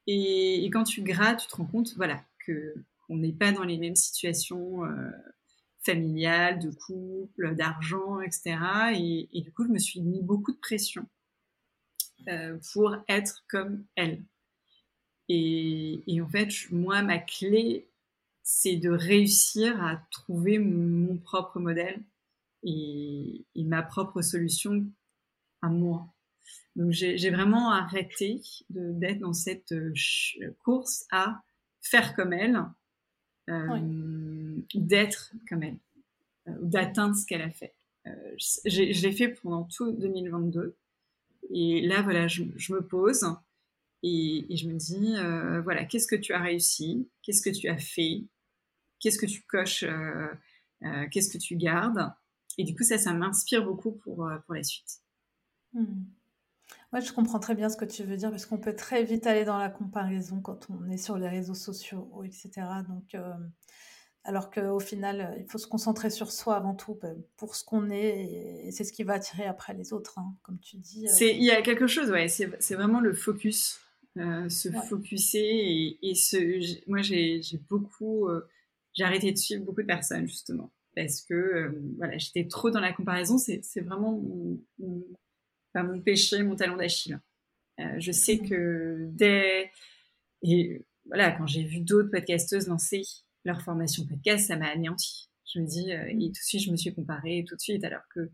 et, 0.07 0.69
quand 0.71 0.85
tu 0.85 1.01
grattes, 1.01 1.41
tu 1.41 1.47
te 1.47 1.55
rends 1.57 1.65
compte, 1.65 1.93
voilà, 1.95 2.23
que 2.45 2.75
on 3.09 3.17
n'est 3.17 3.33
pas 3.33 3.51
dans 3.51 3.63
les 3.63 3.77
mêmes 3.77 3.95
situations 3.95 4.85
euh, 4.85 5.11
familiales, 5.81 6.59
de 6.59 6.71
couple, 6.71 7.55
d'argent, 7.55 8.21
etc. 8.21 8.57
Et, 8.95 9.41
du 9.41 9.51
coup, 9.51 9.65
je 9.65 9.71
me 9.71 9.79
suis 9.79 10.01
mis 10.01 10.21
beaucoup 10.21 10.53
de 10.53 10.57
pression 10.57 11.05
euh, 12.29 12.57
pour 12.73 12.95
être 13.07 13.43
comme 13.49 13.85
elle. 13.95 14.23
Et, 15.29 16.21
en 16.21 16.29
fait, 16.29 16.49
moi, 16.71 17.01
ma 17.01 17.19
clé, 17.19 17.89
c'est 18.43 18.77
de 18.77 18.89
réussir 18.89 19.83
à 19.83 19.97
trouver 20.09 20.57
mon 20.57 21.17
propre 21.17 21.59
modèle 21.59 22.01
et 22.63 23.45
ma 23.55 23.83
propre 23.83 24.21
solution 24.21 24.85
à 25.61 25.69
moi. 25.69 26.07
Donc 26.75 26.91
j'ai 26.91 27.29
vraiment 27.29 27.71
arrêté 27.71 28.41
d'être 28.69 29.19
dans 29.19 29.33
cette 29.33 29.71
euh, 29.71 29.93
course 30.63 31.05
à 31.11 31.41
faire 31.81 32.15
comme 32.15 32.33
elle, 32.33 32.63
euh, 33.49 34.59
d'être 34.75 35.31
comme 35.47 35.63
elle, 35.63 35.77
euh, 36.47 36.53
d'atteindre 36.61 37.15
ce 37.15 37.25
qu'elle 37.25 37.41
a 37.41 37.49
fait. 37.49 37.73
Euh, 38.05 38.11
je 38.37 39.01
l'ai 39.01 39.11
fait 39.11 39.29
pendant 39.29 39.63
tout 39.63 39.91
2022. 39.93 40.75
Et 41.51 41.81
là, 41.81 42.01
voilà, 42.01 42.27
je, 42.27 42.43
je 42.57 42.73
me 42.73 42.81
pose 42.81 43.25
et, 44.03 44.45
et, 44.49 44.57
je 44.57 44.67
me 44.67 44.75
dis, 44.75 45.15
voilà, 45.63 45.85
qu'est-ce 45.85 46.07
que 46.07 46.15
tu 46.15 46.33
as 46.33 46.41
réussi? 46.41 47.07
Qu'est-ce 47.21 47.41
que 47.41 47.49
tu 47.49 47.69
as 47.69 47.77
fait? 47.77 48.23
Qu'est-ce 48.99 49.17
que 49.17 49.25
tu 49.25 49.43
coches 49.43 49.85
Qu'est-ce 51.11 51.29
que 51.29 51.37
tu 51.37 51.55
gardes? 51.55 52.11
Et 52.57 52.63
du 52.63 52.75
coup, 52.75 52.83
ça, 52.83 52.97
ça 52.97 53.13
m'inspire 53.13 53.63
beaucoup 53.63 53.91
pour, 53.91 54.29
pour 54.45 54.55
la 54.55 54.63
suite. 54.63 54.99
Mmh. 55.73 55.85
Ouais, 56.93 57.01
je 57.01 57.11
comprends 57.11 57.39
très 57.39 57.53
bien 57.53 57.67
ce 57.69 57.75
que 57.75 57.85
tu 57.85 58.03
veux 58.03 58.15
dire 58.15 58.29
parce 58.29 58.45
qu'on 58.45 58.59
peut 58.59 58.75
très 58.75 59.03
vite 59.03 59.27
aller 59.27 59.43
dans 59.43 59.57
la 59.57 59.69
comparaison 59.69 60.39
quand 60.39 60.67
on 60.69 60.89
est 60.89 60.97
sur 60.97 61.17
les 61.17 61.27
réseaux 61.27 61.53
sociaux, 61.53 62.23
etc. 62.23 62.49
Donc, 62.87 63.13
euh, 63.13 63.33
alors 64.23 64.49
qu'au 64.49 64.79
final, 64.79 65.19
euh, 65.21 65.39
il 65.39 65.45
faut 65.49 65.57
se 65.57 65.67
concentrer 65.67 66.09
sur 66.09 66.31
soi 66.31 66.55
avant 66.55 66.75
tout 66.75 66.97
ben, 67.01 67.21
pour 67.35 67.55
ce 67.55 67.65
qu'on 67.65 67.89
est 67.89 68.65
et 68.65 68.71
c'est 68.71 68.85
ce 68.85 68.93
qui 68.93 69.03
va 69.03 69.13
attirer 69.13 69.45
après 69.45 69.73
les 69.73 69.91
autres, 69.91 70.17
hein, 70.17 70.33
comme 70.43 70.59
tu 70.59 70.77
dis. 70.77 71.07
Euh... 71.07 71.25
Il 71.25 71.43
y 71.43 71.51
a 71.51 71.61
quelque 71.61 71.87
chose, 71.87 72.09
ouais, 72.09 72.29
c'est 72.29 72.75
vraiment 72.75 73.01
le 73.01 73.13
focus, 73.13 73.81
euh, 74.17 74.47
se 74.47 74.69
ouais. 74.69 74.81
focuser 74.87 75.39
et, 75.39 76.09
et 76.09 76.15
ce, 76.15 76.37
moi 76.89 77.01
j'ai 77.01 77.41
beaucoup, 77.69 78.29
j'ai 78.93 79.03
arrêté 79.03 79.33
de 79.33 79.37
suivre 79.37 79.65
beaucoup 79.65 79.81
de 79.81 79.87
personnes 79.87 80.25
justement 80.25 80.71
parce 80.95 81.21
que 81.21 81.77
voilà, 81.97 82.17
j'étais 82.17 82.47
trop 82.47 82.71
dans 82.71 82.79
la 82.79 82.93
comparaison, 82.93 83.37
c'est 83.37 83.81
vraiment 83.81 84.13
mon, 84.13 84.59
mon 84.79 85.03
mon 85.83 86.01
péché, 86.01 86.43
mon 86.43 86.55
talon 86.55 86.77
d'Achille. 86.77 87.19
Euh, 87.79 87.99
je 87.99 88.11
sais 88.11 88.39
que 88.39 89.07
dès 89.11 89.71
et 90.41 90.85
voilà, 91.05 91.31
quand 91.31 91.47
j'ai 91.47 91.63
vu 91.63 91.79
d'autres 91.79 92.09
podcasteuses 92.09 92.67
lancer 92.67 93.03
leur 93.45 93.61
formation 93.61 94.05
podcast, 94.05 94.47
ça 94.47 94.57
m'a 94.57 94.69
anéanti. 94.69 95.29
Je 95.53 95.59
me 95.59 95.65
dis 95.65 95.91
euh, 95.93 96.07
et 96.09 96.27
tout 96.27 96.31
de 96.31 96.35
suite 96.37 96.61
je 96.61 96.71
me 96.71 96.77
suis 96.77 96.93
comparée 96.93 97.45
tout 97.47 97.55
de 97.55 97.61
suite 97.61 97.83
alors 97.83 98.03
que 98.13 98.31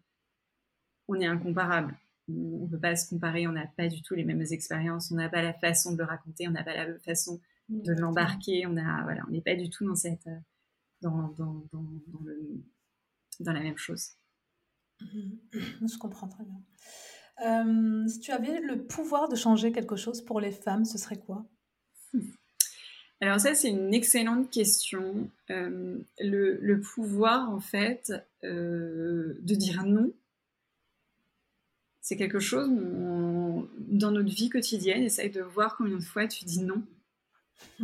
on 1.07 1.15
est 1.15 1.25
incomparable. 1.25 1.95
On 2.29 2.65
ne 2.65 2.67
peut 2.67 2.79
pas 2.79 2.95
se 2.95 3.09
comparer, 3.09 3.47
on 3.47 3.51
n'a 3.51 3.67
pas 3.67 3.89
du 3.89 4.01
tout 4.01 4.15
les 4.15 4.23
mêmes 4.23 4.45
expériences, 4.49 5.11
on 5.11 5.15
n'a 5.15 5.27
pas 5.27 5.41
la 5.41 5.53
façon 5.53 5.91
de 5.91 5.97
le 5.97 6.05
raconter, 6.05 6.47
on 6.47 6.51
n'a 6.51 6.63
pas 6.63 6.73
la 6.73 6.97
façon 6.99 7.41
de 7.67 7.91
l'embarquer, 7.93 8.65
on 8.65 8.77
a 8.77 9.03
voilà, 9.03 9.23
on 9.27 9.31
n'est 9.31 9.41
pas 9.41 9.55
du 9.55 9.69
tout 9.69 9.85
dans 9.85 9.95
cette 9.95 10.25
euh, 10.27 10.39
dans, 11.01 11.27
dans, 11.33 11.67
dans, 11.73 11.83
dans, 12.07 12.23
le, 12.23 12.63
dans 13.41 13.51
la 13.51 13.59
même 13.59 13.77
chose. 13.77 14.11
Je 15.01 15.97
comprends 15.97 16.29
très 16.29 16.45
bien. 16.45 16.61
Euh, 17.41 18.07
si 18.07 18.19
tu 18.19 18.31
avais 18.31 18.59
le 18.59 18.83
pouvoir 18.83 19.27
de 19.27 19.35
changer 19.35 19.71
quelque 19.71 19.95
chose 19.95 20.21
pour 20.21 20.39
les 20.39 20.51
femmes, 20.51 20.85
ce 20.85 20.97
serait 20.97 21.17
quoi? 21.17 21.45
Alors 23.21 23.39
ça, 23.39 23.55
c'est 23.55 23.69
une 23.69 23.93
excellente 23.93 24.49
question. 24.51 25.29
Euh, 25.49 25.97
le, 26.19 26.57
le, 26.61 26.81
pouvoir, 26.81 27.49
en 27.49 27.59
fait, 27.59 28.13
euh, 28.43 29.35
de 29.41 29.55
dire 29.55 29.83
non, 29.85 30.11
c'est 32.01 32.17
quelque 32.17 32.39
chose 32.39 32.69
on, 32.69 33.67
dans 33.79 34.11
notre 34.11 34.29
vie 34.29 34.49
quotidienne, 34.49 35.03
essaye 35.03 35.29
de 35.29 35.41
voir 35.41 35.77
combien 35.77 35.97
de 35.97 36.03
fois 36.03 36.27
tu 36.27 36.45
dis 36.45 36.61
non. 36.61 36.83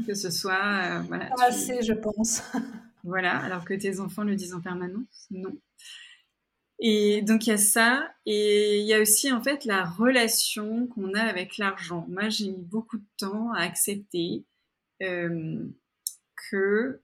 Que 0.05 0.13
ce 0.13 0.29
soit... 0.29 0.99
voilà, 1.07 1.27
Pas 1.37 1.45
assez, 1.47 1.81
je 1.83 1.93
pense. 1.93 2.41
voilà, 3.03 3.37
alors 3.37 3.63
que 3.63 3.73
tes 3.73 4.01
enfants 4.01 4.23
le 4.23 4.35
disent 4.35 4.53
en 4.53 4.59
permanence, 4.59 5.27
non. 5.31 5.57
Et 6.79 7.21
donc 7.21 7.45
il 7.45 7.49
y 7.49 7.53
a 7.53 7.57
ça, 7.57 8.09
et 8.25 8.79
il 8.79 8.87
y 8.87 8.93
a 8.93 9.01
aussi 9.01 9.31
en 9.31 9.41
fait 9.41 9.65
la 9.65 9.83
relation 9.83 10.87
qu'on 10.87 11.13
a 11.13 11.21
avec 11.21 11.57
l'argent. 11.57 12.05
Moi, 12.09 12.29
j'ai 12.29 12.49
mis 12.49 12.63
beaucoup 12.63 12.97
de 12.97 13.05
temps 13.17 13.51
à 13.53 13.61
accepter 13.61 14.45
euh, 15.03 15.59
que 16.49 17.01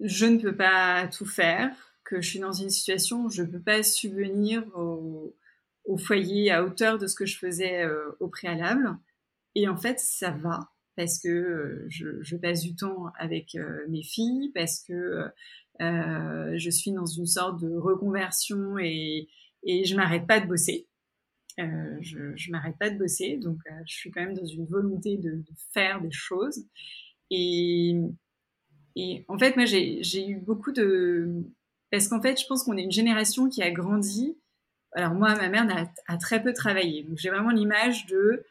je 0.00 0.26
ne 0.26 0.38
peux 0.38 0.56
pas 0.56 1.06
tout 1.06 1.26
faire, 1.26 1.70
que 2.04 2.20
je 2.20 2.28
suis 2.28 2.40
dans 2.40 2.52
une 2.52 2.70
situation 2.70 3.24
où 3.26 3.30
je 3.30 3.42
ne 3.42 3.48
peux 3.48 3.60
pas 3.60 3.84
subvenir 3.84 4.64
au 4.76 5.96
foyer 5.96 6.50
à 6.50 6.64
hauteur 6.64 6.98
de 6.98 7.06
ce 7.06 7.14
que 7.14 7.26
je 7.26 7.38
faisais 7.38 7.86
au 8.18 8.28
préalable. 8.28 8.96
Et 9.54 9.68
en 9.68 9.76
fait, 9.76 10.00
ça 10.00 10.30
va 10.30 10.72
parce 10.96 11.18
que 11.20 11.86
je, 11.88 12.22
je, 12.22 12.36
passe 12.36 12.60
du 12.60 12.74
temps 12.74 13.12
avec 13.18 13.56
mes 13.88 14.02
filles, 14.02 14.50
parce 14.54 14.80
que 14.80 15.24
je 15.80 16.70
suis 16.70 16.92
dans 16.92 17.06
une 17.06 17.26
sorte 17.26 17.60
de 17.60 17.74
reconversion 17.76 18.78
et, 18.78 19.28
et 19.64 19.84
je 19.84 19.96
m'arrête 19.96 20.26
pas 20.26 20.40
de 20.40 20.46
bosser. 20.46 20.86
Euh, 21.60 21.98
je, 22.00 22.34
je 22.34 22.50
m'arrête 22.50 22.78
pas 22.78 22.88
de 22.88 22.96
bosser, 22.96 23.36
donc 23.36 23.58
euh, 23.70 23.74
je 23.86 23.94
suis 23.94 24.10
quand 24.10 24.22
même 24.22 24.32
dans 24.34 24.46
une 24.46 24.64
volonté 24.64 25.18
de, 25.18 25.32
de 25.32 25.52
faire 25.74 26.00
des 26.00 26.10
choses. 26.10 26.64
Et, 27.30 27.94
et 28.96 29.24
en 29.28 29.38
fait, 29.38 29.56
moi, 29.56 29.66
j'ai 29.66 30.26
eu 30.26 30.36
beaucoup 30.36 30.72
de... 30.72 31.44
Parce 31.90 32.08
qu'en 32.08 32.22
fait, 32.22 32.40
je 32.40 32.46
pense 32.46 32.64
qu'on 32.64 32.78
est 32.78 32.84
une 32.84 32.90
génération 32.90 33.50
qui 33.50 33.62
a 33.62 33.70
grandi. 33.70 34.38
Alors 34.92 35.12
moi, 35.12 35.34
ma 35.34 35.50
mère 35.50 35.68
a, 35.76 36.12
a 36.12 36.16
très 36.16 36.42
peu 36.42 36.54
travaillé. 36.54 37.02
Donc 37.02 37.18
j'ai 37.18 37.28
vraiment 37.28 37.50
l'image 37.50 38.06
de 38.06 38.44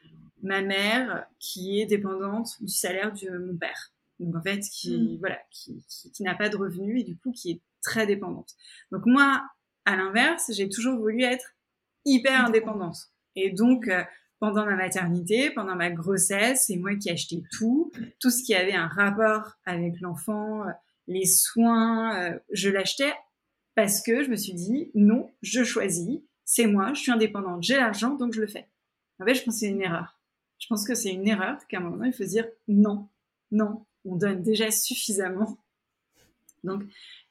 ma 0.43 0.61
mère 0.61 1.26
qui 1.39 1.80
est 1.80 1.88
dépendante 1.88 2.61
du 2.61 2.67
salaire 2.67 3.13
de 3.13 3.38
mon 3.38 3.57
père. 3.57 3.91
Donc 4.22 4.36
en 4.36 4.41
fait, 4.41 4.59
qui, 4.59 4.97
mmh. 4.97 5.17
voilà, 5.19 5.39
qui, 5.49 5.84
qui, 5.88 6.11
qui 6.11 6.24
n'a 6.24 6.36
pas 6.36 6.49
de 6.49 6.57
revenus 6.57 7.01
et 7.01 7.03
du 7.03 7.17
coup 7.17 7.32
qui 7.32 7.51
est 7.51 7.61
très 7.82 8.05
dépendante. 8.05 8.53
Donc 8.91 9.05
moi, 9.05 9.43
à 9.86 9.95
l'inverse, 9.95 10.51
j'ai 10.53 10.69
toujours 10.69 10.97
voulu 10.97 11.24
être 11.24 11.55
hyper 12.05 12.45
indépendante. 12.45 12.97
Et 13.36 13.51
donc, 13.51 13.88
euh, 13.88 14.03
pendant 14.39 14.65
ma 14.65 14.76
maternité, 14.76 15.51
pendant 15.51 15.76
ma 15.76 15.91
grossesse, 15.91 16.65
c'est 16.67 16.78
moi 16.78 16.95
qui 16.95 17.09
achetais 17.09 17.43
tout, 17.51 17.91
tout 18.19 18.30
ce 18.30 18.43
qui 18.43 18.55
avait 18.55 18.74
un 18.74 18.88
rapport 18.88 19.53
avec 19.65 19.99
l'enfant, 20.01 20.67
euh, 20.67 20.72
les 21.07 21.26
soins, 21.26 22.19
euh, 22.19 22.39
je 22.51 22.69
l'achetais 22.69 23.13
parce 23.76 24.01
que 24.01 24.24
je 24.24 24.30
me 24.30 24.36
suis 24.36 24.53
dit 24.53 24.91
non, 24.95 25.30
je 25.41 25.63
choisis, 25.63 26.19
c'est 26.43 26.67
moi, 26.67 26.93
je 26.93 27.01
suis 27.01 27.11
indépendante, 27.11 27.63
j'ai 27.63 27.78
l'argent, 27.78 28.15
donc 28.15 28.34
je 28.34 28.41
le 28.41 28.47
fais. 28.47 28.67
En 29.19 29.26
fait, 29.26 29.36
je 29.36 29.43
pense 29.43 29.55
que 29.55 29.59
c'est 29.59 29.67
une 29.67 29.82
erreur. 29.82 30.19
Je 30.59 30.67
pense 30.67 30.88
que 30.88 30.95
c'est 30.95 31.11
une 31.11 31.28
erreur 31.28 31.57
qu'à 31.67 31.78
un 31.78 31.82
moment 31.82 32.03
il 32.03 32.13
faut 32.13 32.24
se 32.24 32.30
dire 32.30 32.47
non, 32.67 33.07
non, 33.51 33.86
on 34.06 34.16
donne 34.16 34.41
déjà 34.41 34.72
suffisamment. 34.72 35.58
Donc, 36.64 36.84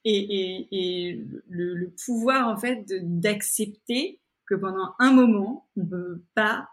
et, 0.05 0.19
et, 0.19 0.69
et 0.73 1.25
le, 1.49 1.75
le, 1.75 1.91
pouvoir 2.05 2.49
en 2.49 2.57
fait 2.57 2.85
d'accepter 3.03 4.21
que 4.47 4.55
pendant 4.55 4.95
un 4.99 5.13
moment, 5.13 5.69
on 5.77 5.87
peut 5.87 6.23
pas 6.35 6.69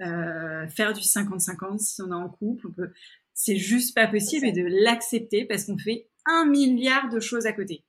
euh, 0.00 0.68
faire 0.68 0.92
du 0.92 1.00
50-50 1.00 1.78
si 1.78 2.00
on 2.02 2.10
est 2.10 2.14
en 2.14 2.28
couple. 2.28 2.68
On 2.68 2.72
peut, 2.72 2.92
c'est 3.34 3.56
juste 3.56 3.94
pas 3.94 4.06
possible 4.06 4.46
et 4.46 4.52
de 4.52 4.64
l'accepter 4.84 5.44
parce 5.44 5.64
qu'on 5.64 5.78
fait 5.78 6.08
un 6.24 6.46
milliard 6.46 7.08
de 7.08 7.20
choses 7.20 7.46
à 7.46 7.52
côté, 7.52 7.84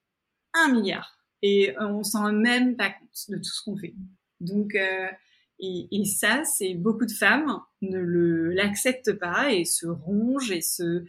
un 0.54 0.72
milliard, 0.72 1.18
et 1.42 1.76
on 1.80 2.04
s'en 2.04 2.24
rend 2.24 2.34
même 2.34 2.76
pas 2.76 2.90
compte 2.90 3.30
de 3.30 3.38
tout 3.38 3.44
ce 3.44 3.64
qu'on 3.64 3.78
fait. 3.78 3.94
Donc 4.40 4.76
euh, 4.76 5.08
et, 5.60 5.88
et, 5.92 6.06
ça, 6.06 6.44
c'est 6.46 6.74
beaucoup 6.74 7.06
de 7.06 7.12
femmes 7.12 7.60
ne 7.82 8.00
le 8.00 8.54
l'acceptent 8.54 9.14
pas 9.14 9.52
et 9.52 9.66
se 9.66 9.88
rongent 9.88 10.52
et 10.52 10.62
se 10.62 11.04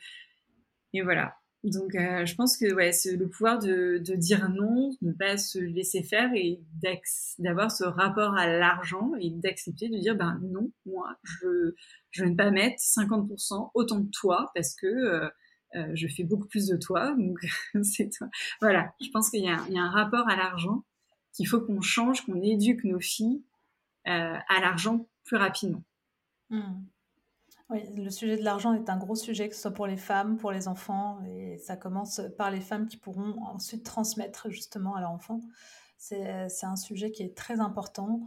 et 0.93 1.03
voilà. 1.03 1.37
Donc, 1.63 1.95
euh, 1.95 2.25
je 2.25 2.35
pense 2.37 2.57
que 2.57 2.73
ouais, 2.73 2.91
le 3.05 3.29
pouvoir 3.29 3.59
de, 3.59 3.99
dire 4.17 4.49
non, 4.49 4.97
de 5.03 5.09
ne 5.09 5.13
pas 5.13 5.37
se 5.37 5.59
laisser 5.59 6.03
faire 6.03 6.31
et 6.35 6.59
d'avoir 7.39 7.71
ce 7.71 7.85
rapport 7.85 8.35
à 8.35 8.47
l'argent 8.47 9.13
et 9.21 9.29
d'accepter 9.31 9.91
de 9.91 9.99
dire 9.99 10.17
ben 10.17 10.41
non, 10.43 10.71
moi, 10.87 11.19
je 11.23 11.75
je 12.11 12.25
vais 12.25 12.35
pas 12.35 12.51
mettre 12.51 12.79
50% 12.79 13.71
autant 13.75 14.01
de 14.01 14.11
toi 14.11 14.51
parce 14.55 14.75
que 14.75 14.87
euh, 14.87 15.29
euh, 15.77 15.91
je 15.95 16.09
fais 16.09 16.25
beaucoup 16.25 16.49
plus 16.49 16.67
de 16.67 16.77
toi, 16.77 17.15
donc 17.19 17.39
c'est 17.83 18.11
toi. 18.11 18.29
Voilà, 18.61 18.93
je 19.01 19.11
pense 19.11 19.31
qu'il 19.31 19.41
y, 19.41 19.45
y, 19.45 19.79
a 19.79 19.83
un 19.83 19.91
rapport 19.91 20.29
à 20.29 20.37
l'argent 20.37 20.85
qu'il 21.33 21.47
faut 21.47 21.61
qu'on 21.61 21.81
change, 21.81 22.25
qu'on 22.25 22.41
éduque 22.43 22.85
nos 22.85 23.01
filles 23.01 23.43
euh, 24.09 24.37
à 24.49 24.61
l'argent 24.61 25.09
plus 25.25 25.37
rapidement. 25.37 25.85
Mmh. 26.51 26.83
Oui, 27.71 27.89
le 27.97 28.11
sujet 28.11 28.37
de 28.37 28.43
l'argent 28.43 28.75
est 28.75 28.91
un 28.91 28.97
gros 28.97 29.15
sujet, 29.15 29.49
que 29.49 29.55
ce 29.55 29.61
soit 29.61 29.71
pour 29.71 29.87
les 29.87 29.97
femmes, 29.97 30.39
pour 30.39 30.51
les 30.51 30.67
enfants, 30.67 31.21
et 31.29 31.57
ça 31.59 31.77
commence 31.77 32.21
par 32.37 32.51
les 32.51 32.61
femmes 32.61 32.89
qui 32.89 32.97
pourront 32.97 33.41
ensuite 33.45 33.85
transmettre 33.85 34.51
justement 34.51 34.97
à 34.97 35.01
leurs 35.01 35.13
enfants. 35.13 35.41
C'est 35.97 36.65
un 36.65 36.77
sujet 36.77 37.13
qui 37.13 37.23
est 37.23 37.37
très 37.37 37.61
important. 37.61 38.23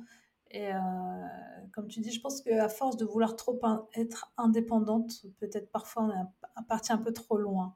Et 0.50 0.74
euh, 0.74 0.80
comme 1.74 1.88
tu 1.88 2.00
dis, 2.00 2.12
je 2.12 2.22
pense 2.22 2.42
qu'à 2.42 2.70
force 2.70 2.96
de 2.96 3.04
vouloir 3.04 3.36
trop 3.36 3.60
être 3.96 4.32
indépendante, 4.38 5.26
peut-être 5.40 5.70
parfois 5.72 6.04
on 6.04 6.12
est 6.12 6.66
parti 6.70 6.94
un 6.94 7.00
peu 7.00 7.12
trop 7.12 7.38
loin. 7.38 7.74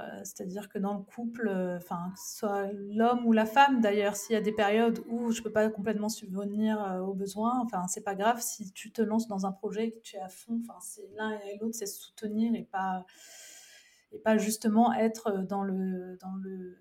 Euh, 0.00 0.20
c'est-à-dire 0.24 0.68
que 0.68 0.78
dans 0.78 0.94
le 0.94 1.02
couple, 1.02 1.48
euh, 1.48 1.76
enfin, 1.76 2.12
que 2.14 2.20
ce 2.20 2.38
soit 2.38 2.68
l'homme 2.72 3.26
ou 3.26 3.32
la 3.32 3.46
femme 3.46 3.80
d'ailleurs, 3.80 4.16
s'il 4.16 4.34
y 4.34 4.36
a 4.36 4.40
des 4.40 4.52
périodes 4.52 5.02
où 5.08 5.30
je 5.30 5.42
peux 5.42 5.52
pas 5.52 5.68
complètement 5.68 6.08
subvenir 6.08 6.82
euh, 6.82 7.00
aux 7.00 7.14
besoins, 7.14 7.60
enfin, 7.60 7.86
c'est 7.88 8.04
pas 8.04 8.14
grave 8.14 8.40
si 8.40 8.72
tu 8.72 8.92
te 8.92 9.02
lances 9.02 9.28
dans 9.28 9.46
un 9.46 9.52
projet 9.52 9.92
que 9.92 10.00
tu 10.00 10.16
es 10.16 10.20
à 10.20 10.28
fond, 10.28 10.60
enfin, 10.64 10.78
c'est 10.80 11.08
l'un 11.16 11.32
et 11.32 11.58
l'autre, 11.60 11.74
c'est 11.74 11.86
soutenir 11.86 12.54
et 12.54 12.64
pas, 12.70 13.04
et 14.12 14.18
pas 14.18 14.38
justement 14.38 14.92
être 14.92 15.44
dans 15.48 15.62
le, 15.62 16.16
dans 16.20 16.34
le, 16.34 16.78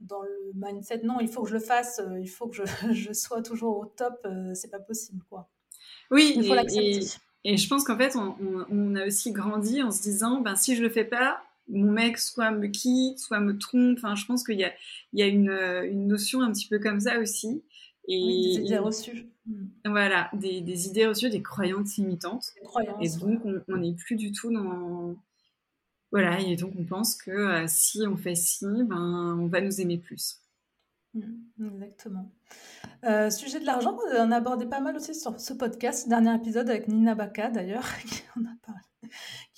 dans 0.00 0.22
le 0.22 0.52
mindset 0.54 1.02
non, 1.04 1.20
il 1.20 1.28
faut 1.28 1.42
que 1.42 1.48
je 1.48 1.54
le 1.54 1.60
fasse, 1.60 2.00
il 2.20 2.28
faut 2.28 2.48
que 2.48 2.56
je, 2.56 2.62
je 2.92 3.12
sois 3.12 3.42
toujours 3.42 3.78
au 3.78 3.86
top, 3.86 4.26
c'est 4.54 4.70
pas 4.70 4.80
possible, 4.80 5.22
quoi. 5.28 5.48
Oui, 6.10 6.34
il 6.36 6.46
faut 6.46 6.54
l'accepter. 6.54 7.00
Et, 7.44 7.56
je 7.56 7.68
pense 7.68 7.82
qu'en 7.82 7.96
fait, 7.96 8.14
on, 8.14 8.36
on, 8.40 8.66
on, 8.70 8.94
a 8.94 9.06
aussi 9.06 9.32
grandi 9.32 9.82
en 9.82 9.90
se 9.90 10.00
disant, 10.00 10.40
ben, 10.42 10.54
si 10.54 10.76
je 10.76 10.82
le 10.82 10.88
fais 10.88 11.04
pas, 11.04 11.42
mon 11.72 11.90
mec 11.90 12.18
soit 12.18 12.50
me 12.50 12.68
quitte, 12.68 13.18
soit 13.18 13.40
me 13.40 13.58
trompe. 13.58 13.98
Enfin, 13.98 14.14
je 14.14 14.26
pense 14.26 14.44
qu'il 14.44 14.58
y 14.58 14.64
a, 14.64 14.72
il 15.12 15.20
y 15.20 15.22
a 15.22 15.26
une, 15.26 15.50
une, 15.50 16.06
notion 16.06 16.42
un 16.42 16.52
petit 16.52 16.68
peu 16.68 16.78
comme 16.78 17.00
ça 17.00 17.18
aussi. 17.18 17.64
Et, 18.08 18.16
oui, 18.16 18.56
des 18.56 18.64
idées 18.66 18.78
reçues. 18.78 19.26
Mm. 19.46 19.66
Voilà, 19.86 20.30
des, 20.34 20.60
des, 20.60 20.86
idées 20.88 21.06
reçues, 21.06 21.30
des 21.30 21.42
croyances 21.42 21.96
limitantes. 21.96 22.46
Des 22.56 22.66
croyances, 22.66 23.16
et 23.16 23.18
donc, 23.18 23.42
on 23.68 23.76
n'est 23.76 23.94
plus 23.94 24.16
du 24.16 24.32
tout 24.32 24.52
dans. 24.52 25.16
Voilà, 26.10 26.38
et 26.40 26.56
donc 26.56 26.74
on 26.78 26.84
pense 26.84 27.14
que 27.14 27.30
euh, 27.30 27.64
si 27.66 28.02
on 28.06 28.16
fait 28.16 28.34
ci, 28.34 28.66
ben, 28.66 29.38
on 29.40 29.46
va 29.46 29.62
nous 29.62 29.80
aimer 29.80 29.96
plus. 29.96 30.42
Mm, 31.14 31.82
exactement. 31.82 32.30
Euh, 33.04 33.30
sujet 33.30 33.60
de 33.60 33.64
l'argent, 33.64 33.98
on 34.18 34.30
a 34.30 34.36
abordé 34.36 34.66
pas 34.66 34.80
mal 34.80 34.96
aussi 34.96 35.14
sur 35.14 35.40
ce 35.40 35.54
podcast, 35.54 36.08
dernier 36.08 36.34
épisode 36.34 36.68
avec 36.68 36.88
Nina 36.88 37.14
Baka 37.14 37.50
d'ailleurs, 37.50 37.86
qui 38.06 38.22
en 38.36 38.44
a 38.44 38.54
parlé 38.66 39.10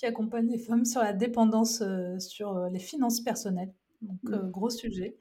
qui 0.05 0.09
accompagne 0.09 0.47
les 0.47 0.59
femmes 0.59 0.85
sur 0.85 1.01
la 1.01 1.13
dépendance 1.13 1.81
euh, 1.81 2.19
sur 2.19 2.55
euh, 2.55 2.69
les 2.69 2.79
finances 2.79 3.21
personnelles. 3.21 3.73
Donc, 4.01 4.19
mmh. 4.23 4.33
euh, 4.33 4.49
gros 4.49 4.69
sujet. 4.69 5.17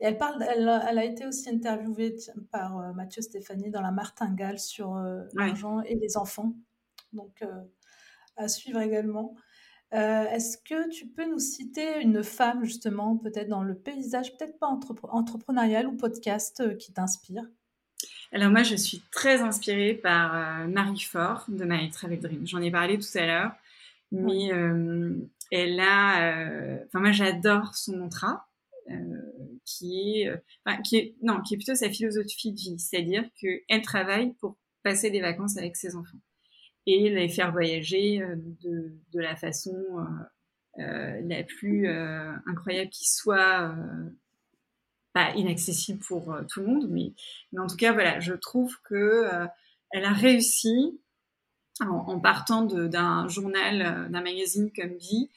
Et 0.00 0.04
elle, 0.04 0.18
parle, 0.18 0.42
elle, 0.42 0.68
elle, 0.88 0.98
a 0.98 1.04
été 1.04 1.26
aussi 1.26 1.48
interviewée 1.48 2.16
par 2.50 2.94
Mathieu 2.94 3.22
Stéphanie 3.22 3.70
dans 3.70 3.80
La 3.80 3.92
Martingale 3.92 4.58
sur 4.58 4.94
l'argent 5.32 5.80
et 5.80 5.94
les 5.94 6.18
enfants. 6.18 6.52
Donc, 7.14 7.42
à 8.36 8.46
suivre 8.46 8.78
également. 8.80 9.34
Est-ce 9.92 10.58
que 10.58 10.90
tu 10.90 11.06
peux 11.06 11.26
nous 11.26 11.38
citer 11.38 11.98
une 12.02 12.22
femme, 12.22 12.62
justement, 12.62 13.16
peut-être 13.16 13.48
dans 13.48 13.62
le 13.62 13.74
paysage, 13.74 14.36
peut-être 14.36 14.58
pas 14.58 14.66
entrepreneurial 14.68 15.86
ou 15.86 15.96
podcast, 15.96 16.76
qui 16.76 16.92
t'inspire? 16.92 17.44
Alors 18.32 18.50
moi, 18.50 18.64
je 18.64 18.76
suis 18.76 19.00
très 19.10 19.40
inspirée 19.40 19.94
par 19.94 20.68
Marie 20.68 21.00
Fort 21.00 21.46
de 21.48 21.64
My 21.64 21.88
Travel 21.88 22.20
Dream. 22.20 22.46
J'en 22.46 22.60
ai 22.60 22.70
parlé 22.70 22.98
tout 22.98 23.18
à 23.18 23.24
l'heure. 23.24 23.52
Mais 24.12 24.52
euh, 24.52 25.14
elle 25.50 25.80
a, 25.80 26.32
euh, 26.32 26.78
enfin 26.86 27.00
moi 27.00 27.12
j'adore 27.12 27.74
son 27.74 27.96
mantra, 27.96 28.46
euh, 28.90 28.94
qui 29.64 30.20
est, 30.20 30.30
enfin, 30.64 30.80
qui 30.82 30.96
est, 30.96 31.16
non, 31.22 31.40
qui 31.40 31.54
est 31.54 31.56
plutôt 31.56 31.74
sa 31.74 31.90
philosophie 31.90 32.52
de 32.52 32.58
vie, 32.58 32.78
c'est-à-dire 32.78 33.24
qu'elle 33.40 33.82
travaille 33.82 34.32
pour 34.34 34.56
passer 34.82 35.10
des 35.10 35.20
vacances 35.20 35.56
avec 35.56 35.76
ses 35.76 35.96
enfants 35.96 36.20
et 36.86 37.10
les 37.10 37.28
faire 37.28 37.50
voyager 37.50 38.20
de, 38.62 38.92
de 39.12 39.20
la 39.20 39.34
façon 39.34 39.74
euh, 40.78 41.20
la 41.24 41.42
plus 41.42 41.88
incroyable 42.46 42.90
qui 42.90 43.10
soit, 43.10 43.74
pas 45.12 45.34
inaccessible 45.34 45.98
pour 45.98 46.36
tout 46.48 46.60
le 46.60 46.66
monde, 46.66 46.88
mais, 46.90 47.12
mais 47.50 47.58
en 47.58 47.66
tout 47.66 47.76
cas 47.76 47.92
voilà, 47.92 48.20
je 48.20 48.34
trouve 48.34 48.76
que 48.84 49.24
elle 49.90 50.04
a 50.04 50.12
réussi 50.12 51.00
en, 51.80 52.20
partant 52.20 52.62
d'un 52.62 53.28
journal, 53.28 53.82
euh, 53.82 54.08
d'un 54.08 54.22
magazine 54.22 54.70
comme 54.74 54.96
Vie, 54.96 55.30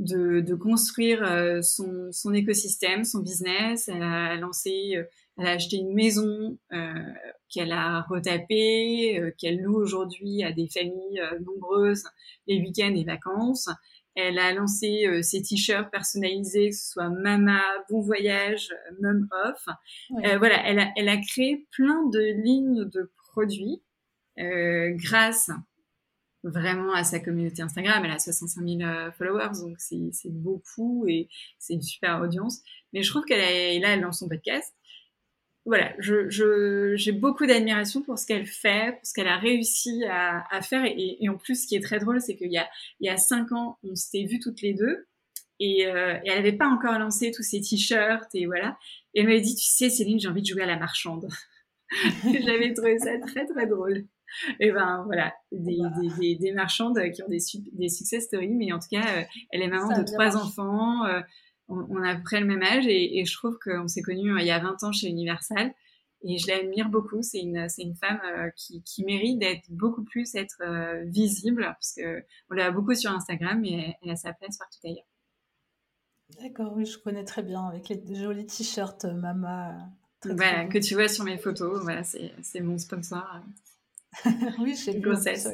de, 0.00 0.40
de 0.40 0.54
construire 0.54 1.22
euh, 1.22 1.60
son, 1.62 2.08
son, 2.10 2.34
écosystème, 2.34 3.04
son 3.04 3.20
business. 3.20 3.88
Elle 3.88 4.02
a 4.02 4.34
lancé, 4.36 4.96
euh, 4.96 5.04
elle 5.38 5.46
a 5.46 5.50
acheté 5.52 5.76
une 5.76 5.94
maison 5.94 6.58
euh, 6.72 6.94
qu'elle 7.48 7.72
a 7.72 8.02
retapée, 8.08 9.32
qu'elle 9.38 9.60
loue 9.60 9.76
aujourd'hui 9.76 10.42
à 10.42 10.52
des 10.52 10.68
familles 10.68 11.22
nombreuses 11.44 12.04
les 12.46 12.58
week-ends 12.60 12.94
et 12.94 13.04
vacances. 13.04 13.68
Elle 14.16 14.38
a 14.38 14.52
lancé 14.52 15.22
ses 15.22 15.42
t-shirts 15.42 15.90
personnalisés, 15.90 16.70
que 16.70 16.76
ce 16.76 16.92
soit 16.92 17.08
Mama, 17.08 17.62
Bon 17.88 18.00
Voyage, 18.00 18.68
Mum 19.00 19.28
Off. 19.44 19.66
voilà, 20.10 20.66
elle 20.66 20.80
a, 20.80 20.90
elle 20.96 21.08
a 21.08 21.16
créé 21.16 21.66
plein 21.70 22.08
de 22.10 22.20
lignes 22.42 22.84
de 22.84 23.10
produits 23.32 23.82
grâce 24.36 25.50
vraiment 26.42 26.92
à 26.92 27.04
sa 27.04 27.20
communauté 27.20 27.62
Instagram. 27.62 28.04
Elle 28.04 28.10
a 28.10 28.18
65 28.18 28.66
000 28.66 28.80
euh, 28.82 29.10
followers, 29.12 29.60
donc 29.60 29.76
c'est 29.78 30.30
beaucoup 30.30 31.06
et 31.08 31.28
c'est 31.58 31.74
une 31.74 31.82
super 31.82 32.20
audience. 32.20 32.62
Mais 32.92 33.02
je 33.02 33.10
trouve 33.10 33.24
qu'elle 33.24 33.40
est 33.40 33.78
là, 33.78 33.90
elle 33.90 34.00
lance 34.00 34.20
son 34.20 34.28
podcast. 34.28 34.74
voilà, 35.66 35.92
je, 35.98 36.94
j'ai 36.96 37.12
beaucoup 37.12 37.46
d'admiration 37.46 38.02
pour 38.02 38.18
ce 38.18 38.26
qu'elle 38.26 38.46
fait, 38.46 38.92
pour 38.96 39.06
ce 39.06 39.14
qu'elle 39.14 39.28
a 39.28 39.36
réussi 39.36 40.04
à, 40.08 40.60
faire. 40.62 40.84
Et, 40.84 41.28
en 41.28 41.36
plus, 41.36 41.62
ce 41.62 41.66
qui 41.68 41.76
est 41.76 41.82
très 41.82 41.98
drôle, 41.98 42.20
c'est 42.20 42.36
qu'il 42.36 42.52
y 42.52 42.58
a, 42.58 42.68
il 43.00 43.06
y 43.06 43.10
a 43.10 43.16
cinq 43.16 43.52
ans, 43.52 43.78
on 43.84 43.94
s'était 43.94 44.24
vues 44.24 44.40
toutes 44.40 44.62
les 44.62 44.74
deux. 44.74 45.06
Et, 45.60 45.86
euh, 45.86 46.18
elle 46.24 46.36
n'avait 46.36 46.52
pas 46.56 46.68
encore 46.68 46.98
lancé 46.98 47.30
tous 47.32 47.42
ses 47.42 47.60
t-shirts 47.60 48.34
et 48.34 48.46
voilà. 48.46 48.78
Et 49.14 49.20
elle 49.20 49.26
m'avait 49.26 49.40
dit, 49.42 49.54
tu 49.54 49.66
sais, 49.66 49.90
Céline, 49.90 50.18
j'ai 50.18 50.28
envie 50.28 50.42
de 50.42 50.46
jouer 50.46 50.62
à 50.62 50.66
la 50.66 50.78
marchande. 50.78 51.28
J'avais 52.24 52.72
trouvé 52.72 52.98
ça 52.98 53.18
très 53.18 53.46
très 53.46 53.66
drôle. 53.66 54.06
Et 54.60 54.70
ben 54.70 55.02
voilà, 55.04 55.32
des, 55.52 55.78
des, 56.18 56.36
des, 56.36 56.52
marchandes 56.52 56.98
qui 57.12 57.22
ont 57.22 57.28
des, 57.28 57.38
des 57.72 57.88
success 57.88 58.24
stories, 58.24 58.54
mais 58.54 58.72
en 58.72 58.78
tout 58.78 58.88
cas, 58.90 59.02
euh, 59.02 59.22
elle 59.50 59.62
est 59.62 59.68
maman 59.68 59.98
de 59.98 60.04
trois 60.04 60.36
enfants. 60.36 61.04
Euh, 61.04 61.20
on, 61.70 62.02
a 62.02 62.10
à 62.10 62.16
peu 62.16 62.22
près 62.22 62.40
le 62.40 62.46
même 62.46 62.62
âge 62.62 62.86
et, 62.86 63.24
je 63.24 63.36
trouve 63.36 63.58
qu'on 63.58 63.88
s'est 63.88 64.02
connus 64.02 64.32
euh, 64.32 64.40
il 64.40 64.46
y 64.46 64.50
a 64.50 64.58
20 64.58 64.82
ans 64.84 64.92
chez 64.92 65.08
Universal 65.08 65.72
et 66.22 66.38
je 66.38 66.48
l'admire 66.48 66.88
beaucoup. 66.88 67.22
C'est 67.22 67.40
une, 67.40 67.68
c'est 67.68 67.82
une 67.82 67.94
femme 67.94 68.20
euh, 68.24 68.50
qui, 68.56 68.82
qui, 68.82 69.04
mérite 69.04 69.38
d'être 69.38 69.70
beaucoup 69.70 70.04
plus 70.04 70.34
être 70.34 70.60
euh, 70.62 71.04
visible 71.04 71.62
parce 71.62 71.94
que 71.94 72.22
on 72.50 72.54
la 72.54 72.70
voit 72.70 72.80
beaucoup 72.80 72.94
sur 72.94 73.10
Instagram 73.10 73.64
et 73.64 73.96
elle, 74.02 74.10
a 74.10 74.16
sa 74.16 74.32
place 74.32 74.58
partout 74.58 74.78
ailleurs. 74.84 75.06
D'accord, 76.40 76.72
oui, 76.76 76.84
je 76.84 76.98
connais 76.98 77.24
très 77.24 77.42
bien 77.42 77.66
avec 77.66 77.88
les 77.88 78.00
jolis 78.14 78.46
t-shirts 78.46 79.04
Mama. 79.04 79.74
voilà, 80.24 80.66
que 80.66 80.78
tu 80.78 80.94
vois 80.94 81.08
sur 81.08 81.24
mes 81.24 81.38
photos, 81.38 81.82
voilà, 81.82 82.04
c'est, 82.04 82.32
c'est 82.42 82.60
mon 82.60 82.78
sponsor. 82.78 83.42
oui, 84.58 84.74
j'ai 84.74 84.98
grossesse. 84.98 85.48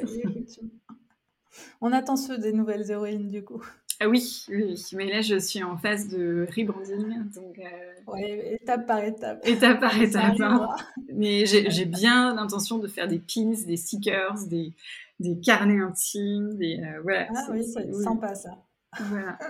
On 1.81 1.91
attend 1.91 2.15
ceux 2.15 2.37
des 2.37 2.53
nouvelles 2.53 2.89
héroïnes 2.89 3.29
du 3.29 3.43
coup. 3.43 3.63
Ah 3.99 4.07
oui, 4.07 4.45
oui, 4.49 4.79
mais 4.93 5.11
là 5.11 5.21
je 5.21 5.39
suis 5.39 5.63
en 5.63 5.75
phase 5.75 6.07
de 6.07 6.47
rebranding, 6.55 7.31
donc. 7.31 7.59
Euh... 7.59 8.53
étape 8.53 8.85
par 8.85 9.03
étape. 9.03 9.47
Étape 9.47 9.79
par 9.79 9.99
étape. 9.99 10.39
Hein. 10.39 10.69
Mais 11.13 11.45
j'ai 11.47 11.85
bien 11.85 12.35
l'intention 12.35 12.77
de 12.77 12.87
faire 12.87 13.07
des 13.07 13.19
pins, 13.19 13.53
des 13.65 13.77
stickers, 13.77 14.35
des, 14.47 14.73
des 15.19 15.39
carnets 15.39 15.81
intimes, 15.81 16.55
des 16.57 16.79
euh, 16.79 17.01
voilà. 17.01 17.27
Ah 17.35 17.47
oui, 17.51 17.63
c'est 17.63 17.91
sympa 17.93 18.35
ça. 18.35 18.63
Voilà. 18.99 19.37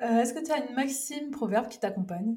Euh, 0.00 0.22
est-ce 0.22 0.34
que 0.34 0.44
tu 0.44 0.50
as 0.50 0.66
une 0.66 0.74
maxime, 0.74 1.30
proverbe 1.30 1.68
qui 1.68 1.78
t'accompagne? 1.78 2.34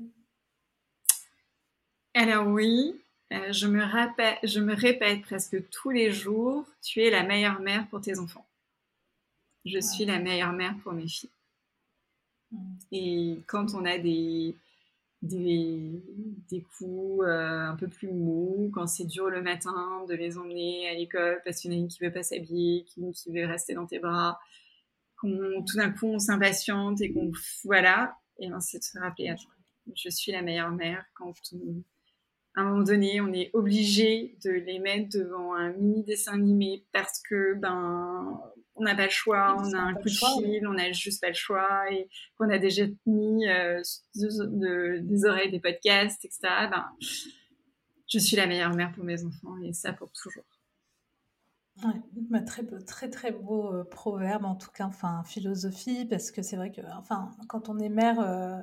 Alors 2.14 2.46
oui, 2.48 2.94
euh, 3.34 3.52
je 3.52 3.68
me 3.68 3.84
rappelle, 3.84 4.38
je 4.44 4.60
me 4.60 4.74
répète 4.76 5.22
presque 5.22 5.70
tous 5.70 5.90
les 5.90 6.12
jours, 6.12 6.66
tu 6.82 7.02
es 7.02 7.10
la 7.10 7.24
meilleure 7.24 7.60
mère 7.60 7.88
pour 7.88 8.02
tes 8.02 8.20
enfants 8.20 8.46
je 9.66 9.80
suis 9.80 10.06
la 10.06 10.20
meilleure 10.20 10.54
mère 10.54 10.76
pour 10.84 10.94
mes 10.94 11.08
filles. 11.08 11.30
Mm. 12.52 12.76
Et 12.92 13.40
quand 13.48 13.74
on 13.74 13.84
a 13.86 13.98
des, 13.98 14.56
des, 15.22 16.02
des 16.50 16.62
coups 16.62 17.26
euh, 17.26 17.68
un 17.68 17.76
peu 17.76 17.88
plus 17.88 18.12
mous, 18.12 18.70
quand 18.74 18.88
c'est 18.88 19.06
dur 19.06 19.30
le 19.30 19.42
matin 19.42 20.06
de 20.08 20.14
les 20.14 20.38
emmener 20.38 20.90
à 20.90 20.94
l'école 20.94 21.42
parce 21.44 21.60
qu'il 21.60 21.72
y 21.72 21.76
en 21.76 21.78
a 21.78 21.82
une 21.82 21.88
qui 21.88 22.04
veut 22.04 22.14
pas 22.14 22.24
s'habiller, 22.24 22.86
une 22.98 23.12
qui 23.12 23.32
veut 23.32 23.46
rester 23.46 23.74
dans 23.74 23.88
tes 23.88 24.00
bras, 24.00 24.40
qu'on 25.18 25.64
tout 25.68 25.78
d'un 25.78 25.92
coup 25.92 26.08
on 26.08 26.20
s'impatiente 26.20 27.02
et 27.02 27.12
qu'on 27.12 27.32
voilà, 27.64 28.18
et 28.38 28.50
ben 28.50 28.60
c'est 28.60 28.80
de 28.80 28.84
se 28.84 29.00
rappeler, 29.00 29.34
je 29.96 30.10
suis 30.10 30.32
la 30.32 30.42
meilleure 30.42 30.72
mère 30.72 31.06
quand 31.14 31.34
à 32.56 32.62
un 32.62 32.64
moment 32.66 32.84
donné, 32.84 33.20
on 33.22 33.34
est 33.34 33.50
obligé 33.54 34.38
de 34.44 34.52
les 34.52 34.80
mettre 34.80 35.18
devant 35.18 35.54
un 35.56 35.72
mini 35.74 36.04
dessin 36.04 36.34
animé 36.34 36.86
parce 36.92 37.22
que 37.22 37.54
ben 37.56 38.42
on 38.76 38.84
n'a 38.84 38.96
pas 38.96 39.06
le 39.06 39.10
choix, 39.10 39.56
on 39.58 39.74
a 39.74 39.80
un 39.80 39.94
coup 39.94 40.04
de 40.04 40.10
fil, 40.10 40.68
on 40.68 40.74
n'a 40.74 40.92
juste 40.92 41.22
pas 41.22 41.30
le 41.30 41.34
choix, 41.34 41.92
et 41.92 42.10
qu'on 42.38 42.50
a 42.50 42.58
déjà 42.58 42.84
mis 43.06 43.48
euh, 43.48 43.82
des 44.16 45.26
oreilles 45.26 45.52
des 45.52 45.62
podcasts, 45.62 46.26
etc. 46.26 46.40
Ben, 46.70 46.86
je 48.08 48.20
suis 48.20 48.36
la 48.36 48.48
meilleure 48.48 48.76
mère 48.76 48.92
pour 48.92 49.04
mes 49.04 49.24
enfants, 49.24 49.58
et 49.64 49.72
ça 49.72 49.94
pour 49.94 50.12
toujours. 50.12 50.44
Ouais, 51.84 52.46
très, 52.46 52.64
beau, 52.64 52.80
très 52.80 53.10
très 53.10 53.32
beau 53.32 53.74
euh, 53.74 53.84
proverbe, 53.84 54.46
en 54.46 54.56
tout 54.56 54.72
cas, 54.72 54.86
enfin 54.86 55.24
philosophie, 55.26 56.06
parce 56.06 56.32
que 56.32 56.42
c'est 56.42 56.56
vrai 56.56 56.72
que, 56.72 56.82
enfin, 56.98 57.32
quand 57.48 57.70
on 57.70 57.80
est 57.80 57.90
mère, 57.90 58.20
euh, 58.20 58.58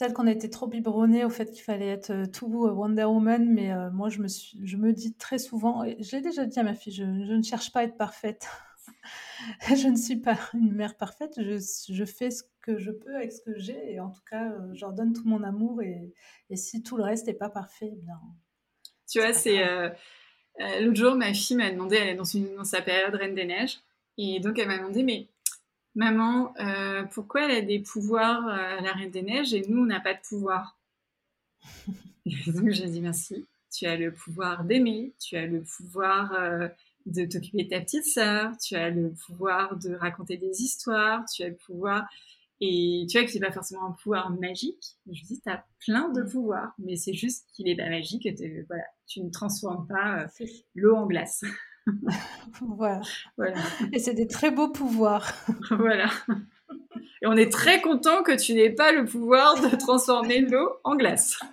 peut-être 0.00 0.14
qu'on 0.14 0.26
a 0.26 0.32
été 0.32 0.50
trop 0.50 0.66
biberonné 0.66 1.24
au 1.24 1.30
fait 1.30 1.50
qu'il 1.50 1.62
fallait 1.62 1.88
être 1.88 2.24
tout 2.32 2.48
Wonder 2.48 3.04
Woman, 3.04 3.48
mais 3.48 3.70
moi 3.92 4.08
je 4.08 4.20
me 4.20 4.28
suis, 4.28 4.58
je 4.64 4.76
me 4.76 4.92
dis 4.92 5.14
très 5.14 5.38
souvent, 5.38 5.84
et 5.84 6.02
je 6.02 6.16
l'ai 6.16 6.22
déjà 6.22 6.46
dit 6.46 6.58
à 6.58 6.62
ma 6.62 6.74
fille, 6.74 6.92
je 6.92 7.04
ne 7.04 7.42
cherche 7.42 7.70
pas 7.70 7.80
à 7.80 7.84
être 7.84 7.96
parfaite. 7.96 8.48
je 9.68 9.88
ne 9.88 9.96
suis 9.96 10.16
pas 10.16 10.38
une 10.54 10.72
mère 10.72 10.96
parfaite, 10.96 11.34
je, 11.38 12.04
fais 12.04 12.30
ce 12.30 12.42
que 12.60 12.78
je 12.78 12.90
peux 12.90 13.14
avec 13.14 13.32
ce 13.32 13.40
que 13.40 13.58
j'ai, 13.58 13.92
et 13.92 14.00
en 14.00 14.10
tout 14.10 14.22
cas, 14.28 14.50
euh, 14.50 14.74
je 14.74 14.80
leur 14.80 14.92
donne 14.92 15.12
tout 15.12 15.26
mon 15.26 15.42
amour, 15.42 15.82
et, 15.82 16.12
si 16.54 16.82
tout 16.82 16.96
le 16.96 17.02
reste 17.02 17.26
n'est 17.26 17.34
pas 17.34 17.50
parfait, 17.50 17.90
eh 17.92 17.96
bien. 17.96 18.20
Tu 19.10 19.20
vois, 19.20 19.32
c'est. 19.32 19.66
Euh, 19.66 19.88
euh, 20.60 20.80
l'autre 20.80 20.96
jour, 20.96 21.14
ma 21.14 21.32
fille 21.32 21.56
m'a 21.56 21.70
demandé, 21.70 21.96
elle 21.96 22.08
est 22.08 22.14
dans, 22.14 22.24
une, 22.24 22.54
dans 22.54 22.64
sa 22.64 22.82
période 22.82 23.14
Reine 23.14 23.34
des 23.34 23.44
Neiges, 23.44 23.80
et 24.18 24.40
donc 24.40 24.58
elle 24.58 24.68
m'a 24.68 24.78
demandé, 24.78 25.02
mais 25.02 25.28
maman, 25.94 26.54
pourquoi 27.12 27.44
elle 27.44 27.56
a 27.56 27.60
des 27.62 27.80
pouvoirs, 27.80 28.46
la 28.46 28.92
Reine 28.92 29.10
des 29.10 29.22
Neiges, 29.22 29.54
et 29.54 29.64
nous, 29.68 29.82
on 29.82 29.86
n'a 29.86 30.00
pas 30.00 30.14
de 30.14 30.20
pouvoir? 30.20 30.78
Donc 32.46 32.70
j'ai 32.70 32.86
dit, 32.86 33.00
merci, 33.00 33.46
tu 33.72 33.86
as 33.86 33.96
le 33.96 34.12
pouvoir 34.12 34.64
d'aimer, 34.64 35.12
tu 35.18 35.36
as 35.36 35.46
le 35.46 35.62
pouvoir 35.62 36.32
de 37.06 37.24
t'occuper 37.24 37.64
de 37.64 37.70
ta 37.70 37.80
petite 37.80 38.04
sœur, 38.04 38.52
tu 38.58 38.76
as 38.76 38.90
le 38.90 39.12
pouvoir 39.26 39.76
de 39.76 39.94
raconter 39.94 40.36
des 40.36 40.62
histoires, 40.62 41.24
tu 41.24 41.42
as 41.42 41.48
le 41.48 41.56
pouvoir 41.56 42.06
et 42.60 43.06
tu 43.08 43.16
vois 43.16 43.24
que 43.24 43.32
c'est 43.32 43.40
pas 43.40 43.52
forcément 43.52 43.86
un 43.86 43.92
pouvoir 43.92 44.30
magique. 44.30 44.98
Je 45.10 45.24
dis, 45.24 45.40
tu 45.40 45.50
as 45.50 45.64
plein 45.84 46.10
de 46.10 46.22
mm. 46.22 46.30
pouvoirs, 46.30 46.74
mais 46.78 46.96
c'est 46.96 47.14
juste 47.14 47.46
qu'il 47.54 47.68
est 47.68 47.76
pas 47.76 47.88
magique. 47.88 48.26
Et 48.26 48.64
voilà, 48.68 48.84
tu 49.06 49.22
ne 49.22 49.30
transformes 49.30 49.86
pas 49.86 50.22
euh, 50.22 50.46
l'eau 50.74 50.94
en 50.94 51.06
glace. 51.06 51.42
voilà. 52.60 53.00
voilà. 53.36 53.56
Et 53.92 53.98
c'est 53.98 54.14
des 54.14 54.26
très 54.26 54.50
beaux 54.50 54.70
pouvoirs. 54.70 55.32
voilà. 55.70 56.10
Et 57.22 57.26
on 57.26 57.36
est 57.36 57.50
très 57.50 57.80
content 57.80 58.22
que 58.22 58.36
tu 58.36 58.54
n'aies 58.54 58.70
pas 58.70 58.92
le 58.92 59.04
pouvoir 59.04 59.60
de 59.60 59.76
transformer 59.76 60.40
l'eau 60.40 60.70
en 60.84 60.96
glace. 60.96 61.38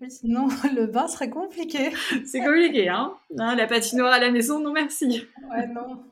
Oui, 0.00 0.10
sinon 0.10 0.48
le 0.74 0.86
bain 0.86 1.08
serait 1.08 1.28
compliqué. 1.28 1.90
C'est 2.24 2.40
compliqué, 2.40 2.88
hein, 2.88 3.12
hein 3.38 3.56
La 3.56 3.66
patinoire 3.66 4.12
à 4.12 4.20
la 4.20 4.30
maison, 4.30 4.60
non 4.60 4.72
merci. 4.72 5.26
Ouais, 5.50 5.66
non, 5.66 6.04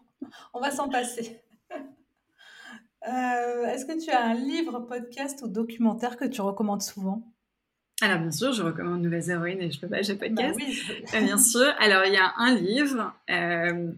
on 0.53 0.61
va 0.61 0.71
s'en 0.73 0.89
passer. 0.89 1.41
Euh, 3.07 3.67
est-ce 3.67 3.85
que 3.85 4.03
tu 4.03 4.11
as 4.11 4.25
un 4.25 4.35
livre, 4.35 4.81
podcast 4.81 5.43
ou 5.43 5.49
documentaire 5.49 6.17
que 6.17 6.25
tu 6.25 6.41
recommandes 6.41 6.83
souvent? 6.83 7.23
Alors 8.01 8.19
bien 8.19 8.33
sûr, 8.33 8.53
je 8.53 8.63
recommande 8.63 9.03
Nouvelles 9.03 9.31
Héroïnes 9.31 9.63
et 9.63 9.71
je 9.71 9.79
peux 9.79 9.89
pas, 9.89 10.03
j'ai 10.03 10.17
pas 10.17 10.29
de 10.29 10.35
bah 10.35 10.51
oui. 10.57 10.83
Euh, 11.15 11.21
bien 11.21 11.39
sûr. 11.53 11.73
Alors 11.79 12.05
il 12.05 12.13
y 12.13 12.17
a 12.17 12.35
un 12.39 12.55
livre, 12.57 13.15
euh, 13.31 13.93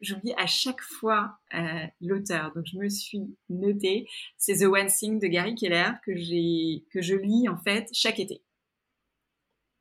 j'oublie 0.00 0.32
à 0.36 0.46
chaque 0.46 0.80
fois 0.80 1.38
euh, 1.54 1.58
l'auteur, 2.00 2.52
donc 2.54 2.66
je 2.66 2.78
me 2.78 2.88
suis 2.88 3.22
notée, 3.48 4.08
c'est 4.38 4.58
The 4.58 4.66
One 4.66 4.86
Thing 4.86 5.18
de 5.18 5.26
Gary 5.26 5.56
Keller 5.56 5.90
que 6.06 6.16
j'ai 6.16 6.84
que 6.92 7.02
je 7.02 7.16
lis 7.16 7.48
en 7.48 7.56
fait 7.56 7.88
chaque 7.92 8.20
été. 8.20 8.42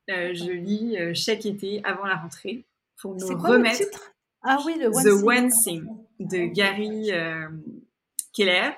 Euh, 0.10 0.34
je 0.34 0.52
lis 0.52 0.98
chaque 1.14 1.46
été 1.46 1.82
avant 1.84 2.06
la 2.06 2.16
rentrée 2.16 2.66
pour 2.98 3.16
nous 3.16 3.28
remettre. 3.38 3.80
Le 3.80 3.86
titre? 3.86 4.12
Ah 4.42 4.58
oui, 4.66 4.76
le 4.80 4.88
One 4.88 5.04
The 5.04 5.24
One 5.24 5.52
Thing 5.52 5.86
de 6.20 6.46
Gary 6.48 7.12
Keller 8.34 8.72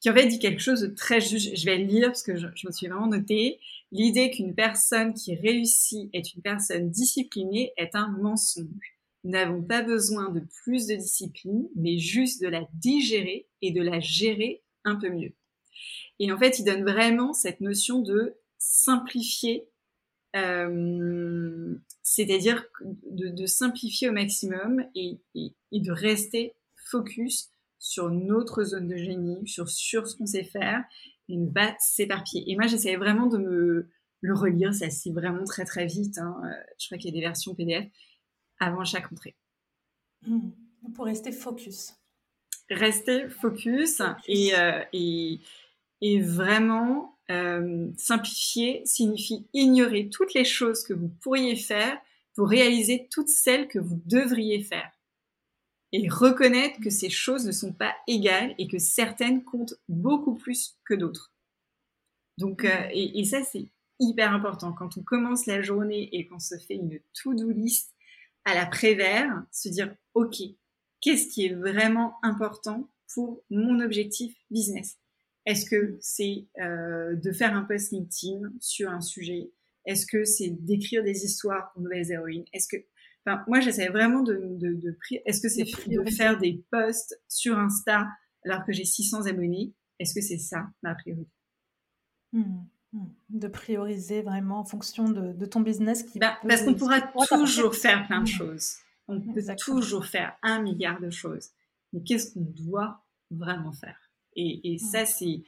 qui 0.00 0.08
en 0.08 0.14
fait 0.14 0.26
dit 0.26 0.38
quelque 0.38 0.60
chose 0.60 0.80
de 0.80 0.86
très 0.88 1.20
juste. 1.20 1.54
Je 1.56 1.64
vais 1.66 1.78
le 1.78 1.84
lire 1.84 2.06
parce 2.08 2.22
que 2.22 2.36
je, 2.36 2.46
me 2.46 2.72
suis 2.72 2.86
vraiment 2.86 3.06
noté. 3.06 3.60
L'idée 3.92 4.30
qu'une 4.30 4.54
personne 4.54 5.14
qui 5.14 5.34
réussit 5.34 6.08
est 6.12 6.34
une 6.34 6.42
personne 6.42 6.90
disciplinée 6.90 7.72
est 7.76 7.94
un 7.94 8.08
mensonge. 8.08 8.98
Nous 9.24 9.32
n'avons 9.32 9.62
pas 9.62 9.82
besoin 9.82 10.30
de 10.30 10.40
plus 10.62 10.86
de 10.86 10.94
discipline, 10.94 11.68
mais 11.76 11.98
juste 11.98 12.40
de 12.40 12.48
la 12.48 12.66
digérer 12.74 13.46
et 13.60 13.70
de 13.72 13.82
la 13.82 14.00
gérer 14.00 14.62
un 14.84 14.96
peu 14.96 15.10
mieux. 15.10 15.32
Et 16.18 16.32
en 16.32 16.38
fait, 16.38 16.58
il 16.58 16.64
donne 16.64 16.84
vraiment 16.84 17.34
cette 17.34 17.60
notion 17.60 18.00
de 18.00 18.34
simplifier, 18.58 19.66
euh, 20.36 21.74
c'est-à-dire 22.02 22.64
de, 23.10 23.46
simplifier 23.46 24.08
au 24.08 24.12
maximum 24.12 24.82
et 24.94 25.18
de 25.72 25.90
rester 25.90 26.54
focus 26.76 27.50
sur 27.80 28.10
notre 28.10 28.62
zone 28.62 28.86
de 28.86 28.96
génie, 28.96 29.48
sur, 29.48 29.68
sur 29.68 30.06
ce 30.06 30.14
qu'on 30.14 30.26
sait 30.26 30.44
faire, 30.44 30.84
et 31.28 31.36
ne 31.36 31.50
pas 31.50 31.74
s'éparpiller. 31.80 32.52
Et 32.52 32.56
moi, 32.56 32.66
j'essayais 32.66 32.96
vraiment 32.96 33.26
de 33.26 33.38
me 33.38 33.88
le 34.20 34.34
relire, 34.34 34.74
ça 34.74 34.90
se 34.90 35.08
vraiment 35.10 35.44
très 35.44 35.64
très 35.64 35.86
vite. 35.86 36.18
Hein. 36.18 36.40
Euh, 36.44 36.62
je 36.78 36.86
crois 36.86 36.98
qu'il 36.98 37.12
y 37.12 37.16
a 37.16 37.20
des 37.20 37.26
versions 37.26 37.54
PDF 37.54 37.86
avant 38.58 38.84
chaque 38.84 39.10
entrée. 39.10 39.34
Hmm. 40.26 40.50
Pour 40.94 41.06
rester 41.06 41.32
focus. 41.32 41.94
Rester 42.68 43.28
focus, 43.28 44.02
Et, 44.26 44.54
euh, 44.54 44.82
et, 44.92 45.40
et, 46.02 46.20
vraiment 46.20 47.18
euh, 47.30 47.88
simplifier 47.96 48.82
signifie 48.84 49.48
ignorer 49.54 50.10
toutes 50.10 50.34
les 50.34 50.44
choses 50.44 50.84
que 50.84 50.92
vous 50.92 51.08
pourriez 51.08 51.56
faire 51.56 51.98
pour 52.34 52.48
réaliser 52.48 53.08
toutes 53.10 53.28
celles 53.28 53.66
que 53.66 53.78
vous 53.78 54.00
devriez 54.04 54.62
faire 54.62 54.90
et 55.92 56.08
reconnaître 56.08 56.80
que 56.80 56.90
ces 56.90 57.10
choses 57.10 57.46
ne 57.46 57.52
sont 57.52 57.72
pas 57.72 57.94
égales 58.06 58.54
et 58.58 58.68
que 58.68 58.78
certaines 58.78 59.44
comptent 59.44 59.74
beaucoup 59.88 60.34
plus 60.34 60.78
que 60.84 60.94
d'autres. 60.94 61.32
Donc, 62.38 62.64
euh, 62.64 62.88
et, 62.92 63.24
ça, 63.24 63.42
c'est 63.42 63.66
hyper 63.98 64.32
important. 64.32 64.72
Quand 64.72 64.96
on 64.96 65.02
commence 65.02 65.46
la 65.46 65.62
journée 65.62 66.08
et 66.12 66.26
qu'on 66.26 66.38
se 66.38 66.56
fait 66.56 66.76
une 66.76 67.00
to-do 67.12 67.50
list 67.50 67.92
à 68.44 68.54
la 68.54 68.66
prévère, 68.66 69.44
se 69.50 69.68
dire, 69.68 69.94
OK, 70.14 70.36
qu'est-ce 71.00 71.28
qui 71.28 71.46
est 71.46 71.54
vraiment 71.54 72.14
important 72.22 72.88
pour 73.12 73.42
mon 73.50 73.80
objectif 73.80 74.34
business? 74.50 74.96
Est-ce 75.44 75.68
que 75.68 75.98
c'est 76.00 76.46
euh, 76.60 77.14
de 77.16 77.32
faire 77.32 77.54
un 77.54 77.62
post 77.62 77.92
LinkedIn 77.92 78.52
sur 78.60 78.90
un 78.90 79.00
sujet? 79.00 79.50
Est-ce 79.84 80.06
que 80.06 80.24
c'est 80.24 80.50
d'écrire 80.50 81.02
des 81.02 81.24
histoires 81.24 81.72
pour 81.72 81.82
nouvelles 81.82 82.10
héroïnes? 82.10 82.44
Est-ce 82.52 82.68
que 82.68 82.82
Enfin, 83.30 83.44
moi, 83.46 83.60
j'essaie 83.60 83.88
vraiment 83.88 84.22
de, 84.22 84.34
de, 84.34 84.74
de 84.74 84.98
Est-ce 85.24 85.40
que 85.40 85.48
c'est 85.48 85.64
de, 85.64 86.10
faire 86.10 86.38
des 86.38 86.64
posts 86.70 87.20
sur 87.28 87.58
Insta 87.58 88.08
alors 88.44 88.64
que 88.64 88.72
j'ai 88.72 88.84
600 88.84 89.26
abonnés? 89.26 89.72
Est-ce 89.98 90.14
que 90.14 90.20
c'est 90.20 90.38
ça 90.38 90.68
ma 90.82 90.94
priorité? 90.94 91.30
Mmh, 92.32 92.62
mmh. 92.92 93.06
De 93.30 93.48
prioriser 93.48 94.22
vraiment 94.22 94.60
en 94.60 94.64
fonction 94.64 95.08
de, 95.08 95.46
ton 95.46 95.60
business 95.60 96.02
qui. 96.02 96.18
Bah, 96.18 96.38
parce 96.46 96.62
qu'on 96.62 96.74
pourra 96.74 97.00
toujours 97.00 97.74
faire 97.74 98.06
plein 98.06 98.22
de 98.22 98.24
mmh. 98.24 98.34
choses. 98.34 98.74
On 99.08 99.20
peut 99.20 99.42
toujours 99.58 100.06
faire 100.06 100.36
un 100.42 100.62
milliard 100.62 101.00
de 101.00 101.10
choses. 101.10 101.50
Mais 101.92 102.02
qu'est-ce 102.02 102.32
qu'on 102.32 102.40
doit 102.64 103.04
vraiment 103.30 103.72
faire? 103.72 103.98
Et, 104.36 104.72
et 104.72 104.78
ça, 104.78 105.04
c'est 105.04 105.42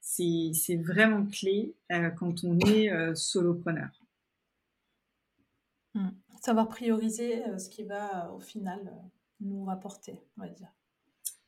c'est 0.00 0.76
vraiment 0.76 1.26
clé 1.26 1.76
euh, 1.92 2.08
quand 2.10 2.42
on 2.42 2.58
est 2.60 2.90
euh, 2.90 3.14
solopreneur 3.14 3.90
savoir 6.44 6.68
prioriser 6.68 7.44
euh, 7.44 7.58
ce 7.58 7.68
qui 7.68 7.84
va 7.84 8.26
euh, 8.26 8.36
au 8.36 8.40
final 8.40 8.80
euh, 8.86 9.08
nous 9.40 9.64
rapporter, 9.64 10.20
on 10.36 10.42
va 10.42 10.48
dire. 10.48 10.68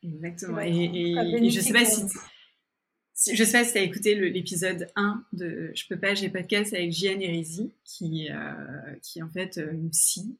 Exactement. 0.03 0.59
Et, 0.59 1.49
je 1.49 1.59
sais 1.59 1.73
pas 1.73 1.85
si, 1.85 2.01
je 3.33 3.43
sais 3.43 3.51
pas 3.51 3.63
si 3.63 3.73
tu 3.73 3.77
as 3.77 3.83
écouté 3.83 4.15
l'épisode 4.15 4.89
1 4.95 5.25
de 5.33 5.71
Je 5.75 5.83
peux 5.87 5.99
pas, 5.99 6.15
j'ai 6.15 6.29
podcast 6.29 6.73
avec 6.73 6.91
Gian 6.91 7.19
Erisi, 7.19 7.71
qui, 7.83 8.29
qui 9.03 9.19
est 9.19 9.21
en 9.21 9.29
fait 9.29 9.57
une 9.57 9.91
psy, 9.91 10.39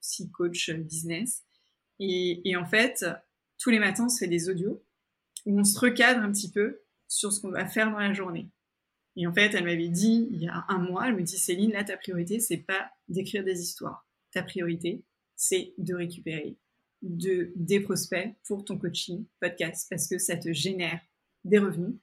psy 0.00 0.30
coach 0.30 0.70
business. 0.70 1.42
Et, 1.98 2.48
et, 2.48 2.54
en 2.54 2.64
fait, 2.64 3.04
tous 3.58 3.70
les 3.70 3.80
matins, 3.80 4.04
on 4.04 4.08
se 4.08 4.18
fait 4.18 4.28
des 4.28 4.48
audios 4.48 4.80
où 5.46 5.58
on 5.58 5.64
se 5.64 5.76
recadre 5.80 6.20
un 6.20 6.30
petit 6.30 6.50
peu 6.52 6.80
sur 7.08 7.32
ce 7.32 7.40
qu'on 7.40 7.50
va 7.50 7.66
faire 7.66 7.90
dans 7.90 7.98
la 7.98 8.12
journée. 8.12 8.48
Et 9.20 9.26
en 9.26 9.34
fait, 9.34 9.52
elle 9.52 9.64
m'avait 9.64 9.88
dit 9.88 10.28
il 10.30 10.44
y 10.44 10.46
a 10.46 10.64
un 10.68 10.78
mois, 10.78 11.08
elle 11.08 11.16
me 11.16 11.22
dit 11.22 11.36
Céline, 11.36 11.72
là, 11.72 11.82
ta 11.82 11.96
priorité, 11.96 12.38
c'est 12.38 12.58
pas 12.58 12.88
d'écrire 13.08 13.42
des 13.42 13.60
histoires. 13.60 14.06
Ta 14.30 14.44
priorité, 14.44 15.02
c'est 15.34 15.74
de 15.76 15.92
récupérer 15.92 16.56
de, 17.02 17.50
des 17.56 17.80
prospects 17.80 18.32
pour 18.44 18.64
ton 18.64 18.78
coaching 18.78 19.24
podcast 19.40 19.88
parce 19.90 20.06
que 20.06 20.18
ça 20.18 20.36
te 20.36 20.52
génère 20.52 21.00
des 21.44 21.58
revenus 21.58 21.96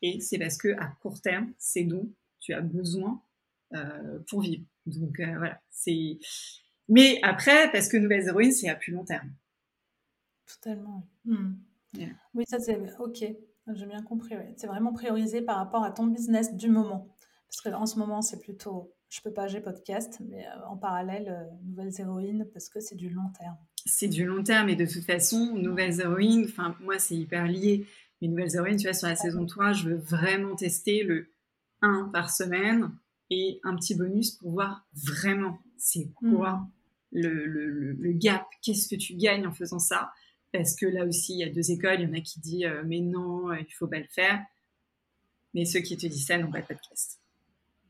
et 0.00 0.20
c'est 0.20 0.38
parce 0.38 0.56
que 0.56 0.74
à 0.78 0.86
court 1.02 1.20
terme, 1.20 1.52
c'est 1.58 1.84
dont 1.84 2.10
tu 2.40 2.54
as 2.54 2.62
besoin 2.62 3.22
euh, 3.74 4.20
pour 4.28 4.40
vivre. 4.40 4.64
Donc 4.86 5.20
euh, 5.20 5.36
voilà, 5.36 5.60
c'est. 5.70 6.18
Mais 6.88 7.18
après, 7.22 7.70
parce 7.70 7.88
que 7.88 7.98
Nouvelles 7.98 8.28
Héroïnes, 8.28 8.52
c'est 8.52 8.70
à 8.70 8.76
plus 8.76 8.92
long 8.92 9.04
terme. 9.04 9.30
Totalement. 10.46 11.06
Hmm. 11.26 11.52
Oui, 12.32 12.44
ça 12.48 12.58
c'est 12.58 12.80
ok. 12.98 13.24
J'ai 13.74 13.86
bien 13.86 14.02
compris. 14.02 14.34
C'est 14.56 14.66
vraiment 14.66 14.92
priorisé 14.92 15.42
par 15.42 15.56
rapport 15.56 15.84
à 15.84 15.90
ton 15.90 16.06
business 16.06 16.54
du 16.54 16.68
moment. 16.68 17.14
Parce 17.48 17.60
qu'en 17.60 17.86
ce 17.86 17.98
moment, 17.98 18.22
c'est 18.22 18.40
plutôt 18.40 18.92
je 19.12 19.20
peux 19.20 19.32
pas, 19.32 19.46
j'ai 19.46 19.60
podcast, 19.60 20.22
mais 20.26 20.46
euh, 20.46 20.66
en 20.68 20.78
parallèle, 20.78 21.28
euh, 21.28 21.44
Nouvelles 21.66 21.92
Héroïnes, 21.98 22.48
parce 22.54 22.70
que 22.70 22.80
c'est 22.80 22.94
du 22.94 23.10
long 23.10 23.28
terme. 23.38 23.58
C'est 23.84 24.08
du 24.08 24.24
long 24.24 24.42
terme, 24.42 24.70
et 24.70 24.76
de 24.76 24.86
toute 24.86 25.04
façon, 25.04 25.52
Nouvelles 25.54 26.00
Héroïnes, 26.00 26.46
enfin, 26.48 26.74
moi, 26.80 26.98
c'est 26.98 27.14
hyper 27.14 27.46
lié. 27.46 27.86
Mais 28.20 28.28
Nouvelles 28.28 28.56
Héroïnes, 28.56 28.78
tu 28.78 28.84
vois, 28.84 28.94
sur 28.94 29.08
la 29.08 29.16
saison 29.16 29.44
3, 29.44 29.74
je 29.74 29.90
veux 29.90 29.96
vraiment 29.96 30.56
tester 30.56 31.02
le 31.02 31.30
1 31.82 32.08
par 32.10 32.30
semaine 32.30 32.90
et 33.28 33.60
un 33.64 33.76
petit 33.76 33.94
bonus 33.94 34.30
pour 34.30 34.52
voir 34.52 34.86
vraiment 34.94 35.58
c'est 35.76 36.10
quoi 36.14 36.52
mm. 36.52 36.70
le, 37.12 37.46
le, 37.46 37.92
le, 37.92 38.12
gap, 38.12 38.46
qu'est-ce 38.62 38.88
que 38.88 38.96
tu 38.96 39.14
gagnes 39.14 39.46
en 39.46 39.52
faisant 39.52 39.78
ça? 39.78 40.10
Parce 40.52 40.76
que 40.76 40.86
là 40.86 41.04
aussi, 41.04 41.34
il 41.34 41.38
y 41.38 41.44
a 41.44 41.48
deux 41.48 41.70
écoles. 41.70 42.00
Il 42.00 42.08
y 42.08 42.10
en 42.10 42.14
a 42.14 42.20
qui 42.20 42.40
disent 42.40 42.64
euh, 42.64 42.82
mais 42.84 43.00
non, 43.00 43.50
euh, 43.50 43.56
il 43.60 43.72
faut 43.72 43.86
pas 43.86 43.98
le 43.98 44.08
faire. 44.08 44.40
Mais 45.54 45.64
ceux 45.64 45.80
qui 45.80 45.96
te 45.96 46.06
disent 46.06 46.26
ça 46.26 46.38
n'ont 46.38 46.50
pas 46.50 46.60
de 46.60 46.66
podcast. 46.66 47.18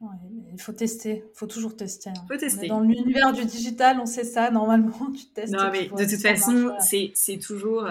Ouais, 0.01 0.17
il 0.53 0.61
faut 0.61 0.73
tester, 0.73 1.25
il 1.33 1.39
faut 1.39 1.47
toujours 1.47 1.77
tester. 1.77 2.11
Hein. 2.11 2.25
faut 2.27 2.37
tester. 2.37 2.67
dans 2.67 2.81
l'univers 2.81 3.33
du 3.33 3.45
digital, 3.45 4.01
on 4.01 4.07
sait 4.07 4.25
ça, 4.25 4.51
normalement, 4.51 5.13
tu 5.13 5.27
testes. 5.27 5.53
Non, 5.53 5.71
mais 5.71 5.85
de 5.87 6.11
toute 6.11 6.21
façon, 6.21 6.77
c'est 6.81 7.39
toujours, 7.39 7.89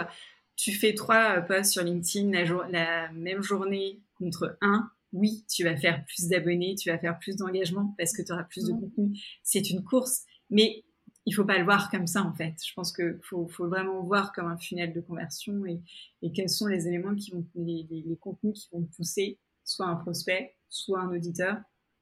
tu 0.58 0.74
fais 0.74 0.94
trois 0.94 1.38
euh, 1.38 1.42
posts 1.42 1.72
sur 1.72 1.84
LinkedIn 1.84 2.32
la, 2.32 2.68
la, 2.70 3.12
même 3.14 3.42
journée 3.42 4.02
contre 4.16 4.58
un, 4.62 4.92
oui, 5.14 5.46
tu 5.50 5.64
vas 5.64 5.76
faire 5.76 6.04
plus 6.06 6.28
d'abonnés, 6.28 6.76
tu 6.76 6.90
vas 6.90 6.98
faire 6.98 7.18
plus 7.18 7.36
d'engagement 7.36 7.96
parce 7.98 8.16
que 8.16 8.22
tu 8.22 8.32
auras 8.32 8.44
plus 8.44 8.66
de 8.66 8.74
contenu. 8.74 9.18
C'est 9.42 9.70
une 9.70 9.84
course, 9.84 10.24
mais 10.50 10.84
il 11.26 11.34
faut 11.34 11.46
pas 11.46 11.58
le 11.58 11.64
voir 11.64 11.90
comme 11.90 12.08
ça 12.08 12.24
en 12.24 12.34
fait. 12.34 12.56
Je 12.66 12.74
pense 12.74 12.92
que 12.92 13.20
faut, 13.24 13.48
faut 13.48 13.68
vraiment 13.68 14.02
voir 14.04 14.34
comme 14.34 14.48
un 14.48 14.58
funnel 14.58 14.94
de 14.94 15.02
conversion 15.02 15.66
et, 15.66 15.82
et 16.22 16.32
quels 16.32 16.50
sont 16.50 16.68
les 16.68 16.88
éléments 16.88 17.16
qui 17.16 17.32
vont, 17.32 17.46
les, 17.56 17.88
les, 17.90 18.18
contenus 18.18 18.60
qui 18.60 18.70
vont 18.72 18.84
pousser 18.84 19.40
soit 19.64 19.86
un 19.86 19.96
prospect, 19.96 20.56
soit 20.70 21.02
un 21.02 21.10
auditeur 21.10 21.58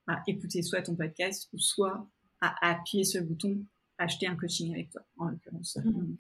à 0.08 0.24
écouter 0.28 0.62
soit 0.62 0.82
ton 0.82 0.96
podcast 0.96 1.50
ou 1.54 1.60
soit 1.60 2.08
à, 2.42 2.72
appuyer 2.72 3.04
sur 3.04 3.22
le 3.22 3.28
bouton 3.28 3.66
acheter 3.98 4.28
un 4.28 4.36
coaching 4.36 4.74
avec 4.74 4.90
toi 4.92 5.02
en 5.18 5.28
l'occurrence. 5.28 5.78
Mmh. 5.84 6.16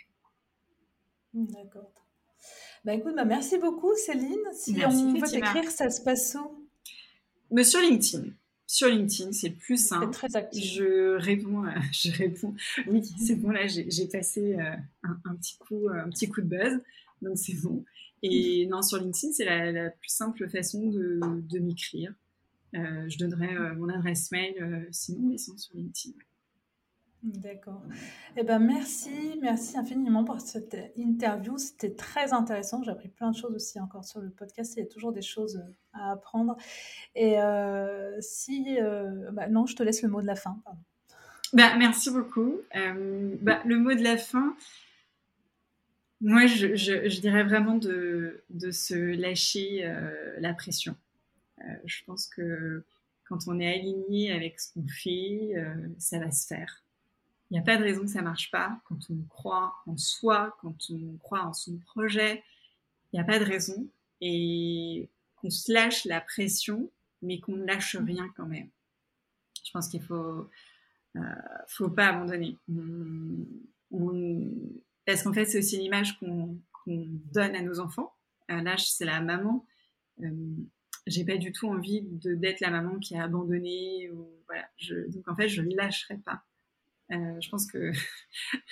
Mmh, 1.33 1.45
d'accord. 1.47 1.93
Bah 2.83 2.93
écoute, 2.93 3.15
bah 3.15 3.25
merci 3.25 3.57
beaucoup 3.57 3.95
Céline. 3.95 4.37
Si 4.53 4.77
on 4.85 5.13
veut 5.13 5.27
t'écrire, 5.27 5.69
ça 5.71 5.89
se 5.89 6.01
passe 6.01 6.35
où? 6.35 6.67
Monsieur 7.51 7.81
LinkedIn 7.81 8.31
sur 8.69 8.87
LinkedIn, 8.87 9.31
c'est 9.31 9.49
plus 9.49 9.83
simple. 9.83 10.13
Très 10.13 10.27
je 10.53 11.17
réponds, 11.17 11.63
je 11.91 12.11
réponds. 12.11 12.53
Oui, 12.85 13.01
c'est 13.17 13.33
bon 13.33 13.49
là, 13.49 13.65
j'ai 13.65 14.07
passé 14.07 14.57
euh, 14.59 14.75
un, 15.25 15.35
petit 15.37 15.57
coup, 15.57 15.89
un 15.89 16.07
petit 16.09 16.29
coup 16.29 16.41
de 16.41 16.45
buzz, 16.45 16.79
donc 17.23 17.35
c'est 17.35 17.59
bon. 17.63 17.83
Et 18.21 18.67
non, 18.71 18.83
sur 18.83 18.99
LinkedIn, 18.99 19.33
c'est 19.33 19.45
la, 19.45 19.89
plus 19.89 20.11
simple 20.11 20.47
façon 20.47 20.87
de, 20.87 21.59
m'écrire. 21.59 22.13
Euh, 22.75 23.09
je 23.09 23.17
donnerai 23.17 23.55
euh, 23.55 23.73
mon 23.73 23.89
adresse 23.89 24.29
mail, 24.29 24.87
sinon, 24.91 25.29
mais 25.29 25.39
sur 25.39 25.55
LinkedIn. 25.73 26.13
D'accord. 27.21 27.81
Eh 28.37 28.43
ben 28.43 28.59
merci, 28.59 29.37
merci 29.41 29.77
infiniment 29.77 30.23
pour 30.23 30.39
cette 30.39 30.77
interview. 30.95 31.57
C'était 31.57 31.93
très 31.93 32.31
intéressant. 32.31 32.81
J'ai 32.81 32.91
appris 32.91 33.09
plein 33.09 33.31
de 33.31 33.35
choses 33.35 33.53
aussi 33.53 33.77
encore 33.79 34.05
sur 34.05 34.21
le 34.21 34.29
podcast. 34.29 34.75
Il 34.77 34.79
y 34.79 34.83
a 34.83 34.85
toujours 34.85 35.11
des 35.11 35.21
choses 35.21 35.57
euh, 35.57 35.73
à 35.91 36.13
apprendre. 36.13 36.55
Et 37.15 37.41
euh, 37.41 38.15
si, 38.21 38.77
euh, 38.79 39.31
bah 39.33 39.49
non, 39.49 39.65
je 39.65 39.75
te 39.75 39.83
laisse 39.83 40.01
le 40.01 40.07
mot 40.07 40.21
de 40.21 40.27
la 40.27 40.35
fin. 40.35 40.61
Bah, 41.51 41.75
merci 41.77 42.09
beaucoup. 42.09 42.61
bah, 42.73 43.61
le 43.65 43.77
mot 43.77 43.93
de 43.93 44.03
la 44.03 44.15
fin, 44.15 44.55
moi, 46.21 46.45
je, 46.47 46.75
je, 46.75 47.19
dirais 47.19 47.43
vraiment 47.43 47.75
de, 47.75 48.43
de 48.49 48.71
se 48.71 48.95
lâcher 48.95 49.93
la 50.37 50.53
pression. 50.53 50.95
je 51.85 52.03
pense 52.05 52.27
que 52.27 52.85
quand 53.25 53.39
on 53.47 53.59
est 53.59 53.73
aligné 53.73 54.31
avec 54.31 54.59
ce 54.59 54.73
qu'on 54.73 54.87
fait, 54.87 55.53
ça 55.97 56.19
va 56.19 56.31
se 56.31 56.45
faire. 56.45 56.83
Il 57.49 57.55
n'y 57.55 57.59
a 57.59 57.63
pas 57.63 57.77
de 57.77 57.83
raison 57.83 58.01
que 58.01 58.11
ça 58.11 58.21
marche 58.21 58.51
pas 58.51 58.79
quand 58.85 58.99
on 59.09 59.23
croit 59.27 59.73
en 59.87 59.97
soi, 59.97 60.55
quand 60.61 60.75
on 60.91 61.17
croit 61.17 61.41
en 61.41 61.53
son 61.53 61.77
projet. 61.79 62.43
Il 63.11 63.15
n'y 63.15 63.19
a 63.19 63.23
pas 63.23 63.39
de 63.39 63.45
raison. 63.45 63.89
Et 64.21 65.09
qu'on 65.37 65.49
se 65.49 65.71
lâche 65.71 66.05
la 66.05 66.21
pression, 66.21 66.91
mais 67.21 67.39
qu'on 67.39 67.55
ne 67.55 67.65
lâche 67.65 67.95
rien 67.95 68.31
quand 68.35 68.45
même. 68.45 68.69
Je 69.63 69.71
pense 69.71 69.87
qu'il 69.87 70.03
faut, 70.03 70.49
euh, 71.15 71.21
faut 71.67 71.89
pas 71.89 72.07
abandonner. 72.07 72.57
parce 75.05 75.23
qu'en 75.23 75.33
fait, 75.33 75.45
c'est 75.45 75.57
aussi 75.57 75.77
l'image 75.77 76.19
qu'on 76.19 76.59
donne 76.85 77.55
à 77.55 77.61
nos 77.61 77.79
enfants. 77.79 78.13
Euh, 78.51 78.61
là, 78.61 78.75
c'est 78.77 79.05
la 79.05 79.21
maman. 79.21 79.65
Euh, 80.21 80.55
j'ai 81.07 81.25
pas 81.25 81.37
du 81.37 81.51
tout 81.51 81.67
envie 81.67 82.01
d'être 82.03 82.59
la 82.59 82.69
maman 82.69 82.99
qui 82.99 83.15
a 83.15 83.23
abandonné. 83.23 84.11
Donc 85.07 85.27
en 85.27 85.35
fait, 85.35 85.47
je 85.47 85.61
ne 85.61 85.75
lâcherai 85.75 86.17
pas. 86.17 86.43
Euh, 87.11 87.41
je 87.41 87.49
pense 87.49 87.65
que 87.71 87.91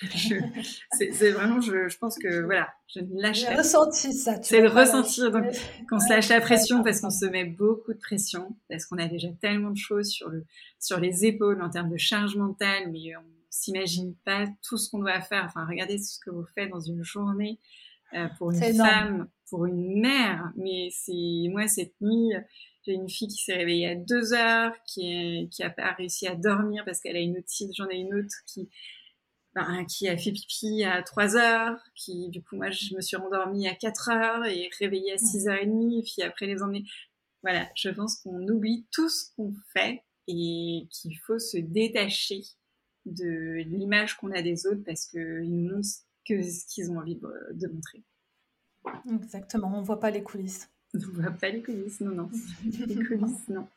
c'est 0.92 1.30
vraiment, 1.32 1.60
je, 1.60 1.88
je, 1.88 1.98
pense 1.98 2.16
que 2.18 2.44
voilà, 2.44 2.68
je 2.86 3.00
lâche. 3.10 3.40
J'ai 3.40 3.54
ressenti 3.54 4.12
ça. 4.12 4.40
C'est 4.42 4.62
de 4.62 4.68
ressentir 4.68 5.32
donc 5.32 5.44
qu'on 5.90 5.98
se 5.98 6.08
lâche 6.08 6.28
la 6.28 6.40
pression 6.40 6.84
parce 6.84 7.00
qu'on 7.00 7.10
se 7.10 7.26
met 7.26 7.44
beaucoup 7.44 7.92
de 7.92 7.98
pression 7.98 8.56
parce 8.68 8.86
qu'on 8.86 8.98
a 8.98 9.08
déjà 9.08 9.28
tellement 9.40 9.70
de 9.70 9.76
choses 9.76 10.08
sur 10.08 10.28
le 10.28 10.44
sur 10.78 11.00
les 11.00 11.26
épaules 11.26 11.60
en 11.62 11.68
termes 11.68 11.90
de 11.90 11.96
charge 11.96 12.36
mentale, 12.36 12.92
mais 12.92 13.16
on 13.16 13.24
s'imagine 13.50 14.14
pas 14.24 14.46
tout 14.62 14.76
ce 14.76 14.88
qu'on 14.88 15.00
doit 15.00 15.20
faire. 15.20 15.44
Enfin, 15.44 15.66
regardez 15.66 15.98
ce 15.98 16.20
que 16.20 16.30
vous 16.30 16.46
faites 16.54 16.70
dans 16.70 16.80
une 16.80 17.02
journée 17.02 17.58
euh, 18.14 18.28
pour 18.38 18.52
une 18.52 18.74
femme, 18.74 19.28
pour 19.50 19.66
une 19.66 20.00
mère. 20.00 20.52
Mais 20.56 20.90
c'est 20.92 21.48
moi 21.50 21.66
cette 21.66 22.00
nuit 22.00 22.34
j'ai 22.88 22.94
une 22.94 23.08
fille 23.08 23.28
qui 23.28 23.42
s'est 23.42 23.54
réveillée 23.54 23.88
à 23.88 23.94
2 23.94 24.32
heures, 24.32 24.72
qui, 24.86 25.48
qui 25.50 25.62
a 25.62 25.70
pas 25.70 25.92
réussi 25.92 26.26
à 26.26 26.34
dormir 26.34 26.84
parce 26.84 27.00
qu'elle 27.00 27.16
a 27.16 27.20
une 27.20 27.36
autre 27.36 27.48
J'en 27.76 27.88
ai 27.88 27.96
une 27.96 28.14
autre 28.14 28.34
qui, 28.46 28.68
ben, 29.54 29.84
a 29.84 30.16
fait 30.16 30.32
pipi 30.32 30.84
à 30.84 31.02
3 31.02 31.36
heures, 31.36 31.78
qui, 31.94 32.28
du 32.30 32.42
coup, 32.42 32.56
moi, 32.56 32.70
je 32.70 32.94
me 32.94 33.00
suis 33.00 33.16
rendormie 33.16 33.68
à 33.68 33.74
4 33.74 34.10
heures 34.10 34.44
et 34.46 34.70
réveillée 34.78 35.12
à 35.12 35.18
6 35.18 35.46
h 35.46 35.64
30 35.64 35.92
et 35.92 36.02
puis 36.02 36.22
après 36.22 36.46
les 36.46 36.62
emmener. 36.62 36.84
voilà, 37.42 37.68
je 37.76 37.90
pense 37.90 38.16
qu'on 38.22 38.46
oublie 38.48 38.86
tout 38.90 39.08
ce 39.08 39.34
qu'on 39.36 39.54
fait 39.74 40.02
et 40.26 40.88
qu'il 40.90 41.16
faut 41.26 41.38
se 41.38 41.58
détacher 41.58 42.42
de 43.04 43.62
l'image 43.66 44.16
qu'on 44.16 44.32
a 44.32 44.42
des 44.42 44.66
autres 44.66 44.82
parce 44.84 45.06
qu'ils 45.06 45.50
nous 45.50 45.74
montrent 45.74 45.88
que 46.26 46.42
ce 46.42 46.66
qu'ils 46.66 46.90
ont 46.90 46.98
envie 46.98 47.16
de, 47.16 47.66
montrer. 47.68 48.04
Exactement, 49.10 49.72
on 49.74 49.80
ne 49.80 49.86
voit 49.86 50.00
pas 50.00 50.10
les 50.10 50.22
coulisses. 50.22 50.70
On 50.94 50.98
ne 50.98 51.22
voit 51.22 51.30
pas 51.32 51.50
les 51.50 51.62
coulisses, 51.62 52.00
non, 52.00 52.12
non. 52.12 52.30
Les 52.64 53.04
coulisses, 53.04 53.48
non. 53.48 53.68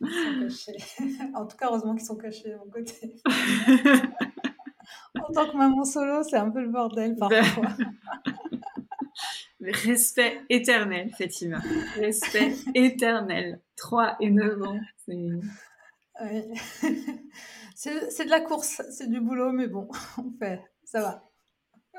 Ils 0.00 0.10
sont 0.10 0.40
cachés. 0.40 0.76
En 1.34 1.46
tout 1.46 1.56
cas, 1.56 1.68
heureusement 1.68 1.94
qu'ils 1.94 2.06
sont 2.06 2.16
cachés 2.16 2.50
de 2.50 2.56
mon 2.56 2.70
côté. 2.70 3.14
en 5.14 5.32
tant 5.32 5.50
que 5.50 5.56
maman 5.56 5.84
solo, 5.84 6.22
c'est 6.22 6.36
un 6.36 6.50
peu 6.50 6.62
le 6.62 6.68
bordel 6.68 7.16
parfois. 7.16 7.68
Respect 9.60 10.40
éternel, 10.48 11.10
Fatima. 11.16 11.60
Respect 11.96 12.54
éternel. 12.74 13.60
3 13.76 14.16
et 14.20 14.30
9 14.30 14.62
ans. 14.62 14.80
C'est 17.74 18.24
de 18.24 18.30
la 18.30 18.40
course, 18.40 18.82
c'est 18.90 19.08
du 19.08 19.20
boulot, 19.20 19.52
mais 19.52 19.68
bon, 19.68 19.88
on 20.18 20.32
fait, 20.38 20.62
ça 20.84 21.00
va. 21.00 21.31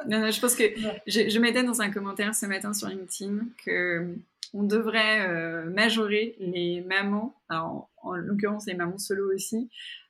Non, 0.07 0.19
non, 0.19 0.31
je 0.31 0.39
pense 0.39 0.55
que 0.55 0.63
je, 1.07 1.29
je 1.29 1.39
mettais 1.39 1.63
dans 1.63 1.81
un 1.81 1.91
commentaire 1.91 2.35
ce 2.35 2.45
matin 2.45 2.73
sur 2.73 2.87
LinkedIn 2.89 3.39
que 3.65 4.15
on 4.53 4.63
devrait 4.63 5.27
euh, 5.27 5.65
majorer 5.69 6.35
les 6.39 6.81
mamans, 6.81 7.35
en, 7.49 7.87
l'occurrence 8.15 8.67
les 8.67 8.75
mamans 8.75 8.99
solo 8.99 9.33
aussi, 9.33 9.69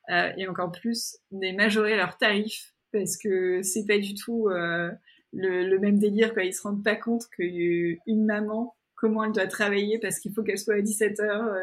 euh, 0.09 0.31
et 0.37 0.47
encore 0.47 0.71
plus, 0.71 1.17
les 1.31 1.53
majorer 1.53 1.95
leurs 1.95 2.17
tarifs 2.17 2.73
parce 2.91 3.17
que 3.17 3.63
c'est 3.63 3.85
pas 3.85 3.97
du 3.97 4.13
tout 4.13 4.49
euh, 4.49 4.91
le, 5.31 5.77
même 5.79 5.97
délire, 5.97 6.33
quoi. 6.33 6.43
Ils 6.43 6.53
se 6.53 6.61
rendent 6.61 6.83
pas 6.83 6.95
compte 6.95 7.27
qu'une 7.29 8.25
maman, 8.25 8.75
comment 8.95 9.23
elle 9.23 9.31
doit 9.31 9.47
travailler 9.47 9.97
parce 9.97 10.19
qu'il 10.19 10.33
faut 10.33 10.43
qu'elle 10.43 10.59
soit 10.59 10.75
à 10.75 10.81
17h 10.81 11.21
euh, 11.21 11.59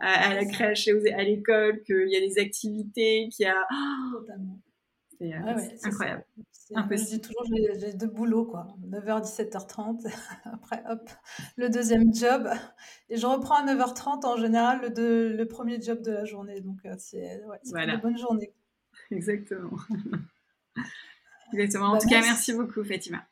à, 0.00 0.34
la 0.34 0.44
crèche 0.44 0.88
et 0.88 1.12
à 1.12 1.22
l'école, 1.22 1.82
qu'il 1.84 2.08
y 2.08 2.16
a 2.16 2.20
des 2.20 2.38
activités, 2.38 3.28
qu'il 3.32 3.46
y 3.46 3.48
a... 3.48 3.66
c'est 5.18 5.86
incroyable. 5.86 6.24
Je 6.70 7.04
dis 7.04 7.20
toujours, 7.20 7.44
j'ai 7.46 7.92
deux 7.92 8.06
boulots, 8.06 8.44
quoi. 8.44 8.68
9h, 8.88 9.22
17h30. 9.22 10.06
Après, 10.44 10.82
hop, 10.88 11.10
le 11.56 11.68
deuxième 11.68 12.14
job. 12.14 12.48
Et 13.08 13.16
je 13.16 13.26
reprends 13.26 13.56
à 13.56 13.66
9h30 13.66 14.26
en 14.26 14.36
général 14.36 14.92
le, 14.96 15.36
le 15.36 15.48
premier 15.48 15.80
job 15.80 16.02
de 16.02 16.12
la 16.12 16.24
journée. 16.24 16.60
Donc, 16.60 16.78
euh, 16.84 16.94
c'est 16.98 17.40
une 17.64 18.00
bonne 18.00 18.18
journée. 18.18 18.52
Exactement. 19.10 19.78
Exactement. 21.52 21.86
En 21.86 21.92
bah, 21.94 21.98
tout 21.98 22.08
cas, 22.08 22.20
merci 22.20 22.52
beaucoup, 22.52 22.84
Fatima. 22.84 23.24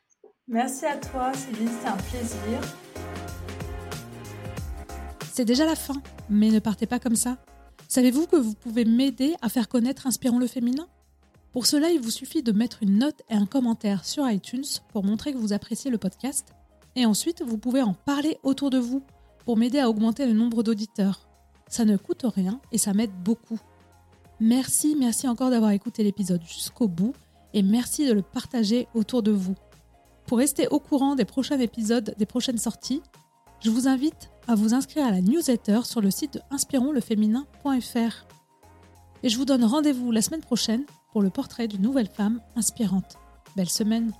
Merci 0.47 0.85
à 0.85 0.97
toi, 0.97 1.33
Céline. 1.33 1.69
C'était 1.69 1.87
un 1.87 1.97
plaisir. 1.97 2.61
C'est 5.31 5.45
déjà 5.45 5.65
la 5.65 5.75
fin, 5.75 6.01
mais 6.29 6.49
ne 6.49 6.59
partez 6.59 6.87
pas 6.87 6.99
comme 6.99 7.15
ça. 7.15 7.37
Savez-vous 7.87 8.25
que 8.25 8.35
vous 8.35 8.55
pouvez 8.55 8.85
m'aider 8.85 9.35
à 9.41 9.49
faire 9.49 9.69
connaître 9.69 10.07
Inspirons 10.07 10.39
le 10.39 10.47
féminin? 10.47 10.87
Pour 11.57 11.65
cela, 11.65 11.89
il 11.89 11.99
vous 11.99 12.11
suffit 12.11 12.43
de 12.43 12.51
mettre 12.51 12.83
une 12.83 12.99
note 12.99 13.23
et 13.31 13.33
un 13.33 13.47
commentaire 13.47 14.05
sur 14.05 14.29
iTunes 14.29 14.63
pour 14.89 15.03
montrer 15.03 15.33
que 15.33 15.39
vous 15.39 15.53
appréciez 15.53 15.89
le 15.89 15.97
podcast. 15.97 16.53
Et 16.95 17.07
ensuite, 17.07 17.41
vous 17.41 17.57
pouvez 17.57 17.81
en 17.81 17.95
parler 17.95 18.37
autour 18.43 18.69
de 18.69 18.77
vous 18.77 19.01
pour 19.43 19.57
m'aider 19.57 19.79
à 19.79 19.89
augmenter 19.89 20.27
le 20.27 20.33
nombre 20.33 20.61
d'auditeurs. 20.61 21.27
Ça 21.67 21.83
ne 21.83 21.97
coûte 21.97 22.25
rien 22.27 22.61
et 22.71 22.77
ça 22.77 22.93
m'aide 22.93 23.23
beaucoup. 23.23 23.57
Merci, 24.39 24.95
merci 24.99 25.27
encore 25.27 25.49
d'avoir 25.49 25.71
écouté 25.71 26.03
l'épisode 26.03 26.43
jusqu'au 26.43 26.87
bout 26.87 27.15
et 27.55 27.63
merci 27.63 28.05
de 28.05 28.13
le 28.13 28.21
partager 28.21 28.87
autour 28.93 29.23
de 29.23 29.31
vous. 29.31 29.55
Pour 30.27 30.37
rester 30.37 30.67
au 30.67 30.79
courant 30.79 31.15
des 31.15 31.25
prochains 31.25 31.59
épisodes, 31.59 32.13
des 32.19 32.27
prochaines 32.27 32.59
sorties, 32.59 33.01
je 33.61 33.71
vous 33.71 33.87
invite 33.87 34.29
à 34.47 34.53
vous 34.53 34.75
inscrire 34.75 35.07
à 35.07 35.11
la 35.11 35.21
newsletter 35.21 35.79
sur 35.85 36.01
le 36.01 36.11
site 36.11 36.35
de 36.35 36.41
inspironsleféminin.fr. 36.51 38.27
Et 39.23 39.29
je 39.29 39.37
vous 39.37 39.45
donne 39.45 39.65
rendez-vous 39.65 40.11
la 40.11 40.21
semaine 40.21 40.41
prochaine 40.41 40.85
pour 41.17 41.23
le 41.23 41.31
portrait 41.31 41.67
d'une 41.67 41.81
nouvelle 41.81 42.09
femme 42.09 42.41
inspirante. 42.55 43.17
Belle 43.55 43.69
semaine 43.69 44.11